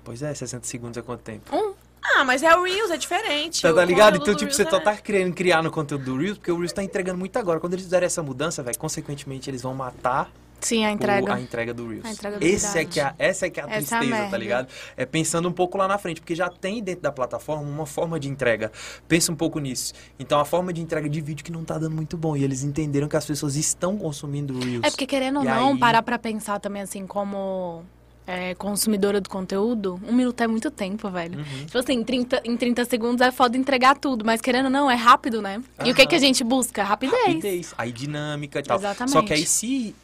Pois 0.04 0.22
é, 0.22 0.32
60 0.32 0.66
segundos 0.66 0.96
é 0.96 1.02
quanto 1.02 1.20
tempo? 1.20 1.76
Ah, 2.02 2.24
mas 2.24 2.42
é 2.42 2.56
o 2.56 2.62
Reels, 2.64 2.90
é 2.90 2.96
diferente. 2.96 3.60
Tá, 3.60 3.72
tá 3.74 3.84
ligado? 3.84 4.16
Então, 4.16 4.34
tipo, 4.34 4.44
Reels 4.44 4.56
você 4.56 4.62
é- 4.62 4.70
só 4.70 4.80
tá 4.80 4.96
querendo 4.96 5.34
criar 5.34 5.62
no 5.62 5.70
conteúdo 5.70 6.04
do 6.04 6.16
Reels, 6.16 6.38
porque 6.38 6.50
o 6.50 6.56
Reels 6.56 6.72
tá 6.72 6.82
entregando 6.82 7.18
muito 7.18 7.36
agora. 7.38 7.60
Quando 7.60 7.74
eles 7.74 7.84
fizerem 7.84 8.06
essa 8.06 8.22
mudança, 8.22 8.62
velho, 8.62 8.78
consequentemente 8.78 9.50
eles 9.50 9.60
vão 9.62 9.74
matar 9.74 10.30
Sim, 10.60 10.84
a 10.84 10.88
o- 10.88 10.92
entrega. 10.92 11.34
a 11.34 11.40
entrega 11.40 11.74
do 11.74 11.88
Reels. 11.88 12.04
A 12.04 12.10
entrega 12.10 12.38
do 12.38 12.44
Esse 12.46 12.78
é 12.78 12.84
que 12.84 13.00
é, 13.00 13.04
a- 13.04 13.14
essa 13.18 13.46
é 13.46 13.50
que 13.50 13.60
é 13.60 13.62
a 13.62 13.66
Essa 13.66 13.74
é 13.74 13.78
a 13.78 13.80
tristeza, 14.00 14.04
merda. 14.16 14.30
tá 14.30 14.38
ligado? 14.38 14.68
É 14.96 15.06
pensando 15.06 15.48
um 15.48 15.52
pouco 15.52 15.76
lá 15.78 15.86
na 15.88 15.98
frente, 15.98 16.20
porque 16.20 16.34
já 16.34 16.48
tem 16.48 16.82
dentro 16.82 17.02
da 17.02 17.12
plataforma 17.12 17.62
uma 17.62 17.86
forma 17.86 18.18
de 18.20 18.28
entrega. 18.28 18.70
Pensa 19.08 19.32
um 19.32 19.36
pouco 19.36 19.58
nisso. 19.58 19.92
Então, 20.18 20.38
a 20.40 20.44
forma 20.44 20.72
de 20.72 20.80
entrega 20.80 21.08
de 21.08 21.20
vídeo 21.20 21.44
que 21.44 21.52
não 21.52 21.64
tá 21.64 21.78
dando 21.78 21.94
muito 21.94 22.16
bom. 22.16 22.36
E 22.36 22.44
eles 22.44 22.62
entenderam 22.62 23.08
que 23.08 23.16
as 23.16 23.24
pessoas 23.24 23.56
estão 23.56 23.96
consumindo 23.96 24.54
o 24.54 24.60
Reels. 24.60 24.84
É 24.84 24.90
porque 24.90 25.06
querendo 25.06 25.38
ou 25.38 25.44
não, 25.44 25.72
aí- 25.72 25.78
parar 25.78 26.02
pra 26.02 26.18
pensar 26.18 26.58
também 26.60 26.82
assim 26.82 27.06
como 27.06 27.82
é, 28.26 28.54
consumidora 28.54 29.20
do 29.20 29.28
conteúdo, 29.28 30.00
um 30.06 30.12
minuto 30.12 30.40
é 30.40 30.46
muito 30.46 30.70
tempo, 30.70 31.10
velho. 31.10 31.38
Uhum. 31.40 31.66
Tipo 31.66 31.78
assim, 31.78 31.94
em 31.94 32.04
30, 32.04 32.40
em 32.44 32.56
30 32.56 32.84
segundos 32.84 33.20
é 33.26 33.32
foda 33.32 33.56
entregar 33.56 33.98
tudo, 33.98 34.24
mas 34.24 34.40
querendo 34.40 34.66
ou 34.66 34.70
não, 34.70 34.88
é 34.88 34.94
rápido, 34.94 35.42
né? 35.42 35.56
Uhum. 35.80 35.86
E 35.86 35.90
o 35.90 35.94
que, 35.96 36.06
que 36.06 36.14
a 36.14 36.18
gente 36.18 36.44
busca? 36.44 36.84
Rapidez. 36.84 37.20
Rapidez. 37.26 37.74
Aí 37.76 37.90
dinâmica 37.90 38.60
e 38.60 38.62
tal. 38.62 38.78
Exatamente. 38.78 39.12
Só 39.12 39.22
que 39.22 39.32
aí 39.32 39.44
se 39.44 39.96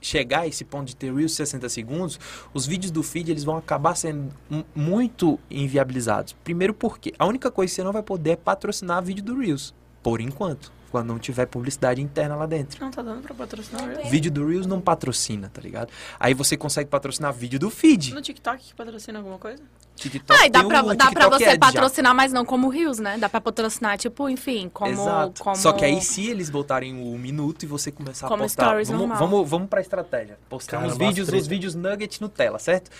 chegar 0.00 0.40
a 0.40 0.46
esse 0.46 0.64
ponto 0.64 0.86
de 0.86 0.96
ter 0.96 1.12
Reels 1.12 1.32
60 1.32 1.68
segundos, 1.68 2.18
os 2.54 2.66
vídeos 2.66 2.90
do 2.90 3.02
feed 3.02 3.30
eles 3.30 3.44
vão 3.44 3.56
acabar 3.56 3.94
sendo 3.94 4.30
muito 4.74 5.38
inviabilizados. 5.50 6.32
Primeiro 6.44 6.72
porque 6.72 7.12
a 7.18 7.26
única 7.26 7.50
coisa 7.50 7.70
que 7.70 7.76
você 7.76 7.84
não 7.84 7.92
vai 7.92 8.02
poder 8.02 8.30
é 8.30 8.36
patrocinar 8.36 9.02
vídeo 9.02 9.22
do 9.22 9.38
Reels, 9.38 9.74
por 10.02 10.20
enquanto. 10.20 10.72
Quando 10.90 11.06
não 11.06 11.18
tiver 11.18 11.46
publicidade 11.46 12.00
interna 12.00 12.34
lá 12.34 12.46
dentro. 12.46 12.82
Não 12.82 12.90
tá 12.90 13.02
dando 13.02 13.22
pra 13.22 13.34
patrocinar 13.34 13.84
o 13.84 14.10
Vídeo 14.10 14.30
do 14.30 14.46
Reels 14.46 14.66
não 14.66 14.80
patrocina, 14.80 15.50
tá 15.52 15.60
ligado? 15.60 15.90
Aí 16.18 16.34
você 16.34 16.56
consegue 16.56 16.90
patrocinar 16.90 17.32
vídeo 17.32 17.58
do 17.58 17.70
feed. 17.70 18.12
No 18.12 18.20
TikTok 18.20 18.62
que 18.62 18.74
patrocina 18.74 19.18
alguma 19.18 19.38
coisa? 19.38 19.62
TikTok 19.94 20.40
ah, 20.40 20.46
e 20.46 20.50
dá 20.50 20.64
pra, 20.64 20.82
um 20.82 20.96
dá 20.96 21.10
pra 21.10 21.28
você 21.28 21.58
patrocinar, 21.58 22.10
já. 22.10 22.14
mas 22.14 22.32
não 22.32 22.44
como 22.44 22.68
Reels, 22.68 22.98
né? 22.98 23.18
Dá 23.18 23.28
pra 23.28 23.40
patrocinar, 23.40 23.98
tipo, 23.98 24.28
enfim, 24.28 24.70
como, 24.72 24.90
Exato. 24.90 25.42
como... 25.42 25.56
Só 25.56 25.72
que 25.72 25.84
aí 25.84 26.00
se 26.00 26.26
eles 26.26 26.48
botarem 26.48 26.94
o 26.94 27.14
um 27.14 27.18
minuto 27.18 27.62
e 27.64 27.66
você 27.66 27.92
começar 27.92 28.26
como 28.26 28.42
a 28.42 28.46
postar... 28.46 28.64
Stories 28.64 28.88
vamos, 28.88 29.08
normal. 29.08 29.28
vamos, 29.28 29.50
vamos 29.50 29.68
pra 29.68 29.80
estratégia. 29.80 30.38
Postar 30.48 30.86
os 30.86 30.96
vídeos, 30.96 31.28
os 31.28 31.46
vídeos 31.46 31.74
nugget 31.74 32.20
no 32.20 32.28
tela, 32.28 32.58
certo? 32.58 32.90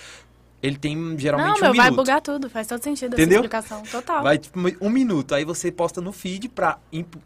Ele 0.63 0.77
tem 0.77 1.19
geralmente 1.19 1.49
não, 1.49 1.57
um 1.57 1.61
meu, 1.61 1.73
minuto. 1.73 1.87
vai 1.87 1.91
bugar 1.91 2.21
tudo, 2.21 2.51
faz 2.51 2.67
todo 2.67 2.83
sentido 2.83 3.15
Entendeu? 3.15 3.39
essa 3.39 3.47
explicação, 3.47 3.83
total. 3.85 4.23
Vai 4.23 4.39
tipo, 4.39 4.59
um 4.81 4.91
minuto, 4.91 5.35
aí 5.35 5.45
você 5.45 5.73
posta 5.73 6.01
no 6.01 6.13
feed 6.13 6.49
pra, 6.51 6.79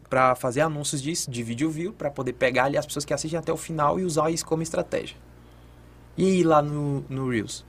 pra 0.09 0.35
fazer 0.35 0.61
anúncios 0.61 1.01
disso, 1.01 1.29
de 1.29 1.43
vídeo 1.43 1.69
view, 1.69 1.91
pra 1.91 2.09
poder 2.09 2.33
pegar 2.33 2.65
ali 2.65 2.77
as 2.77 2.85
pessoas 2.85 3.03
que 3.03 3.13
assistem 3.13 3.37
até 3.37 3.51
o 3.51 3.57
final 3.57 3.99
e 3.99 4.03
usar 4.05 4.29
isso 4.31 4.45
como 4.45 4.63
estratégia. 4.63 5.17
E 6.17 6.39
ir 6.39 6.43
lá 6.43 6.61
no, 6.61 7.03
no 7.09 7.29
Reels, 7.29 7.65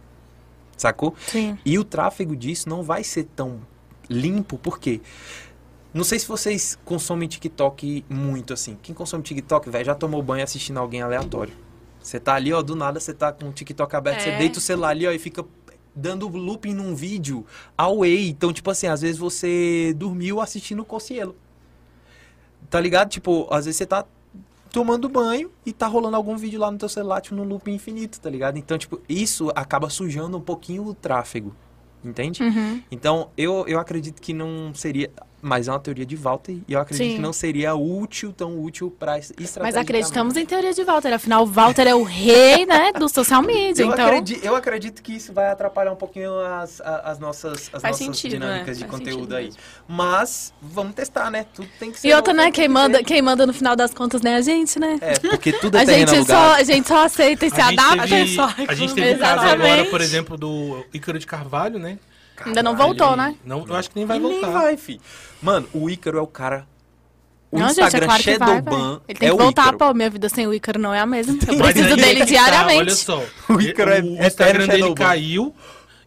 sacou? 0.77 1.17
Sim. 1.27 1.59
E 1.65 1.79
o 1.79 1.85
tráfego 1.85 2.37
disso 2.37 2.69
não 2.69 2.85
vai 2.85 3.03
ser 3.03 3.25
tão 3.35 3.61
limpo, 4.09 4.57
por 4.57 4.79
quê? 4.79 5.01
Não 5.93 6.05
sei 6.05 6.19
se 6.19 6.29
vocês 6.29 6.79
consomem 6.85 7.27
TikTok 7.27 8.05
muito 8.09 8.53
assim. 8.53 8.79
Quem 8.83 8.95
consome 8.95 9.25
TikTok, 9.25 9.69
velho, 9.69 9.85
já 9.85 9.95
tomou 9.95 10.23
banho 10.23 10.45
assistindo 10.45 10.79
alguém 10.79 11.03
aleatório. 11.03 11.66
Você 12.07 12.21
tá 12.21 12.35
ali, 12.35 12.53
ó, 12.53 12.63
do 12.63 12.77
nada 12.77 13.01
você 13.01 13.13
tá 13.13 13.33
com 13.33 13.49
o 13.49 13.53
TikTok 13.53 13.97
aberto, 13.97 14.19
é. 14.19 14.21
você 14.21 14.39
deita 14.39 14.59
o 14.59 14.63
celular 14.63 14.91
ali, 14.91 15.09
ó, 15.09 15.11
e 15.11 15.19
fica 15.19 15.45
dando 15.93 16.29
looping 16.29 16.73
num 16.73 16.95
vídeo 16.95 17.45
away. 17.77 18.29
Então, 18.29 18.53
tipo 18.53 18.71
assim, 18.71 18.87
às 18.87 19.01
vezes 19.01 19.19
você 19.19 19.93
dormiu 19.97 20.41
assistindo 20.41 20.83
o 20.83 20.85
Cossielo. 20.85 21.35
Tá 22.71 22.81
ligado? 22.81 23.09
Tipo, 23.09 23.49
às 23.51 23.65
vezes 23.65 23.79
você 23.79 23.87
tá 23.87 24.05
tomando 24.71 25.09
banho 25.09 25.51
e 25.65 25.73
tá 25.73 25.89
rolando 25.89 26.15
algum 26.15 26.37
vídeo 26.37 26.61
lá 26.61 26.71
no 26.71 26.79
teu 26.79 26.89
celular, 26.89 27.21
tipo, 27.21 27.35
num 27.35 27.43
looping 27.43 27.75
infinito, 27.75 28.21
tá 28.21 28.31
ligado? 28.31 28.57
Então, 28.57 28.79
tipo, 28.79 29.01
isso 29.09 29.51
acaba 29.57 29.91
sujando 29.91 30.37
um 30.37 30.41
pouquinho 30.41 30.85
o 30.85 30.95
tráfego. 30.95 31.57
Entende? 32.05 32.41
Uhum. 32.41 32.83
Então, 32.89 33.31
eu, 33.37 33.65
eu 33.67 33.81
acredito 33.81 34.23
que 34.23 34.33
não 34.33 34.73
seria 34.75 35.11
mas 35.47 35.69
é 35.69 35.73
uma 35.73 35.79
teoria 35.79 36.05
de 36.05 36.17
Walter 36.17 36.59
e 36.67 36.73
eu 36.73 36.81
acredito 36.81 37.07
Sim. 37.07 37.17
que 37.17 37.23
não 37.23 37.33
seria 37.33 37.75
útil, 37.77 38.33
tão 38.33 38.61
útil 38.61 38.91
para 38.91 39.17
estratégia. 39.17 39.63
Mas 39.63 39.77
acreditamos 39.77 40.37
em 40.37 40.45
teoria 40.45 40.75
de 40.75 40.83
Walter, 40.83 41.13
afinal, 41.13 41.47
Walter 41.47 41.87
é 41.87 41.95
o 41.95 42.03
rei, 42.03 42.67
né, 42.67 42.93
do 42.93 43.09
social 43.09 43.43
media, 43.43 43.85
eu 43.85 43.93
então... 43.93 44.07
Acredito, 44.07 44.45
eu 44.45 44.57
acredito 44.57 45.03
que 45.03 45.15
isso 45.15 45.33
vai 45.33 45.47
atrapalhar 45.47 45.93
um 45.93 45.97
pouquinho 45.97 46.37
as, 46.41 46.81
as 46.81 47.21
nossas, 47.21 47.71
as 47.73 47.81
nossas 47.81 47.97
sentido, 47.97 48.33
dinâmicas 48.33 48.79
né? 48.79 48.85
de 48.85 48.91
Faz 48.91 48.91
conteúdo 48.91 49.37
aí. 49.37 49.45
Mesmo. 49.45 49.61
Mas, 49.87 50.53
vamos 50.61 50.95
testar, 50.95 51.31
né? 51.31 51.47
Tudo 51.55 51.69
tem 51.79 51.93
que 51.93 52.01
ser... 52.01 52.09
E 52.09 52.15
outra, 52.15 52.35
né, 52.35 52.51
quem 52.51 52.69
manda, 52.69 53.05
quem 53.05 53.23
manda 53.23 53.47
no 53.47 53.53
final 53.53 53.77
das 53.77 53.95
contas, 53.95 54.23
né, 54.23 54.35
a 54.35 54.41
gente, 54.41 54.81
né? 54.81 54.99
É, 55.01 55.17
porque 55.21 55.53
tudo 55.53 55.79
é 55.79 55.83
a 55.83 55.85
gente 55.85 56.27
só 56.27 56.55
A 56.55 56.63
gente 56.65 56.89
só 56.89 57.05
aceita 57.05 57.47
e 57.47 57.51
se 57.51 57.61
adapta. 57.61 58.09
Teve, 58.09 58.35
só... 58.35 58.53
A 58.67 58.75
gente 58.75 58.95
teve 58.95 59.15
o 59.15 59.19
caso 59.19 59.47
agora, 59.47 59.85
por 59.85 60.01
exemplo, 60.01 60.37
do 60.37 60.85
Ícaro 60.93 61.21
de 61.21 61.27
Carvalho, 61.27 61.79
né? 61.79 61.99
Caralho, 62.37 62.51
Ainda 62.51 62.63
não 62.63 62.77
voltou, 62.77 63.17
né? 63.17 63.35
Não, 63.45 63.67
eu 63.67 63.75
acho 63.75 63.91
que 63.91 63.97
nem 63.97 64.05
vai 64.05 64.21
voltar. 64.21 64.47
Nem 64.49 64.53
vai, 64.53 64.77
fi. 64.77 65.01
Mano, 65.41 65.67
o 65.73 65.89
Ícaro 65.89 66.19
é 66.19 66.21
o 66.21 66.27
cara. 66.27 66.67
O 67.51 67.59
não, 67.59 67.69
Instagram 67.69 67.93
gente, 67.93 68.03
é 68.03 68.07
claro 68.07 68.23
Shadowban 68.23 69.01
Ele 69.09 69.19
tem 69.19 69.29
é 69.29 69.33
que 69.33 69.39
voltar, 69.39 69.73
pô. 69.77 69.95
Minha 69.95 70.11
vida 70.11 70.29
sem 70.29 70.47
o 70.47 70.53
Ícaro 70.53 70.79
não 70.79 70.93
é 70.93 71.01
a 71.01 71.07
mesma. 71.07 71.39
Eu 71.49 71.57
preciso 71.57 71.97
dele 71.97 72.25
diariamente. 72.25 72.81
olha 72.81 72.95
só. 72.95 73.25
O 73.49 73.61
Ícaro 73.61 73.91
é 73.91 74.01
O 74.01 74.27
Instagram 74.27 74.67
dele 74.67 74.95
caiu. 74.95 75.55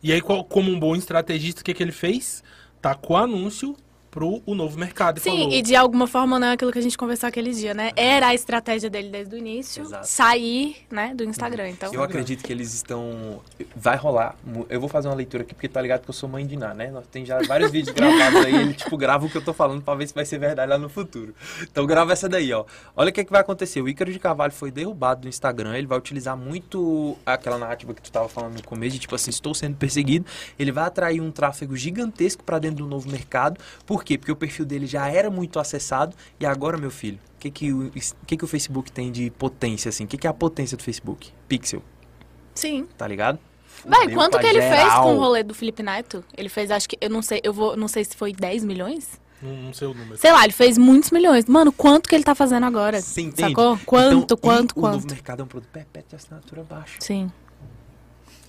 E 0.04 0.14
aí, 0.14 0.22
como 0.22 0.72
um 0.72 0.80
bom 0.80 0.96
estrategista, 0.96 1.62
o 1.62 1.64
que, 1.64 1.74
que 1.74 1.82
ele 1.82 1.92
fez? 1.92 2.44
Tacou 2.82 3.18
anúncio 3.18 3.76
pro 4.10 4.41
o 4.45 4.55
novo 4.55 4.78
mercado. 4.78 5.20
Sim, 5.20 5.30
falou. 5.30 5.51
e 5.53 5.62
de 5.62 5.76
alguma 5.76 6.07
forma 6.07 6.39
não 6.39 6.47
é 6.47 6.51
aquilo 6.53 6.72
que 6.72 6.80
a 6.80 6.82
gente 6.82 6.97
conversou 6.97 7.28
aquele 7.28 7.51
dia, 7.51 7.74
né? 7.74 7.91
Era 7.95 8.28
a 8.28 8.34
estratégia 8.34 8.89
dele 8.89 9.10
desde 9.10 9.36
o 9.36 9.38
início, 9.38 9.84
Exato. 9.84 10.07
sair, 10.07 10.78
né, 10.89 11.14
do 11.14 11.24
Instagram. 11.24 11.66
Uhum. 11.66 11.70
Então, 11.70 11.93
eu 11.93 12.03
acredito 12.03 12.43
que 12.43 12.51
eles 12.51 12.74
estão 12.74 13.41
vai 13.76 13.95
rolar. 13.95 14.36
Eu 14.70 14.80
vou 14.80 14.89
fazer 14.89 15.07
uma 15.07 15.16
leitura 15.16 15.43
aqui 15.43 15.53
porque 15.53 15.68
tá 15.68 15.82
ligado 15.82 16.03
que 16.03 16.10
eu 16.10 16.14
sou 16.14 16.28
mãe 16.28 16.45
de 16.45 16.57
Ná, 16.57 16.74
né? 16.74 16.91
Tem 17.12 17.26
já 17.26 17.39
vários 17.47 17.72
vídeos 17.72 17.93
gravados 17.95 18.45
aí, 18.45 18.55
ele 18.55 18.74
tipo 18.74 18.97
grava 18.97 19.26
o 19.26 19.30
que 19.30 19.38
eu 19.38 19.43
tô 19.43 19.53
falando 19.53 19.82
para 19.82 19.95
ver 19.95 20.07
se 20.07 20.14
vai 20.14 20.26
ser 20.26 20.39
verdade 20.39 20.70
lá 20.70 20.78
no 20.78 20.89
futuro. 20.89 21.34
Então 21.62 21.86
grava 21.86 22.14
essa 22.14 22.28
daí, 22.28 22.51
ó. 22.53 22.66
Olha 22.95 23.10
o 23.10 23.14
que, 23.14 23.22
é 23.22 23.24
que 23.24 23.32
vai 23.32 23.41
acontecer. 23.41 23.82
O 23.82 23.88
Ícaro 23.88 24.12
de 24.12 24.20
Carvalho 24.20 24.51
foi 24.51 24.72
derrubado 24.72 25.22
do 25.22 25.28
Instagram, 25.28 25.78
ele 25.78 25.88
vai 25.88 25.97
utilizar 25.97 26.36
muito 26.36 27.18
aquela 27.26 27.57
narrativa 27.57 27.93
que 27.93 28.01
tu 28.01 28.12
tava 28.12 28.28
falando 28.28 28.55
no 28.55 28.64
começo, 28.64 28.93
de 28.93 28.99
tipo 28.99 29.16
assim, 29.16 29.30
estou 29.30 29.53
sendo 29.53 29.76
perseguido. 29.76 30.26
Ele 30.57 30.72
vai 30.72 30.86
atrair 30.86 31.22
um 31.22 31.32
tráfego 31.32 31.76
gigantesco 31.76 32.43
para 32.43 32.60
dentro 32.60 32.84
do 32.84 32.88
novo 32.88 33.10
mercado. 33.10 33.60
Por 33.86 33.99
quê? 34.04 34.18
Porque 34.18 34.32
o 34.32 34.36
perfil 34.36 34.66
dele 34.66 34.86
já 34.86 35.08
era 35.10 35.30
muito 35.30 35.60
acessado 35.60 36.16
e 36.39 36.45
agora, 36.45 36.78
meu 36.78 36.91
filho, 36.91 37.20
o 37.36 37.39
que 37.39 37.52
que 37.52 37.74
o, 37.74 37.91
que 38.26 38.38
que 38.38 38.43
o 38.43 38.47
Facebook 38.47 38.91
tem 38.91 39.12
de 39.12 39.30
potência 39.32 39.89
assim? 39.89 40.06
O 40.06 40.08
que 40.08 40.18
que 40.18 40.28
é 40.28 40.30
a 40.30 40.34
potência 40.34 40.76
do 40.76 40.84
Facebook? 40.84 41.32
Pixel. 41.47 41.82
Sim. 42.54 42.88
Tá 42.97 43.08
ligado? 43.08 43.39
Vai, 43.86 44.10
quanto 44.10 44.38
que 44.39 44.45
ele 44.45 44.62
geral. 44.62 44.78
fez 44.78 44.93
com 44.95 45.16
o 45.16 45.20
rolê 45.20 45.43
do 45.43 45.54
Felipe 45.54 45.82
Neto? 45.82 46.24
Ele 46.36 46.50
fez, 46.50 46.70
acho 46.70 46.89
que, 46.89 46.97
eu 47.00 47.10
não 47.10 47.22
sei, 47.22 47.39
eu 47.43 47.54
vou, 47.54 47.78
não 47.78 47.88
sei 47.88 48.04
se 48.04 48.16
foi 48.16 48.34
10 48.34 48.66
milhões. 48.66 49.20
Não, 49.41 49.54
não, 49.54 49.74
sei 49.74 49.88
o 49.88 49.93
número. 49.93 50.18
Sei 50.18 50.32
lá, 50.32 50.43
ele 50.43 50.52
fez 50.52 50.78
muitos 50.78 51.12
milhões. 51.12 51.45
Mano, 51.45 51.72
quanto 51.72 52.10
que 52.10 52.16
ele 52.16 52.26
tá 52.26 52.36
fazendo 52.36 52.66
agora? 52.66 53.00
Sim, 53.00 53.32
Sacou? 53.34 53.80
Quanto, 53.86 54.24
então, 54.24 54.38
quanto, 54.38 54.76
quanto? 54.76 54.95
O 54.95 54.97
novo 54.97 55.08
mercado 55.08 55.41
é 55.41 55.43
um 55.45 55.47
produto 55.47 55.70
perpétuo 55.72 56.10
de 56.10 56.16
assinatura 56.18 56.64
baixa. 56.64 56.97
Sim. 57.00 57.32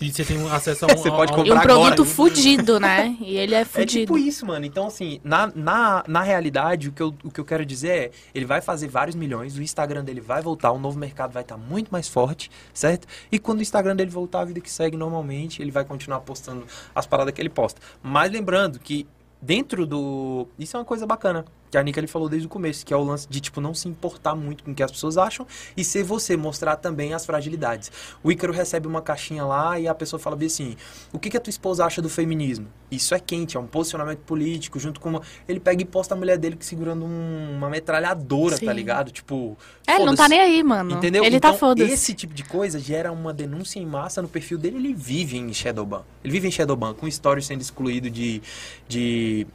E 0.01 0.13
você 0.13 0.25
tem 0.25 0.51
acesso 0.51 0.87
a 0.87 0.89
um, 0.93 0.97
você 0.97 1.11
pode 1.11 1.33
comprar 1.33 1.55
e 1.55 1.59
um 1.59 1.61
produto 1.61 2.03
agora. 2.03 2.05
fudido, 2.05 2.81
né? 2.81 3.17
E 3.21 3.37
ele 3.37 3.55
é 3.55 3.65
fudido. 3.65 3.83
É 3.83 3.87
tipo 3.87 4.19
isso, 4.19 4.47
mano. 4.47 4.65
Então, 4.65 4.87
assim, 4.87 5.21
na, 5.23 5.53
na, 5.55 6.05
na 6.07 6.23
realidade, 6.23 6.89
o 6.89 6.93
que, 6.93 7.03
eu, 7.03 7.15
o 7.25 7.31
que 7.31 7.41
eu 7.41 7.45
quero 7.45 7.65
dizer 7.65 7.89
é, 7.91 8.11
ele 8.35 8.45
vai 8.45 8.61
fazer 8.61 8.89
vários 8.89 9.15
milhões, 9.15 9.57
o 9.57 9.63
Instagram 9.63 10.05
dele 10.05 10.21
vai 10.21 10.41
voltar, 10.43 10.73
o 10.73 10.79
novo 10.79 10.99
mercado 10.99 11.33
vai 11.33 11.43
estar 11.43 11.57
tá 11.57 11.61
muito 11.61 11.91
mais 11.91 12.09
forte, 12.09 12.51
certo? 12.73 13.07
E 13.31 13.39
quando 13.39 13.59
o 13.59 13.63
Instagram 13.63 13.97
dele 13.97 14.11
voltar, 14.11 14.41
a 14.41 14.45
vida 14.45 14.61
que 14.61 14.71
segue 14.71 14.97
normalmente, 14.97 15.61
ele 15.61 15.71
vai 15.71 15.85
continuar 15.85 16.21
postando 16.21 16.65
as 16.95 17.07
paradas 17.07 17.35
que 17.35 17.41
ele 17.41 17.51
posta. 17.51 17.81
Mas 18.03 18.33
lembrando 18.33 18.79
que 18.79 19.07
dentro 19.41 19.87
do... 19.87 20.47
Isso 20.59 20.77
é 20.77 20.81
uma 20.81 20.85
coisa 20.85 21.07
bacana 21.07 21.45
que 21.71 21.79
a 21.79 21.83
Nika 21.83 22.01
ele 22.01 22.07
falou 22.07 22.29
desde 22.29 22.47
o 22.47 22.51
começo, 22.51 22.85
que 22.85 22.93
é 22.93 22.97
o 22.97 23.03
lance 23.03 23.29
de 23.29 23.41
tipo 23.41 23.61
não 23.61 23.73
se 23.73 23.89
importar 23.89 24.35
muito 24.35 24.65
com 24.65 24.73
o 24.73 24.75
que 24.75 24.83
as 24.83 24.91
pessoas 24.91 25.17
acham 25.17 25.47
e 25.77 25.85
ser 25.85 26.03
você 26.03 26.37
mostrar 26.37 26.77
também 26.77 27.15
as 27.15 27.25
fragilidades. 27.25 27.91
O 28.23 28.33
Ícaro 28.33 28.53
recebe 28.53 28.87
uma 28.87 29.01
caixinha 29.01 29.45
lá 29.45 29.79
e 29.79 29.87
a 29.87 29.95
pessoa 29.95 30.19
fala 30.19 30.37
bem 30.37 30.47
assim: 30.47 30.77
"O 31.13 31.19
que 31.19 31.31
que 31.31 31.37
a 31.37 31.41
tua 31.41 31.51
esposa 31.51 31.85
acha 31.85 32.03
do 32.03 32.09
feminismo?". 32.09 32.67
Isso 32.91 33.15
é 33.15 33.21
quente, 33.21 33.57
é 33.57 33.61
um 33.61 33.67
posicionamento 33.67 34.21
político 34.21 34.81
junto 34.81 35.01
com 35.01 35.11
uma... 35.11 35.23
ele 35.49 35.61
pega 35.61 35.83
e 35.83 35.85
posta 35.85 36.15
a 36.15 36.17
mulher 36.17 36.37
dele 36.37 36.57
segurando 36.61 37.05
um... 37.05 37.57
uma 37.57 37.71
metralhadora, 37.71 38.57
tá 38.57 38.59
Sim. 38.59 38.67
tá 38.67 38.73
ligado? 38.73 39.13
Tipo, 39.13 39.57
é, 39.87 39.95
ele 39.95 40.05
não 40.05 40.17
tá 40.17 40.29
nem 40.29 40.41
aí, 40.41 40.63
mano. 40.63 40.97
Entendeu? 40.97 41.25
Ele 41.25 41.37
então, 41.37 41.53
tá 41.53 41.59
foda. 41.59 41.85
Esse 41.85 42.15
tipo 42.15 42.35
de 42.35 42.43
coisa 42.43 42.81
gera 42.81 43.13
uma 43.13 43.33
denúncia 43.33 43.79
em 43.79 43.87
massa 43.87 44.21
no 44.21 44.29
perfil 44.29 44.59
dele, 44.59 44.77
ele 44.77 44.95
vive 44.95 45.37
em 45.37 45.53
Shadowban. 45.53 46.03
Ele 46.25 46.33
vive 46.33 46.49
em 46.49 46.51
Shadowban 46.51 46.95
com 46.95 47.11
stories 47.11 47.47
sendo 47.47 47.61
excluído 47.61 48.11
de 48.11 48.43
de 48.89 49.47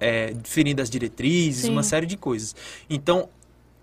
é, 0.00 0.32
definindo 0.32 0.82
as 0.82 0.90
diretrizes, 0.90 1.62
Sim. 1.62 1.72
uma 1.72 1.82
série 1.82 2.06
de 2.06 2.16
coisas. 2.16 2.54
Então, 2.88 3.28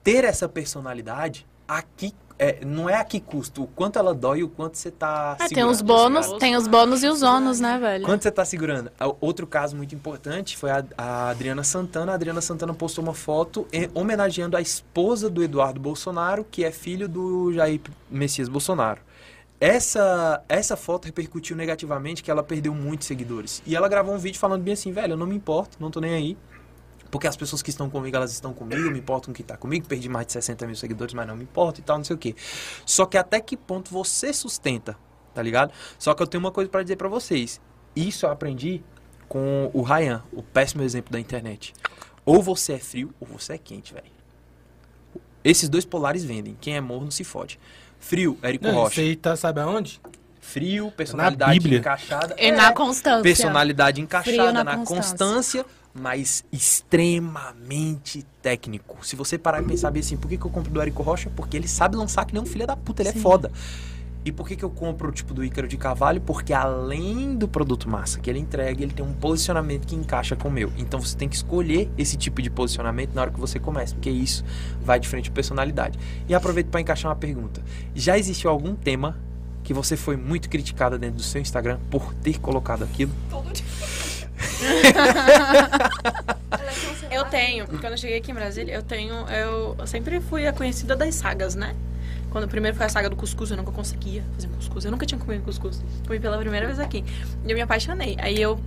ter 0.04 0.24
essa 0.24 0.50
personalidade 0.50 1.46
aqui 1.68 2.14
é, 2.38 2.60
não 2.66 2.90
é 2.90 2.96
a 2.96 3.04
que 3.04 3.20
custa, 3.20 3.62
o 3.62 3.68
quanto 3.68 4.00
ela 4.00 4.14
dói 4.14 4.40
e 4.40 4.44
o 4.44 4.50
quanto 4.50 4.78
você 4.78 4.90
está 4.90 5.38
é, 5.40 5.48
Tem 5.48 5.64
os 5.64 5.82
bônus, 5.82 6.32
tem 6.40 6.56
os 6.56 6.68
bônus 6.68 7.04
e 7.04 7.08
os 7.08 7.22
ônus, 7.22 7.60
né, 7.60 7.78
velho? 7.78 8.04
Quanto 8.04 8.24
você 8.24 8.30
está 8.30 8.44
segurando? 8.44 8.92
Outro 9.22 9.46
caso 9.46 9.78
muito 9.78 9.94
importante 9.94 10.58
foi 10.58 10.72
a, 10.72 10.84
a, 10.98 11.30
Adriana 11.30 11.64
Santana. 11.64 12.12
A 12.12 12.16
Adriana 12.16 12.42
Santana 12.42 12.74
postou 12.74 13.04
uma 13.04 13.14
foto 13.14 13.68
homenageando 13.94 14.58
a 14.58 14.62
esposa 14.62 15.30
do 15.30 15.44
Eduardo 15.44 15.80
Bolsonaro, 15.80 16.44
que 16.44 16.64
é 16.64 16.72
filho 16.72 17.08
do 17.08 17.54
Jair 17.54 17.80
Messias 18.10 18.50
Bolsonaro. 18.50 19.00
Essa, 19.64 20.44
essa 20.50 20.76
foto 20.76 21.06
repercutiu 21.06 21.56
negativamente, 21.56 22.22
que 22.22 22.30
ela 22.30 22.44
perdeu 22.44 22.76
muitos 22.76 23.08
seguidores. 23.08 23.64
E 23.66 23.78
ela 23.78 23.88
gravou 23.88 24.14
um 24.14 24.18
vídeo 24.18 24.38
falando 24.38 24.62
bem 24.62 24.74
assim, 24.74 24.92
velho, 24.92 25.14
eu 25.14 25.18
não 25.18 25.26
me 25.26 25.38
importo, 25.38 25.78
não 25.80 25.90
tô 25.90 26.02
nem 26.02 26.14
aí. 26.14 26.38
Porque 27.10 27.28
as 27.28 27.38
pessoas 27.38 27.62
que 27.62 27.70
estão 27.70 27.90
comigo, 27.90 28.14
elas 28.14 28.34
estão 28.34 28.54
comigo, 28.54 28.92
me 28.92 29.00
importo 29.00 29.30
com 29.30 29.34
quem 29.34 29.46
tá 29.46 29.56
comigo. 29.56 29.88
Perdi 29.88 30.10
mais 30.10 30.28
de 30.28 30.34
60 30.34 30.68
mil 30.68 30.76
seguidores, 30.76 31.14
mas 31.14 31.26
não 31.26 31.38
me 31.38 31.46
importo 31.46 31.80
e 31.80 31.84
tal, 31.84 31.96
não 31.98 32.04
sei 32.04 32.14
o 32.14 32.20
quê. 32.20 32.36
Só 32.86 33.06
que 33.06 33.18
até 33.18 33.40
que 33.40 33.56
ponto 33.56 33.90
você 33.90 34.34
sustenta, 34.34 34.98
tá 35.34 35.42
ligado? 35.42 35.72
Só 35.98 36.14
que 36.14 36.22
eu 36.22 36.28
tenho 36.28 36.44
uma 36.44 36.52
coisa 36.52 36.70
para 36.70 36.84
dizer 36.84 36.98
para 36.98 37.08
vocês. 37.08 37.62
Isso 37.96 38.26
eu 38.26 38.32
aprendi 38.32 38.84
com 39.30 39.72
o 39.74 39.82
Ryan, 39.82 40.26
o 40.34 40.44
péssimo 40.44 40.84
exemplo 40.84 41.14
da 41.14 41.22
internet. 41.22 41.74
Ou 42.26 42.44
você 42.44 42.74
é 42.74 42.80
frio, 42.80 43.14
ou 43.18 43.26
você 43.26 43.54
é 43.54 43.58
quente, 43.58 43.94
velho. 43.94 44.12
Esses 45.42 45.70
dois 45.70 45.86
polares 45.86 46.26
vendem. 46.26 46.58
Quem 46.60 46.76
é 46.76 46.82
morno 46.82 47.14
se 47.14 47.24
fode. 47.24 47.58
Frio, 48.04 48.38
Érico 48.44 48.66
não, 48.68 48.74
Rocha. 48.76 48.96
Você 49.02 49.16
tá, 49.16 49.36
sabe 49.36 49.62
aonde? 49.62 50.00
Frio, 50.42 50.92
personalidade 50.92 51.54
Bíblia. 51.54 51.80
encaixada. 51.80 52.36
E 52.38 52.48
É. 52.48 52.52
na 52.52 52.74
constância. 52.74 53.24
Personalidade 53.24 53.96
Frio 53.96 54.04
encaixada 54.04 54.52
na 54.52 54.64
na, 54.64 54.76
constância. 54.78 54.96
constância, 55.64 55.66
mas 55.94 56.44
extremamente 56.52 58.26
técnico. 58.42 58.98
Se 59.06 59.16
você 59.16 59.38
parar 59.38 59.62
e 59.64 59.66
pensar 59.66 59.90
bem 59.92 60.02
assim, 60.02 60.18
por 60.18 60.28
que, 60.28 60.38
que 60.38 60.46
eu 60.46 60.52
compro 60.52 60.72
do 60.72 60.82
Érico 60.82 61.02
Rocha? 61.02 61.32
Porque 61.36 61.56
ele 61.56 61.68
sabe 61.68 61.96
lançar 61.96 62.26
que 62.26 62.34
nem 62.34 62.44
um 62.44 62.46
filho 62.46 62.68
da 62.68 62.76
puta, 62.76 63.02
ele 63.02 63.10
é 63.10 63.14
Sim. 63.14 63.22
foda. 63.22 63.52
E 64.26 64.32
por 64.32 64.48
que, 64.48 64.56
que 64.56 64.64
eu 64.64 64.70
compro 64.70 65.12
tipo 65.12 65.34
do 65.34 65.44
Ícaro 65.44 65.68
de 65.68 65.76
Carvalho? 65.76 66.22
Porque 66.22 66.54
além 66.54 67.36
do 67.36 67.48
produto 67.48 67.90
massa 67.90 68.20
que 68.20 68.30
ele 68.30 68.40
entrega, 68.40 68.82
ele 68.82 68.94
tem 68.94 69.06
um 69.06 69.14
posicionamento 69.14 69.86
que 69.86 69.96
encaixa 69.96 70.36
com 70.36 70.48
o 70.48 70.52
meu. 70.52 70.72
Então 70.78 71.00
você 71.00 71.18
tem 71.18 71.28
que 71.28 71.36
escolher 71.36 71.92
esse 71.98 72.16
tipo 72.16 72.42
de 72.42 72.50
posicionamento 72.50 73.14
na 73.14 73.22
hora 73.22 73.32
que 73.32 73.40
você 73.40 73.60
começa, 73.60 73.94
porque 73.94 74.10
isso 74.10 74.44
vai 74.82 75.00
de 75.00 75.08
frente 75.08 75.30
à 75.30 75.34
personalidade. 75.34 76.00
E 76.28 76.34
aproveito 76.34 76.68
para 76.68 76.80
encaixar 76.80 77.10
uma 77.10 77.18
pergunta. 77.18 77.62
Já 77.94 78.18
existiu 78.18 78.50
algum 78.50 78.76
tema 78.76 79.20
que 79.64 79.74
você 79.74 79.98
foi 79.98 80.16
muito 80.16 80.50
criticada 80.50 80.98
dentro 80.98 81.18
do 81.18 81.24
seu 81.24 81.42
Instagram 81.42 81.80
por 81.90 82.14
ter 82.16 82.40
colocado 82.40 82.84
aquilo? 82.84 83.12
Eu 87.10 87.26
tenho, 87.26 87.68
quando 87.68 87.92
eu 87.92 87.98
cheguei 87.98 88.18
aqui 88.18 88.32
em 88.32 88.34
Brasília, 88.34 88.74
eu 88.74 88.82
tenho. 88.82 89.14
Eu, 89.30 89.76
eu 89.78 89.88
sempre 89.88 90.20
fui 90.20 90.48
a 90.48 90.54
conhecida 90.54 90.96
das 90.96 91.16
sagas, 91.16 91.56
né? 91.56 91.76
Quando 92.34 92.48
primeiro 92.48 92.76
foi 92.76 92.88
a 92.88 92.90
saga 92.90 93.12
do 93.12 93.16
cuscuz, 93.16 93.52
eu 93.52 93.58
nunca 93.58 93.72
conseguia 93.72 94.24
fazer 94.34 94.48
um 94.48 94.56
cuscuz. 94.56 94.86
Eu 94.86 94.92
nunca 94.92 95.06
tinha 95.06 95.20
comido 95.20 95.44
cuscuz. 95.44 95.80
Fui 96.04 96.20
pela 96.20 96.36
primeira 96.40 96.66
vez 96.66 96.80
aqui. 96.80 97.06
E 97.46 97.52
eu 97.52 97.56
me 97.56 97.62
apaixonei. 97.62 98.18
Aí 98.20 98.42
eu. 98.42 98.60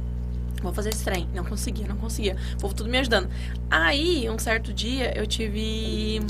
Vou 0.63 0.73
fazer 0.73 0.91
esse 0.91 1.05
trem. 1.05 1.29
Não 1.35 1.45
conseguia, 1.45 1.85
não 1.89 1.97
conseguia. 1.97 2.37
O 2.55 2.61
povo 2.61 2.75
tudo 2.75 2.89
me 2.89 2.97
ajudando. 2.97 3.29
Aí, 3.69 4.31
um 4.31 4.39
certo 4.39 4.73
dia, 4.73 5.19
eu 5.19 5.27
tive 5.27 6.25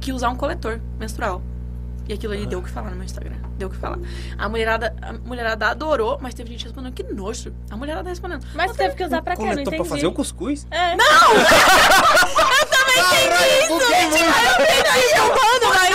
que 0.00 0.12
usar 0.12 0.30
um 0.30 0.36
coletor 0.36 0.80
menstrual. 1.00 1.42
E 2.08 2.12
aquilo 2.12 2.32
ali 2.32 2.46
deu 2.46 2.60
o 2.60 2.62
que 2.62 2.70
falar 2.70 2.90
no 2.90 2.96
meu 2.96 3.04
Instagram. 3.04 3.36
Deu 3.58 3.66
o 3.66 3.70
que 3.70 3.76
falar. 3.76 3.98
A 4.38 4.48
mulherada, 4.48 4.94
a 5.02 5.12
mulherada 5.12 5.66
adorou, 5.66 6.18
mas 6.22 6.32
teve 6.32 6.50
gente 6.50 6.64
respondendo 6.64 6.92
que 6.92 7.02
nojo. 7.02 7.52
A 7.70 7.76
mulherada 7.76 8.08
respondendo. 8.08 8.46
Mas 8.54 8.72
teve 8.72 8.94
que 8.94 9.04
usar 9.04 9.20
pra 9.20 9.36
quê? 9.36 9.42
Não 9.42 9.52
entendi. 9.52 9.76
pra 9.76 9.84
fazer 9.84 10.06
o 10.06 10.12
cuscuz? 10.12 10.66
É. 10.70 10.94
Não, 10.96 11.34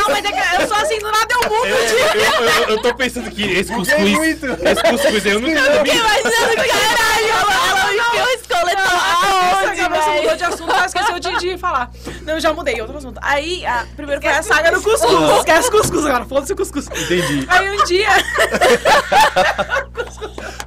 mas 0.09 0.25
é 0.25 0.31
que 0.31 0.61
eu 0.61 0.67
sou 0.67 0.77
assim, 0.77 0.99
do 0.99 1.11
nada 1.11 1.33
eu 1.33 1.49
mudo. 1.49 1.65
Eu, 1.65 1.75
eu, 1.75 2.69
eu 2.69 2.81
tô 2.81 2.93
pensando 2.95 3.29
que 3.31 3.43
esse 3.43 3.71
cuscuz. 3.71 4.19
Esse 4.19 4.83
cuscuz 4.83 5.25
aí 5.25 5.31
eu 5.31 5.39
nunca 5.41 5.83
vi. 5.83 5.91
Imaginando, 5.91 6.55
caralho, 6.55 7.29
ela, 7.29 7.55
ela 7.69 7.93
enfiou 7.93 8.27
esse 8.29 8.47
coletor 8.47 9.16
Nossa, 9.61 9.75
você 9.75 9.89
mudou 9.89 10.21
velho? 10.23 10.37
de 10.37 10.43
assunto, 10.43 10.71
ela 10.71 10.85
esqueceu 10.85 11.19
de, 11.19 11.37
de 11.37 11.57
falar. 11.57 11.91
Não, 12.23 12.33
eu 12.33 12.39
já 12.39 12.53
mudei, 12.53 12.79
outro 12.81 12.97
assunto. 12.97 13.19
Aí, 13.21 13.65
a, 13.65 13.85
primeiro 13.95 14.21
foi 14.21 14.31
a 14.31 14.43
saga 14.43 14.71
do 14.71 14.81
cuscuz. 14.81 15.37
Esquece 15.39 15.71
cuscuz 15.71 16.05
agora, 16.05 16.25
foda-se 16.25 16.53
o 16.53 16.55
cuscuz. 16.55 16.87
Entendi. 16.87 17.45
Aí 17.49 17.69
um 17.69 17.83
dia, 17.85 18.09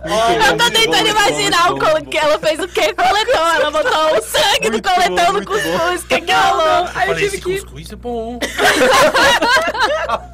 Eu 0.03 0.57
tô 0.57 0.71
tentando 0.71 1.09
imaginar 1.09 1.73
o 1.73 1.79
cole... 1.79 2.07
que 2.07 2.17
ela 2.17 2.39
fez 2.39 2.59
o 2.61 2.69
que 2.69 2.93
coletor. 2.95 3.55
Ela 3.55 3.71
botou 3.71 4.19
o 4.19 4.23
sangue 4.23 4.71
Muito 4.71 4.83
do 4.83 4.89
coletor 4.89 5.27
bom, 5.27 5.33
no 5.33 5.47
cuscuz. 5.47 6.03
O 6.03 6.07
que 6.07 6.21
que 6.23 6.33
rolou? 6.33 6.89
aí 6.95 7.11
eu 7.11 7.17
tive 7.17 7.41
que... 7.41 7.61
cuscuz 7.61 7.93
é 7.93 7.97
bom. 7.97 8.39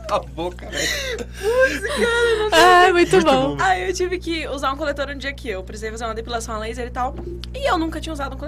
A 0.09 0.19
boca, 0.21 0.69
velho. 0.71 0.89
Ai, 2.53 2.93
muito, 2.93 3.21
bom. 3.23 3.57
Aí 3.61 3.89
eu 3.89 3.95
tive 3.95 4.19
que 4.19 4.47
usar 4.49 4.73
um 4.73 4.77
coletor 4.77 5.11
um 5.11 5.19
dia 5.19 5.33
que 5.33 5.49
eu 5.49 5.65
precisei 5.65 5.91
fazer 5.91 6.05
uma 6.05 6.15
depilação 6.15 6.55
a 6.55 6.59
laser 6.59 6.87
e 6.87 6.91
tal. 6.91 7.17
E 7.53 7.69
eu 7.69 7.77
nunca 7.77 8.01
tinha 8.01 8.13
usado 8.13 8.37
um 8.37 8.39
coletor. 8.39 8.46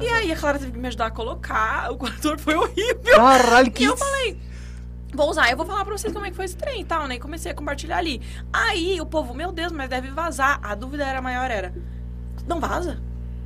E 0.00 0.06
aí 0.08 0.30
a 0.32 0.36
Clara 0.36 0.58
teve 0.58 0.72
que 0.72 0.78
me 0.78 0.88
ajudar 0.88 1.06
a 1.06 1.10
colocar. 1.10 1.90
O 1.92 1.96
coletor 1.96 2.38
foi 2.38 2.54
horrível. 2.54 3.16
Caralho, 3.16 3.70
que 3.70 3.82
E 3.82 3.86
eu 3.86 3.96
falei, 3.96 4.40
vou 5.12 5.28
usar, 5.30 5.50
eu 5.50 5.56
vou 5.56 5.66
falar 5.66 5.84
pra 5.84 5.96
vocês 5.96 6.12
como 6.12 6.24
é 6.24 6.30
que 6.30 6.36
foi 6.36 6.44
esse 6.44 6.56
trem 6.56 6.82
e 6.82 6.84
tal, 6.84 7.06
né? 7.08 7.16
E 7.16 7.18
comecei 7.18 7.50
a 7.50 7.54
compartilhar 7.54 7.98
ali. 7.98 8.20
Aí 8.52 9.00
o 9.00 9.06
povo, 9.06 9.34
meu 9.34 9.50
Deus, 9.50 9.72
mas 9.72 9.88
deve 9.88 10.10
vazar. 10.10 10.60
A 10.62 10.74
dúvida 10.74 11.04
era 11.04 11.20
maior, 11.20 11.50
era, 11.50 11.72
não 12.46 12.60
vaza? 12.60 13.00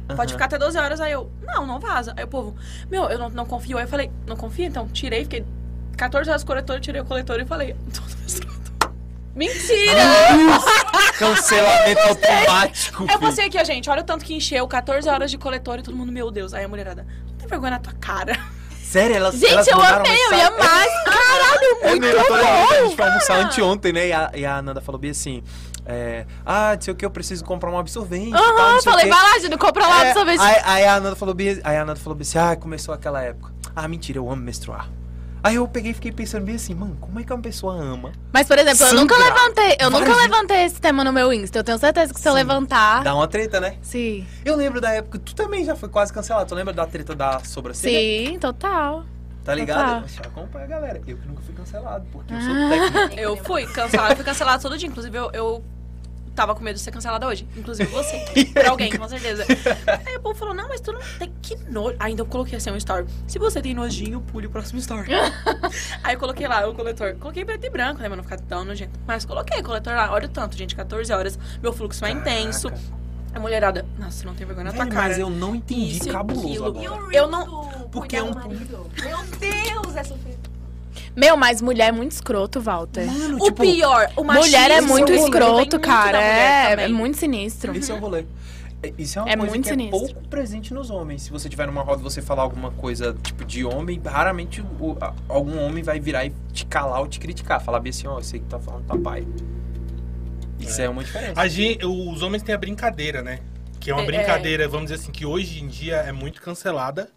Pode 0.09 0.21
Aham. 0.21 0.29
ficar 0.29 0.45
até 0.47 0.59
12 0.59 0.77
horas. 0.79 1.01
Aí 1.01 1.13
eu, 1.13 1.31
não, 1.43 1.67
não 1.67 1.81
vaza. 1.81 2.13
Aí 2.17 2.25
o 2.25 2.29
povo, 2.29 2.55
meu, 2.91 3.05
eu 3.05 3.19
não, 3.19 3.31
não 3.31 3.47
confio. 3.47 3.79
Aí 3.79 3.85
eu 3.85 3.89
falei, 3.89 4.11
não 4.27 4.37
confia? 4.37 4.67
Então 4.67 4.87
tirei, 4.89 5.23
fiquei 5.23 5.45
14 5.97 6.29
horas 6.29 6.43
com 6.43 6.49
o 6.49 6.55
coletor, 6.55 6.81
tirei 6.81 7.01
o 7.01 7.05
coletor 7.05 7.41
e 7.41 7.47
falei, 7.47 7.75
tô. 7.95 8.03
Mentira! 9.35 10.03
Cancelamento 11.19 12.01
automático. 12.01 13.07
Eu 13.11 13.19
passei 13.19 13.47
aqui, 13.47 13.59
ó, 13.59 13.65
gente, 13.65 13.89
olha 13.89 14.03
o 14.03 14.05
tanto 14.05 14.25
que 14.25 14.35
encheu, 14.35 14.67
14 14.69 15.09
horas 15.09 15.31
de 15.31 15.39
coletor 15.39 15.79
e 15.79 15.83
todo 15.83 15.97
mundo, 15.97 16.13
meu 16.13 16.31
Deus. 16.31 16.53
Aí 16.53 16.65
a 16.65 16.69
mulherada, 16.69 17.07
não 17.29 17.35
tem 17.37 17.49
vergonha 17.49 17.73
na 17.73 17.79
tua 17.79 17.95
cara. 17.95 18.39
Sério, 18.83 19.17
elas 19.17 19.35
Gente, 19.37 19.53
elas 19.53 19.67
eu 19.69 19.81
amei, 19.81 20.13
eu 20.27 20.35
ia 20.35 20.51
mais. 20.51 21.05
Caralho, 21.05 21.79
É 21.81 21.91
muito 21.91 22.01
mesmo, 22.03 22.19
eu 22.19 22.27
tô 22.27 22.35
lembrando, 22.35 22.47
a 22.47 22.67
bom. 22.67 22.85
gente 22.85 22.97
foi 22.97 23.07
almoçar 23.07 23.37
anteontem, 23.41 23.93
né? 23.93 24.09
E 24.09 24.13
a, 24.13 24.31
e 24.35 24.45
a 24.45 24.57
Ananda 24.59 24.83
falou 24.83 25.01
bem 25.01 25.13
assim: 25.13 25.43
é, 25.87 26.27
Ah, 26.45 26.73
não 26.75 26.83
sei 26.83 26.93
o 26.93 26.97
que, 26.97 27.07
eu 27.07 27.11
preciso 27.11 27.43
comprar 27.43 27.71
um 27.71 27.79
absorvente. 27.79 28.35
Aham, 28.35 28.77
o 28.77 28.83
falei, 28.83 29.09
vai 29.09 29.23
lá, 29.23 29.39
Júlio, 29.39 29.57
compra 29.59 29.87
lá 29.87 30.05
É, 30.05 30.15
aí, 30.39 30.63
aí 30.65 30.85
a 30.85 30.97
Ananda 30.97 31.17
falou 31.17 31.35
bem, 31.35 31.59
aí 31.65 31.77
a 31.79 31.83
Ananda 31.83 31.99
falou 31.99 32.15
bem 32.15 32.23
assim: 32.23 32.37
Ah, 32.39 32.55
começou 32.55 32.93
aquela 32.93 33.23
época. 33.23 33.51
Ah, 33.75 33.89
mentira, 33.89 34.19
eu 34.19 34.31
amo 34.31 34.43
menstruar. 34.43 34.87
Aí 35.45 35.57
eu 35.57 35.67
peguei 35.67 35.91
e 35.91 35.95
fiquei 35.95 36.13
pensando 36.13 36.45
bem 36.45 36.55
assim, 36.55 36.73
mano, 36.73 36.97
como 37.01 37.19
é 37.19 37.25
que 37.25 37.33
uma 37.33 37.43
pessoa 37.43 37.75
ama? 37.75 38.13
Mas, 38.33 38.47
por 38.47 38.57
exemplo, 38.59 38.87
eu 38.87 38.95
nunca 38.95 39.17
levantei, 39.19 39.77
eu 39.81 39.91
nunca 39.91 40.15
levantei 40.15 40.65
esse 40.65 40.81
tema 40.81 41.03
no 41.03 41.13
meu 41.13 41.33
Insta. 41.33 41.59
Eu 41.59 41.65
tenho 41.65 41.79
certeza 41.79 42.15
que 42.15 42.21
se 42.21 42.29
eu 42.29 42.33
Sim. 42.33 42.39
levantar. 42.39 43.03
Dá 43.03 43.13
uma 43.13 43.27
treta, 43.27 43.59
né? 43.59 43.77
Sim. 43.83 44.25
Eu 44.45 44.55
lembro 44.55 44.81
da 44.81 44.91
época, 44.93 45.19
tu 45.19 45.35
também 45.35 45.65
já 45.65 45.75
foi 45.75 45.89
quase 45.89 46.13
cancelado. 46.13 46.49
Tu 46.49 46.55
lembra 46.55 46.73
da 46.73 46.87
treta 46.87 47.13
da 47.15 47.41
sobrancelha? 47.41 48.31
Sim, 48.31 48.39
total. 48.39 49.05
Tá 49.45 49.53
ligado? 49.57 50.07
Total. 50.07 50.31
Acompanha, 50.31 50.67
galera. 50.69 51.03
Eu 51.05 51.17
que 51.17 51.27
nunca 51.27 51.43
fui 51.43 51.53
cancelado, 51.55 52.07
porque 52.13 52.33
eu 52.33 52.41
sou 52.41 52.53
Ah. 52.53 52.69
técnico. 52.69 53.21
Eu 53.21 53.37
fui 53.39 53.67
cancelada, 53.67 54.15
fui 54.15 54.25
cancelada 54.25 54.63
todo 54.63 54.79
dia. 54.79 54.89
Inclusive, 54.89 55.19
eu, 55.19 55.31
eu 55.33 55.65
tava 56.35 56.55
com 56.55 56.63
medo 56.63 56.77
de 56.77 56.81
ser 56.83 56.91
cancelada 56.91 57.27
hoje. 57.27 57.47
Inclusive 57.57 57.89
você. 57.91 58.19
Por 58.55 58.67
alguém, 58.67 58.91
com 58.97 59.09
certeza. 59.09 59.45
Aí 60.07 60.17
o 60.17 60.21
povo 60.21 60.35
falou, 60.39 60.55
não, 60.55 60.69
mas 60.69 60.81
tu 60.81 60.93
não 60.93 61.01
tem 61.19 61.33
que 61.43 61.57
nojo. 61.71 61.97
Ainda 61.99 62.23
eu 62.23 62.27
coloquei 62.27 62.57
assim 62.57 62.71
um 62.71 62.77
story. 62.77 63.07
Se 63.27 63.39
você 63.39 63.61
tem 63.61 63.75
nojinho, 63.75 64.21
pule 64.21 64.47
o 64.47 64.51
próximo 64.51 64.79
story. 64.79 65.11
Aí 66.03 66.15
eu 66.15 66.19
coloquei 66.19 66.47
lá 66.49 66.67
o 66.69 66.75
coletor. 66.75 67.15
Coloquei 67.17 67.45
preto 67.45 67.65
e 67.67 67.71
branco, 67.71 68.01
né? 68.01 68.07
Pra 68.09 68.17
não 68.17 68.25
ficar 68.25 68.39
tão 68.41 68.65
nojento. 68.65 68.99
Mas 69.07 69.25
coloquei 69.25 69.61
o 69.61 69.63
coletor 69.65 69.95
lá. 69.95 70.11
Olha 70.13 70.27
o 70.27 70.31
tanto, 70.31 70.57
gente. 70.57 70.75
14 70.75 71.13
horas. 71.13 71.39
Meu 71.63 71.73
fluxo 71.73 72.05
é 72.05 72.11
intenso. 72.11 72.69
Caraca. 72.69 73.03
A 73.35 73.41
mulherada, 73.41 73.87
nossa, 73.99 74.19
você 74.19 74.27
não 74.27 74.35
tem 74.35 74.47
vergonha 74.47 74.67
na 74.67 74.73
tua 74.75 74.87
cara. 74.87 75.09
mas 75.09 75.19
eu 75.19 75.31
não 75.31 75.55
entendi 75.55 75.97
Isso 75.97 76.09
cabuloso 76.11 76.67
aquilo. 76.67 76.67
agora. 76.67 77.17
Eu 77.17 77.27
não- 77.29 77.63
Porque 77.91 78.15
é 78.15 78.23
um- 78.23 78.35
Meu 78.35 79.19
Deus, 79.41 79.97
essa 79.97 80.15
foi. 80.17 80.37
Meu, 81.15 81.37
mas 81.37 81.61
mulher 81.61 81.89
é 81.89 81.93
muito 81.93 82.13
escroto, 82.13 82.61
Walter. 82.61 83.07
Mano, 83.07 83.37
O 83.39 83.45
tipo, 83.45 83.63
pior, 83.63 84.11
o 84.17 84.25
machismo 84.25 84.47
mulher 84.51 84.71
é 84.71 84.81
muito 84.81 85.13
é 85.13 85.17
escroto, 85.17 85.79
cara. 85.81 86.23
É, 86.23 86.85
é 86.85 86.89
muito 86.89 87.19
sinistro. 87.19 87.77
Esse 87.77 87.91
é 87.91 87.95
o 87.95 87.99
rolê. 87.99 88.25
É- 88.83 88.93
Isso 88.99 89.19
é 89.19 89.23
uma 89.23 89.31
É 89.31 89.37
coisa 89.37 89.51
muito 89.53 89.63
que 89.65 89.69
sinistro. 89.71 89.97
é 89.97 90.13
pouco 90.15 90.29
presente 90.29 90.75
nos 90.75 90.91
homens. 90.91 91.23
Se 91.23 91.31
você 91.31 91.49
tiver 91.49 91.67
numa 91.67 91.83
roda 91.83 92.01
e 92.01 92.03
você 92.03 92.21
falar 92.23 92.43
alguma 92.43 92.71
coisa 92.73 93.15
tipo 93.23 93.45
de 93.45 93.65
homem, 93.65 94.01
raramente 94.05 94.61
o- 94.81 94.97
a- 95.01 95.13
algum 95.29 95.59
homem 95.63 95.83
vai 95.85 96.01
virar 96.01 96.25
e 96.25 96.33
te 96.53 96.65
calar 96.67 97.01
ou 97.01 97.07
te 97.07 97.21
criticar. 97.21 97.63
Falar 97.63 97.79
bem 97.81 97.91
assim, 97.91 98.07
ó, 98.09 98.19
eu 98.19 98.25
sei 98.25 98.41
que 98.41 98.47
tá 98.47 98.59
falando 98.59 98.85
tá 98.87 98.97
pai. 98.97 99.25
Isso 100.59 100.81
é, 100.81 100.89
uma 100.89 101.03
diferença. 101.05 101.41
A 101.41 101.47
gente, 101.49 101.85
os 101.85 102.23
homens 102.23 102.43
têm 102.43 102.55
a 102.55 102.59
brincadeira, 102.59 103.21
né? 103.23 103.41
Que 103.81 103.91
é 103.91 103.95
uma 103.95 104.03
É, 104.03 104.07
brincadeira, 104.07 104.69
vamos 104.69 104.91
dizer 104.91 105.01
assim, 105.03 105.11
que 105.13 105.27
hoje 105.27 105.63
em 105.63 105.67
dia 105.67 105.97
é 105.97 106.13
muito 106.13 106.41
cancelada. 106.41 107.09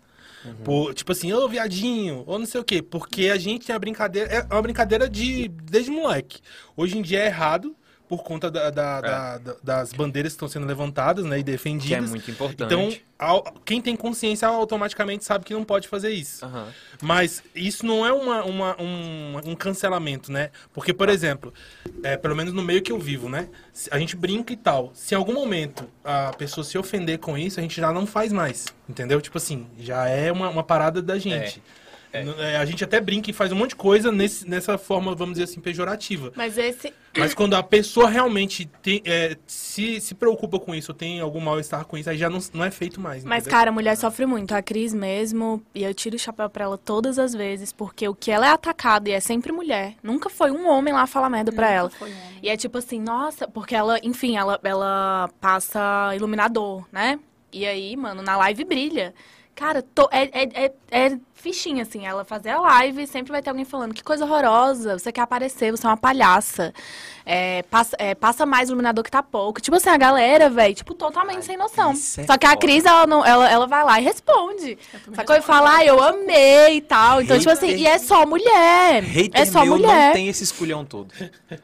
Por, 0.63 0.93
tipo 0.93 1.11
assim, 1.11 1.31
ô 1.33 1.47
viadinho, 1.47 2.23
ou 2.25 2.39
não 2.39 2.45
sei 2.45 2.61
o 2.61 2.63
quê. 2.63 2.81
Porque 2.81 3.29
a 3.29 3.37
gente 3.37 3.65
tem 3.65 3.75
a 3.75 3.79
brincadeira. 3.79 4.29
É 4.29 4.53
uma 4.53 4.61
brincadeira 4.61 5.09
de. 5.09 5.47
desde 5.47 5.91
moleque. 5.91 6.39
Hoje 6.75 6.97
em 6.97 7.01
dia 7.01 7.19
é 7.19 7.27
errado, 7.27 7.75
por 8.07 8.23
conta 8.23 8.51
da- 8.51 8.69
da- 8.69 9.01
da- 9.01 9.37
da- 9.37 9.55
das 9.63 9.93
bandeiras 9.93 10.33
que 10.33 10.35
estão 10.35 10.47
sendo 10.47 10.65
levantadas, 10.65 11.25
né? 11.25 11.39
E 11.39 11.43
Que 11.43 11.49
é 11.49 11.53
defendidas. 11.53 12.09
muito 12.09 12.29
importante. 12.29 12.63
Então, 12.73 12.93
ao- 13.17 13.43
quem 13.65 13.81
tem 13.81 13.95
consciência 13.95 14.47
automaticamente 14.47 15.25
sabe 15.25 15.43
que 15.45 15.53
não 15.53 15.63
pode 15.63 15.87
fazer 15.87 16.11
isso. 16.11 16.45
Aham. 16.45 16.67
Mas 17.01 17.41
isso 17.55 17.85
não 17.85 18.05
é 18.05 18.13
uma, 18.13 18.43
uma- 18.43 18.81
um, 18.81 19.41
um 19.51 19.55
cancelamento, 19.55 20.31
né? 20.31 20.51
Porque, 20.73 20.93
por 20.93 21.09
exemplo, 21.09 21.53
é, 22.03 22.15
pelo 22.15 22.35
menos 22.35 22.53
no 22.53 22.61
meio 22.61 22.81
que 22.81 22.91
eu 22.91 22.99
vivo, 22.99 23.27
né? 23.27 23.49
A 23.91 23.97
gente 23.99 24.15
brinca 24.15 24.53
e 24.53 24.57
tal. 24.57 24.91
Se 24.93 25.13
em 25.15 25.17
algum 25.17 25.33
momento 25.33 25.89
a 26.03 26.31
pessoa 26.37 26.63
se 26.63 26.77
ofender 26.77 27.17
com 27.19 27.37
isso, 27.37 27.59
a 27.59 27.63
gente 27.63 27.79
já 27.79 27.91
não 27.91 28.05
faz 28.05 28.31
mais. 28.31 28.65
Entendeu? 28.87 29.19
Tipo 29.21 29.37
assim, 29.37 29.65
já 29.79 30.07
é 30.07 30.31
uma, 30.31 30.49
uma 30.49 30.63
parada 30.63 31.01
da 31.01 31.17
gente. 31.17 31.61
É. 32.13 32.21
N- 32.23 32.33
é, 32.37 32.55
a 32.57 32.63
gente 32.65 32.81
até 32.81 33.01
brinca 33.01 33.29
e 33.29 33.33
faz 33.33 33.51
um 33.51 33.55
monte 33.55 33.71
de 33.71 33.75
coisa 33.75 34.09
nesse- 34.09 34.47
nessa 34.47 34.77
forma, 34.77 35.13
vamos 35.13 35.33
dizer 35.33 35.43
assim, 35.45 35.59
pejorativa. 35.59 36.31
Mas 36.35 36.57
esse. 36.57 36.93
Mas 37.17 37.33
quando 37.33 37.53
a 37.55 37.63
pessoa 37.63 38.09
realmente 38.09 38.65
tem, 38.81 39.01
é, 39.05 39.37
se, 39.47 39.99
se 40.01 40.13
preocupa 40.15 40.59
com 40.59 40.73
isso, 40.75 40.91
ou 40.91 40.97
tem 40.97 41.19
algum 41.19 41.39
mal-estar 41.39 41.85
com 41.85 41.97
isso, 41.97 42.09
aí 42.09 42.17
já 42.17 42.29
não, 42.29 42.39
não 42.53 42.63
é 42.63 42.71
feito 42.71 42.99
mais. 42.99 43.23
Mas, 43.23 43.43
entendeu? 43.43 43.57
cara, 43.57 43.69
a 43.69 43.73
mulher 43.73 43.95
sofre 43.95 44.25
muito. 44.25 44.53
A 44.53 44.61
Cris 44.61 44.93
mesmo, 44.93 45.61
e 45.73 45.83
eu 45.83 45.93
tiro 45.93 46.15
o 46.15 46.19
chapéu 46.19 46.49
pra 46.49 46.65
ela 46.65 46.77
todas 46.77 47.17
as 47.17 47.33
vezes, 47.33 47.71
porque 47.71 48.07
o 48.07 48.15
que 48.15 48.31
ela 48.31 48.47
é 48.47 48.51
atacada, 48.51 49.09
e 49.09 49.13
é 49.13 49.19
sempre 49.19 49.51
mulher. 49.51 49.95
Nunca 50.03 50.29
foi 50.29 50.51
um 50.51 50.67
homem 50.67 50.93
lá 50.93 51.07
falar 51.07 51.29
merda 51.29 51.51
pra 51.51 51.69
ela. 51.69 51.89
Foi 51.89 52.11
um. 52.11 52.15
E 52.43 52.49
é 52.49 52.57
tipo 52.57 52.77
assim, 52.77 52.99
nossa, 52.99 53.47
porque 53.47 53.75
ela, 53.75 53.99
enfim, 54.03 54.35
ela, 54.37 54.59
ela 54.63 55.29
passa 55.39 56.13
iluminador, 56.15 56.85
né? 56.91 57.19
E 57.51 57.65
aí, 57.65 57.95
mano, 57.95 58.21
na 58.21 58.35
live 58.37 58.63
brilha. 58.65 59.13
Cara, 59.55 59.81
to- 59.81 60.09
é, 60.11 60.23
é, 60.43 60.65
é, 60.65 60.73
é 60.91 61.19
fichinha, 61.51 61.83
assim. 61.83 62.05
Ela 62.05 62.25
fazer 62.25 62.49
a 62.49 62.59
live 62.59 63.03
e 63.03 63.07
sempre 63.07 63.31
vai 63.31 63.41
ter 63.41 63.49
alguém 63.51 63.65
falando 63.65 63.93
que 63.93 64.03
coisa 64.03 64.25
horrorosa, 64.25 64.97
você 64.97 65.11
quer 65.11 65.21
aparecer, 65.21 65.71
você 65.71 65.85
é 65.85 65.89
uma 65.89 65.97
palhaça. 65.97 66.73
É, 67.27 67.63
passa, 67.63 67.95
é, 67.97 68.13
passa 68.13 68.45
mais 68.45 68.69
iluminador 68.69 69.03
que 69.03 69.09
tá 69.09 69.23
pouco. 69.23 69.59
Tipo 69.59 69.77
assim, 69.77 69.89
a 69.89 69.97
galera, 69.97 70.47
velho, 70.47 70.75
tipo, 70.75 70.93
totalmente 70.93 71.37
Ai, 71.37 71.41
sem 71.41 71.57
noção. 71.57 71.91
é 71.91 71.95
Só 72.25 72.37
que 72.37 72.45
a. 72.45 72.55
Cris, 72.55 72.85
ela, 72.85 73.07
não, 73.07 73.25
ela, 73.25 73.49
ela 73.49 73.65
vai 73.67 73.83
lá 73.83 73.99
e 73.99 74.03
responde. 74.03 74.77
Sacou? 75.15 75.35
E 75.35 75.41
fala, 75.41 75.77
ah, 75.77 75.85
eu 75.85 76.01
amei 76.01 76.77
e 76.77 76.81
tal. 76.81 77.21
Então, 77.21 77.37
tipo 77.39 77.49
assim, 77.51 77.67
Hater. 77.67 77.81
e 77.81 77.87
é 77.87 77.97
só 77.97 78.25
mulher. 78.27 79.03
Hater 79.03 79.41
é 79.41 79.45
só 79.45 79.63
meu 79.65 79.77
mulher. 79.77 80.07
não 80.07 80.13
tem 80.13 80.27
esse 80.27 80.43
esculhão 80.43 80.85
todo. 80.85 81.13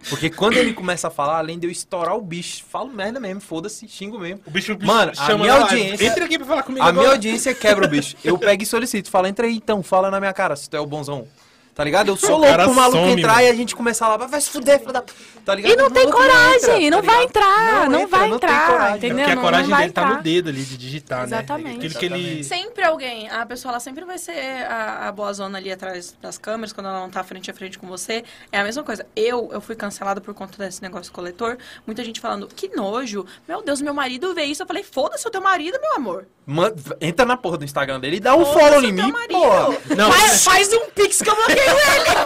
Porque 0.09 0.29
quando 0.31 0.57
ele 0.57 0.73
começa 0.73 1.07
a 1.07 1.11
falar, 1.11 1.37
além 1.37 1.59
de 1.59 1.67
eu 1.67 1.71
estourar 1.71 2.15
o 2.15 2.21
bicho, 2.21 2.63
falo 2.69 2.89
merda 2.89 3.19
mesmo, 3.19 3.39
foda-se, 3.41 3.87
xingo 3.87 4.17
mesmo. 4.19 4.41
O 4.47 4.51
bicho, 4.51 4.75
Mano, 4.81 5.11
a 5.11 5.25
chama 5.25 5.43
minha 5.43 5.53
audiência- 5.61 6.05
Entra 6.07 6.25
aqui 6.25 6.37
pra 6.39 6.47
falar 6.47 6.63
comigo 6.63 6.83
A 6.83 6.87
agora. 6.89 7.03
minha 7.03 7.15
audiência 7.15 7.53
quebra 7.53 7.85
o 7.85 7.89
bicho. 7.89 8.15
Eu 8.23 8.35
pego 8.37 8.63
e 8.63 8.65
solicito. 8.65 9.11
Fala, 9.11 9.29
entra 9.29 9.45
aí 9.45 9.55
então, 9.57 9.70
fala 9.83 10.09
na 10.09 10.19
minha 10.19 10.33
cara 10.33 10.55
se 10.55 10.67
tu 10.69 10.75
é 10.75 10.79
o 10.79 10.85
bonzão. 10.85 11.27
Tá 11.73 11.83
ligado? 11.85 12.09
Eu 12.09 12.17
sou 12.17 12.35
O 12.35 12.37
louco 12.39 12.53
pro 12.53 12.73
maluco 12.73 12.97
some, 12.99 13.11
entrar 13.21 13.35
mano. 13.35 13.45
e 13.45 13.49
a 13.49 13.55
gente 13.55 13.75
começar 13.75 14.07
lá, 14.09 14.17
vai 14.17 14.41
se 14.41 14.49
fuder, 14.49 14.79
filho 14.79 14.91
da... 14.91 15.01
Tá 15.43 15.55
ligado? 15.55 15.71
E 15.71 15.75
não 15.75 15.89
tem 15.89 16.07
coragem, 16.11 16.85
entra, 16.85 16.89
não 16.97 17.01
tá 17.01 17.11
vai 17.13 17.23
entrar, 17.23 17.89
não 17.89 17.99
entra, 18.01 18.17
vai 18.19 18.29
entrar, 18.29 18.67
coragem. 18.67 18.97
entendeu? 18.97 19.17
Porque 19.25 19.31
a 19.31 19.41
coragem 19.41 19.75
dele 19.75 19.91
tá 19.91 20.05
no 20.05 20.21
dedo 20.21 20.49
ali 20.49 20.63
de 20.63 20.77
digitar, 20.77 21.23
Exatamente. 21.23 21.69
né? 21.69 21.75
Aquilo 21.77 21.93
que 21.95 22.05
ele... 22.05 22.43
Sempre 22.43 22.83
alguém, 22.83 23.29
a 23.29 23.43
pessoa 23.45 23.71
ela 23.71 23.79
sempre 23.79 24.05
vai 24.05 24.17
ser 24.19 24.37
a, 24.67 25.07
a 25.07 25.11
boa 25.11 25.33
zona 25.33 25.57
ali 25.57 25.71
atrás 25.71 26.15
das 26.21 26.37
câmeras, 26.37 26.71
quando 26.73 26.87
ela 26.89 26.99
não 26.99 27.09
tá 27.09 27.23
frente 27.23 27.49
a 27.49 27.53
frente 27.53 27.79
com 27.79 27.87
você. 27.87 28.23
É 28.51 28.59
a 28.59 28.63
mesma 28.63 28.83
coisa. 28.83 29.05
Eu, 29.15 29.49
eu 29.51 29.61
fui 29.61 29.75
cancelada 29.75 30.21
por 30.21 30.33
conta 30.35 30.57
desse 30.63 30.81
negócio 30.81 31.11
coletor. 31.11 31.57
Muita 31.87 32.03
gente 32.03 32.19
falando, 32.19 32.47
que 32.47 32.67
nojo. 32.75 33.25
Meu 33.47 33.63
Deus, 33.63 33.81
meu 33.81 33.93
marido 33.93 34.35
vê 34.35 34.43
isso. 34.43 34.61
Eu 34.61 34.67
falei, 34.67 34.83
foda-se 34.83 35.27
o 35.27 35.31
teu 35.31 35.41
marido, 35.41 35.79
meu 35.81 35.95
amor. 35.95 36.27
Manda- 36.45 36.75
entra 36.99 37.25
na 37.25 37.37
porra 37.37 37.57
do 37.57 37.63
Instagram 37.65 37.99
dele 37.99 38.17
e 38.17 38.19
dá 38.19 38.35
um 38.35 38.45
follow 38.45 38.83
em 38.83 38.91
mim, 38.91 39.11
porra. 39.29 39.77
Não, 39.95 40.11
Faz, 40.11 40.43
faz 40.43 40.73
um 40.73 40.89
pix 40.89 41.21
que 41.21 41.29
eu 41.29 41.35
bloqueio 41.35 41.60
ele. 41.61 42.21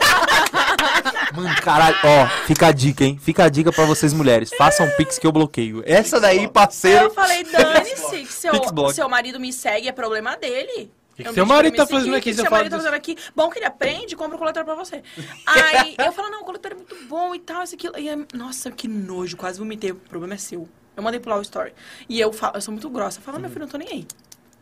Mano, 1.35 1.55
caralho, 1.61 1.95
ó, 2.03 2.27
fica 2.45 2.67
a 2.67 2.71
dica, 2.71 3.03
hein? 3.03 3.19
Fica 3.21 3.43
a 3.43 3.49
dica 3.49 3.71
pra 3.71 3.85
vocês 3.85 4.13
mulheres. 4.13 4.49
Façam 4.57 4.89
pix 4.91 5.19
que 5.19 5.27
eu 5.27 5.31
bloqueio. 5.31 5.83
Essa 5.85 6.19
daí, 6.19 6.43
Eu 6.45 6.49
parceiro. 6.49 7.11
falei, 7.11 7.43
dane-se, 7.43 8.23
que 8.23 8.31
seu, 8.33 8.53
seu 8.93 9.09
marido 9.09 9.39
me 9.39 9.51
segue, 9.51 9.87
é 9.89 9.91
problema 9.91 10.37
dele. 10.37 10.89
que 11.15 11.27
Eu 11.27 11.33
seu 11.33 11.45
marido 11.45 11.75
tá 11.75 11.85
fazendo 11.85 12.13
o 12.13 12.15
aqui, 12.15 12.29
que 12.31 12.35
seu 12.35 12.49
marido 12.49 12.71
tá 12.71 12.77
fazendo 12.77 12.93
aqui? 12.93 13.17
Bom 13.35 13.49
que 13.49 13.59
ele 13.59 13.65
aprende, 13.65 14.15
compra 14.15 14.35
o 14.35 14.39
coletor 14.39 14.63
pra 14.63 14.75
você. 14.75 15.03
Aí 15.45 15.95
eu 15.97 16.11
falo, 16.13 16.29
não, 16.29 16.41
o 16.41 16.45
coletor 16.45 16.71
é 16.71 16.75
muito 16.75 16.95
bom 17.09 17.35
e 17.35 17.39
tal, 17.39 17.63
isso 17.63 17.75
aquilo. 17.75 17.97
E 17.99 18.07
é- 18.07 18.17
nossa, 18.33 18.71
que 18.71 18.87
nojo, 18.87 19.35
quase 19.35 19.59
vomitei. 19.59 19.91
O 19.91 19.95
problema 19.95 20.35
é 20.35 20.37
seu. 20.37 20.69
Eu 20.95 21.03
mandei 21.03 21.19
pular 21.19 21.37
o 21.37 21.41
story. 21.41 21.73
E 22.07 22.17
eu 22.21 22.31
falo, 22.31 22.55
eu 22.55 22.61
sou 22.61 22.71
muito 22.71 22.89
grossa. 22.89 23.19
Eu 23.19 23.23
falo, 23.23 23.37
meu 23.39 23.49
filho, 23.49 23.61
não 23.63 23.67
tô 23.67 23.77
nem 23.77 23.89
aí. 23.89 24.07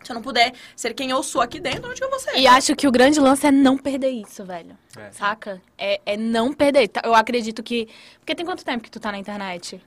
Se 0.04 0.12
eu 0.12 0.16
não 0.16 0.22
puder 0.22 0.54
ser 0.76 0.94
quem 0.94 1.10
eu 1.10 1.22
sou 1.24 1.42
aqui 1.42 1.60
dentro, 1.60 1.90
onde 1.90 2.00
que 2.00 2.06
eu 2.06 2.10
vou 2.10 2.20
ser? 2.20 2.38
E 2.38 2.46
acho 2.48 2.76
que 2.76 2.88
o 2.88 2.92
grande 2.92 3.20
lance 3.20 3.46
é 3.48 3.52
não 3.52 3.78
perder 3.78 4.10
isso, 4.10 4.44
velho. 4.46 4.78
É. 4.98 5.12
Saca? 5.12 5.62
É, 5.78 6.02
é 6.06 6.18
não 6.18 6.54
perder. 6.54 6.88
Tá, 6.88 7.02
Eu 7.04 7.14
acredito 7.16 7.64
que. 7.64 7.88
Porque 8.20 8.36
tem 8.36 8.46
quanto 8.46 8.64
tempo 8.66 8.84
que 8.84 8.92
tu 8.92 9.00
tá 9.00 9.12
na 9.12 9.18
internet? 9.18 9.82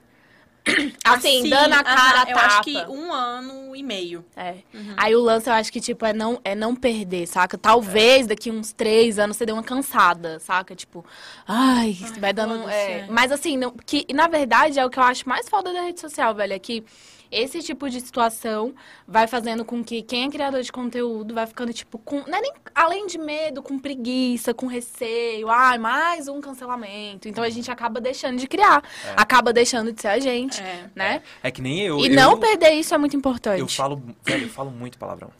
Assim, 1.04 1.48
dando 1.48 1.74
a 1.74 1.84
cara 1.84 2.22
aham, 2.22 2.26
a 2.26 2.30
Eu 2.30 2.38
acho 2.38 2.48
tapa. 2.56 2.64
que 2.64 2.76
um 2.90 3.12
ano 3.12 3.76
e 3.76 3.82
meio. 3.84 4.24
É. 4.36 4.56
Aí 4.96 5.14
o 5.14 5.20
lance 5.20 5.48
eu 5.48 5.52
acho 5.54 5.70
que, 5.72 5.80
tipo, 5.80 6.04
é 6.04 6.12
não, 6.12 6.40
é 6.42 6.56
não 6.56 6.74
perder, 6.74 7.26
saca? 7.28 7.56
Talvez 7.56 8.26
daqui 8.26 8.50
uns 8.50 8.72
três 8.72 9.16
anos 9.16 9.36
você 9.36 9.46
dê 9.46 9.52
uma 9.52 9.62
cansada, 9.62 10.40
saca? 10.40 10.74
Tipo, 10.74 11.04
ai, 11.46 11.96
vai 12.18 12.32
dando. 12.32 12.68
é. 12.68 13.00
é. 13.00 13.06
Mas 13.08 13.30
assim, 13.30 13.56
não, 13.56 13.70
que 13.70 14.06
na 14.12 14.26
verdade 14.26 14.78
é 14.80 14.84
o 14.84 14.90
que 14.90 14.98
eu 14.98 15.04
acho 15.04 15.28
mais 15.28 15.48
foda 15.48 15.72
da 15.72 15.82
rede 15.82 16.00
social, 16.00 16.34
velho. 16.34 16.52
É 16.54 16.58
que 16.58 16.84
esse 17.30 17.60
tipo 17.62 17.88
de 17.90 18.00
situação 18.00 18.74
vai 19.06 19.26
fazendo 19.26 19.64
com 19.64 19.82
que 19.82 20.02
quem 20.02 20.24
é 20.26 20.30
criador 20.30 20.62
de 20.62 20.70
conteúdo 20.72 21.34
vai 21.34 21.46
ficando, 21.46 21.72
tipo, 21.72 21.98
com. 21.98 22.22
Não 22.26 22.38
é 22.38 22.40
nem 22.40 22.52
além 22.74 23.06
de 23.06 23.18
medo, 23.18 23.62
com 23.62 23.78
preguiça, 23.78 24.52
com 24.54 24.66
receio. 24.66 25.48
Ai, 25.48 25.78
mais 25.78 26.28
um 26.28 26.40
cancelamento. 26.40 27.28
Então 27.28 27.42
a 27.42 27.48
gente 27.50 27.70
acaba 27.70 28.00
deixando 28.00 28.38
de 28.38 28.46
criar. 28.46 28.82
Acaba 29.16 29.52
deixando 29.52 29.92
de 29.92 30.00
ser 30.00 30.08
a 30.08 30.18
gente, 30.18 30.60
É. 30.62 30.90
né? 30.94 31.22
É 31.42 31.50
que 31.50 31.62
nem 31.62 31.80
eu. 31.80 31.98
e 31.98 32.06
eu, 32.08 32.14
não 32.14 32.38
perder 32.38 32.70
isso 32.72 32.94
é 32.94 32.98
muito 32.98 33.16
importante. 33.16 33.60
Eu 33.60 33.68
falo, 33.68 34.02
velho, 34.24 34.44
eu 34.44 34.50
falo 34.50 34.70
muito 34.70 34.98
palavrão. 34.98 35.30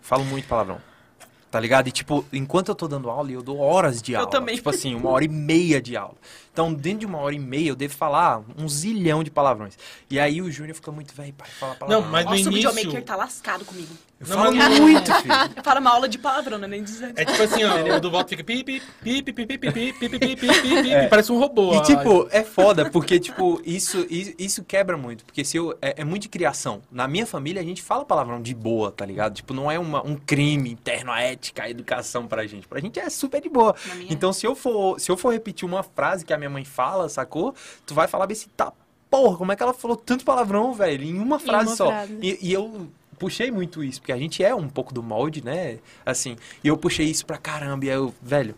Falo 0.00 0.24
muito 0.24 0.46
palavrão. 0.46 0.80
Tá 1.50 1.60
ligado? 1.60 1.88
E 1.88 1.92
tipo, 1.92 2.24
enquanto 2.32 2.68
eu 2.68 2.74
tô 2.74 2.88
dando 2.88 3.08
aula, 3.08 3.30
eu 3.30 3.42
dou 3.42 3.58
horas 3.58 4.02
de 4.02 4.12
Eu 4.12 4.20
aula. 4.20 4.30
também. 4.30 4.56
Tipo 4.56 4.70
assim, 4.70 4.94
uma 4.94 5.10
hora 5.10 5.24
e 5.24 5.28
meia 5.28 5.80
de 5.80 5.96
aula. 5.96 6.16
Então, 6.52 6.72
dentro 6.74 7.00
de 7.00 7.06
uma 7.06 7.18
hora 7.18 7.34
e 7.34 7.38
meia, 7.38 7.68
eu 7.68 7.76
devo 7.76 7.94
falar 7.94 8.42
um 8.58 8.68
zilhão 8.68 9.22
de 9.22 9.30
palavrões. 9.30 9.78
E 10.10 10.18
aí 10.18 10.42
o 10.42 10.50
Júnior 10.50 10.74
fica 10.74 10.90
muito, 10.90 11.14
velho, 11.14 11.32
pai, 11.34 11.48
fala 11.50 11.74
palavrão. 11.76 12.02
Não, 12.02 12.10
mas 12.10 12.24
no 12.24 12.30
Nossa, 12.32 12.48
o 12.48 12.52
início... 12.52 12.70
videomaker 12.72 13.04
tá 13.04 13.16
lascado 13.16 13.64
comigo. 13.64 13.94
Eu 14.18 14.28
não, 14.28 14.36
falo 14.36 14.56
mas... 14.56 14.80
muito, 14.80 15.14
filho. 15.14 15.34
Fala 15.62 15.80
uma 15.80 15.90
aula 15.90 16.08
de 16.08 16.18
palavrão, 16.18 16.56
não 16.56 16.64
é 16.64 16.68
nem 16.68 16.82
dizer. 16.82 17.12
É 17.16 17.24
tipo 17.24 17.42
assim, 17.42 17.64
ó, 17.64 17.96
o 17.96 18.00
do 18.00 18.10
Volta 18.10 18.30
fica 18.30 18.42
pipi, 18.42 18.80
pipi, 19.02 19.32
pipi, 19.32 19.58
pipi, 19.58 19.72
pipi, 19.72 20.08
pipi, 20.08 20.38
pipi, 20.38 20.92
é. 20.92 21.06
parece 21.06 21.30
um 21.30 21.38
robô. 21.38 21.74
E 21.74 21.76
ó. 21.76 21.82
tipo, 21.82 22.26
é 22.30 22.42
foda, 22.42 22.88
porque 22.90 23.20
tipo, 23.20 23.60
isso, 23.64 24.06
isso 24.10 24.64
quebra 24.64 24.96
muito, 24.96 25.24
porque 25.24 25.44
se 25.44 25.58
eu, 25.58 25.76
é, 25.82 26.00
é, 26.00 26.04
muito 26.04 26.22
de 26.22 26.28
criação. 26.30 26.80
Na 26.90 27.06
minha 27.06 27.26
família, 27.26 27.60
a 27.60 27.64
gente 27.64 27.82
fala 27.82 28.06
palavrão 28.06 28.40
de 28.40 28.54
boa, 28.54 28.90
tá 28.90 29.04
ligado? 29.04 29.34
Tipo, 29.34 29.52
não 29.52 29.70
é 29.70 29.78
uma, 29.78 30.04
um 30.06 30.16
crime 30.16 30.70
interno 30.70 31.12
à 31.12 31.20
ética, 31.20 31.64
à 31.64 31.70
educação 31.70 32.26
pra 32.26 32.46
gente. 32.46 32.66
Pra 32.66 32.80
gente 32.80 32.98
é 32.98 33.10
super 33.10 33.42
de 33.42 33.50
boa. 33.50 33.74
Então, 34.08 34.32
se 34.32 34.46
eu, 34.46 34.54
for, 34.54 34.98
se 34.98 35.10
eu 35.10 35.16
for 35.18 35.30
repetir 35.30 35.68
uma 35.68 35.82
frase 35.82 36.24
que 36.24 36.32
a 36.32 36.38
minha 36.38 36.50
mãe 36.50 36.64
fala, 36.64 37.08
sacou? 37.10 37.54
Tu 37.84 37.94
vai 37.94 38.08
falar 38.08 38.24
desse 38.24 38.48
tapa 38.48 38.86
porra, 39.08 39.38
como 39.38 39.52
é 39.52 39.56
que 39.56 39.62
ela 39.62 39.72
falou 39.72 39.96
tanto 39.96 40.24
palavrão, 40.24 40.74
velho, 40.74 41.04
em 41.04 41.18
uma 41.18 41.38
frase 41.38 41.66
em 41.66 41.68
uma 41.68 41.76
só? 41.76 41.86
Frase. 41.86 42.18
E, 42.20 42.38
e, 42.48 42.52
eu 42.52 42.88
puxei 43.18 43.50
muito 43.50 43.82
isso, 43.82 44.00
porque 44.00 44.12
a 44.12 44.16
gente 44.16 44.42
é 44.42 44.54
um 44.54 44.68
pouco 44.68 44.92
do 44.92 45.02
molde, 45.02 45.44
né? 45.44 45.78
Assim, 46.04 46.36
e 46.62 46.68
eu 46.68 46.76
puxei 46.76 47.06
isso 47.06 47.26
pra 47.26 47.38
caramba. 47.38 47.84
E 47.84 47.90
aí 47.90 47.96
eu, 47.96 48.14
velho, 48.22 48.54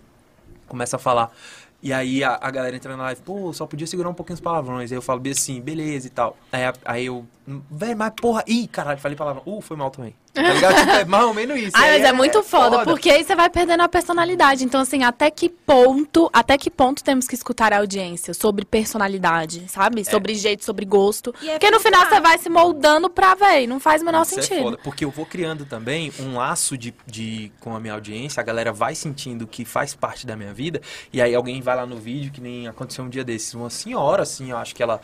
começa 0.67 0.97
a 0.97 0.99
falar. 0.99 1.33
E 1.81 1.93
aí 1.93 2.25
a, 2.25 2.37
a 2.41 2.51
galera 2.51 2.75
entra 2.75 2.97
na 2.97 3.05
live, 3.05 3.23
pô, 3.23 3.53
só 3.53 3.65
podia 3.65 3.87
segurar 3.87 4.09
um 4.09 4.15
pouquinho 4.15 4.35
os 4.35 4.41
palavrões. 4.41 4.91
Aí 4.91 4.99
eu 4.99 5.03
falo 5.03 5.21
bem 5.21 5.33
assim, 5.33 5.61
beleza 5.61 6.09
e 6.09 6.11
tal. 6.11 6.37
Aí, 6.51 6.63
aí 6.85 7.07
eu, 7.07 7.25
velho, 7.71 7.97
mas 7.97 8.13
porra, 8.21 8.43
ih, 8.47 8.67
caralho, 8.67 8.99
falei 8.99 9.17
palavrão. 9.17 9.43
Uh, 9.47 9.61
foi 9.61 9.77
mal 9.77 9.91
também. 9.91 10.15
Tá 10.43 10.53
ligado? 10.53 10.77
Tipo, 10.79 10.91
é 10.91 11.05
mais 11.05 11.25
ou 11.25 11.35
menos 11.35 11.59
isso. 11.59 11.73
Ah, 11.75 11.81
mas 11.81 12.05
é, 12.05 12.13
muito 12.13 12.43
foda, 12.43 12.85
porque 12.85 13.11
aí 13.11 13.25
você 13.25 13.35
vai 13.35 13.51
perdendo 13.51 13.83
a 13.83 13.89
personalidade. 13.89 14.65
Então, 14.65 14.81
assim, 14.81 15.05
até 15.05 15.31
que 15.31 15.49
ponto, 15.49 16.31
até 16.33 16.57
que 16.57 16.71
ponto 16.71 17.03
temos 17.03 17.27
que 17.27 17.35
escutar 17.35 17.73
a 17.73 17.79
audiência 17.79 18.33
sobre 18.35 18.65
personalidade, 18.65 19.65
sabe? 19.69 20.05
Sobre 20.05 20.35
jeito, 20.35 20.65
sobre 20.65 20.85
gosto. 20.85 21.35
E 21.43 21.49
é 21.49 21.53
porque 21.53 21.71
no 21.71 21.81
final 21.81 22.07
você 22.07 22.21
vai 22.21 22.39
se 22.39 22.49
moldando 22.49 23.11
pra, 23.11 23.35
véi, 23.35 23.67
não 23.67 23.81
faz 23.81 24.03
o 24.03 24.05
menor 24.05 24.23
Isso 24.23 24.39
é 24.39 24.43
sentido. 24.43 24.63
foda, 24.63 24.79
porque 24.83 25.05
eu 25.05 25.11
vou 25.11 25.27
criando 25.27 25.65
também 25.65 26.13
um 26.21 26.37
laço 26.37 26.77
de, 26.77 26.95
de, 27.07 27.53
com 27.61 27.75
a 27.75 27.81
minha 27.81 27.95
audiência, 27.95 28.41
a 28.41 28.45
galera 28.45 28.73
vai 28.73 28.95
sentindo 28.95 29.47
que 29.47 29.65
faz 29.65 29.95
parte 29.95 30.27
da 30.27 30.37
minha 30.37 30.53
vida, 30.53 30.81
e 31.13 31.21
aí 31.21 31.35
alguém 31.35 31.61
vai 31.61 31.77
lá 31.77 31.87
no 31.87 31.97
vídeo, 31.97 32.31
que 32.31 32.41
nem 32.41 32.69
aconteceu 32.69 33.05
um 33.05 33.09
dia 33.09 33.25
desses, 33.25 33.55
uma 33.55 33.71
senhora, 33.71 34.23
assim, 34.23 34.51
eu 34.51 34.57
acho 34.57 34.75
que 34.75 34.83
ela, 34.83 35.01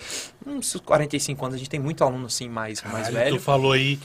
uns 0.47 0.76
45 0.85 1.45
anos, 1.45 1.55
a 1.55 1.59
gente 1.59 1.70
tem 1.70 1.80
muito 1.80 2.05
aluno, 2.05 2.26
assim, 2.26 2.49
mais, 2.49 2.82
mais 2.82 3.09
Caralho, 3.09 3.14
velho. 3.14 3.37
Tu 3.37 3.43
falou 3.43 3.72
aí, 3.72 3.99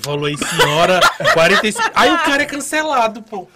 tu 0.00 0.04
falou 0.04 0.26
aí, 0.26 0.36
senhora, 0.36 1.00
45. 1.32 1.90
Aí 1.94 2.12
o 2.12 2.18
cara 2.18 2.42
é 2.42 2.46
cancelado, 2.46 3.22
pô. 3.22 3.48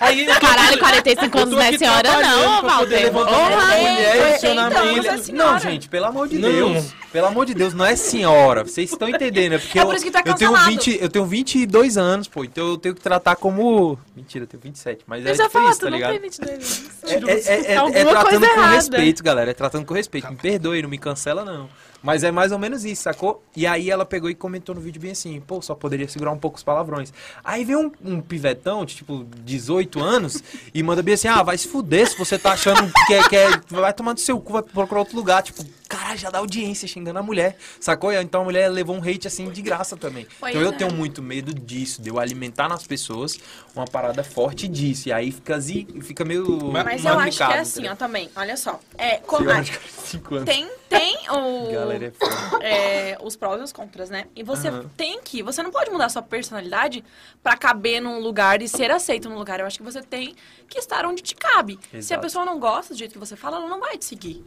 Aí 0.00 0.24
eu 0.26 0.32
tô 0.34 0.40
Caralho, 0.40 0.68
aqui- 0.68 0.78
45 0.78 1.36
eu 1.36 1.42
anos 1.42 1.50
tô 1.54 1.56
não 1.58 1.64
é 1.64 1.68
aqui 1.70 1.78
senhora, 1.78 2.02
trabalhando 2.02 2.40
não, 2.44 2.60
pra 2.60 2.78
poder 2.78 2.94
Walter. 2.94 3.04
levantar 3.04 3.30
Porra, 3.32 3.48
uma 3.64 3.74
é, 3.74 3.78
mulher, 3.80 4.08
80 4.16 4.30
questionamento. 4.30 4.76
anos 4.78 5.06
é 5.06 5.10
Não, 5.12 5.22
senhora. 5.24 5.58
gente, 5.58 5.88
pelo 5.88 6.04
amor 6.06 6.28
de 6.28 6.38
Não. 6.38 6.48
Deus. 6.72 6.94
Pelo 7.10 7.26
amor 7.26 7.46
de 7.46 7.54
Deus, 7.54 7.74
não 7.74 7.84
é 7.84 7.96
senhora. 7.96 8.62
Vocês 8.64 8.92
estão 8.92 9.08
entendendo, 9.08 9.54
é 9.54 9.58
porque 9.58 9.76
É 9.78 9.82
eu, 9.82 9.86
por 9.86 9.94
isso 9.96 10.04
que 10.04 10.10
tu 10.12 10.16
é 10.16 10.20
eu 10.20 10.34
tenho 10.34 10.36
cancelado. 10.52 10.70
20, 10.70 10.98
eu 11.02 11.08
tenho 11.08 11.26
22 11.26 11.96
anos, 11.98 12.28
pô, 12.28 12.44
então 12.44 12.68
eu 12.68 12.76
tenho 12.78 12.94
que 12.94 13.00
tratar 13.00 13.34
como 13.34 13.98
Mentira, 14.14 14.44
eu 14.44 14.48
tenho 14.48 14.62
27, 14.62 15.02
mas 15.06 15.24
é 15.26 15.30
Eu 15.30 15.34
já 15.34 15.44
tipo 15.44 15.52
falo, 15.58 15.70
isso, 15.70 15.80
tu 15.80 15.84
tá 15.84 15.90
não 15.90 15.96
ligado? 15.96 16.10
tem 16.12 16.20
22 16.20 16.52
anos. 16.52 17.28
É, 17.28 17.32
é- 17.32 17.54
é- 17.70 17.72
é- 17.72 17.76
Alguma 17.76 17.98
é 17.98 18.04
tratando 18.04 18.28
coisa 18.30 18.54
com 18.54 18.60
errada. 18.60 18.74
respeito, 18.76 19.24
galera. 19.24 19.50
É 19.50 19.54
tratando 19.54 19.84
com 19.86 19.94
respeito. 19.94 20.30
Me 20.30 20.36
perdoe, 20.36 20.82
não 20.82 20.88
me 20.90 20.98
cancela, 20.98 21.44
não. 21.44 21.68
Mas 22.02 22.22
é 22.22 22.30
mais 22.30 22.52
ou 22.52 22.58
menos 22.58 22.84
isso, 22.84 23.02
sacou? 23.02 23.42
E 23.56 23.66
aí 23.66 23.90
ela 23.90 24.04
pegou 24.06 24.30
e 24.30 24.34
comentou 24.34 24.74
no 24.74 24.80
vídeo 24.80 25.00
bem 25.00 25.10
assim, 25.10 25.40
pô, 25.40 25.60
só 25.60 25.74
poderia 25.74 26.08
segurar 26.08 26.30
um 26.30 26.38
pouco 26.38 26.56
os 26.56 26.62
palavrões. 26.62 27.12
Aí 27.42 27.64
vem 27.64 27.76
um, 27.76 27.90
um 28.04 28.20
pivetão 28.20 28.84
de 28.84 28.94
tipo 28.94 29.26
18 29.44 30.00
anos 30.00 30.42
e 30.72 30.82
manda 30.82 31.02
bem 31.02 31.14
assim, 31.14 31.26
ah, 31.28 31.42
vai 31.42 31.58
se 31.58 31.66
fuder 31.66 32.08
se 32.08 32.16
você 32.16 32.38
tá 32.38 32.52
achando 32.52 32.88
que 33.06 33.14
é, 33.14 33.28
que 33.28 33.36
é- 33.36 33.60
vai 33.68 33.92
tomar 33.92 34.12
no 34.12 34.18
seu 34.18 34.38
cu, 34.40 34.52
vai 34.52 34.62
procurar 34.62 35.00
outro 35.00 35.16
lugar. 35.16 35.42
Tipo, 35.42 35.64
caralho, 35.88 36.18
já 36.18 36.30
dá 36.30 36.38
audiência 36.38 36.86
xingando 36.86 37.18
a 37.18 37.22
mulher, 37.22 37.56
sacou? 37.80 38.12
Então 38.12 38.42
a 38.42 38.44
mulher 38.44 38.68
levou 38.68 38.94
um 38.94 39.00
hate 39.00 39.26
assim 39.26 39.50
de 39.50 39.62
graça 39.62 39.96
também. 39.96 40.26
Pois 40.38 40.54
então 40.54 40.62
eu 40.62 40.72
é. 40.72 40.76
tenho 40.76 40.92
muito 40.92 41.22
medo 41.22 41.54
disso, 41.54 42.02
de 42.02 42.10
eu 42.10 42.18
alimentar 42.18 42.68
nas 42.68 42.86
pessoas 42.86 43.38
uma 43.74 43.86
parada 43.86 44.22
forte 44.22 44.68
disso. 44.68 45.08
E 45.08 45.12
aí 45.12 45.32
fica, 45.32 45.58
zi, 45.58 45.86
fica 46.02 46.24
meio. 46.24 46.70
Mas 46.72 46.84
Mas 46.84 47.04
eu 47.04 47.18
acho 47.18 47.36
que 47.38 47.42
é 47.42 47.58
assim, 47.60 47.72
entendeu? 47.80 47.92
ó, 47.92 47.96
também. 47.96 48.30
Olha 48.36 48.56
só. 48.56 48.78
É, 48.96 49.16
como, 49.18 49.44
Senhora 49.44 49.62
de 49.62 49.70
45 49.72 50.34
anos. 50.34 50.44
tem, 50.46 50.70
tem 50.88 51.18
o, 51.30 51.72
Galera 51.72 52.06
é 52.06 52.10
foda. 52.10 52.64
é, 52.64 53.18
os 53.22 53.36
prós 53.36 53.60
e 53.60 53.64
os 53.64 53.72
contras, 53.72 54.10
né? 54.10 54.26
E 54.36 54.42
você 54.42 54.68
Aham. 54.68 54.90
tem 54.96 55.20
que, 55.22 55.42
você 55.42 55.62
não 55.62 55.70
pode 55.70 55.90
mudar 55.90 56.08
sua 56.08 56.22
personalidade 56.22 57.02
pra 57.42 57.56
caber 57.56 58.00
num 58.00 58.18
lugar 58.20 58.60
e 58.60 58.68
ser 58.68 58.90
aceito 58.90 59.28
num 59.28 59.38
lugar. 59.38 59.60
Eu 59.60 59.66
acho 59.66 59.78
que 59.78 59.84
você 59.84 60.02
tem 60.02 60.34
que 60.68 60.78
estar 60.78 61.06
onde 61.06 61.22
te 61.22 61.34
cabe. 61.34 61.78
Se 61.90 61.96
a 61.96 61.98
Exato. 61.98 62.20
pessoa 62.20 62.44
não 62.44 62.58
gosta 62.60 62.94
do 62.94 62.98
jeito 62.98 63.12
que 63.12 63.18
você 63.18 63.36
fala, 63.36 63.56
ela 63.56 63.68
não 63.68 63.80
vai 63.80 63.96
te 63.96 64.04
seguir. 64.04 64.44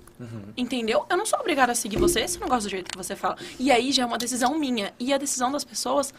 Entendeu? 0.56 1.06
Eu 1.10 1.18
não 1.18 1.26
sou 1.26 1.40
obrigada 1.40 1.72
a 1.72 1.76
seguir 1.76 1.98
você 1.98 2.28
se 2.28 2.38
eu 2.38 2.42
não 2.42 2.48
gosto 2.48 2.64
do 2.68 2.70
jeito 2.70 2.92
que 2.92 2.98
você 2.98 3.16
fala. 3.16 3.38
E 3.60 3.72
aí 3.72 3.92
já 3.92 4.04
é 4.04 4.06
uma 4.06 4.18
decisão 4.18 4.58
minha. 4.58 4.94
E 5.00 5.14
a 5.14 5.18
decisão 5.18 5.52
das 5.52 5.64
pessoas 5.64 6.14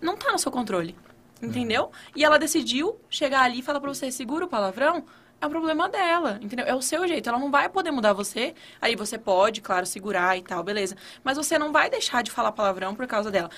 não 0.00 0.16
tá 0.16 0.32
no 0.32 0.38
seu 0.38 0.50
controle. 0.50 0.96
Entendeu? 1.42 1.90
E 2.16 2.24
ela 2.24 2.38
decidiu 2.38 2.98
chegar 3.10 3.42
ali 3.42 3.58
e 3.58 3.62
falar 3.62 3.80
pra 3.80 3.92
você, 3.92 4.10
segura 4.10 4.46
o 4.46 4.48
palavrão, 4.48 5.04
é 5.40 5.46
um 5.46 5.50
problema 5.50 5.88
dela, 5.88 6.38
entendeu? 6.40 6.64
É 6.64 6.74
o 6.74 6.80
seu 6.80 7.06
jeito. 7.06 7.28
Ela 7.28 7.38
não 7.38 7.50
vai 7.50 7.68
poder 7.68 7.90
mudar 7.90 8.12
você. 8.14 8.54
Aí 8.80 8.96
você 8.96 9.18
pode, 9.18 9.60
claro, 9.60 9.84
segurar 9.84 10.38
e 10.38 10.42
tal, 10.42 10.62
beleza. 10.62 10.96
Mas 11.22 11.36
você 11.36 11.58
não 11.58 11.70
vai 11.70 11.90
deixar 11.90 12.22
de 12.22 12.30
falar 12.30 12.52
palavrão 12.52 12.94
por 12.94 13.06
causa 13.06 13.30
dela. 13.30 13.50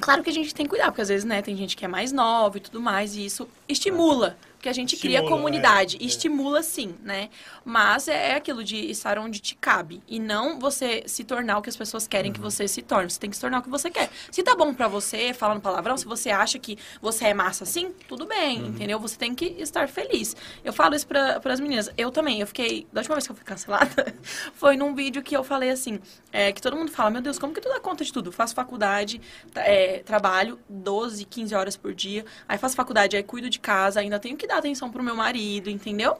Claro 0.00 0.22
que 0.22 0.30
a 0.30 0.32
gente 0.32 0.54
tem 0.54 0.64
que 0.64 0.70
cuidar, 0.70 0.86
porque 0.86 1.02
às 1.02 1.08
vezes, 1.08 1.24
né, 1.24 1.42
tem 1.42 1.56
gente 1.56 1.76
que 1.76 1.84
é 1.84 1.88
mais 1.88 2.12
nova 2.12 2.56
e 2.56 2.60
tudo 2.60 2.80
mais, 2.80 3.16
e 3.16 3.24
isso 3.24 3.48
estimula. 3.68 4.38
Porque 4.58 4.68
a 4.68 4.72
gente 4.72 4.96
cria 4.96 5.18
Estimula, 5.18 5.36
comunidade. 5.36 5.96
é, 5.96 6.02
é. 6.02 6.06
Estimula 6.06 6.62
sim, 6.64 6.96
né? 7.00 7.30
Mas 7.64 8.08
é 8.08 8.34
aquilo 8.34 8.64
de 8.64 8.90
estar 8.90 9.16
onde 9.16 9.38
te 9.38 9.54
cabe. 9.54 10.02
E 10.08 10.18
não 10.18 10.58
você 10.58 11.04
se 11.06 11.22
tornar 11.22 11.58
o 11.58 11.62
que 11.62 11.68
as 11.68 11.76
pessoas 11.76 12.08
querem 12.08 12.32
que 12.32 12.40
você 12.40 12.66
se 12.66 12.82
torne. 12.82 13.08
Você 13.08 13.20
tem 13.20 13.30
que 13.30 13.36
se 13.36 13.40
tornar 13.40 13.60
o 13.60 13.62
que 13.62 13.70
você 13.70 13.88
quer. 13.88 14.10
Se 14.32 14.42
tá 14.42 14.56
bom 14.56 14.74
pra 14.74 14.88
você, 14.88 15.32
falando 15.32 15.60
palavrão, 15.60 15.96
se 15.96 16.04
você 16.04 16.30
acha 16.30 16.58
que 16.58 16.76
você 17.00 17.26
é 17.26 17.34
massa 17.34 17.62
assim, 17.62 17.92
tudo 18.08 18.26
bem, 18.26 18.66
entendeu? 18.66 18.98
Você 18.98 19.16
tem 19.16 19.32
que 19.32 19.44
estar 19.60 19.88
feliz. 19.88 20.36
Eu 20.64 20.72
falo 20.72 20.96
isso 20.96 21.06
pra, 21.06 21.38
pras 21.38 21.60
meninas. 21.60 21.88
Eu 21.96 22.10
também. 22.10 22.40
Eu 22.40 22.46
fiquei. 22.48 22.84
Da 22.92 23.00
última 23.00 23.14
vez 23.14 23.26
que 23.26 23.30
eu 23.30 23.36
fui 23.36 23.44
cancelada, 23.44 24.12
foi 24.54 24.76
num 24.76 24.92
vídeo 24.92 25.22
que 25.22 25.36
eu 25.36 25.44
falei 25.44 25.70
assim: 25.70 26.00
é, 26.32 26.50
que 26.50 26.60
todo 26.60 26.76
mundo 26.76 26.90
fala, 26.90 27.10
meu 27.10 27.22
Deus, 27.22 27.38
como 27.38 27.54
que 27.54 27.60
tu 27.60 27.68
dá 27.68 27.78
conta 27.78 28.04
de 28.04 28.12
tudo? 28.12 28.32
Faço 28.32 28.56
faculdade, 28.56 29.20
tá, 29.54 29.62
é, 29.62 30.00
trabalho 30.00 30.58
12, 30.68 31.24
15 31.24 31.54
horas 31.54 31.76
por 31.76 31.94
dia. 31.94 32.24
Aí 32.48 32.58
faço 32.58 32.74
faculdade, 32.74 33.16
aí 33.16 33.22
cuido 33.22 33.48
de 33.48 33.60
casa, 33.60 34.00
ainda 34.00 34.18
tenho 34.18 34.36
que 34.36 34.47
dar 34.48 34.58
atenção 34.58 34.90
pro 34.90 35.02
meu 35.02 35.14
marido, 35.14 35.70
entendeu? 35.70 36.18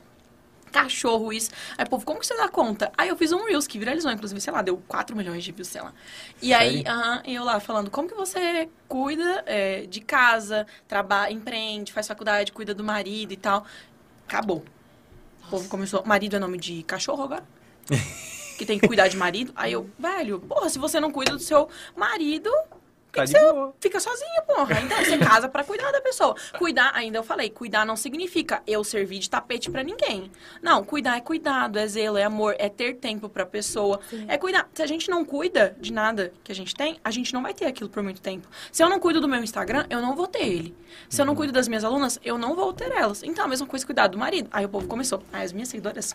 Cachorro, 0.70 1.32
isso. 1.32 1.50
Aí, 1.76 1.86
povo, 1.86 2.04
como 2.04 2.20
que 2.20 2.26
você 2.26 2.36
dá 2.36 2.48
conta? 2.48 2.92
Aí 2.96 3.08
eu 3.08 3.16
fiz 3.16 3.32
um 3.32 3.44
Reels 3.46 3.66
que 3.66 3.78
viralizou, 3.78 4.12
inclusive, 4.12 4.40
sei 4.40 4.52
lá, 4.52 4.62
deu 4.62 4.76
4 4.86 5.16
milhões 5.16 5.42
de 5.42 5.50
views, 5.50 5.68
sei 5.68 5.80
lá. 5.80 5.92
E 6.42 6.52
aí, 6.52 6.84
aham, 6.86 7.22
eu 7.26 7.42
lá 7.42 7.58
falando, 7.58 7.90
como 7.90 8.08
que 8.08 8.14
você 8.14 8.68
cuida 8.86 9.42
é, 9.46 9.86
de 9.86 10.00
casa, 10.00 10.66
trabalha, 10.86 11.32
empreende, 11.32 11.92
faz 11.92 12.06
faculdade, 12.06 12.52
cuida 12.52 12.74
do 12.74 12.84
marido 12.84 13.32
e 13.32 13.36
tal. 13.36 13.64
Acabou. 14.26 14.62
O 15.46 15.50
povo 15.50 15.68
começou. 15.68 16.04
Marido 16.04 16.36
é 16.36 16.38
nome 16.38 16.58
de 16.58 16.82
cachorro 16.82 17.22
agora? 17.22 17.44
que 18.58 18.66
tem 18.66 18.78
que 18.78 18.86
cuidar 18.86 19.08
de 19.08 19.16
marido. 19.16 19.52
Aí 19.56 19.72
eu, 19.72 19.88
velho, 19.98 20.40
porra, 20.40 20.68
se 20.68 20.78
você 20.78 21.00
não 21.00 21.10
cuida 21.10 21.32
do 21.32 21.38
seu 21.38 21.68
marido, 21.96 22.50
Tá 23.10 23.22
que 23.22 23.28
você 23.28 23.40
boa. 23.52 23.74
fica 23.80 23.98
sozinho, 23.98 24.42
porra? 24.46 24.80
Então 24.80 24.98
você 24.98 25.16
casa 25.18 25.48
pra 25.48 25.64
cuidar 25.64 25.90
da 25.90 26.00
pessoa. 26.00 26.34
Cuidar, 26.58 26.90
ainda 26.94 27.18
eu 27.18 27.22
falei, 27.22 27.48
cuidar 27.50 27.84
não 27.86 27.96
significa 27.96 28.62
eu 28.66 28.84
servir 28.84 29.18
de 29.18 29.30
tapete 29.30 29.70
pra 29.70 29.82
ninguém. 29.82 30.30
Não, 30.62 30.84
cuidar 30.84 31.16
é 31.16 31.20
cuidado, 31.20 31.78
é 31.78 31.86
zelo, 31.86 32.18
é 32.18 32.24
amor, 32.24 32.54
é 32.58 32.68
ter 32.68 32.94
tempo 32.96 33.28
pra 33.28 33.46
pessoa. 33.46 33.98
É 34.28 34.36
cuidar. 34.36 34.68
Se 34.74 34.82
a 34.82 34.86
gente 34.86 35.08
não 35.10 35.24
cuida 35.24 35.74
de 35.80 35.92
nada 35.92 36.32
que 36.44 36.52
a 36.52 36.54
gente 36.54 36.74
tem, 36.74 37.00
a 37.02 37.10
gente 37.10 37.32
não 37.32 37.42
vai 37.42 37.54
ter 37.54 37.64
aquilo 37.64 37.88
por 37.88 38.02
muito 38.02 38.20
tempo. 38.20 38.46
Se 38.70 38.82
eu 38.82 38.88
não 38.90 39.00
cuido 39.00 39.20
do 39.20 39.28
meu 39.28 39.42
Instagram, 39.42 39.86
eu 39.88 40.00
não 40.02 40.14
vou 40.14 40.26
ter 40.26 40.46
ele. 40.46 40.76
Se 41.08 41.20
eu 41.20 41.24
Uhum. 41.24 41.28
não 41.28 41.34
cuido 41.36 41.52
das 41.52 41.66
minhas 41.66 41.84
alunas, 41.84 42.18
eu 42.22 42.36
não 42.38 42.54
vou 42.54 42.72
ter 42.72 42.90
elas. 42.92 43.22
Então, 43.22 43.44
a 43.44 43.48
mesma 43.48 43.66
coisa 43.66 43.84
cuidar 43.86 44.06
do 44.08 44.18
marido. 44.18 44.48
Aí 44.52 44.64
o 44.64 44.68
povo 44.68 44.86
começou. 44.86 45.22
Aí 45.32 45.44
as 45.44 45.52
minhas 45.52 45.68
seguidoras 45.70 46.14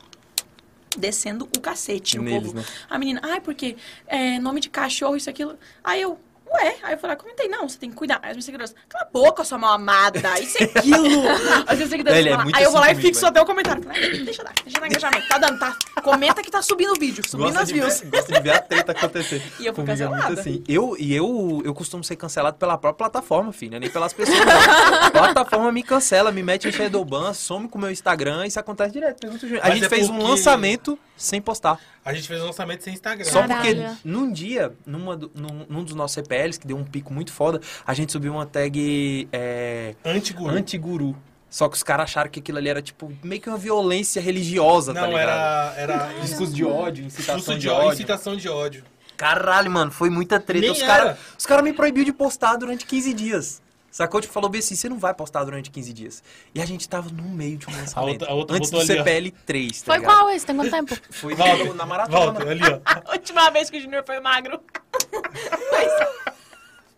descendo 0.97 1.49
o 1.57 1.59
cacete 1.59 2.17
no 2.17 2.23
Neles, 2.23 2.43
povo. 2.51 2.59
né? 2.59 2.65
A 2.89 2.99
menina, 2.99 3.19
ai, 3.23 3.41
porque 3.41 3.75
é, 4.07 4.37
nome 4.39 4.59
de 4.59 4.69
cachorro, 4.69 5.15
isso, 5.17 5.29
aquilo. 5.29 5.57
Aí 5.83 6.01
eu, 6.01 6.19
ué, 6.53 6.75
aí 6.83 6.93
eu 6.93 6.97
falei, 6.97 7.15
ah, 7.15 7.19
comentei, 7.19 7.47
não, 7.47 7.67
você 7.67 7.77
tem 7.77 7.89
que 7.89 7.95
cuidar. 7.95 8.19
Aí 8.21 8.29
as 8.29 8.35
minhas 8.35 8.45
seguidoras, 8.45 8.75
cala 8.89 9.05
a 9.05 9.09
boca, 9.11 9.43
sua 9.43 9.57
mal 9.57 9.73
amada, 9.73 10.39
isso 10.39 10.57
e 10.61 10.63
aquilo. 10.63 11.23
As 11.67 11.75
minhas 11.75 11.89
seguidoras 11.89 12.19
Ele 12.19 12.29
é 12.29 12.35
falam, 12.35 12.51
aí 12.53 12.63
eu 12.63 12.71
vou 12.71 12.79
lá 12.79 12.85
assim 12.87 12.91
e 12.91 12.95
comigo, 12.95 13.07
fixo 13.07 13.21
velho. 13.21 13.29
até 13.31 13.41
o 13.41 13.45
comentário. 13.45 13.83
Falei, 13.83 14.03
"Ah, 14.03 14.23
deixa 14.23 14.43
dar, 14.43 14.53
deixa 14.63 14.79
dar 14.79 14.87
engajamento. 14.87 15.27
Tá 15.27 15.37
dando, 15.37 15.59
tá? 15.59 15.77
Comenta 16.03 16.41
que 16.43 16.51
tá 16.51 16.61
subindo 16.61 16.91
o 16.91 16.99
vídeo, 16.99 17.23
subindo 17.27 17.47
Gosta 17.47 17.61
as 17.63 17.71
views. 17.71 18.01
ver, 18.01 18.09
gosta 18.11 18.33
de 18.33 18.39
ver 18.41 18.51
a 18.51 18.59
treta 18.59 18.91
acontecer. 18.91 19.41
E 19.59 19.65
eu 19.65 19.73
fui 19.73 19.83
Comigo 19.85 20.03
é 20.03 20.07
muito 20.07 20.21
cancelada. 20.21 20.41
assim. 20.41 20.63
Eu, 20.67 20.95
e 20.99 21.15
eu, 21.15 21.61
eu 21.65 21.73
costumo 21.73 22.03
ser 22.03 22.15
cancelado 22.15 22.57
pela 22.57 22.77
própria 22.77 23.09
plataforma, 23.09 23.51
filha, 23.53 23.79
nem 23.79 23.89
pelas 23.89 24.13
pessoas. 24.13 24.37
Não. 24.39 25.07
A 25.07 25.11
plataforma 25.11 25.71
me 25.71 25.83
cancela, 25.83 26.31
me 26.31 26.43
mete 26.43 26.67
em 26.67 26.71
Shadowban, 26.71 27.33
some 27.33 27.67
com 27.67 27.77
o 27.77 27.81
meu 27.81 27.91
Instagram, 27.91 28.45
isso 28.45 28.59
acontece 28.59 28.91
direto. 28.93 29.25
A 29.27 29.29
Mas 29.31 29.73
gente 29.75 29.85
é 29.85 29.89
fez 29.89 30.09
um 30.09 30.13
porque- 30.15 30.29
lançamento 30.29 30.99
sem 31.15 31.41
postar. 31.41 31.79
A 32.03 32.13
gente 32.13 32.27
fez 32.27 32.41
um 32.41 32.45
lançamento 32.47 32.83
sem 32.83 32.93
Instagram. 32.93 33.25
Só 33.25 33.47
Caralho. 33.47 33.75
porque 33.75 33.97
num 34.03 34.31
dia, 34.31 34.73
numa 34.85 35.15
do- 35.15 35.31
num, 35.35 35.65
num 35.69 35.83
dos 35.83 35.95
nossos 35.95 36.15
CPLs, 36.15 36.59
que 36.59 36.67
deu 36.67 36.77
um 36.77 36.83
pico 36.83 37.13
muito 37.13 37.31
foda, 37.31 37.61
a 37.85 37.93
gente 37.93 38.11
subiu 38.11 38.33
uma 38.33 38.45
tag 38.45 39.27
é, 39.31 39.95
Antiguru. 40.05 40.49
anti-guru. 40.55 41.15
Só 41.49 41.69
que 41.69 41.75
os 41.75 41.83
caras 41.83 42.05
acharam 42.05 42.31
que 42.31 42.39
aquilo 42.39 42.57
ali 42.57 42.67
era, 42.67 42.81
tipo, 42.81 43.13
meio 43.23 43.39
que 43.39 43.47
uma 43.47 43.59
violência 43.59 44.19
religiosa, 44.19 44.91
tá 44.91 45.01
Não, 45.01 45.09
ligado? 45.09 45.21
era, 45.29 45.73
era 45.77 46.13
Discurso 46.21 46.51
de 46.51 46.65
ódio, 46.65 47.05
incitação 47.05 47.35
Discurso 47.35 47.59
de 47.59 47.67
de 47.67 47.69
ódio, 47.69 47.93
incitação 47.93 48.35
de 48.35 48.49
ódio. 48.49 48.83
Caralho, 49.15 49.69
mano, 49.69 49.91
foi 49.91 50.09
muita 50.09 50.39
treta. 50.39 50.61
Nem 50.63 50.71
Os 50.71 50.81
caras 50.81 51.15
era. 51.47 51.61
me 51.61 51.71
proibiu 51.71 52.03
de 52.03 52.11
postar 52.11 52.55
durante 52.57 52.85
15 52.87 53.13
dias. 53.13 53.61
Sacou? 53.93 54.19
Tipo, 54.19 54.33
falou 54.33 54.49
bem 54.49 54.57
assim, 54.57 54.73
você 54.75 54.89
não 54.89 54.97
vai 54.97 55.13
postar 55.13 55.43
durante 55.43 55.69
15 55.69 55.93
dias. 55.93 56.23
E 56.55 56.59
a 56.59 56.65
gente 56.65 56.89
tava 56.89 57.09
no 57.11 57.21
meio 57.29 57.57
de 57.57 57.69
um 57.69 57.71
lançamento. 57.77 58.13
outra- 58.23 58.31
a 58.31 58.33
outra 58.33 58.57
antes 58.57 58.71
do 58.71 58.77
ali. 58.77 58.87
CPL 58.87 59.31
3, 59.45 59.81
tá 59.83 59.85
Foi 59.93 59.99
ligado? 60.01 60.15
qual 60.15 60.29
esse? 60.31 60.45
Tem 60.47 60.55
quanto 60.55 60.71
tempo? 60.71 60.97
Foi 61.11 61.35
Volta, 61.35 61.73
na 61.75 61.85
maratona. 61.85 62.17
volta, 62.39 62.49
ali, 62.49 62.61
ó. 62.63 62.79
A 63.07 63.11
última 63.13 63.51
vez 63.51 63.69
que 63.69 63.77
o 63.77 63.81
Junior 63.81 64.03
foi 64.03 64.19
magro. 64.19 64.59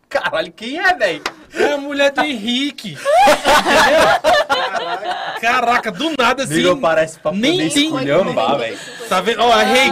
Caralho, 0.10 0.52
quem 0.54 0.80
é, 0.80 0.94
velho? 0.94 1.22
É 1.54 1.74
a 1.74 1.78
mulher 1.78 2.12
do 2.12 2.22
Henrique. 2.26 2.98
Caraca, 5.42 5.92
do 5.92 6.12
nada 6.18 6.44
assim. 6.44 6.56
Virou, 6.56 6.78
parece 6.78 7.20
pra 7.20 7.32
nem 7.32 7.58
poder 7.58 7.74
tem- 7.74 7.84
esculhamba, 7.86 8.32
vá, 8.34 8.56
velho. 8.56 8.78
Tá 9.10 9.22
vendo? 9.22 9.42
Ó, 9.42 9.52
a 9.52 9.64
rei. 9.64 9.90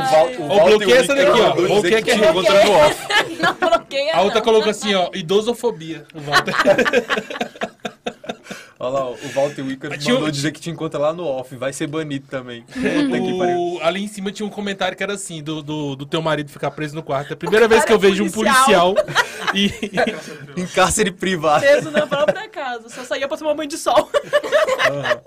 Ó, 0.49 0.65
bloqueei 0.65 0.97
essa 0.97 1.15
daqui, 1.15 1.41
ó. 1.41 1.51
Bloqueei 1.53 1.95
aqui. 1.95 2.11
Encontra 2.13 2.63
no 2.65 2.71
off. 2.73 2.97
Não 3.39 3.53
bloqueia, 3.55 4.15
A 4.15 4.21
outra 4.21 4.39
não. 4.39 4.45
colocou 4.45 4.69
assim, 4.69 4.93
ó, 4.95 5.09
idosofobia. 5.13 6.05
O 6.13 6.21
Walter. 6.21 6.53
Olha 8.83 8.93
lá, 8.99 9.05
ó, 9.05 9.11
o 9.13 9.29
Walter 9.33 9.61
Wicker 9.63 9.97
Tinha 9.97 10.13
um- 10.13 10.17
mandou 10.17 10.31
dizer 10.31 10.51
que 10.51 10.59
te 10.59 10.69
encontra 10.69 10.99
lá 10.99 11.13
no 11.13 11.25
off. 11.25 11.55
Vai 11.55 11.71
ser 11.73 11.87
banido 11.87 12.27
também. 12.27 12.65
O- 13.55 13.79
ali 13.81 14.03
em 14.03 14.07
cima 14.07 14.31
tinha 14.31 14.45
um 14.45 14.49
comentário 14.49 14.95
que 14.97 15.03
era 15.03 15.13
assim, 15.13 15.41
do, 15.41 15.61
do, 15.61 15.95
do 15.95 16.05
teu 16.05 16.21
marido 16.21 16.49
ficar 16.51 16.71
preso 16.71 16.95
no 16.95 17.01
quarto. 17.03 17.31
É 17.31 17.33
a 17.33 17.37
primeira 17.37 17.67
vez 17.67 17.83
que 17.85 17.91
eu 17.91 17.95
é 17.97 17.99
vejo 17.99 18.23
um 18.23 18.29
policial. 18.31 18.93
policial 18.95 18.95
e... 19.55 19.71
Em 20.61 20.65
cárcere 20.67 21.11
privado. 21.11 21.61
Preso 21.61 21.91
na 21.91 22.05
própria 22.05 22.47
casa. 22.49 22.89
Só 22.89 23.03
saía 23.03 23.27
pra 23.27 23.37
tomar 23.37 23.53
banho 23.53 23.69
de 23.69 23.77
sol. 23.77 24.09
Aham. 24.89 25.21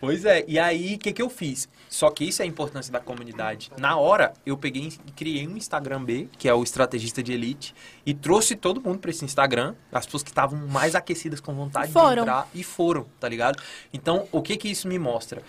Pois 0.00 0.24
é, 0.24 0.44
e 0.46 0.58
aí 0.58 0.94
o 0.94 0.98
que, 0.98 1.12
que 1.12 1.20
eu 1.22 1.28
fiz? 1.28 1.68
Só 1.88 2.10
que 2.10 2.24
isso 2.24 2.42
é 2.42 2.44
a 2.44 2.48
importância 2.48 2.92
da 2.92 3.00
comunidade. 3.00 3.70
Na 3.78 3.96
hora, 3.96 4.34
eu 4.44 4.56
peguei 4.56 4.92
e 5.06 5.12
criei 5.12 5.48
um 5.48 5.56
Instagram 5.56 6.04
B, 6.04 6.28
que 6.36 6.48
é 6.48 6.54
o 6.54 6.62
Estrategista 6.62 7.22
de 7.22 7.32
Elite, 7.32 7.74
e 8.04 8.12
trouxe 8.12 8.54
todo 8.54 8.80
mundo 8.80 8.98
pra 8.98 9.10
esse 9.10 9.24
Instagram, 9.24 9.74
as 9.90 10.04
pessoas 10.04 10.22
que 10.22 10.30
estavam 10.30 10.58
mais 10.68 10.94
aquecidas 10.94 11.40
com 11.40 11.54
vontade 11.54 11.92
Foram. 11.92 12.24
de 12.24 12.30
entrar, 12.30 12.48
e 12.54 12.62
foram, 12.62 13.06
tá 13.18 13.28
ligado? 13.28 13.60
Então, 13.92 14.28
o 14.30 14.42
que 14.42 14.56
que 14.56 14.68
isso 14.68 14.86
me 14.86 14.98
mostra? 14.98 15.42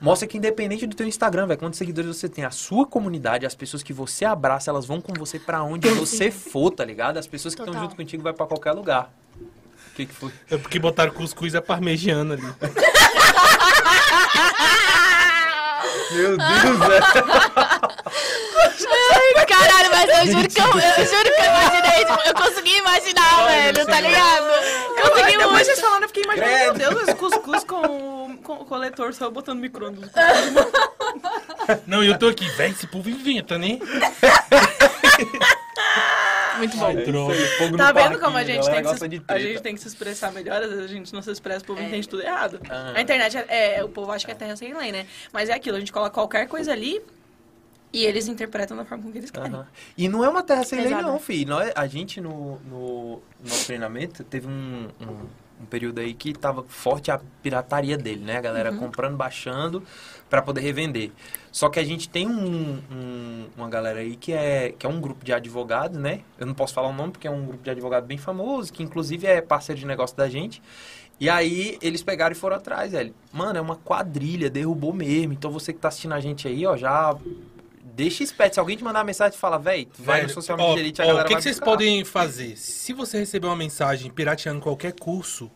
Mostra 0.00 0.26
que 0.26 0.36
independente 0.36 0.84
do 0.84 0.96
teu 0.96 1.06
Instagram, 1.06 1.46
velho, 1.46 1.60
quantos 1.60 1.78
seguidores 1.78 2.16
você 2.16 2.28
tem, 2.28 2.44
a 2.44 2.50
sua 2.50 2.84
comunidade, 2.84 3.46
as 3.46 3.54
pessoas 3.54 3.84
que 3.84 3.92
você 3.92 4.24
abraça, 4.24 4.68
elas 4.68 4.84
vão 4.84 5.00
com 5.00 5.12
você 5.12 5.38
pra 5.38 5.62
onde 5.62 5.88
você 5.90 6.32
for, 6.32 6.72
tá 6.72 6.84
ligado? 6.84 7.18
As 7.18 7.26
pessoas 7.28 7.54
que 7.54 7.62
estão 7.62 7.80
junto 7.80 7.94
contigo 7.94 8.20
vai 8.20 8.32
pra 8.32 8.46
qualquer 8.46 8.72
lugar. 8.72 9.12
O 9.92 9.94
que 9.94 10.06
que 10.06 10.12
foi? 10.12 10.32
É 10.50 10.56
porque 10.56 10.80
botaram 10.80 11.12
cuscuz 11.12 11.54
é 11.54 11.60
parmegiana 11.60 12.34
ali. 12.34 12.42
Meu 16.14 16.36
Deus! 16.36 16.48
Ai, 18.86 19.46
caralho, 19.46 19.90
mas 19.90 20.18
eu 20.18 20.32
juro 20.32 20.48
que 20.48 20.60
eu, 20.60 20.64
eu 20.66 21.06
juro 21.06 21.24
que 21.24 21.40
eu 21.40 21.46
imaginei. 21.46 22.04
Tipo, 22.04 22.20
eu 22.26 22.34
consegui 22.34 22.76
imaginar, 22.78 23.46
velho, 23.46 23.86
tá 23.86 24.00
ligado? 24.00 24.46
Consegui 25.02 25.32
Depois 25.32 25.50
muito. 25.50 25.64
vocês 25.64 25.80
falando, 25.80 26.02
eu 26.02 26.08
fiquei 26.08 26.22
imaginando, 26.24 26.54
meu 26.54 26.74
Deus, 26.74 27.02
esse 27.02 27.14
cuscuz 27.14 27.64
com, 27.64 28.36
com 28.42 28.52
o 28.54 28.64
coletor 28.64 29.14
só 29.14 29.30
botando 29.30 29.60
micro-ondas. 29.60 30.10
Não, 31.86 32.02
e 32.02 32.08
eu 32.08 32.18
tô 32.18 32.28
aqui, 32.28 32.48
velho, 32.50 32.72
esse 32.72 32.86
povo 32.86 33.08
inventa, 33.08 33.56
né? 33.58 33.78
Muito 36.62 36.76
bom. 36.76 36.90
É 37.32 37.34
fogo 37.58 37.72
no 37.72 37.76
Tá 37.78 37.92
vendo 37.92 38.18
como 38.20 38.36
a 38.36 38.44
gente, 38.44 38.64
tem 38.66 38.82
que 38.82 38.96
se, 38.98 39.22
a 39.28 39.38
gente 39.38 39.60
tem 39.62 39.74
que 39.74 39.80
se 39.80 39.88
expressar 39.88 40.32
melhor, 40.32 40.62
às 40.62 40.68
vezes 40.70 40.84
a 40.84 40.88
gente 40.88 41.12
não 41.12 41.22
se 41.22 41.30
expressa, 41.30 41.60
o 41.60 41.66
povo 41.66 41.82
entende 41.82 42.08
tudo 42.08 42.22
errado. 42.22 42.60
Ah. 42.70 42.92
A 42.96 43.00
internet, 43.00 43.36
é, 43.36 43.76
é- 43.78 43.84
o 43.84 43.88
povo 43.88 44.12
acha 44.12 44.24
que 44.24 44.32
é 44.32 44.34
terra 44.34 44.56
sem 44.56 44.72
lei, 44.72 44.92
né? 44.92 45.06
Mas 45.32 45.48
é 45.48 45.54
aquilo, 45.54 45.76
a 45.76 45.80
gente 45.80 45.92
coloca 45.92 46.10
qualquer 46.10 46.46
coisa 46.46 46.72
ali 46.72 47.00
e 47.92 48.04
eles 48.04 48.26
interpretam 48.28 48.76
da 48.76 48.84
forma 48.84 49.02
como 49.02 49.12
que 49.12 49.18
eles 49.18 49.30
querem. 49.30 49.52
Aham. 49.52 49.66
E 49.98 50.08
não 50.08 50.24
é 50.24 50.28
uma 50.28 50.42
terra 50.42 50.64
sem 50.64 50.78
lei, 50.80 50.88
Pesado. 50.88 51.08
não, 51.08 51.18
filho. 51.18 51.50
Nós, 51.50 51.72
a 51.74 51.86
gente, 51.86 52.20
no, 52.20 52.58
no 52.60 53.22
nosso 53.44 53.66
treinamento, 53.66 54.24
teve 54.24 54.46
um, 54.46 54.88
um, 55.00 55.06
um 55.60 55.66
período 55.66 56.00
aí 56.00 56.14
que 56.14 56.32
tava 56.32 56.62
forte 56.64 57.10
a 57.10 57.20
pirataria 57.42 57.98
dele, 57.98 58.24
né? 58.24 58.38
A 58.38 58.40
galera 58.40 58.72
Uhum. 58.72 58.78
comprando, 58.78 59.16
baixando 59.16 59.82
para 60.32 60.40
poder 60.40 60.62
revender. 60.62 61.10
Só 61.52 61.68
que 61.68 61.78
a 61.78 61.84
gente 61.84 62.08
tem 62.08 62.26
um, 62.26 62.80
um- 62.90 63.46
uma 63.54 63.68
galera 63.68 64.00
aí 64.00 64.16
que 64.16 64.32
é, 64.32 64.72
que 64.78 64.86
é 64.86 64.88
um 64.88 64.98
grupo 64.98 65.22
de 65.22 65.30
advogados, 65.30 65.98
né? 66.00 66.20
Eu 66.38 66.46
não 66.46 66.54
posso 66.54 66.72
falar 66.72 66.88
o 66.88 66.92
nome 66.94 67.12
porque 67.12 67.28
é 67.28 67.30
um 67.30 67.44
grupo 67.44 67.62
de 67.62 67.68
advogados 67.68 68.08
bem 68.08 68.16
famoso, 68.16 68.72
que 68.72 68.82
inclusive 68.82 69.26
é 69.26 69.42
parceiro 69.42 69.78
de 69.78 69.86
negócio 69.86 70.16
da 70.16 70.30
gente. 70.30 70.62
E 71.20 71.28
aí 71.28 71.76
eles 71.82 72.02
pegaram 72.02 72.32
e 72.32 72.34
foram 72.34 72.56
atrás, 72.56 72.92
velho. 72.92 73.14
Mano, 73.30 73.58
é 73.58 73.60
uma 73.60 73.76
quadrilha, 73.76 74.48
derrubou 74.48 74.94
mesmo. 74.94 75.34
Então 75.34 75.50
você 75.50 75.70
que 75.70 75.78
tá 75.78 75.88
assistindo 75.88 76.14
a 76.14 76.20
gente 76.20 76.48
aí, 76.48 76.64
ó, 76.64 76.78
já 76.78 77.14
deixa 77.94 78.22
esperto. 78.24 78.54
Se 78.54 78.60
alguém 78.60 78.78
te 78.78 78.82
mandar 78.82 79.00
uma 79.00 79.04
mensagem 79.04 79.36
e 79.36 79.38
fala, 79.38 79.58
tu 79.58 79.62
vai 79.64 79.86
no 79.86 79.94
Velho, 79.98 80.30
social 80.30 80.56
ó, 80.58 80.68
media 80.68 80.80
elite, 80.82 81.02
a 81.02 81.04
ó, 81.04 81.08
galera 81.08 81.26
O 81.26 81.28
que, 81.28 81.36
que 81.36 81.42
vocês 81.42 81.60
podem 81.60 82.06
fazer? 82.06 82.56
Se 82.56 82.94
você 82.94 83.18
receber 83.18 83.48
uma 83.48 83.56
mensagem 83.56 84.10
pirateando 84.10 84.62
qualquer 84.62 84.94
curso, 84.94 85.50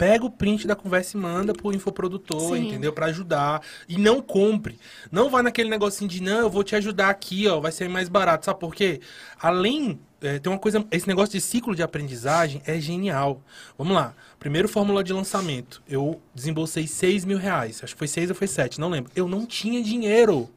pega 0.00 0.24
o 0.24 0.30
print 0.30 0.66
da 0.66 0.74
conversa 0.74 1.14
e 1.14 1.20
manda 1.20 1.52
pro 1.52 1.74
infoprodutor, 1.74 2.56
Sim. 2.56 2.68
entendeu? 2.68 2.90
Pra 2.90 3.06
ajudar. 3.06 3.60
E 3.86 3.98
não 3.98 4.22
compre. 4.22 4.78
Não 5.12 5.28
vá 5.28 5.42
naquele 5.42 5.68
negocinho 5.68 6.08
de, 6.08 6.22
não, 6.22 6.38
eu 6.38 6.48
vou 6.48 6.64
te 6.64 6.74
ajudar 6.74 7.10
aqui, 7.10 7.46
ó, 7.46 7.60
vai 7.60 7.70
ser 7.70 7.86
mais 7.86 8.08
barato. 8.08 8.46
Sabe 8.46 8.58
por 8.58 8.74
quê? 8.74 9.02
Além, 9.38 10.00
é, 10.22 10.38
tem 10.38 10.50
uma 10.50 10.58
coisa, 10.58 10.82
esse 10.90 11.06
negócio 11.06 11.32
de 11.32 11.40
ciclo 11.42 11.76
de 11.76 11.82
aprendizagem 11.82 12.62
é 12.64 12.80
genial. 12.80 13.42
Vamos 13.76 13.94
lá. 13.94 14.14
Primeiro 14.38 14.70
fórmula 14.70 15.04
de 15.04 15.12
lançamento. 15.12 15.82
Eu 15.86 16.18
desembolsei 16.34 16.86
6 16.86 17.26
mil 17.26 17.36
reais. 17.36 17.84
Acho 17.84 17.92
que 17.92 17.98
foi 17.98 18.08
6 18.08 18.30
ou 18.30 18.34
foi 18.34 18.46
7, 18.46 18.80
não 18.80 18.88
lembro. 18.88 19.12
Eu 19.14 19.28
não 19.28 19.44
tinha 19.44 19.82
dinheiro. 19.82 20.48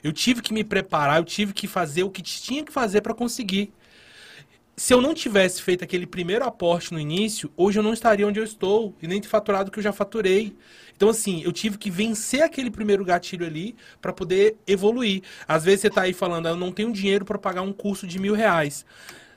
Eu 0.00 0.12
tive 0.12 0.40
que 0.40 0.54
me 0.54 0.62
preparar, 0.62 1.18
eu 1.18 1.24
tive 1.24 1.52
que 1.52 1.66
fazer 1.66 2.04
o 2.04 2.10
que 2.10 2.22
tinha 2.22 2.62
que 2.62 2.72
fazer 2.72 3.00
para 3.00 3.12
conseguir. 3.12 3.72
Se 4.78 4.92
eu 4.92 5.00
não 5.00 5.14
tivesse 5.14 5.62
feito 5.62 5.82
aquele 5.82 6.06
primeiro 6.06 6.44
aporte 6.44 6.92
no 6.92 7.00
início, 7.00 7.50
hoje 7.56 7.78
eu 7.78 7.82
não 7.82 7.94
estaria 7.94 8.26
onde 8.26 8.38
eu 8.38 8.44
estou 8.44 8.94
e 9.00 9.08
nem 9.08 9.22
faturado 9.22 9.70
o 9.70 9.72
que 9.72 9.78
eu 9.78 9.82
já 9.82 9.92
faturei. 9.92 10.54
Então, 10.94 11.08
assim, 11.08 11.42
eu 11.42 11.50
tive 11.50 11.78
que 11.78 11.90
vencer 11.90 12.42
aquele 12.42 12.70
primeiro 12.70 13.02
gatilho 13.02 13.46
ali 13.46 13.74
para 14.02 14.12
poder 14.12 14.56
evoluir. 14.66 15.22
Às 15.48 15.64
vezes 15.64 15.80
você 15.80 15.90
tá 15.90 16.02
aí 16.02 16.12
falando, 16.12 16.46
"Ah, 16.46 16.50
eu 16.50 16.56
não 16.56 16.70
tenho 16.70 16.92
dinheiro 16.92 17.24
para 17.24 17.38
pagar 17.38 17.62
um 17.62 17.72
curso 17.72 18.06
de 18.06 18.18
mil 18.18 18.34
reais. 18.34 18.84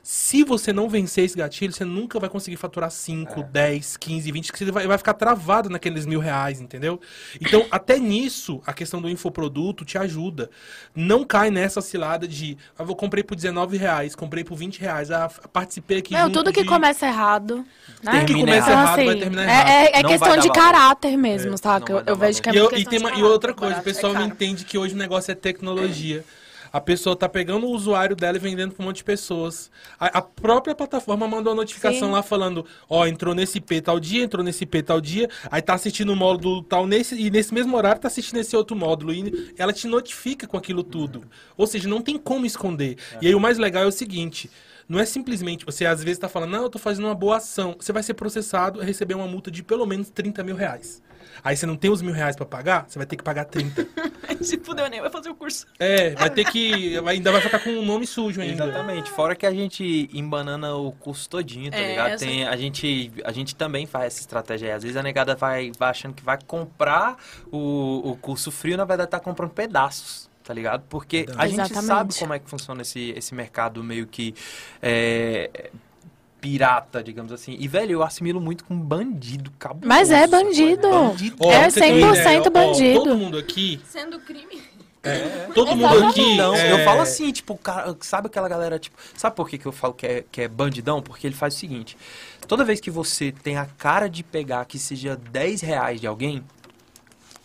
Se 0.02 0.44
você 0.44 0.72
não 0.74 0.88
vencer 0.90 1.26
esse 1.26 1.38
gatilho, 1.38 1.72
você 1.74 1.84
nunca 1.86 2.20
vai 2.20 2.30
conseguir 2.30 2.56
faturar 2.58 2.90
5, 2.90 3.44
10, 3.44 3.98
15, 3.98 4.32
20, 4.32 4.52
que 4.52 4.58
você 4.66 4.72
vai, 4.72 4.88
vai 4.88 4.98
ficar 4.98 5.14
travado 5.14 5.70
naqueles 5.70 6.06
mil 6.06 6.20
reais, 6.20 6.62
entendeu? 6.62 7.00
Então, 7.40 7.66
até 7.70 8.00
nisso, 8.00 8.62
a 8.66 8.74
questão 8.74 9.02
do 9.02 9.10
infoproduto 9.10 9.84
te 9.86 9.98
ajuda. 9.98 10.50
Não 10.96 11.24
cai 11.24 11.52
nessa 11.52 11.82
cilada 11.82 12.28
de, 12.28 12.58
ah, 12.78 12.84
eu 12.88 12.96
comprei 12.96 13.24
por 13.24 13.36
19 13.36 13.78
reais, 13.78 14.16
comprei 14.16 14.44
por 14.44 14.56
20 14.56 14.80
reais, 14.80 15.12
ah, 15.12 15.30
participei 15.54 16.00
aqui 16.00 16.18
junto 16.18 16.32
tudo 16.32 16.52
que 16.54 16.64
de- 16.64 16.68
começa 16.70 17.06
errado. 17.06 17.58
Né? 17.58 17.66
Tudo 18.12 18.20
que 18.22 18.26
Termina 18.28 18.40
começa 18.48 18.72
errado 18.72 18.96
vai 18.96 19.10
assim, 19.10 19.20
terminar 19.20 19.44
é, 19.44 19.46
errado. 19.46 19.68
é, 19.70 20.00
é 20.00 20.02
Não 20.04 20.10
questão 20.10 20.30
vai 20.30 20.40
de 20.40 20.48
valor. 20.48 20.62
caráter 20.64 21.18
mesmo, 21.18 21.52
não 21.52 21.58
saca? 21.58 21.94
vai 21.94 22.02
Eu, 22.04 22.08
eu 22.08 22.16
vejo 22.16 22.42
que 22.42 22.50
é 22.50 22.54
E, 22.54 22.56
eu- 22.58 22.64
muito 22.64 22.80
e, 22.80 22.86
tem 22.86 23.00
de 23.00 23.06
uma- 23.06 23.14
e 23.16 23.24
outra 23.24 23.54
coisa, 23.54 23.76
o 23.76 23.80
é 23.80 23.82
pessoal 23.84 24.14
não 24.14 24.24
entende 24.26 24.66
que 24.66 24.78
hoje 24.78 24.96
o 24.96 24.98
negócio 24.98 25.32
é 25.32 25.36
tecnologia. 25.36 26.24
A 26.72 26.80
pessoa 26.80 27.16
tá 27.16 27.28
pegando 27.28 27.66
o 27.66 27.72
usuário 27.72 28.16
dela 28.16 28.38
e 28.38 28.40
vendendo 28.40 28.74
pra 28.74 28.84
um 28.84 28.88
monte 28.88 28.98
de 28.98 29.04
pessoas. 29.04 29.72
A, 30.00 30.20
a 30.20 30.22
própria 30.22 30.76
plataforma 30.76 31.28
mandou 31.28 31.52
uma 31.54 31.62
notificação 31.62 32.10
Sim. 32.10 32.14
lá 32.14 32.22
falando, 32.22 32.66
ó, 32.90 33.06
entrou 33.08 33.34
nesse 33.34 33.58
IP 33.58 33.82
tal 33.82 34.00
dia, 34.00 34.24
entrou 34.24 34.44
nesse 34.44 34.64
IP 34.64 34.84
tal 34.84 35.02
dia, 35.02 35.30
aí 35.50 35.62
tá 35.62 35.74
assistindo 35.74 36.12
o 36.12 36.16
módulo 36.16 36.64
tal 36.64 36.86
nesse, 36.86 37.20
e 37.20 37.30
nesse 37.30 37.54
mesmo 37.54 37.76
horário 37.76 38.02
tá 38.02 38.08
assistindo 38.08 38.38
esse 38.38 38.56
outro 38.56 38.76
módulo. 38.76 39.14
E 39.14 39.54
ela 39.58 39.74
te 39.74 39.88
notifica 39.88 40.48
com 40.48 40.58
aquilo 40.58 40.84
tudo. 40.84 41.24
Ou 41.58 41.66
seja, 41.66 41.88
não 41.88 42.02
tem 42.02 42.18
como 42.18 42.46
esconder. 42.46 42.98
E 43.22 43.28
aí 43.28 43.36
o 43.36 43.40
mais 43.40 43.58
legal 43.58 43.84
é 43.84 43.88
o 43.88 43.92
seguinte. 43.92 44.50
Não 44.88 45.00
é 45.00 45.06
simplesmente, 45.06 45.64
você 45.64 45.86
às 45.86 46.04
vezes 46.04 46.18
tá 46.18 46.28
falando, 46.28 46.50
não, 46.50 46.64
eu 46.64 46.70
tô 46.70 46.80
fazendo 46.80 47.06
uma 47.06 47.14
boa 47.14 47.38
ação. 47.38 47.76
Você 47.80 47.94
vai 47.94 48.02
ser 48.02 48.16
processado 48.16 48.82
e 48.82 48.86
receber 48.86 49.14
uma 49.14 49.28
multa 49.28 49.52
de 49.52 49.62
pelo 49.62 49.86
menos 49.86 50.10
30 50.10 50.44
mil 50.44 50.56
reais. 50.56 51.00
Aí 51.44 51.56
você 51.58 51.66
não 51.66 51.76
tem 51.76 51.90
os 51.92 52.02
mil 52.02 52.14
reais 52.14 52.36
pra 52.36 52.46
pagar, 52.46 52.86
você 52.88 52.98
vai 53.00 53.06
ter 53.06 53.16
que 53.16 53.24
pagar 53.24 53.46
30. 53.46 53.88
Se 54.42 54.58
fudeu, 54.58 54.90
nem 54.90 55.02
vai 55.02 55.10
fazer 55.10 55.30
o 55.30 55.36
curso. 55.36 55.66
É, 55.80 56.12
vai 56.12 56.30
ter 56.30 56.46
que. 56.46 56.98
Ainda 57.06 57.32
vai 57.32 57.42
ficar 57.42 57.60
com 57.60 57.72
o 57.72 57.82
nome 57.82 58.06
sujo 58.08 58.40
ainda. 58.42 58.64
Exatamente. 58.66 59.10
Fora 59.12 59.36
que 59.36 59.46
a 59.46 59.52
gente 59.52 60.10
embanana 60.14 60.76
o 60.76 60.92
curso 60.94 61.30
todinho, 61.30 61.72
tá 61.72 61.78
É, 61.78 61.90
ligado? 61.90 62.12
essa- 62.12 62.26
Tem, 62.26 62.48
a, 62.48 62.56
gente, 62.56 63.12
a 63.26 63.32
gente 63.32 63.56
também 63.56 63.86
faz 63.86 64.06
essa 64.08 64.22
estratégia 64.22 64.70
aí. 64.70 64.74
Às 64.76 64.84
vezes 64.84 64.96
a 64.98 65.04
negada 65.04 65.36
vai, 65.36 65.72
vai 65.78 65.90
achando 65.90 66.14
que 66.14 66.24
vai 66.24 66.38
comprar 66.48 67.18
o, 67.52 68.12
o 68.12 68.16
curso 68.18 68.50
frio, 68.52 68.78
na 68.78 68.86
verdade 68.86 69.10
tá 69.12 69.20
comprando 69.20 69.52
pedaços. 69.52 70.30
Tá 70.44 70.54
ligado? 70.54 70.84
Porque 70.90 71.28
a 71.38 71.46
gente 71.46 71.60
Exatamente. 71.60 71.86
sabe 71.86 72.16
como 72.18 72.34
é 72.34 72.40
que 72.40 72.50
funciona 72.50 72.82
esse, 72.82 73.14
esse 73.16 73.36
mercado 73.36 73.84
meio 73.84 74.08
que 74.08 74.34
é, 74.82 75.70
pirata, 76.40 77.04
digamos 77.04 77.32
assim. 77.32 77.56
E, 77.60 77.68
velho, 77.68 77.94
eu 77.94 78.04
assimilo 78.04 78.40
muito 78.40 78.64
com 78.64 78.78
bandido, 78.78 79.52
cabuloso. 79.60 79.88
Mas 79.88 80.12
é 80.12 80.26
bandido. 80.28 80.90
bandido. 80.90 81.50
É 81.50 81.70
você 81.70 81.80
ter 81.80 82.04
uma 82.04 82.14
100% 82.14 82.18
ideia, 82.18 82.42
ó, 82.42 82.50
bandido. 82.50 83.00
todo 83.00 83.18
mundo 83.18 83.38
aqui. 83.38 83.82
Sendo 83.86 84.20
crime. 84.20 84.62
Todo 85.56 85.76
mundo 85.76 86.08
aqui. 86.08 86.36
Não, 86.36 86.54
é, 86.54 86.74
eu 86.74 86.80
falo 86.80 87.02
assim, 87.02 87.32
tipo, 87.32 87.54
o 87.54 87.58
cara, 87.58 87.96
sabe 88.02 88.28
aquela 88.28 88.50
galera, 88.50 88.78
tipo, 88.78 88.98
sabe 89.16 89.34
por 89.34 89.50
que, 89.50 89.58
que 89.58 89.66
eu 89.66 89.72
falo 89.72 89.94
que 89.94 90.06
é, 90.06 90.26
que 90.30 90.42
é 90.42 90.48
bandidão? 90.48 91.02
Porque 91.02 91.26
ele 91.26 91.36
faz 91.36 91.56
o 91.56 91.58
seguinte, 91.58 91.98
toda 92.48 92.66
vez 92.66 92.82
que 92.82 92.92
você 92.92 93.32
tem 93.32 93.58
a 93.58 93.66
cara 93.66 94.10
de 94.10 94.24
pegar 94.24 94.66
que 94.66 94.78
seja 94.78 95.16
10 95.16 95.62
reais 95.62 96.02
de 96.02 96.08
alguém, 96.08 96.44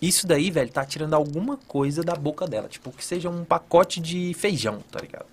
isso 0.02 0.26
daí, 0.26 0.50
velho, 0.50 0.70
tá 0.70 0.84
tirando 0.84 1.14
alguma 1.14 1.56
coisa 1.56 2.02
da 2.02 2.14
boca 2.14 2.46
dela, 2.46 2.68
tipo, 2.68 2.90
que 2.90 3.04
seja 3.04 3.30
um 3.30 3.44
pacote 3.44 4.00
de 4.00 4.34
feijão, 4.34 4.80
tá 4.90 5.00
ligado? 5.00 5.26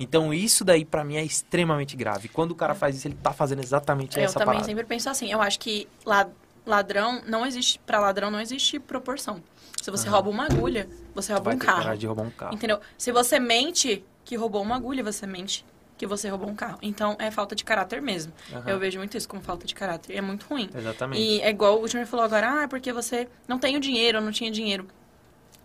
Então 0.00 0.32
isso 0.32 0.64
daí 0.64 0.84
pra 0.84 1.04
mim 1.04 1.16
é 1.16 1.22
extremamente 1.24 1.94
grave. 1.94 2.28
Quando 2.28 2.52
o 2.52 2.54
cara 2.54 2.74
faz 2.74 2.96
isso, 2.96 3.06
ele 3.06 3.16
tá 3.22 3.32
fazendo 3.32 3.62
exatamente 3.62 4.18
Eu 4.18 4.24
essa 4.24 4.34
também 4.38 4.46
parada. 4.54 4.64
sempre 4.64 4.84
penso 4.84 5.10
assim. 5.10 5.30
Eu 5.30 5.42
acho 5.42 5.58
que 5.60 5.86
la- 6.06 6.28
ladrão 6.64 7.20
não 7.26 7.44
existe. 7.44 7.78
Pra 7.80 8.00
ladrão 8.00 8.30
não 8.30 8.40
existe 8.40 8.80
proporção. 8.80 9.42
Se 9.82 9.90
você 9.90 10.08
rouba 10.08 10.30
uma 10.30 10.46
agulha, 10.46 10.88
você 11.14 11.32
rouba 11.32 11.52
um 11.54 11.58
carro. 11.58 11.96
de 11.96 12.06
roubar 12.06 12.24
um 12.26 12.30
carro. 12.30 12.54
Entendeu? 12.54 12.80
Se 12.96 13.12
você 13.12 13.38
mente 13.38 14.02
que 14.24 14.36
roubou 14.36 14.62
uma 14.62 14.76
agulha, 14.76 15.02
você 15.04 15.26
mente 15.26 15.64
que 15.98 16.06
você 16.06 16.30
roubou 16.30 16.48
um 16.48 16.54
carro. 16.54 16.78
Então 16.80 17.14
é 17.18 17.30
falta 17.30 17.54
de 17.54 17.62
caráter 17.62 18.00
mesmo. 18.00 18.32
Aham. 18.52 18.64
Eu 18.70 18.78
vejo 18.78 18.98
muito 18.98 19.16
isso 19.18 19.28
como 19.28 19.42
falta 19.42 19.66
de 19.66 19.74
caráter. 19.74 20.16
É 20.16 20.20
muito 20.22 20.46
ruim. 20.46 20.70
Exatamente. 20.74 21.20
E 21.20 21.42
é 21.42 21.50
igual 21.50 21.78
o 21.78 21.86
Júnior 21.86 22.06
falou 22.06 22.24
agora, 22.24 22.64
ah, 22.64 22.68
porque 22.68 22.90
você 22.90 23.28
não 23.46 23.58
tem 23.58 23.76
o 23.76 23.80
dinheiro, 23.80 24.16
eu 24.16 24.22
não 24.22 24.32
tinha 24.32 24.50
dinheiro. 24.50 24.86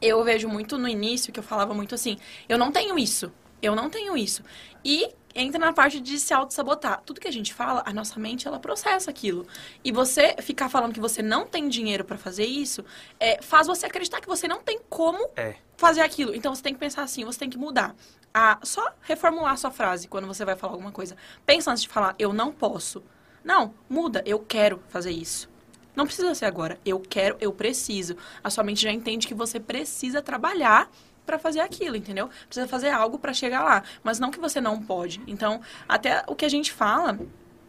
Eu 0.02 0.22
vejo 0.26 0.50
muito 0.50 0.78
no 0.78 0.90
início 0.90 1.32
que 1.32 1.40
eu 1.40 1.44
falava 1.44 1.74
muito 1.74 1.96
assim, 1.96 2.18
eu 2.50 2.58
não 2.58 2.70
tenho 2.70 3.00
isso, 3.00 3.32
eu 3.66 3.76
não 3.76 3.90
tenho 3.90 4.16
isso. 4.18 4.44
E 4.84 5.10
entra 5.34 5.60
na 5.60 5.74
parte 5.74 6.00
de 6.00 6.18
se 6.18 6.34
auto-sabotar. 6.34 7.02
Tudo 7.06 7.20
que 7.20 7.28
a 7.28 7.32
gente 7.32 7.54
fala, 7.54 7.84
a 7.86 7.94
nossa 7.94 8.18
mente, 8.20 8.48
ela 8.48 8.58
processa 8.60 9.10
aquilo. 9.12 9.46
E 9.84 9.92
você 9.92 10.36
ficar 10.42 10.70
falando 10.70 10.94
que 10.94 11.00
você 11.00 11.22
não 11.22 11.46
tem 11.46 11.68
dinheiro 11.68 12.06
pra 12.06 12.18
fazer 12.18 12.46
isso, 12.46 12.86
é, 13.20 13.42
faz 13.42 13.68
você 13.68 13.86
acreditar 13.86 14.22
que 14.22 14.28
você 14.28 14.48
não 14.48 14.62
tem 14.62 14.80
como 14.90 15.30
É. 15.36 15.56
fazer 15.76 16.02
aquilo. 16.02 16.34
Então 16.34 16.56
você 16.56 16.62
tem 16.64 16.74
que 16.74 16.80
pensar 16.80 17.04
assim, 17.04 17.26
você 17.26 17.40
tem 17.40 17.50
que 17.50 17.58
mudar. 17.58 17.94
A, 18.34 18.60
só 18.64 18.94
reformular 19.02 19.54
a 19.54 19.58
sua 19.58 19.72
frase 19.72 20.08
quando 20.08 20.28
você 20.28 20.46
vai 20.46 20.56
falar 20.56 20.74
alguma 20.74 20.92
coisa. 20.92 21.18
Pensa 21.46 21.72
antes 21.72 21.84
de 21.84 21.90
falar, 21.90 22.16
eu 22.18 22.32
não 22.32 22.52
posso. 22.52 23.04
Não, 23.44 23.74
muda, 23.90 24.24
eu 24.26 24.40
quero 24.40 24.82
fazer 24.88 25.12
isso. 25.12 25.50
Não 25.96 26.06
precisa 26.06 26.34
ser 26.36 26.46
agora. 26.46 26.78
Eu 26.86 27.00
quero, 27.00 27.38
eu 27.40 27.54
preciso. 27.54 28.18
A 28.44 28.50
sua 28.50 28.64
mente 28.64 28.82
já 28.82 28.92
entende 28.92 29.28
que 29.28 29.34
você 29.34 29.60
precisa 29.60 30.22
trabalhar 30.22 30.90
pra 31.26 31.40
fazer 31.40 31.60
aquilo, 31.60 31.96
entendeu? 31.96 32.30
Precisa 32.48 32.68
fazer 32.68 32.90
algo 32.90 33.18
pra 33.18 33.34
chegar 33.34 33.64
lá, 33.64 33.84
mas 34.04 34.20
não 34.20 34.32
que 34.32 34.40
você 34.40 34.62
não 34.62 34.82
pode. 34.82 35.22
Então, 35.28 35.62
até 35.88 36.24
o 36.28 36.36
que 36.36 36.46
a 36.46 36.50
gente 36.50 36.72
fala, 36.72 37.18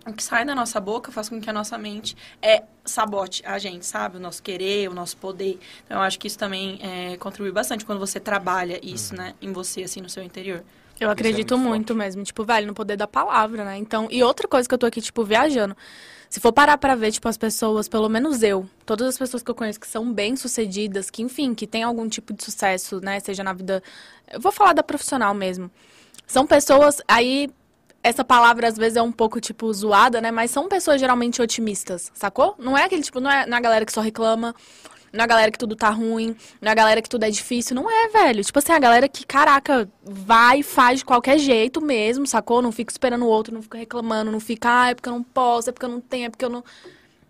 o 0.06 0.12
que 0.12 0.22
sai 0.22 0.44
da 0.44 0.54
nossa 0.54 0.78
boca 0.78 1.10
faz 1.10 1.28
com 1.28 1.40
que 1.40 1.50
a 1.50 1.52
nossa 1.52 1.76
mente 1.76 2.16
é 2.40 2.62
sabote 2.84 3.42
a 3.44 3.58
gente, 3.58 3.84
sabe? 3.84 4.18
O 4.18 4.20
nosso 4.20 4.42
querer, 4.42 4.88
o 4.88 4.94
nosso 4.94 5.16
poder. 5.16 5.58
Então, 5.84 5.96
eu 5.96 6.02
acho 6.02 6.18
que 6.18 6.28
isso 6.28 6.38
também 6.38 6.78
é, 6.80 7.16
contribui 7.16 7.50
bastante 7.50 7.84
quando 7.84 7.98
você 7.98 8.20
trabalha 8.20 8.78
isso, 8.82 9.14
né, 9.14 9.34
em 9.42 9.52
você, 9.52 9.82
assim, 9.82 10.00
no 10.00 10.08
seu 10.08 10.22
interior. 10.22 10.62
Eu 10.98 11.10
acredito 11.10 11.58
muito 11.58 11.68
muito, 11.68 11.94
mesmo, 11.94 12.22
tipo, 12.22 12.42
velho, 12.44 12.66
no 12.66 12.74
poder 12.74 12.96
da 12.96 13.06
palavra, 13.06 13.64
né? 13.64 13.76
Então, 13.76 14.08
e 14.10 14.22
outra 14.22 14.48
coisa 14.48 14.66
que 14.66 14.74
eu 14.74 14.78
tô 14.78 14.86
aqui, 14.86 15.02
tipo, 15.02 15.24
viajando. 15.24 15.76
Se 16.28 16.40
for 16.40 16.52
parar 16.52 16.76
pra 16.78 16.94
ver, 16.94 17.12
tipo, 17.12 17.28
as 17.28 17.36
pessoas, 17.36 17.88
pelo 17.88 18.08
menos 18.08 18.42
eu, 18.42 18.68
todas 18.84 19.08
as 19.08 19.18
pessoas 19.18 19.42
que 19.42 19.50
eu 19.50 19.54
conheço 19.54 19.80
que 19.80 19.86
são 19.86 20.12
bem-sucedidas, 20.12 21.10
que, 21.10 21.22
enfim, 21.22 21.54
que 21.54 21.66
têm 21.66 21.82
algum 21.82 22.08
tipo 22.08 22.32
de 22.32 22.44
sucesso, 22.44 23.00
né? 23.00 23.20
Seja 23.20 23.44
na 23.44 23.52
vida. 23.52 23.82
Eu 24.32 24.40
vou 24.40 24.52
falar 24.52 24.72
da 24.72 24.82
profissional 24.82 25.32
mesmo. 25.34 25.70
São 26.26 26.46
pessoas, 26.46 27.00
aí. 27.08 27.50
Essa 28.02 28.24
palavra 28.24 28.68
às 28.68 28.76
vezes 28.76 28.96
é 28.96 29.02
um 29.02 29.10
pouco, 29.10 29.40
tipo, 29.40 29.72
zoada, 29.72 30.20
né? 30.20 30.30
Mas 30.30 30.52
são 30.52 30.68
pessoas 30.68 31.00
geralmente 31.00 31.42
otimistas, 31.42 32.12
sacou? 32.14 32.54
Não 32.56 32.78
é 32.78 32.84
aquele, 32.84 33.02
tipo, 33.02 33.18
não 33.18 33.28
é, 33.28 33.44
não 33.46 33.56
é 33.56 33.58
a 33.58 33.60
galera 33.60 33.84
que 33.84 33.92
só 33.92 34.00
reclama, 34.00 34.54
não 35.16 35.22
é 35.22 35.24
a 35.24 35.28
galera 35.28 35.51
que 35.51 35.59
tudo 35.59 35.74
tá 35.74 35.90
ruim, 35.90 36.36
não 36.60 36.68
é 36.68 36.72
a 36.72 36.74
galera 36.74 37.02
que 37.02 37.09
tudo 37.09 37.24
é 37.24 37.30
difícil, 37.30 37.74
não 37.74 37.90
é, 37.90 38.09
velho. 38.09 38.44
Tipo 38.44 38.59
assim, 38.59 38.72
a 38.72 38.78
galera 38.78 39.09
que, 39.09 39.26
caraca, 39.26 39.88
vai 40.05 40.60
e 40.60 40.62
faz 40.62 41.01
de 41.01 41.05
qualquer 41.05 41.38
jeito 41.38 41.80
mesmo, 41.80 42.26
sacou? 42.26 42.62
Não 42.62 42.70
fica 42.72 42.93
esperando 42.93 43.24
o 43.24 43.28
outro, 43.28 43.55
não 43.55 43.62
fica 43.62 43.78
reclamando, 43.78 44.30
não 44.30 44.40
fica, 44.40 44.68
ah, 44.82 44.90
é 44.90 44.94
porque 44.94 45.09
eu 45.09 45.14
não 45.14 45.22
posso, 45.22 45.70
é 45.70 45.72
porque 45.72 45.86
eu 45.86 45.90
não 45.90 46.01
tenho, 46.01 46.26
é 46.26 46.30
porque 46.30 46.44
eu 46.44 46.51
não. 46.51 46.62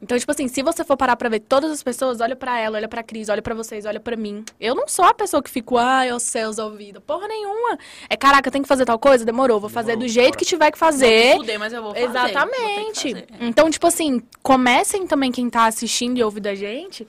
Então, 0.00 0.18
tipo 0.18 0.30
assim, 0.30 0.46
se 0.46 0.62
você 0.62 0.84
for 0.84 0.94
parar 0.94 1.16
pra 1.16 1.28
ver 1.30 1.40
todas 1.40 1.70
as 1.70 1.82
pessoas, 1.82 2.20
olha 2.20 2.36
pra 2.36 2.58
ela, 2.60 2.76
olha 2.76 2.86
pra 2.86 3.02
Cris, 3.02 3.30
olha 3.30 3.40
pra 3.40 3.54
vocês, 3.54 3.86
olha 3.86 3.98
pra 3.98 4.14
mim. 4.14 4.44
Eu 4.60 4.74
não 4.74 4.86
sou 4.86 5.06
a 5.06 5.14
pessoa 5.14 5.42
que 5.42 5.48
fico, 5.48 5.78
ai, 5.78 6.12
os 6.12 6.22
céus 6.22 6.58
ouvidos. 6.58 7.02
Porra 7.04 7.26
nenhuma. 7.26 7.78
É, 8.08 8.14
caraca, 8.14 8.50
tem 8.50 8.60
que 8.60 8.68
fazer 8.68 8.84
tal 8.84 8.98
coisa? 8.98 9.24
Demorou, 9.24 9.58
vou 9.58 9.70
fazer 9.70 9.92
Demorou, 9.92 10.06
do 10.08 10.12
jeito 10.12 10.32
bora. 10.32 10.38
que 10.38 10.44
tiver 10.44 10.70
que 10.70 10.78
Vou 10.78 10.86
fazer. 10.86 11.32
me 11.32 11.36
fuder, 11.38 11.58
mas 11.58 11.72
eu 11.72 11.82
vou 11.82 11.94
fazer. 11.94 12.06
Vou 12.08 12.14
Exatamente. 12.14 13.12
fazer. 13.14 13.26
É. 13.40 13.46
Então, 13.46 13.70
tipo 13.70 13.86
assim, 13.86 14.20
comecem 14.42 15.06
também 15.06 15.32
quem 15.32 15.48
tá 15.48 15.64
assistindo 15.64 16.18
e 16.18 16.22
ouvindo 16.22 16.46
a 16.48 16.54
gente 16.54 17.08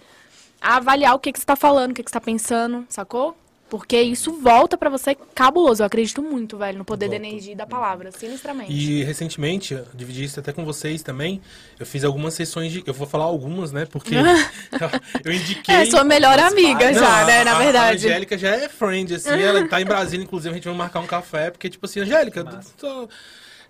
a 0.62 0.78
avaliar 0.78 1.16
o 1.16 1.20
que, 1.20 1.32
que 1.32 1.40
você 1.40 1.46
tá 1.46 1.56
falando, 1.56 1.92
o 1.92 1.94
que, 1.94 2.04
que 2.04 2.10
você 2.10 2.14
tá 2.14 2.22
pensando, 2.22 2.86
sacou? 2.90 3.38
Porque 3.70 4.02
isso 4.02 4.32
volta 4.40 4.78
pra 4.78 4.90
você 4.90 5.14
cabuloso. 5.36 5.82
Eu 5.84 5.88
acredito 5.88 6.22
muito, 6.22 6.58
velho, 6.58 6.78
no 6.78 6.86
poder 6.86 7.08
Volta. 7.10 7.20
da 7.22 7.28
energia 7.28 7.52
e 7.52 7.56
da 7.56 7.68
palavra, 7.68 8.14
sinistramente. 8.14 8.72
E 8.72 9.04
recentemente, 9.04 9.74
eu 9.74 9.86
dividi 9.94 10.24
isso 10.24 10.40
até 10.40 10.54
com 10.54 10.64
vocês 10.64 11.04
também, 11.04 11.42
eu 11.78 11.86
fiz 11.86 12.06
algumas 12.06 12.34
sessões 12.34 12.72
de. 12.72 12.82
Eu 12.88 12.94
vou 12.94 13.06
falar 13.06 13.26
algumas, 13.26 13.74
né? 13.74 13.86
Porque 13.86 14.16
eu 15.26 15.34
indiquei. 15.34 15.76
É, 15.76 15.86
sua 15.86 16.06
melhor 16.06 16.40
amiga 16.40 16.92
Não, 16.94 16.94
já, 17.02 17.26
né, 17.26 17.42
a- 17.42 17.44
na 17.46 17.56
A 17.58 17.60
verdade. 17.60 18.08
Angélica 18.08 18.38
já 18.38 18.56
é 18.56 18.70
friend, 18.70 19.14
assim, 19.16 19.32
ela 19.32 19.68
tá 19.68 19.82
em 19.82 19.86
Brasília, 19.86 20.24
inclusive, 20.24 20.50
a 20.52 20.56
gente 20.56 20.66
vai 20.66 20.74
marcar 20.74 21.02
um 21.02 21.06
café, 21.08 21.52
porque, 21.52 21.70
tipo 21.70 21.86
assim, 21.86 22.00
Angélica, 22.00 22.46
tô- 22.78 23.10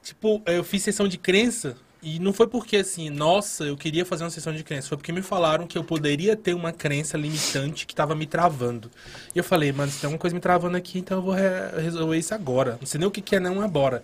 tipo, 0.04 0.44
eu 0.46 0.64
fiz 0.64 0.84
sessão 0.84 1.08
de 1.08 1.18
crença, 1.18 1.76
e 2.02 2.20
não 2.20 2.32
foi 2.34 2.48
porque, 2.48 2.78
assim, 2.78 3.10
nossa, 3.10 3.64
eu 3.66 3.76
queria 3.78 4.06
fazer 4.06 4.24
uma 4.24 4.30
sessão 4.30 4.54
de 4.54 4.64
crença, 4.64 4.88
foi 4.88 4.98
porque 4.98 5.12
me 5.12 5.22
falaram 5.22 5.66
que 5.68 5.78
eu 5.78 5.84
poderia 5.84 6.36
ter 6.36 6.54
uma 6.54 6.72
crença 6.72 7.18
limitante 7.18 7.86
que 7.86 7.96
tava 7.96 8.16
me 8.16 8.26
travando. 8.26 8.92
E 9.36 9.38
eu 9.40 9.44
falei, 9.44 9.72
mano, 9.72 9.92
se 9.92 10.00
tem 10.00 10.08
alguma 10.08 10.20
coisa 10.20 10.34
me 10.36 10.40
travando 10.42 10.78
aqui, 10.78 11.00
então 11.00 11.18
eu 11.18 11.22
vou 11.24 11.34
re- 11.34 11.82
resolver 11.82 12.18
isso 12.18 12.34
agora. 12.34 12.78
Não 12.80 12.88
sei 12.88 13.00
nem 13.00 13.08
o 13.08 13.12
que, 13.12 13.22
que 13.22 13.36
é, 13.36 13.40
não 13.40 13.62
agora. 13.62 14.04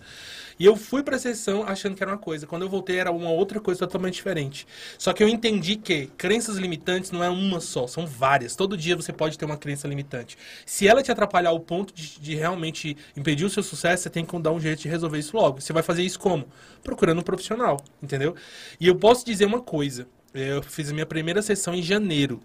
E 0.58 0.64
eu 0.64 0.76
fui 0.76 1.02
pra 1.02 1.18
sessão 1.18 1.64
achando 1.64 1.96
que 1.96 2.02
era 2.02 2.12
uma 2.12 2.18
coisa. 2.18 2.46
Quando 2.46 2.62
eu 2.62 2.68
voltei, 2.68 2.98
era 2.98 3.10
uma 3.10 3.30
outra 3.30 3.60
coisa 3.60 3.80
totalmente 3.80 4.14
diferente. 4.14 4.66
Só 4.98 5.12
que 5.12 5.22
eu 5.22 5.28
entendi 5.28 5.76
que 5.76 6.06
crenças 6.16 6.56
limitantes 6.56 7.10
não 7.10 7.22
é 7.22 7.28
uma 7.28 7.60
só, 7.60 7.86
são 7.86 8.06
várias. 8.06 8.54
Todo 8.54 8.76
dia 8.76 8.96
você 8.96 9.12
pode 9.12 9.38
ter 9.38 9.44
uma 9.44 9.56
crença 9.56 9.88
limitante. 9.88 10.36
Se 10.64 10.86
ela 10.86 11.02
te 11.02 11.10
atrapalhar 11.10 11.50
ao 11.50 11.60
ponto 11.60 11.94
de, 11.94 12.20
de 12.20 12.34
realmente 12.34 12.96
impedir 13.16 13.44
o 13.44 13.50
seu 13.50 13.62
sucesso, 13.62 14.04
você 14.04 14.10
tem 14.10 14.24
que 14.24 14.38
dar 14.38 14.52
um 14.52 14.60
jeito 14.60 14.82
de 14.82 14.88
resolver 14.88 15.18
isso 15.18 15.36
logo. 15.36 15.60
Você 15.60 15.72
vai 15.72 15.82
fazer 15.82 16.02
isso 16.02 16.18
como? 16.18 16.46
Procurando 16.82 17.18
um 17.18 17.22
profissional, 17.22 17.82
entendeu? 18.02 18.34
E 18.80 18.86
eu 18.86 18.94
posso 18.94 19.24
dizer 19.24 19.46
uma 19.46 19.60
coisa. 19.60 20.06
Eu 20.32 20.62
fiz 20.62 20.90
a 20.90 20.92
minha 20.92 21.06
primeira 21.06 21.40
sessão 21.42 21.74
em 21.74 21.82
janeiro. 21.82 22.40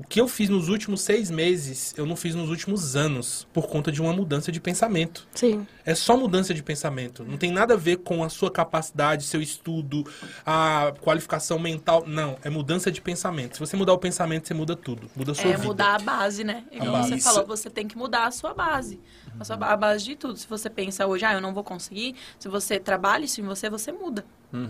O 0.00 0.06
que 0.08 0.18
eu 0.18 0.26
fiz 0.26 0.48
nos 0.48 0.70
últimos 0.70 1.02
seis 1.02 1.30
meses, 1.30 1.92
eu 1.94 2.06
não 2.06 2.16
fiz 2.16 2.34
nos 2.34 2.48
últimos 2.48 2.96
anos, 2.96 3.46
por 3.52 3.68
conta 3.68 3.92
de 3.92 4.00
uma 4.00 4.14
mudança 4.14 4.50
de 4.50 4.58
pensamento. 4.58 5.28
Sim. 5.34 5.66
É 5.84 5.94
só 5.94 6.16
mudança 6.16 6.54
de 6.54 6.62
pensamento. 6.62 7.22
Não 7.22 7.36
tem 7.36 7.52
nada 7.52 7.74
a 7.74 7.76
ver 7.76 7.98
com 7.98 8.24
a 8.24 8.30
sua 8.30 8.50
capacidade, 8.50 9.24
seu 9.24 9.42
estudo, 9.42 10.02
a 10.44 10.94
qualificação 11.02 11.58
mental. 11.58 12.04
Não, 12.06 12.38
é 12.42 12.48
mudança 12.48 12.90
de 12.90 12.98
pensamento. 13.00 13.54
Se 13.54 13.60
você 13.60 13.76
mudar 13.76 13.92
o 13.92 13.98
pensamento, 13.98 14.48
você 14.48 14.54
muda 14.54 14.74
tudo. 14.74 15.10
Muda 15.14 15.32
a 15.32 15.34
sua 15.34 15.44
É 15.50 15.52
vida. 15.52 15.64
mudar 15.64 15.96
a 15.96 15.98
base, 15.98 16.44
né? 16.44 16.64
Igual 16.72 17.02
você 17.04 17.20
falou, 17.20 17.46
você 17.46 17.68
tem 17.68 17.86
que 17.86 17.96
mudar 17.96 18.26
a 18.26 18.30
sua 18.30 18.54
base. 18.54 18.98
A, 19.38 19.44
sua, 19.44 19.56
a 19.56 19.76
base 19.76 20.04
de 20.04 20.16
tudo. 20.16 20.36
Se 20.36 20.46
você 20.46 20.68
pensa 20.68 21.06
hoje, 21.06 21.24
ah, 21.24 21.34
eu 21.34 21.40
não 21.40 21.54
vou 21.54 21.64
conseguir, 21.64 22.14
se 22.38 22.48
você 22.48 22.78
trabalha 22.78 23.24
isso 23.24 23.40
em 23.40 23.44
você, 23.44 23.70
você 23.70 23.92
muda 23.92 24.24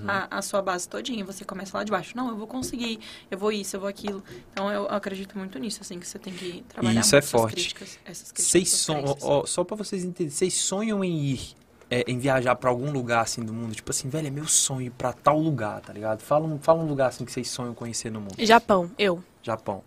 a, 0.06 0.38
a 0.38 0.42
sua 0.42 0.60
base 0.60 0.88
todinha. 0.88 1.24
Você 1.24 1.44
começa 1.44 1.76
lá 1.76 1.84
de 1.84 1.90
baixo. 1.90 2.16
Não, 2.16 2.28
eu 2.28 2.36
vou 2.36 2.46
conseguir, 2.46 3.00
eu 3.30 3.38
vou 3.38 3.50
isso, 3.50 3.76
eu 3.76 3.80
vou 3.80 3.88
aquilo. 3.88 4.22
Então 4.52 4.70
eu 4.70 4.86
acredito 4.88 5.36
muito 5.38 5.58
nisso, 5.58 5.80
assim, 5.80 5.98
que 5.98 6.06
você 6.06 6.18
tem 6.18 6.32
que 6.32 6.62
trabalhar 6.68 7.00
Isso 7.00 7.14
é 7.14 7.18
essas 7.18 7.30
forte. 7.30 7.54
críticas. 7.54 7.98
Essas 8.04 8.32
críticas 8.32 8.46
Vocês 8.46 8.68
sonham, 8.70 9.16
ó, 9.22 9.46
só 9.46 9.64
pra 9.64 9.76
vocês 9.76 10.04
entenderem, 10.04 10.30
vocês 10.30 10.54
sonham 10.54 11.02
em 11.02 11.18
ir, 11.24 11.54
é, 11.90 12.04
em 12.06 12.18
viajar 12.18 12.54
pra 12.56 12.70
algum 12.70 12.90
lugar 12.90 13.22
assim 13.22 13.42
do 13.42 13.52
mundo? 13.52 13.74
Tipo 13.74 13.90
assim, 13.90 14.08
velho, 14.08 14.26
é 14.28 14.30
meu 14.30 14.46
sonho 14.46 14.82
ir 14.82 14.90
pra 14.90 15.12
tal 15.12 15.38
lugar, 15.38 15.80
tá 15.80 15.92
ligado? 15.92 16.20
Fala 16.20 16.46
um, 16.46 16.58
fala 16.58 16.82
um 16.82 16.86
lugar 16.86 17.08
assim 17.08 17.24
que 17.24 17.32
vocês 17.32 17.48
sonham 17.48 17.74
conhecer 17.74 18.10
no 18.10 18.20
mundo. 18.20 18.34
Japão, 18.38 18.90
eu. 18.98 19.22
Japão. 19.42 19.82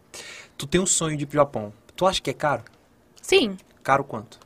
Tu 0.57 0.65
tem 0.65 0.81
um 0.81 0.85
sonho 0.85 1.15
de 1.15 1.23
ir 1.23 1.27
pro 1.27 1.35
Japão. 1.35 1.71
Tu 1.95 2.05
acha 2.05 2.21
que 2.21 2.29
é 2.29 2.33
caro? 2.33 2.63
Sim. 3.21 3.57
Caro 3.83 4.03
quanto? 4.03 4.39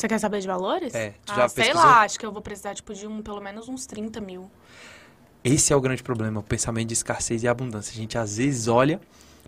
Você 0.00 0.08
quer 0.08 0.18
saber 0.18 0.40
de 0.40 0.46
valores? 0.46 0.94
É, 0.94 1.10
tu 1.26 1.32
ah, 1.32 1.36
já 1.36 1.48
sei 1.50 1.64
pesquisou? 1.64 1.86
lá, 1.86 2.00
acho 2.00 2.18
que 2.18 2.24
eu 2.24 2.32
vou 2.32 2.40
precisar, 2.40 2.74
tipo, 2.74 2.94
de 2.94 3.06
um, 3.06 3.20
pelo 3.20 3.38
menos 3.38 3.68
uns 3.68 3.84
30 3.84 4.18
mil. 4.18 4.50
Esse 5.44 5.74
é 5.74 5.76
o 5.76 5.80
grande 5.80 6.02
problema, 6.02 6.40
o 6.40 6.42
pensamento 6.42 6.88
de 6.88 6.94
escassez 6.94 7.42
e 7.42 7.48
abundância. 7.48 7.92
A 7.92 7.96
gente 7.96 8.16
às 8.16 8.38
vezes 8.38 8.66
olha 8.66 8.98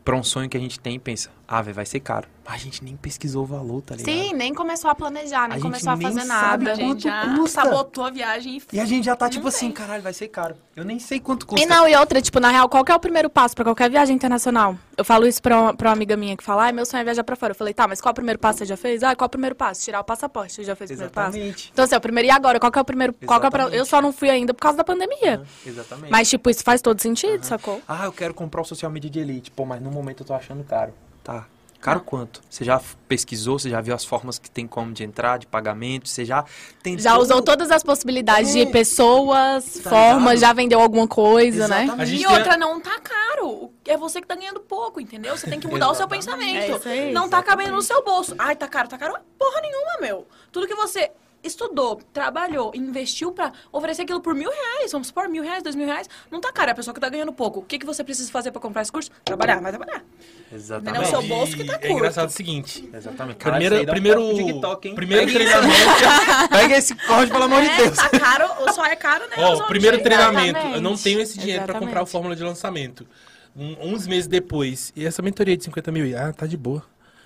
pra 0.05 0.15
um 0.15 0.23
sonho 0.23 0.51
que 0.51 0.57
a 0.57 0.61
gente 0.61 0.79
tem 0.79 0.97
e 0.97 0.99
pensa, 0.99 1.31
ah, 1.55 1.61
velho, 1.63 1.75
vai 1.75 1.85
ser 1.85 2.01
caro. 2.01 2.27
Mas 2.45 2.55
a 2.55 2.59
gente 2.59 2.83
nem 2.83 2.97
pesquisou 2.97 3.45
o 3.45 3.47
valor, 3.47 3.83
tá 3.83 3.95
ligado? 3.95 4.13
Sim, 4.13 4.33
nem 4.33 4.53
começou 4.53 4.91
a 4.91 4.95
planejar, 4.95 5.49
nem 5.49 5.59
A 5.59 5.61
começou 5.61 5.93
a 5.93 5.97
fazer 5.97 6.25
nada. 6.25 6.73
A 6.73 6.75
gente 6.75 7.05
já 7.05 7.35
custa? 7.37 7.63
sabotou 7.63 8.05
a 8.05 8.11
viagem 8.11 8.57
e 8.73 8.77
E 8.77 8.81
a 8.81 8.85
gente 8.85 9.05
já 9.05 9.15
tá 9.15 9.27
Não 9.27 9.31
tipo 9.31 9.47
assim, 9.49 9.67
tem. 9.67 9.73
caralho, 9.73 10.03
vai 10.03 10.13
ser 10.13 10.29
caro. 10.29 10.57
Eu 10.75 10.85
nem 10.85 10.99
sei 10.99 11.21
quanto 11.21 11.47
custa. 11.47 11.65
E 11.65 11.69
não, 11.69 11.87
e 11.87 11.95
outra, 11.95 12.21
tipo, 12.21 12.41
na 12.41 12.49
real, 12.51 12.69
qual 12.69 12.85
que 12.85 12.91
é 12.91 12.95
o 12.95 12.99
primeiro 12.99 13.29
passo 13.31 13.55
pra 13.55 13.65
qualquer 13.65 13.89
viagem 13.91 14.17
internacional? 14.17 14.77
Eu 14.97 15.05
falo 15.05 15.27
isso 15.27 15.41
pra 15.41 15.61
uma, 15.61 15.75
pra 15.75 15.89
uma 15.91 15.95
amiga 15.95 16.17
minha 16.17 16.37
que 16.37 16.43
fala, 16.43 16.65
ai, 16.65 16.73
meu 16.73 16.85
sonho 16.85 17.03
é 17.03 17.05
viajar 17.05 17.23
pra 17.23 17.37
fora. 17.37 17.53
Eu 17.53 17.55
falei, 17.57 17.73
tá, 17.75 17.87
mas 17.87 18.01
qual 18.01 18.11
é 18.11 18.13
o 18.13 18.15
primeiro 18.15 18.39
passo 18.39 18.59
que 18.59 18.65
você 18.65 18.69
já 18.69 18.77
fez? 18.77 19.03
Ah, 19.03 19.15
qual 19.15 19.27
é 19.27 19.29
o 19.29 19.31
primeiro 19.31 19.55
passo? 19.55 19.83
Tirar 19.83 20.01
o 20.01 20.05
passaporte. 20.05 20.53
Você 20.55 20.65
já 20.65 20.75
fez 20.75 20.91
o 20.91 20.95
primeiro 20.95 21.13
passo? 21.13 21.37
Exatamente. 21.37 21.71
Então, 21.73 21.85
assim, 21.85 21.95
é 21.95 21.99
o 21.99 22.01
primeiro. 22.01 22.27
E 22.29 22.31
agora? 22.31 22.59
Qual 22.59 22.73
que 22.73 22.79
é 22.79 22.83
o 22.83 22.85
primeiro? 22.85 23.15
Qual 23.27 23.39
que 23.41 23.47
é 23.47 23.51
pra- 23.51 23.61
Exatamente. 23.65 23.79
Eu 23.79 23.87
só 23.87 24.01
não 24.03 24.13
fui 24.13 24.31
ainda 24.31 24.53
por 24.55 24.61
causa 24.63 24.79
da 24.79 24.85
pandemia. 24.85 25.43
Exatamente. 25.67 26.11
Mas, 26.11 26.29
tipo, 26.29 26.49
isso 26.51 26.65
faz 26.65 26.81
todo 26.83 27.01
sentido, 27.01 27.45
sacou? 27.45 27.81
Ah, 27.87 28.07
eu 28.07 28.13
quero 28.13 28.35
comprar 28.35 28.63
o 28.63 28.65
social 28.65 28.91
media 28.91 29.11
de 29.11 29.21
elite. 29.21 29.51
Pô, 29.51 29.65
mas 29.65 29.81
no 29.81 29.91
momento 29.93 30.23
eu 30.23 30.27
tô 30.27 30.35
achando 30.35 30.65
caro. 30.65 30.93
Tá. 31.23 31.47
Caro 31.81 32.01
quanto? 32.01 32.41
Você 32.49 32.65
já 32.65 32.81
pesquisou? 33.09 33.59
Você 33.59 33.69
já 33.69 33.81
viu 33.81 33.93
as 33.93 34.05
formas 34.05 34.39
que 34.39 34.49
tem 34.49 34.69
como 34.69 34.93
de 34.93 35.03
entrar, 35.03 35.37
de 35.37 35.49
pagamento? 35.49 36.09
Você 36.09 36.25
já 36.25 36.45
tentou... 36.81 37.03
Já 37.03 37.19
usou 37.19 37.43
todas 37.43 37.73
as 37.73 37.83
possibilidades 37.83 38.55
É. 38.55 38.65
de 38.65 38.71
pessoas, 38.71 39.81
Tá 39.83 39.91
formas, 39.91 40.39
já 40.39 40.53
vendeu 40.53 40.81
alguma 40.81 41.09
coisa, 41.09 41.67
né? 41.67 41.83
Exatamente. 41.83 42.09
Gente 42.11 42.21
E 42.23 42.25
tem 42.27 42.33
a- 42.35 42.39
outra, 42.39 42.57
não 42.57 42.81
tá 42.81 43.01
caro. 43.01 43.73
É 43.85 43.97
você 43.97 44.21
que 44.21 44.29
tá 44.29 44.37
ganhando 44.37 44.61
pouco, 44.61 45.01
entendeu? 45.01 45.37
Você 45.37 45.51
tem 45.51 45.59
que 45.59 45.67
mudar 45.67 45.91
o 45.91 45.95
seu 45.97 46.07
pensamento. 46.07 46.57
É 46.73 46.77
isso 46.77 46.89
aí. 46.89 47.13
não 47.13 47.29
tá 47.29 47.43
cabendo 47.43 47.73
no 47.73 47.83
seu 47.83 48.01
bolso. 48.05 48.33
Ai, 48.39 48.55
tá 48.55 48.69
caro, 48.69 48.87
tá 48.89 48.97
caro. 48.97 49.17
Porra 49.37 49.61
nenhuma, 49.61 49.99
meu. 50.01 50.25
Tudo 50.53 50.69
que 50.69 50.77
você 50.77 51.11
estudou, 51.43 52.01
trabalhou, 52.13 52.71
investiu 52.75 53.33
pra 53.33 53.53
oferecer 53.73 54.03
aquilo 54.03 54.21
por 54.21 54.35
mil 54.35 54.51
reais, 54.51 54.93
vamos 54.93 55.09
supor, 55.09 55.29
mil 55.29 55.43
reais, 55.43 55.63
dois 55.63 55.75
mil 55.75 55.87
reais, 55.87 56.09
não 56.31 56.41
tá 56.41 56.53
caro. 56.53 56.69
É 56.71 56.73
a 56.73 56.75
pessoa 56.75 56.95
que 56.95 57.01
tá 57.01 57.09
ganhando 57.09 57.33
pouco. 57.33 57.61
O 57.61 57.63
que, 57.63 57.79
que 57.79 57.87
você 57.87 58.03
precisa 58.05 58.31
fazer 58.31 58.51
pra 58.53 58.61
comprar 58.61 58.83
esse 58.83 58.93
curso? 58.93 59.11
Trabalhar, 59.25 59.61
vai 59.61 59.73
trabalhar. 59.73 60.03
Exatamente. 60.53 60.95
Não, 61.01 61.03
o 61.03 61.07
seu 61.11 61.23
bolso 61.29 61.57
que 61.57 61.65
tá 61.65 61.75
É 61.75 61.79
curto. 61.79 61.93
engraçado 61.93 62.29
o 62.29 62.33
seguinte. 62.33 62.89
Exatamente. 62.93 63.37
Primeiro, 63.39 63.39
Caralho, 63.39 63.65
isso 63.65 63.75
aí 63.75 63.87
dá 63.87 63.93
um 63.93 63.95
primeiro, 63.95 64.21
no 64.21 64.35
TikTok, 64.37 64.89
hein? 64.89 64.95
primeiro 64.95 65.27
Pega 65.27 65.39
treinamento. 65.39 66.49
Pega 66.51 66.77
esse 66.77 66.95
corte, 66.95 67.33
pelo 67.33 67.45
amor 67.45 67.63
de 67.63 67.69
É, 67.69 67.77
Deus. 67.77 67.97
tá 67.97 68.09
caro, 68.11 68.73
só 68.73 68.85
é 68.85 68.97
caro, 68.97 69.25
né? 69.29 69.37
Ó, 69.39 69.55
o 69.59 69.67
primeiro 69.67 70.03
treinamento. 70.03 70.51
Exatamente. 70.51 70.75
Eu 70.77 70.81
não 70.83 70.97
tenho 70.97 71.21
esse 71.21 71.39
dinheiro 71.39 71.63
pra 71.65 71.73
Exatamente. 71.73 71.89
comprar 71.89 72.03
a 72.03 72.07
fórmula 72.07 72.37
de 72.37 72.43
lançamento. 72.43 73.07
Um- 73.57 73.93
uns 73.95 74.07
meses 74.07 74.27
depois. 74.27 74.93
E 74.97 75.05
essa 75.05 75.21
mentoria 75.23 75.57
de 75.57 75.65
50 75.65 75.91
mil? 75.93 76.19
Ah, 76.19 76.33
tá 76.33 76.47
de 76.47 76.57
boa. 76.57 76.83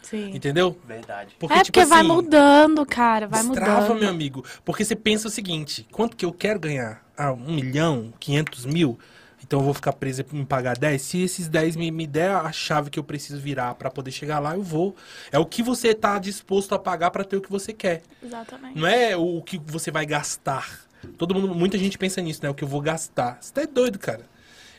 Sim. 0.09 0.31
Entendeu? 0.35 0.79
Verdade. 0.87 1.35
Porque, 1.39 1.55
é 1.55 1.63
tipo 1.63 1.73
porque 1.79 1.85
vai 1.89 2.01
assim, 2.01 2.09
mudando, 2.09 2.87
cara, 2.87 3.27
vai 3.27 3.43
Destrava, 3.43 3.83
mudando. 3.83 4.01
meu 4.01 4.09
amigo. 4.09 4.45
Porque 4.65 4.85
você 4.85 4.95
pensa 4.95 5.27
o 5.27 5.31
seguinte: 5.31 5.87
quanto 5.91 6.17
que 6.17 6.25
eu 6.25 6.33
quero 6.33 6.61
ganhar? 6.61 7.05
Ah, 7.17 7.33
um 7.33 7.55
milhão, 7.55 8.13
quinhentos 8.21 8.65
mil? 8.65 8.99
Então 9.43 9.61
eu 9.61 9.65
vou 9.65 9.75
ficar 9.75 9.93
preso 9.93 10.25
em 10.33 10.45
pagar 10.45 10.77
10? 10.77 11.01
Se 11.01 11.23
esses 11.23 11.49
10 11.49 11.77
me, 11.77 11.91
me 11.91 12.07
der 12.07 12.31
a 12.33 12.51
chave 12.51 12.91
que 12.91 12.99
eu 12.99 13.05
preciso 13.05 13.41
virar 13.41 13.75
pra 13.75 13.91
poder 13.91 14.11
chegar 14.11 14.39
lá, 14.39 14.55
eu 14.55 14.63
vou. 14.63 14.97
É 15.31 15.39
o 15.39 15.47
que 15.47 15.63
você 15.63 15.95
tá 15.95 16.19
disposto 16.19 16.75
a 16.75 16.79
pagar 16.79 17.11
pra 17.11 17.23
ter 17.23 17.37
o 17.37 17.41
que 17.41 17.51
você 17.51 17.73
quer. 17.73 18.03
Exatamente. 18.23 18.79
Não 18.79 18.87
é 18.87 19.17
o 19.17 19.41
que 19.43 19.59
você 19.59 19.91
vai 19.91 20.05
gastar. 20.05 20.81
Todo 21.17 21.35
mundo, 21.35 21.55
muita 21.55 21.79
gente 21.79 21.97
pensa 21.97 22.21
nisso, 22.21 22.41
né? 22.43 22.51
O 22.51 22.55
que 22.55 22.65
eu 22.65 22.69
vou 22.69 22.81
gastar. 22.81 23.39
Você 23.41 23.53
tá 23.53 23.65
doido, 23.73 23.99
cara. 23.99 24.23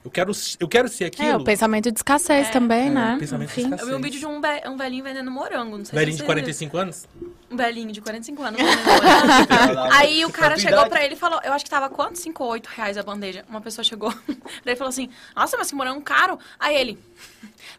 Eu 0.07 0.11
quero, 0.11 0.31
eu 0.61 0.67
quero 0.69 0.87
ser 0.87 1.05
aquilo. 1.05 1.27
É, 1.27 1.35
o 1.35 1.43
pensamento 1.43 1.91
de 1.91 1.99
escassez 1.99 2.47
É. 2.47 2.51
também, 2.51 2.87
É, 2.87 2.89
né? 2.89 3.17
pensamento 3.19 3.49
de 3.49 3.59
Enfim. 3.59 3.61
escassez. 3.73 3.81
Eu 3.81 3.87
vi 3.95 3.99
um 3.99 4.01
vídeo 4.01 4.19
de 4.21 4.25
um, 4.25 4.39
ve- 4.39 4.63
um 4.69 4.77
velhinho 4.77 5.03
vendendo 5.03 5.29
morango, 5.29 5.77
não 5.77 5.83
sei 5.85 5.99
Velhinho 5.99 6.13
se 6.13 6.17
de 6.19 6.23
você 6.23 6.25
45 6.25 6.77
anos? 6.77 7.05
Um 7.49 7.55
velhinho 7.55 7.91
de 7.91 8.01
45 8.01 8.43
anos. 8.43 8.61
Aí 9.93 10.25
o 10.25 10.31
cara 10.31 10.57
chegou 10.57 10.79
idade. 10.79 10.89
pra 10.89 11.03
ele 11.03 11.13
e 11.13 11.17
falou, 11.17 11.39
eu 11.43 11.53
acho 11.53 11.63
que 11.63 11.71
tava 11.71 11.89
quanto? 11.89 12.17
5 12.19 12.43
ou 12.43 12.49
8 12.51 12.67
reais 12.67 12.97
a 12.97 13.03
bandeja. 13.03 13.45
Uma 13.49 13.61
pessoa 13.61 13.83
chegou, 13.83 14.11
daí 14.27 14.37
ele 14.65 14.75
falou 14.75 14.89
assim, 14.89 15.09
nossa, 15.35 15.55
mas 15.57 15.69
que 15.69 15.75
morango 15.75 16.01
caro. 16.01 16.37
Aí 16.59 16.75
ele, 16.75 16.99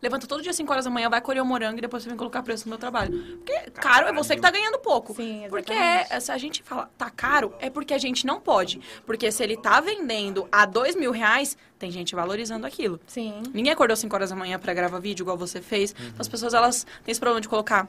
levanta 0.01 0.27
todo 0.27 0.43
dia 0.43 0.53
5 0.53 0.71
horas 0.73 0.85
da 0.87 0.91
manhã, 0.91 1.11
vai 1.11 1.21
colher 1.21 1.43
o 1.43 1.45
morango 1.45 1.79
e 1.79 1.81
depois 1.83 2.03
você 2.03 2.09
vem 2.09 2.17
colocar 2.17 2.43
preço 2.43 2.65
no 2.65 2.71
meu 2.71 2.79
trabalho. 2.79 3.39
Porque 3.45 3.71
caro 3.73 4.07
é 4.09 4.13
você 4.13 4.37
que 4.37 4.43
tá 4.43 4.51
ganhando 4.51 4.79
pouco. 4.79 5.15
Sim, 5.15 5.47
Porque 5.51 5.73
exatamente. 5.73 6.13
é, 6.13 6.21
se 6.21 6.33
a 6.33 6.39
gente 6.39 6.63
fala 6.63 6.91
tá 6.97 7.11
caro, 7.11 7.55
é 7.61 7.69
porque 7.69 7.93
a 7.93 7.99
gente 7.99 8.27
não 8.27 8.41
pode. 8.41 8.81
Porque 9.05 9.31
se 9.31 9.43
ele 9.43 9.57
tá 9.57 9.81
vendendo 9.81 10.49
a 10.51 10.65
2 10.65 10.97
mil 10.97 11.11
reais, 11.11 11.57
tem 11.79 11.91
gente 11.91 12.15
valorizando 12.15 12.67
aquilo. 12.67 12.99
Sim. 13.07 13.43
Ninguém 13.53 13.73
acordou 13.73 13.97
5 13.97 14.15
horas 14.15 14.31
da 14.31 14.37
manhã 14.37 14.59
pra 14.59 14.73
gravar 14.73 14.99
vídeo 14.99 15.25
igual 15.25 15.37
você 15.37 15.61
fez. 15.61 15.95
Então 15.99 16.21
as 16.21 16.29
pessoas, 16.29 16.55
elas 16.55 16.85
têm 17.05 17.13
esse 17.13 17.21
problema 17.21 17.41
de 17.41 17.49
colocar 17.49 17.87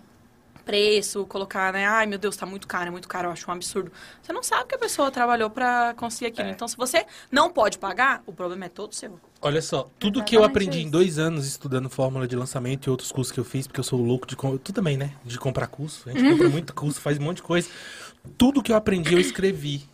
preço, 0.70 1.26
colocar, 1.26 1.74
né? 1.74 1.88
Ai, 1.88 2.06
meu 2.06 2.20
Deus, 2.20 2.38
tá 2.38 2.46
muito 2.46 2.68
caro, 2.68 2.90
é 2.90 2.92
muito 2.92 3.08
caro, 3.08 3.28
eu 3.28 3.32
acho 3.32 3.50
um 3.50 3.54
absurdo. 3.56 3.92
Você 4.22 4.32
não 4.32 4.44
sabe 4.44 4.66
que 4.68 4.76
a 4.76 4.78
pessoa 4.78 5.10
trabalhou 5.10 5.50
pra 5.50 5.96
conseguir 5.98 6.28
aquilo. 6.28 6.50
Então, 6.50 6.68
se 6.68 6.78
você 6.78 7.08
não 7.32 7.50
pode 7.50 7.80
pagar, 7.80 8.22
o 8.28 8.32
problema 8.32 8.66
é 8.66 8.70
todo 8.70 8.94
seu. 8.94 9.20
Olha 9.42 9.64
só, 9.64 9.90
tudo 9.98 10.24
que 10.24 10.38
eu 10.38 10.44
aprendi 10.44 10.82
em 10.82 10.90
dois 10.90 11.18
anos 11.18 11.48
estudando 11.48 11.90
fórmula 11.90 12.28
de 12.28 12.36
lançamento 12.36 12.86
e 12.86 12.90
outros 12.92 13.12
cursos 13.12 13.32
que 13.32 13.40
eu 13.40 13.44
fiz, 13.44 13.66
porque 13.66 13.80
eu 13.80 13.84
sou 13.84 14.00
louco 14.00 14.28
de... 14.28 14.36
Tu 14.36 14.72
também, 14.72 14.96
né? 14.96 15.16
De 15.26 15.40
comprar 15.40 15.66
curso. 15.66 16.08
A 16.08 16.12
gente 16.12 16.30
compra 16.30 16.50
muito 16.54 16.72
curso, 16.76 17.02
faz 17.02 17.18
um 17.18 17.24
monte 17.24 17.38
de 17.38 17.44
coisa. 17.44 17.68
Tudo 18.38 18.62
que 18.62 18.72
eu 18.72 18.76
aprendi, 18.76 19.14
eu 19.14 19.20
escrevi. 19.20 19.90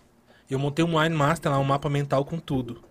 Eu 0.50 0.60
montei 0.60 0.84
um 0.84 1.00
Wine 1.00 1.16
Master 1.16 1.54
lá, 1.54 1.58
um 1.58 1.64
mapa 1.64 1.90
mental 1.90 2.26
com 2.26 2.38
tudo. 2.38 2.84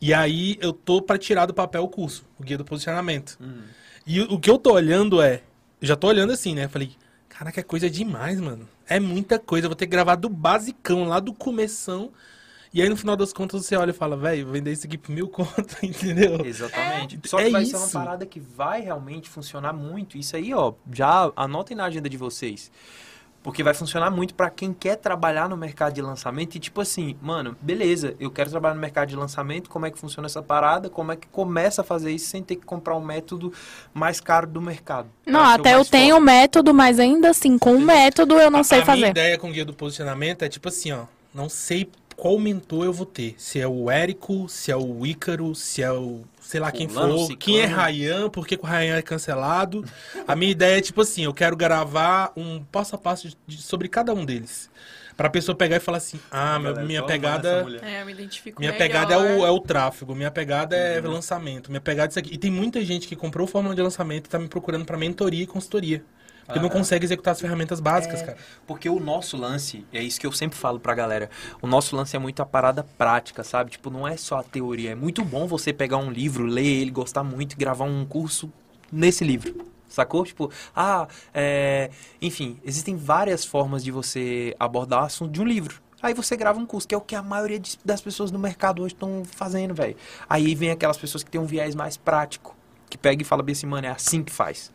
E 0.00 0.14
aí, 0.14 0.56
eu 0.58 0.72
tô 0.72 1.02
pra 1.02 1.18
tirar 1.18 1.44
do 1.44 1.52
papel 1.52 1.82
o 1.84 1.88
curso, 1.88 2.24
o 2.40 2.42
guia 2.42 2.56
do 2.56 2.64
posicionamento. 2.64 3.38
E 4.06 4.22
o 4.22 4.34
o 4.36 4.40
que 4.40 4.48
eu 4.48 4.56
tô 4.56 4.72
olhando 4.72 5.20
é... 5.20 5.42
Já 5.84 5.96
tô 5.96 6.08
olhando 6.08 6.32
assim, 6.32 6.54
né? 6.54 6.68
Falei, 6.68 6.92
caraca, 7.28 7.60
é 7.60 7.62
coisa 7.62 7.88
demais, 7.90 8.40
mano. 8.40 8.68
É 8.86 8.98
muita 8.98 9.38
coisa. 9.38 9.66
Eu 9.66 9.70
vou 9.70 9.76
ter 9.76 9.86
que 9.86 9.90
gravar 9.92 10.16
do 10.16 10.28
basicão, 10.28 11.04
lá 11.04 11.20
do 11.20 11.32
começão... 11.32 12.12
E 12.76 12.82
aí 12.82 12.88
no 12.88 12.96
final 12.96 13.14
das 13.14 13.32
contas 13.32 13.64
você 13.64 13.76
olha 13.76 13.90
e 13.90 13.94
fala, 13.94 14.16
velho, 14.16 14.50
vender 14.50 14.72
isso 14.72 14.84
aqui 14.84 14.98
por 14.98 15.12
mil 15.12 15.28
conto, 15.30 15.76
entendeu? 15.80 16.44
Exatamente. 16.44 17.20
É. 17.22 17.28
Só 17.28 17.36
que 17.36 17.44
É 17.44 17.50
vai 17.50 17.64
ser 17.64 17.76
uma 17.76 17.84
isso. 17.84 17.92
parada 17.92 18.26
que 18.26 18.40
vai 18.40 18.80
realmente 18.80 19.28
funcionar 19.30 19.72
muito. 19.72 20.18
Isso 20.18 20.34
aí, 20.34 20.52
ó, 20.52 20.72
já 20.92 21.30
anotem 21.36 21.76
na 21.76 21.84
agenda 21.84 22.08
de 22.08 22.16
vocês. 22.16 22.72
Porque 23.44 23.62
vai 23.62 23.74
funcionar 23.74 24.10
muito 24.10 24.34
pra 24.34 24.48
quem 24.48 24.72
quer 24.72 24.96
trabalhar 24.96 25.50
no 25.50 25.56
mercado 25.56 25.92
de 25.92 26.00
lançamento 26.00 26.54
e 26.54 26.58
tipo 26.58 26.80
assim, 26.80 27.14
mano, 27.20 27.54
beleza, 27.60 28.16
eu 28.18 28.30
quero 28.30 28.48
trabalhar 28.48 28.74
no 28.74 28.80
mercado 28.80 29.10
de 29.10 29.16
lançamento, 29.16 29.68
como 29.68 29.84
é 29.84 29.90
que 29.90 29.98
funciona 29.98 30.24
essa 30.26 30.42
parada, 30.42 30.88
como 30.88 31.12
é 31.12 31.16
que 31.16 31.26
começa 31.28 31.82
a 31.82 31.84
fazer 31.84 32.10
isso 32.10 32.26
sem 32.30 32.42
ter 32.42 32.56
que 32.56 32.64
comprar 32.64 32.96
um 32.96 33.04
método 33.04 33.52
mais 33.92 34.18
caro 34.18 34.46
do 34.46 34.62
mercado. 34.62 35.08
Não, 35.26 35.40
o 35.40 35.44
até 35.44 35.74
eu 35.74 35.84
tenho 35.84 36.14
forte. 36.16 36.24
método, 36.24 36.72
mas 36.72 36.98
ainda 36.98 37.28
assim, 37.28 37.58
com 37.58 37.74
o 37.76 37.80
método 37.80 38.34
eu 38.40 38.50
não 38.50 38.60
A- 38.60 38.64
sei 38.64 38.78
a 38.78 38.84
minha 38.84 38.96
fazer. 38.96 39.10
ideia 39.10 39.36
com 39.38 39.50
o 39.50 39.52
guia 39.52 39.64
do 39.66 39.74
posicionamento 39.74 40.42
é 40.42 40.48
tipo 40.48 40.66
assim, 40.68 40.92
ó. 40.92 41.04
Não 41.34 41.48
sei 41.50 41.90
qual 42.16 42.38
mentor 42.38 42.84
eu 42.84 42.92
vou 42.92 43.06
ter. 43.06 43.34
Se 43.38 43.60
é 43.60 43.66
o 43.66 43.90
Érico, 43.90 44.48
se 44.48 44.70
é 44.70 44.76
o 44.76 45.04
Ícaro, 45.06 45.54
se 45.54 45.82
é 45.82 45.92
o. 45.92 46.22
sei 46.40 46.60
lá 46.60 46.70
quem 46.72 46.88
Fulano, 46.88 47.26
for. 47.26 47.36
Quem 47.36 47.58
é 47.60 47.62
ciclano. 47.62 47.82
Rayan, 47.82 48.30
por 48.30 48.46
que 48.46 48.54
o 48.60 48.62
Rayan 48.66 48.96
é 48.96 49.02
cancelado. 49.02 49.84
A 50.26 50.34
minha 50.36 50.50
ideia 50.52 50.78
é 50.78 50.80
tipo 50.80 51.00
assim, 51.00 51.24
eu 51.24 51.34
quero 51.34 51.56
gravar 51.56 52.32
um 52.36 52.62
passo 52.64 52.94
a 52.94 52.98
passo 52.98 53.28
de- 53.28 53.36
de- 53.46 53.62
sobre 53.62 53.88
cada 53.88 54.12
um 54.14 54.24
deles. 54.24 54.70
Pra 55.16 55.30
pessoa 55.30 55.54
pegar 55.54 55.76
e 55.76 55.80
falar 55.80 55.98
assim, 55.98 56.18
ah, 56.28 56.58
minha 56.58 56.98
essa 56.98 57.06
pegada. 57.06 57.64
É, 57.82 58.02
eu 58.02 58.06
me 58.06 58.10
identifico 58.12 58.58
Minha 58.60 58.72
melhor. 58.72 58.84
pegada 58.84 59.14
é 59.14 59.16
o, 59.16 59.46
é 59.46 59.50
o 59.50 59.60
tráfego, 59.60 60.12
minha 60.12 60.30
pegada 60.30 60.74
é 60.76 61.00
Uhum. 61.00 61.12
lançamento, 61.12 61.70
minha 61.70 61.80
pegada 61.80 62.08
é 62.08 62.10
isso 62.10 62.18
aqui. 62.18 62.34
E 62.34 62.36
tem 62.38 62.50
muita 62.50 62.84
gente 62.84 63.06
que 63.06 63.14
comprou 63.14 63.46
o 63.46 63.48
fórmula 63.48 63.76
de 63.76 63.80
lançamento 63.82 64.26
e 64.26 64.28
tá 64.28 64.40
me 64.40 64.48
procurando 64.48 64.84
pra 64.84 64.96
mentoria 64.98 65.44
e 65.44 65.46
consultoria. 65.46 66.02
Porque 66.44 66.60
não 66.60 66.68
Ah. 66.68 66.70
consegue 66.72 67.04
executar 67.04 67.32
as 67.32 67.40
ferramentas 67.40 67.80
básicas, 67.80 68.20
É, 68.20 68.24
cara. 68.26 68.38
Porque 68.66 68.88
o 68.88 69.00
nosso 69.00 69.36
lance, 69.36 69.84
é 69.92 70.02
isso 70.02 70.20
que 70.20 70.26
eu 70.26 70.32
sempre 70.32 70.58
falo 70.58 70.78
pra 70.78 70.94
galera, 70.94 71.30
o 71.62 71.66
nosso 71.66 71.96
lance 71.96 72.14
é 72.14 72.18
muito 72.18 72.40
a 72.42 72.46
parada 72.46 72.84
prática, 72.98 73.42
sabe? 73.42 73.70
Tipo, 73.70 73.90
não 73.90 74.06
é 74.06 74.16
só 74.16 74.38
a 74.38 74.42
teoria. 74.42 74.90
É 74.90 74.94
muito 74.94 75.24
bom 75.24 75.46
você 75.46 75.72
pegar 75.72 75.96
um 75.96 76.10
livro, 76.10 76.44
ler 76.44 76.64
ele, 76.66 76.90
gostar 76.90 77.24
muito 77.24 77.52
e 77.52 77.56
gravar 77.56 77.84
um 77.84 78.04
curso 78.04 78.52
nesse 78.92 79.24
livro. 79.24 79.72
Sacou? 79.88 80.24
Tipo, 80.24 80.50
ah, 80.74 81.06
é... 81.32 81.88
enfim, 82.20 82.58
existem 82.64 82.96
várias 82.96 83.44
formas 83.44 83.84
de 83.84 83.90
você 83.92 84.54
abordar 84.58 85.02
o 85.02 85.06
assunto 85.06 85.30
de 85.32 85.40
um 85.40 85.44
livro. 85.44 85.80
Aí 86.02 86.12
você 86.12 86.36
grava 86.36 86.58
um 86.58 86.66
curso, 86.66 86.86
que 86.86 86.94
é 86.94 86.98
o 86.98 87.00
que 87.00 87.14
a 87.14 87.22
maioria 87.22 87.62
das 87.82 88.02
pessoas 88.02 88.30
no 88.30 88.38
mercado 88.38 88.82
hoje 88.82 88.92
estão 88.92 89.22
fazendo, 89.24 89.72
velho. 89.72 89.96
Aí 90.28 90.54
vem 90.54 90.70
aquelas 90.70 90.98
pessoas 90.98 91.22
que 91.24 91.30
têm 91.30 91.40
um 91.40 91.46
viés 91.46 91.74
mais 91.74 91.96
prático, 91.96 92.54
que 92.90 92.98
pega 92.98 93.22
e 93.22 93.24
fala 93.24 93.42
bem 93.42 93.52
assim, 93.54 93.66
mano, 93.66 93.86
é 93.86 93.90
assim 93.90 94.22
que 94.22 94.30
faz. 94.32 94.70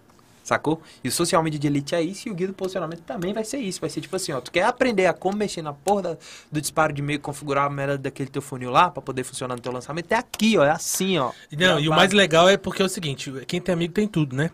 Sacou? 0.49 0.81
E 1.03 1.07
o 1.07 1.11
social 1.11 1.43
media 1.43 1.59
de 1.59 1.67
elite 1.67 1.93
é 1.93 2.01
isso 2.01 2.27
e 2.27 2.31
o 2.31 2.33
guia 2.33 2.47
do 2.47 2.53
posicionamento 2.53 3.01
também 3.01 3.33
vai 3.33 3.43
ser 3.45 3.59
isso. 3.59 3.79
Vai 3.79 3.89
ser 3.89 4.01
tipo 4.01 4.15
assim, 4.15 4.31
ó, 4.31 4.41
tu 4.41 4.51
quer 4.51 4.63
aprender 4.63 5.05
a 5.05 5.13
como 5.13 5.37
mexer 5.37 5.61
na 5.61 5.71
porra 5.73 6.01
da- 6.01 6.17
do 6.51 6.59
disparo 6.59 6.91
de 6.91 7.01
e-mail, 7.03 7.19
configurar 7.19 7.65
a 7.65 7.69
merda 7.69 7.99
daquele 7.99 8.29
teu 8.31 8.41
funil 8.41 8.71
lá 8.71 8.89
pra 8.89 8.99
poder 8.99 9.23
funcionar 9.23 9.55
no 9.55 9.61
teu 9.61 9.71
lançamento, 9.71 10.11
é 10.11 10.15
aqui, 10.15 10.57
ó, 10.57 10.63
é 10.65 10.71
assim, 10.71 11.19
ó. 11.19 11.31
Não, 11.51 11.77
e 11.79 11.83
o 11.83 11.83
Gravar. 11.83 11.95
mais 11.97 12.11
legal 12.13 12.49
é 12.49 12.57
porque 12.57 12.81
é 12.81 12.85
o 12.85 12.89
seguinte, 12.89 13.31
quem 13.47 13.61
tem 13.61 13.73
amigo 13.73 13.93
tem 13.93 14.07
tudo, 14.07 14.35
né? 14.35 14.49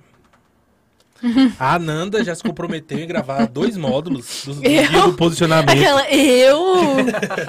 A 1.59 1.75
Ananda 1.75 2.23
já 2.23 2.35
se 2.35 2.43
comprometeu 2.43 2.99
em 2.99 3.07
gravar 3.07 3.47
dois 3.47 3.77
módulos 3.77 4.43
do, 4.45 4.53
do 4.55 4.61
guia 4.61 4.87
do 5.01 5.13
posicionamento. 5.13 5.69
Aquela, 5.77 6.07
eu, 6.11 6.59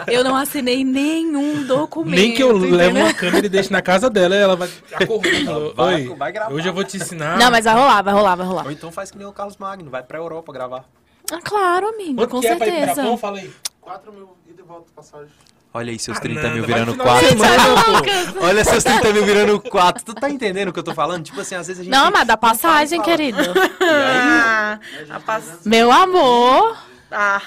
eu 0.06 0.24
não 0.24 0.36
assinei 0.36 0.84
nenhum 0.84 1.64
documento. 1.66 2.14
Nem 2.18 2.32
que 2.32 2.42
eu 2.42 2.56
leve 2.56 2.98
uma 2.98 3.12
câmera 3.12 3.44
e 3.46 3.48
deixe 3.48 3.72
na 3.72 3.82
casa 3.82 4.08
dela, 4.08 4.34
ela 4.34 4.56
vai 4.56 4.68
acordar 4.94 5.28
e 5.32 5.44
fala, 5.44 5.74
Vai- 5.74 6.06
vai 6.06 6.32
gravar. 6.32 6.54
hoje 6.54 6.68
eu 6.68 6.72
vou 6.72 6.84
te 6.84 6.96
ensinar. 6.96 7.38
Não, 7.38 7.50
mas 7.50 7.64
vai 7.64 7.74
rolar, 7.74 8.02
vai 8.02 8.14
rolar, 8.14 8.34
vai 8.36 8.46
rolar. 8.46 8.64
Ou 8.66 8.70
então 8.72 8.90
faz 8.92 9.10
que 9.10 9.18
nem 9.18 9.26
o 9.26 9.32
Carlos 9.32 9.56
Magno, 9.56 9.90
vai 9.90 10.02
pra 10.02 10.18
Europa 10.18 10.52
gravar. 10.52 10.84
Ah, 11.32 11.40
claro, 11.42 11.88
amigo, 11.88 12.14
Quanto 12.16 12.30
com 12.30 12.40
que 12.40 12.46
é 12.46 12.54
pra 12.56 12.66
ir 12.68 12.70
certeza. 12.70 12.94
Japão? 13.02 13.18
Fala 13.18 13.38
aí. 13.38 13.50
4 13.80 14.12
mil 14.12 14.28
e 14.48 14.52
de 14.54 14.62
volta 14.62 14.86
passagem. 14.94 15.28
Olha 15.76 15.90
aí 15.90 15.98
seus 15.98 16.16
Ah, 16.16 16.20
30 16.20 16.42
Nanda, 16.42 16.54
mil 16.54 16.64
virando 16.64 16.92
final 16.92 17.06
de 17.18 17.20
4. 17.20 17.28
semana, 17.28 18.32
pô. 18.32 18.44
Olha 18.46 18.64
seus 18.64 18.82
30 18.84 19.12
mil 19.12 19.24
virando 19.24 19.60
4. 19.60 20.04
Tu 20.04 20.14
tá 20.14 20.30
entendendo 20.30 20.68
o 20.68 20.72
que 20.72 20.78
eu 20.78 20.82
tô 20.84 20.94
falando? 20.94 21.24
Tipo 21.24 21.40
assim, 21.40 21.54
às 21.54 21.66
vezes 21.66 21.80
a 21.80 21.84
gente. 21.84 21.92
Não, 21.92 22.10
mas 22.10 22.26
dá 22.26 22.36
passagem, 22.36 23.00
querido. 23.02 23.38
Ah, 23.82 24.78
a 25.10 25.20
pass... 25.20 25.60
Meu 25.64 25.90
amor. 25.92 26.76
ah, 27.10 27.40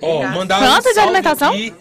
Ó, 0.00 0.06
obrigada. 0.16 0.36
mandaram 0.38 0.66
Quanto 0.66 0.82
de 0.84 0.88
um 0.90 0.94
salve 0.94 1.00
alimentação? 1.00 1.52
aqui. 1.52 1.74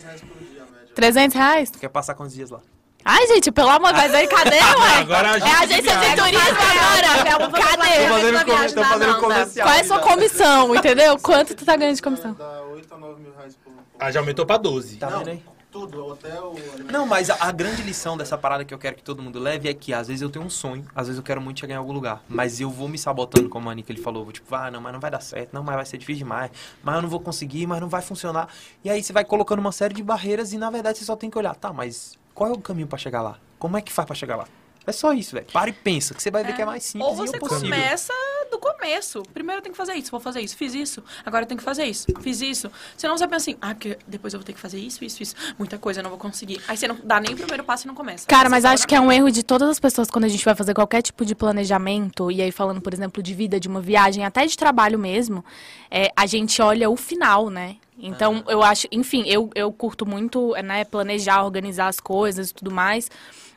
300 0.95 1.35
reais? 1.37 1.69
Tu 1.71 1.79
quer 1.79 1.89
passar 1.89 2.13
quantos 2.15 2.33
dias 2.35 2.49
lá? 2.49 2.59
Ai, 3.03 3.25
gente, 3.27 3.51
pelo 3.51 3.69
amor, 3.69 3.93
mas 3.93 4.13
aí 4.13 4.27
cadê, 4.27 4.57
ué? 4.59 4.97
Agora 4.99 5.31
a 5.31 5.37
É 5.37 5.39
gente 5.39 5.49
a 5.55 5.59
agência 5.61 5.95
de 5.97 6.15
turismo 6.15 6.39
agora. 6.39 7.51
Cadê? 7.51 8.07
fazendo 8.07 8.33
da 8.33 8.43
comer- 8.43 8.45
viagem 8.45 8.75
tô 8.75 8.83
fazendo 8.83 9.15
comercial. 9.19 9.67
Qual 9.67 9.75
é 9.75 9.79
a 9.79 9.83
sua 9.85 9.99
comissão, 9.99 10.75
entendeu? 10.75 11.17
Quanto 11.19 11.55
tu 11.55 11.65
tá 11.65 11.75
ganhando 11.75 11.95
de 11.95 12.01
comissão? 12.01 12.33
Dá 12.33 12.61
8 12.73 12.93
a 12.93 12.97
9 12.97 13.21
mil 13.21 13.33
reais 13.35 13.55
por. 13.63 13.73
Ah, 13.99 14.11
já 14.11 14.19
aumentou 14.19 14.45
pra 14.45 14.57
12. 14.57 14.97
Tá 14.97 15.07
vendo 15.07 15.29
aí? 15.29 15.41
Tudo, 15.72 16.06
hotel. 16.06 16.53
Não, 16.91 17.06
mas 17.06 17.30
a, 17.30 17.38
a 17.48 17.52
grande 17.52 17.81
lição 17.81 18.18
dessa 18.18 18.38
parada 18.38 18.65
que 18.65 18.73
eu 18.73 18.77
quero 18.77 18.98
que 18.98 19.03
todo 19.03 19.22
mundo 19.22 19.39
leve 19.39 19.69
é 19.69 19.73
que 19.73 19.93
às 19.93 20.10
vezes 20.10 20.22
eu 20.22 20.30
tenho 20.30 20.43
um 20.43 20.49
sonho, 20.49 20.85
às 20.93 21.07
vezes 21.07 21.18
eu 21.18 21.23
quero 21.23 21.39
muito 21.41 21.61
chegar 21.61 21.76
em 21.76 21.77
algum 21.77 21.93
lugar, 21.93 22.22
mas 22.27 22.60
eu 22.60 22.69
vou 22.69 22.89
me 22.89 22.98
sabotando, 22.98 23.48
como 23.48 23.69
a 23.69 23.72
Anica 23.72 23.91
ele 23.91 24.02
falou, 24.02 24.23
vou 24.23 24.34
tipo, 24.34 24.53
ah, 24.53 24.69
não, 24.69 24.81
mas 24.81 24.91
não 24.91 24.99
vai 24.99 25.10
dar 25.10 25.22
certo, 25.22 25.53
não, 25.53 25.64
mas 25.64 25.76
vai 25.76 25.85
ser 25.85 25.98
difícil 25.98 26.26
demais, 26.26 26.52
mas 26.84 26.95
eu 26.95 27.02
não 27.02 27.10
vou 27.10 27.22
conseguir, 27.22 27.65
mas 27.65 27.80
não 27.80 27.88
vai 27.88 28.02
funcionar. 28.02 28.49
E 28.84 28.89
aí 28.89 29.02
você 29.02 29.14
vai 29.14 29.23
colocando 29.23 29.60
uma 29.60 29.72
série 29.72 29.93
de 29.93 30.03
barreiras 30.03 30.52
e 30.52 30.57
na 30.57 30.69
verdade 30.69 30.98
você 30.98 31.06
só 31.06 31.15
tem 31.15 31.30
que 31.30 31.38
olhar, 31.38 31.56
tá, 31.56 31.72
mas 31.72 32.19
qual 32.35 32.49
é 32.49 32.53
o 32.53 32.60
caminho 32.60 32.88
pra 32.88 32.98
chegar 32.98 33.22
lá? 33.22 33.38
Como 33.57 33.77
é 33.77 33.81
que 33.81 33.93
faz 33.93 34.06
pra 34.06 34.15
chegar 34.15 34.35
lá? 34.35 34.45
É 34.85 34.91
só 34.91 35.13
isso, 35.13 35.35
velho. 35.35 35.45
Para 35.53 35.69
e 35.69 35.73
pensa, 35.73 36.13
que 36.13 36.21
você 36.21 36.31
vai 36.31 36.43
ver 36.43 36.55
que 36.55 36.61
é 36.61 36.65
mais 36.65 36.83
simples 36.83 37.07
Ou 37.07 37.13
e 37.13 37.27
você 37.27 37.35
é 37.35 37.39
possível. 37.39 37.69
começa 37.69 38.13
do 38.49 38.57
começo. 38.57 39.23
Primeiro 39.33 39.59
eu 39.59 39.63
tenho 39.63 39.73
que 39.73 39.77
fazer 39.77 39.93
isso, 39.93 40.09
vou 40.09 40.19
fazer 40.19 40.41
isso. 40.41 40.57
Fiz 40.57 40.73
isso, 40.73 41.03
agora 41.25 41.43
eu 41.43 41.47
tenho 41.47 41.57
que 41.57 41.63
fazer 41.63 41.85
isso. 41.85 42.07
Fiz 42.19 42.41
isso. 42.41 42.71
Senão 42.97 43.17
você 43.17 43.27
pensa 43.27 43.51
assim, 43.51 43.57
ah, 43.61 43.75
porque 43.75 43.97
depois 44.07 44.33
eu 44.33 44.39
vou 44.39 44.45
ter 44.45 44.53
que 44.53 44.59
fazer 44.59 44.79
isso, 44.79 45.05
isso, 45.05 45.21
isso. 45.21 45.35
Muita 45.57 45.77
coisa 45.77 45.99
eu 45.99 46.03
não 46.03 46.09
vou 46.09 46.19
conseguir. 46.19 46.61
Aí 46.67 46.75
você 46.75 46.87
não 46.87 46.97
dá 47.03 47.19
nem 47.19 47.33
o 47.33 47.37
primeiro 47.37 47.63
passo 47.63 47.85
e 47.85 47.87
não 47.87 47.95
começa. 47.95 48.27
Cara, 48.27 48.49
mas 48.49 48.65
acho 48.65 48.87
que 48.87 48.95
é 48.95 48.99
um 48.99 49.11
erro 49.11 49.31
de 49.31 49.43
todas 49.43 49.69
as 49.69 49.79
pessoas 49.79 50.09
quando 50.09 50.25
a 50.25 50.29
gente 50.29 50.43
vai 50.43 50.55
fazer 50.55 50.73
qualquer 50.73 51.01
tipo 51.01 51.23
de 51.25 51.35
planejamento, 51.35 52.31
e 52.31 52.41
aí 52.41 52.51
falando, 52.51 52.81
por 52.81 52.93
exemplo, 52.93 53.21
de 53.21 53.33
vida, 53.33 53.59
de 53.59 53.67
uma 53.67 53.81
viagem, 53.81 54.25
até 54.25 54.45
de 54.45 54.57
trabalho 54.57 54.97
mesmo, 54.97 55.45
é, 55.89 56.11
a 56.15 56.25
gente 56.25 56.61
olha 56.61 56.89
o 56.89 56.95
final, 56.95 57.49
né? 57.49 57.77
Então, 58.03 58.43
eu 58.47 58.63
acho, 58.63 58.87
enfim, 58.91 59.23
eu, 59.27 59.51
eu 59.53 59.71
curto 59.71 60.07
muito, 60.07 60.55
é, 60.55 60.63
né, 60.63 60.83
planejar, 60.83 61.43
organizar 61.43 61.87
as 61.87 61.99
coisas 61.99 62.49
e 62.49 62.53
tudo 62.53 62.71
mais. 62.71 63.09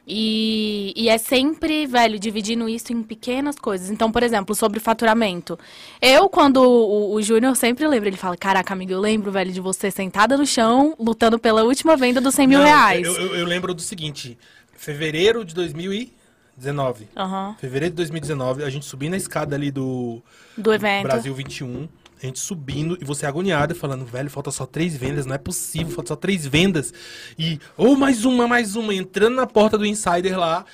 E, 0.07 0.93
e 0.95 1.09
é 1.09 1.17
sempre, 1.17 1.87
velho, 1.87 2.19
dividindo 2.19 2.69
isso 2.69 2.93
em 2.93 3.03
pequenas 3.03 3.57
coisas. 3.57 3.91
Então, 3.91 4.13
por 4.13 4.23
exemplo, 4.23 4.55
sobre 4.55 4.79
faturamento. 4.79 5.59
Eu, 6.01 6.29
quando 6.29 6.59
o, 6.63 7.15
o 7.15 7.23
Júnior 7.23 7.57
sempre 7.57 7.87
lembra, 7.89 8.09
ele 8.09 8.17
fala: 8.17 8.37
Caraca, 8.37 8.75
amiga, 8.75 8.93
eu 8.93 9.01
lembro, 9.01 9.33
velho, 9.33 9.51
de 9.51 9.61
você 9.61 9.91
sentada 9.91 10.37
no 10.37 10.47
chão, 10.47 10.95
lutando 10.99 11.39
pela 11.39 11.65
última 11.65 11.97
venda 11.97 12.21
dos 12.21 12.35
100 12.35 12.47
mil 12.47 12.59
Não, 12.59 12.67
reais. 12.67 13.07
Eu, 13.07 13.15
eu- 13.15 13.35
eu 13.37 13.47
lembro 13.47 13.73
do 13.73 13.81
seguinte: 13.81 14.37
fevereiro 14.77 15.43
de 15.45 15.55
2019. 15.55 17.09
Aham. 17.17 17.57
Fevereiro 17.59 17.93
de 17.93 17.97
2019, 17.97 18.63
a 18.63 18.71
gente 18.71 18.85
subindo 18.85 19.15
a 19.15 19.17
escada 19.17 19.57
ali 19.57 19.71
do 19.71 20.23
Do 20.57 20.73
evento. 20.73 21.05
Brasil 21.05 21.35
21. 21.35 21.89
Gente 22.25 22.41
subindo 22.41 22.97
e 23.01 23.05
você 23.05 23.27
agoniada, 23.27 23.75
falando, 23.75 24.07
velho, 24.07 24.31
falta 24.31 24.51
só 24.51 24.65
três 24.65 24.97
vendas, 24.97 25.27
não 25.27 25.35
é 25.35 25.39
possível, 25.39 25.93
falta 25.93 26.09
só 26.09 26.17
três 26.17 26.47
vendas. 26.47 26.91
E, 27.39 27.61
ou 27.77 27.97
mais 27.99 28.25
uma, 28.25 28.49
mais 28.49 28.77
uma, 28.77 28.95
entrando 28.95 29.35
na 29.35 29.47
porta 29.47 29.77
do 29.77 29.85
Insider 29.85 30.39
lá. 30.39 30.65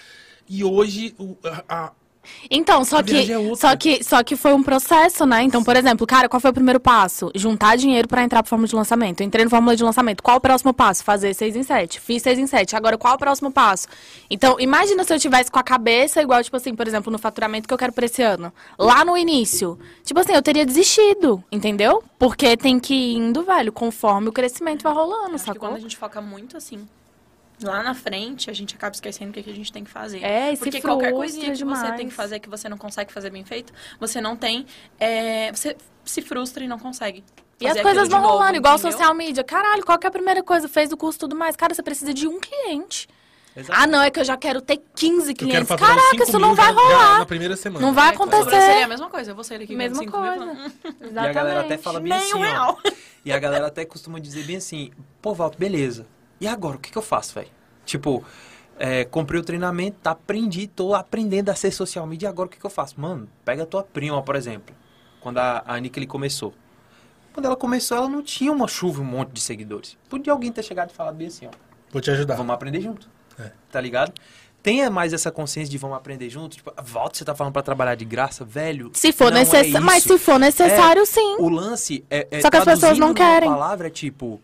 E 0.48 0.62
hoje, 0.62 1.12
o- 1.18 1.36
a- 1.68 1.92
Então, 2.50 2.84
só 2.84 3.02
que, 3.02 3.32
é 3.32 3.54
só 3.54 3.76
que 3.76 4.02
só 4.02 4.22
que 4.22 4.36
foi 4.36 4.52
um 4.52 4.62
processo, 4.62 5.24
né? 5.24 5.42
Então, 5.42 5.62
por 5.62 5.76
exemplo, 5.76 6.06
cara, 6.06 6.28
qual 6.28 6.40
foi 6.40 6.50
o 6.50 6.54
primeiro 6.54 6.80
passo? 6.80 7.30
Juntar 7.34 7.76
dinheiro 7.76 8.08
pra 8.08 8.22
entrar 8.22 8.42
pro 8.42 8.50
fórmula 8.50 8.68
de 8.68 8.74
lançamento. 8.74 9.20
Eu 9.20 9.26
entrei 9.26 9.44
no 9.44 9.50
fórmula 9.50 9.76
de 9.76 9.84
lançamento. 9.84 10.22
Qual 10.22 10.36
o 10.36 10.40
próximo 10.40 10.72
passo? 10.74 11.04
Fazer 11.04 11.34
6 11.34 11.56
em 11.56 11.62
7. 11.62 12.00
Fiz 12.00 12.22
6 12.22 12.38
em 12.38 12.46
7. 12.46 12.74
Agora, 12.76 12.98
qual 12.98 13.14
o 13.14 13.18
próximo 13.18 13.50
passo? 13.50 13.86
Então, 14.28 14.56
imagina 14.58 15.04
se 15.04 15.14
eu 15.14 15.18
tivesse 15.18 15.50
com 15.50 15.58
a 15.58 15.62
cabeça 15.62 16.20
igual, 16.22 16.42
tipo 16.42 16.56
assim, 16.56 16.74
por 16.74 16.86
exemplo, 16.88 17.12
no 17.12 17.18
faturamento 17.18 17.68
que 17.68 17.74
eu 17.74 17.78
quero 17.78 17.92
pra 17.92 18.06
esse 18.06 18.22
ano. 18.22 18.52
Lá 18.78 19.04
no 19.04 19.16
início. 19.16 19.78
Tipo 20.04 20.20
assim, 20.20 20.32
eu 20.32 20.42
teria 20.42 20.66
desistido, 20.66 21.42
entendeu? 21.52 22.02
Porque 22.18 22.56
tem 22.56 22.78
que 22.80 22.94
ir 22.94 23.16
indo, 23.16 23.42
velho, 23.44 23.72
conforme 23.72 24.28
o 24.28 24.32
crescimento 24.32 24.82
vai 24.82 24.92
rolando, 24.92 25.34
Acho 25.34 25.44
que 25.44 25.52
sacou? 25.52 25.60
quando 25.60 25.76
a 25.76 25.80
gente 25.80 25.96
foca 25.96 26.20
muito 26.20 26.56
assim, 26.56 26.86
lá 27.62 27.82
na 27.82 27.94
frente, 27.94 28.48
a 28.50 28.52
gente 28.52 28.74
acaba 28.74 28.94
esquecendo 28.94 29.30
o 29.30 29.32
que, 29.42 29.48
a 29.50 29.54
gente 29.54 29.72
tem 29.72 29.84
que 29.84 29.90
fazer. 29.90 30.22
É, 30.24 30.56
Porque 30.56 30.80
qualquer 30.80 31.12
coisinha 31.12 31.52
que 31.52 31.64
você 31.64 31.92
tem 31.92 32.08
que 32.08 32.14
fazer 32.14 32.38
que 32.40 32.48
você 32.48 32.68
não 32.68 32.78
consegue 32.78 33.12
fazer 33.12 33.30
bem 33.30 33.44
feito, 33.44 33.72
você 33.98 34.20
não 34.20 34.36
tem. 34.36 34.66
é, 34.98 35.50
você 35.52 35.76
se 36.04 36.22
frustra 36.22 36.64
e 36.64 36.68
não 36.68 36.78
consegue. 36.78 37.22
E 37.60 37.66
as 37.66 37.78
coisas 37.80 38.08
vão 38.08 38.22
novo, 38.22 38.34
rolando, 38.34 38.56
igual 38.56 38.74
entendeu? 38.76 38.92
social 38.92 39.14
media. 39.14 39.44
Caralho, 39.44 39.84
qual 39.84 39.98
que 39.98 40.06
é 40.06 40.08
a 40.08 40.10
primeira 40.10 40.42
coisa? 40.42 40.66
Fez 40.68 40.90
o 40.92 40.96
curso 40.96 41.18
e 41.18 41.20
tudo 41.20 41.36
mais. 41.36 41.54
Cara, 41.56 41.74
você 41.74 41.82
precisa 41.82 42.14
de 42.14 42.26
um 42.26 42.40
cliente. 42.40 43.06
Exato. 43.54 43.78
Ah, 43.82 43.86
não, 43.86 44.00
é 44.00 44.10
que 44.10 44.18
eu 44.18 44.24
já 44.24 44.36
quero 44.36 44.62
ter 44.62 44.80
15 44.94 45.32
eu 45.32 45.36
quero 45.36 45.50
clientes. 45.50 45.68
Caraca, 45.76 46.00
5 46.12 46.22
isso 46.22 46.38
não 46.38 46.54
vai 46.54 46.72
rolar. 46.72 47.18
na 47.18 47.26
primeira 47.26 47.56
semana. 47.56 47.84
Não 47.84 47.92
vai 47.92 48.04
É, 48.04 48.16
Seria 48.16 48.22
a 48.24 48.38
acontecer. 48.38 48.86
mesma 48.86 49.10
coisa, 49.10 49.30
eu 49.32 49.34
vou 49.34 49.44
sair 49.44 49.62
aqui 49.64 49.74
Mesma 49.74 49.98
mil, 50.00 50.10
coisa. 50.10 50.44
"Hum, 50.44 50.70
E 51.12 51.18
a 51.18 51.32
galera 51.32 51.60
até 51.60 51.76
fala 51.76 52.00
bem 52.00 52.12
Nem 52.12 52.22
assim, 52.22 52.34
um 52.42 52.60
ó. 52.60 52.76
E 53.24 53.32
a 53.32 53.38
galera 53.38 53.66
até 53.66 53.84
costuma 53.84 54.18
dizer 54.20 54.44
bem 54.44 54.56
assim, 54.56 54.90
pô, 55.20 55.34
Valto, 55.34 55.58
beleza. 55.58 56.06
E 56.40 56.48
agora, 56.48 56.76
o 56.76 56.80
que, 56.80 56.90
que 56.90 56.98
eu 56.98 57.02
faço, 57.02 57.34
velho? 57.34 57.48
Tipo, 57.84 58.24
é, 58.78 59.04
comprei 59.04 59.40
o 59.40 59.44
treinamento, 59.44 59.98
aprendi, 60.08 60.66
tô 60.66 60.94
aprendendo 60.94 61.50
a 61.50 61.54
ser 61.54 61.70
social 61.70 62.06
media, 62.06 62.26
e 62.26 62.30
agora 62.30 62.46
o 62.46 62.50
que, 62.50 62.58
que 62.58 62.64
eu 62.64 62.70
faço? 62.70 62.98
Mano, 63.00 63.28
pega 63.44 63.64
a 63.64 63.66
tua 63.66 63.82
prima, 63.82 64.22
por 64.22 64.36
exemplo. 64.36 64.74
Quando 65.20 65.38
a, 65.38 65.62
a 65.66 65.78
ele 65.78 66.06
começou. 66.06 66.54
Quando 67.32 67.46
ela 67.46 67.56
começou, 67.56 67.96
ela 67.96 68.08
não 68.08 68.22
tinha 68.22 68.50
uma 68.50 68.66
chuva, 68.66 69.02
um 69.02 69.04
monte 69.04 69.32
de 69.32 69.40
seguidores. 69.40 69.96
Podia 70.08 70.32
alguém 70.32 70.50
ter 70.50 70.62
chegado 70.62 70.90
e 70.90 70.94
falado 70.94 71.14
bem 71.14 71.28
assim, 71.28 71.46
ó. 71.46 71.50
Vou 71.90 72.00
te 72.00 72.10
ajudar. 72.10 72.36
Vamos 72.36 72.54
aprender 72.54 72.80
junto. 72.80 73.08
É. 73.38 73.52
Tá 73.70 73.80
ligado? 73.80 74.12
Tenha 74.62 74.90
mais 74.90 75.12
essa 75.12 75.30
consciência 75.30 75.70
de 75.70 75.78
vamos 75.78 75.96
aprender 75.96 76.28
junto. 76.28 76.56
Tipo, 76.56 76.72
volta, 76.82 77.16
você 77.16 77.24
tá 77.24 77.34
falando 77.34 77.52
pra 77.52 77.62
trabalhar 77.62 77.94
de 77.94 78.04
graça, 78.04 78.44
velho. 78.44 78.90
Se 78.94 79.12
for 79.12 79.30
não 79.30 79.38
é 79.38 79.40
necessário. 79.40 79.86
mas 79.86 80.02
se 80.02 80.18
for 80.18 80.38
necessário, 80.38 81.06
sim. 81.06 81.36
O 81.38 81.48
lance 81.48 82.04
é. 82.10 82.26
é 82.30 82.40
Só 82.40 82.50
que 82.50 82.56
as 82.56 82.64
pessoas 82.64 82.98
não 82.98 83.14
querem. 83.14 83.48
palavra 83.48 83.86
é 83.86 83.90
tipo. 83.90 84.40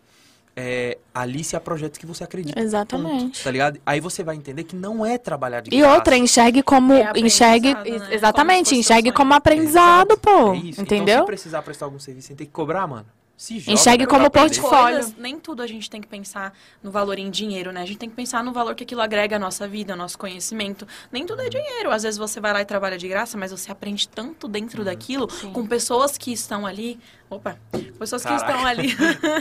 É, 0.59 0.97
alice 1.13 1.55
a 1.55 1.59
projetos 1.59 1.99
que 1.99 2.05
você 2.07 2.23
acredita. 2.23 2.59
Exatamente. 2.59 3.25
Ponto, 3.25 3.43
tá 3.43 3.51
ligado? 3.51 3.79
Aí 3.85 3.99
você 3.99 4.23
vai 4.23 4.35
entender 4.35 4.63
que 4.63 4.75
não 4.75 5.05
é 5.05 5.15
trabalhar 5.19 5.61
de 5.61 5.69
E 5.71 5.77
graça. 5.79 5.93
outra, 5.95 6.17
enxergue 6.17 6.63
como. 6.63 6.93
É 6.93 7.11
enxergue. 7.15 7.75
né? 7.75 7.83
Como 7.83 8.11
Exatamente, 8.11 8.69
fosse 8.69 8.79
enxergue 8.79 9.11
como 9.11 9.35
aprendizado, 9.35 10.13
Exato, 10.13 10.17
pô. 10.19 10.53
é 10.53 10.57
isso. 10.57 10.81
Então, 10.81 10.97
Entendeu? 10.97 11.19
se 11.19 11.25
precisar 11.27 11.61
prestar 11.61 11.85
algum 11.85 11.99
serviço 11.99 12.29
sem 12.29 12.35
ter 12.35 12.45
que 12.45 12.51
cobrar, 12.51 12.87
mano. 12.87 13.05
Se 13.37 13.59
joga, 13.59 13.71
Enxergue 13.73 14.07
como 14.07 14.31
portfólio. 14.31 14.95
Coisas, 14.97 15.15
nem 15.15 15.39
tudo 15.39 15.61
a 15.61 15.67
gente 15.67 15.87
tem 15.91 16.01
que 16.01 16.07
pensar 16.07 16.57
no 16.81 16.89
valor 16.89 17.19
em 17.19 17.29
dinheiro, 17.29 17.71
né? 17.71 17.83
A 17.83 17.85
gente 17.85 17.99
tem 17.99 18.09
que 18.09 18.15
pensar 18.15 18.43
no 18.43 18.51
valor 18.51 18.73
que 18.73 18.83
aquilo 18.83 18.99
agrega 18.99 19.35
à 19.35 19.39
nossa 19.39 19.67
vida, 19.67 19.93
ao 19.93 19.97
nosso 19.97 20.17
conhecimento. 20.17 20.87
Nem 21.11 21.23
tudo 21.23 21.43
é 21.43 21.47
dinheiro. 21.49 21.91
Às 21.91 22.01
vezes 22.01 22.17
você 22.17 22.39
vai 22.39 22.51
lá 22.51 22.61
e 22.61 22.65
trabalha 22.65 22.97
de 22.97 23.07
graça, 23.07 23.37
mas 23.37 23.51
você 23.51 23.71
aprende 23.71 24.07
tanto 24.09 24.47
dentro 24.47 24.83
daquilo 24.83 25.27
com 25.53 25.67
pessoas 25.67 26.17
que 26.17 26.33
estão 26.33 26.65
ali. 26.65 26.99
Opa! 27.29 27.59
Pessoas 27.99 28.23
que 28.23 28.29
Caraca. 28.29 28.51
estão 28.51 28.65
ali 28.65 28.87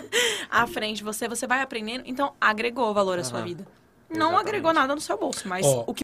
à 0.50 0.66
frente 0.66 0.98
de 0.98 1.04
você, 1.04 1.26
você 1.26 1.46
vai 1.46 1.62
aprendendo. 1.62 2.02
Então, 2.04 2.34
agregou 2.38 2.92
valor 2.92 3.18
à 3.18 3.24
sua 3.24 3.38
Aham. 3.38 3.46
vida. 3.46 3.66
Não 4.08 4.28
Exatamente. 4.28 4.48
agregou 4.48 4.72
nada 4.72 4.94
no 4.94 5.00
seu 5.00 5.18
bolso, 5.18 5.48
mas 5.48 5.66
Ó, 5.66 5.82
o 5.86 5.86
que 5.86 5.94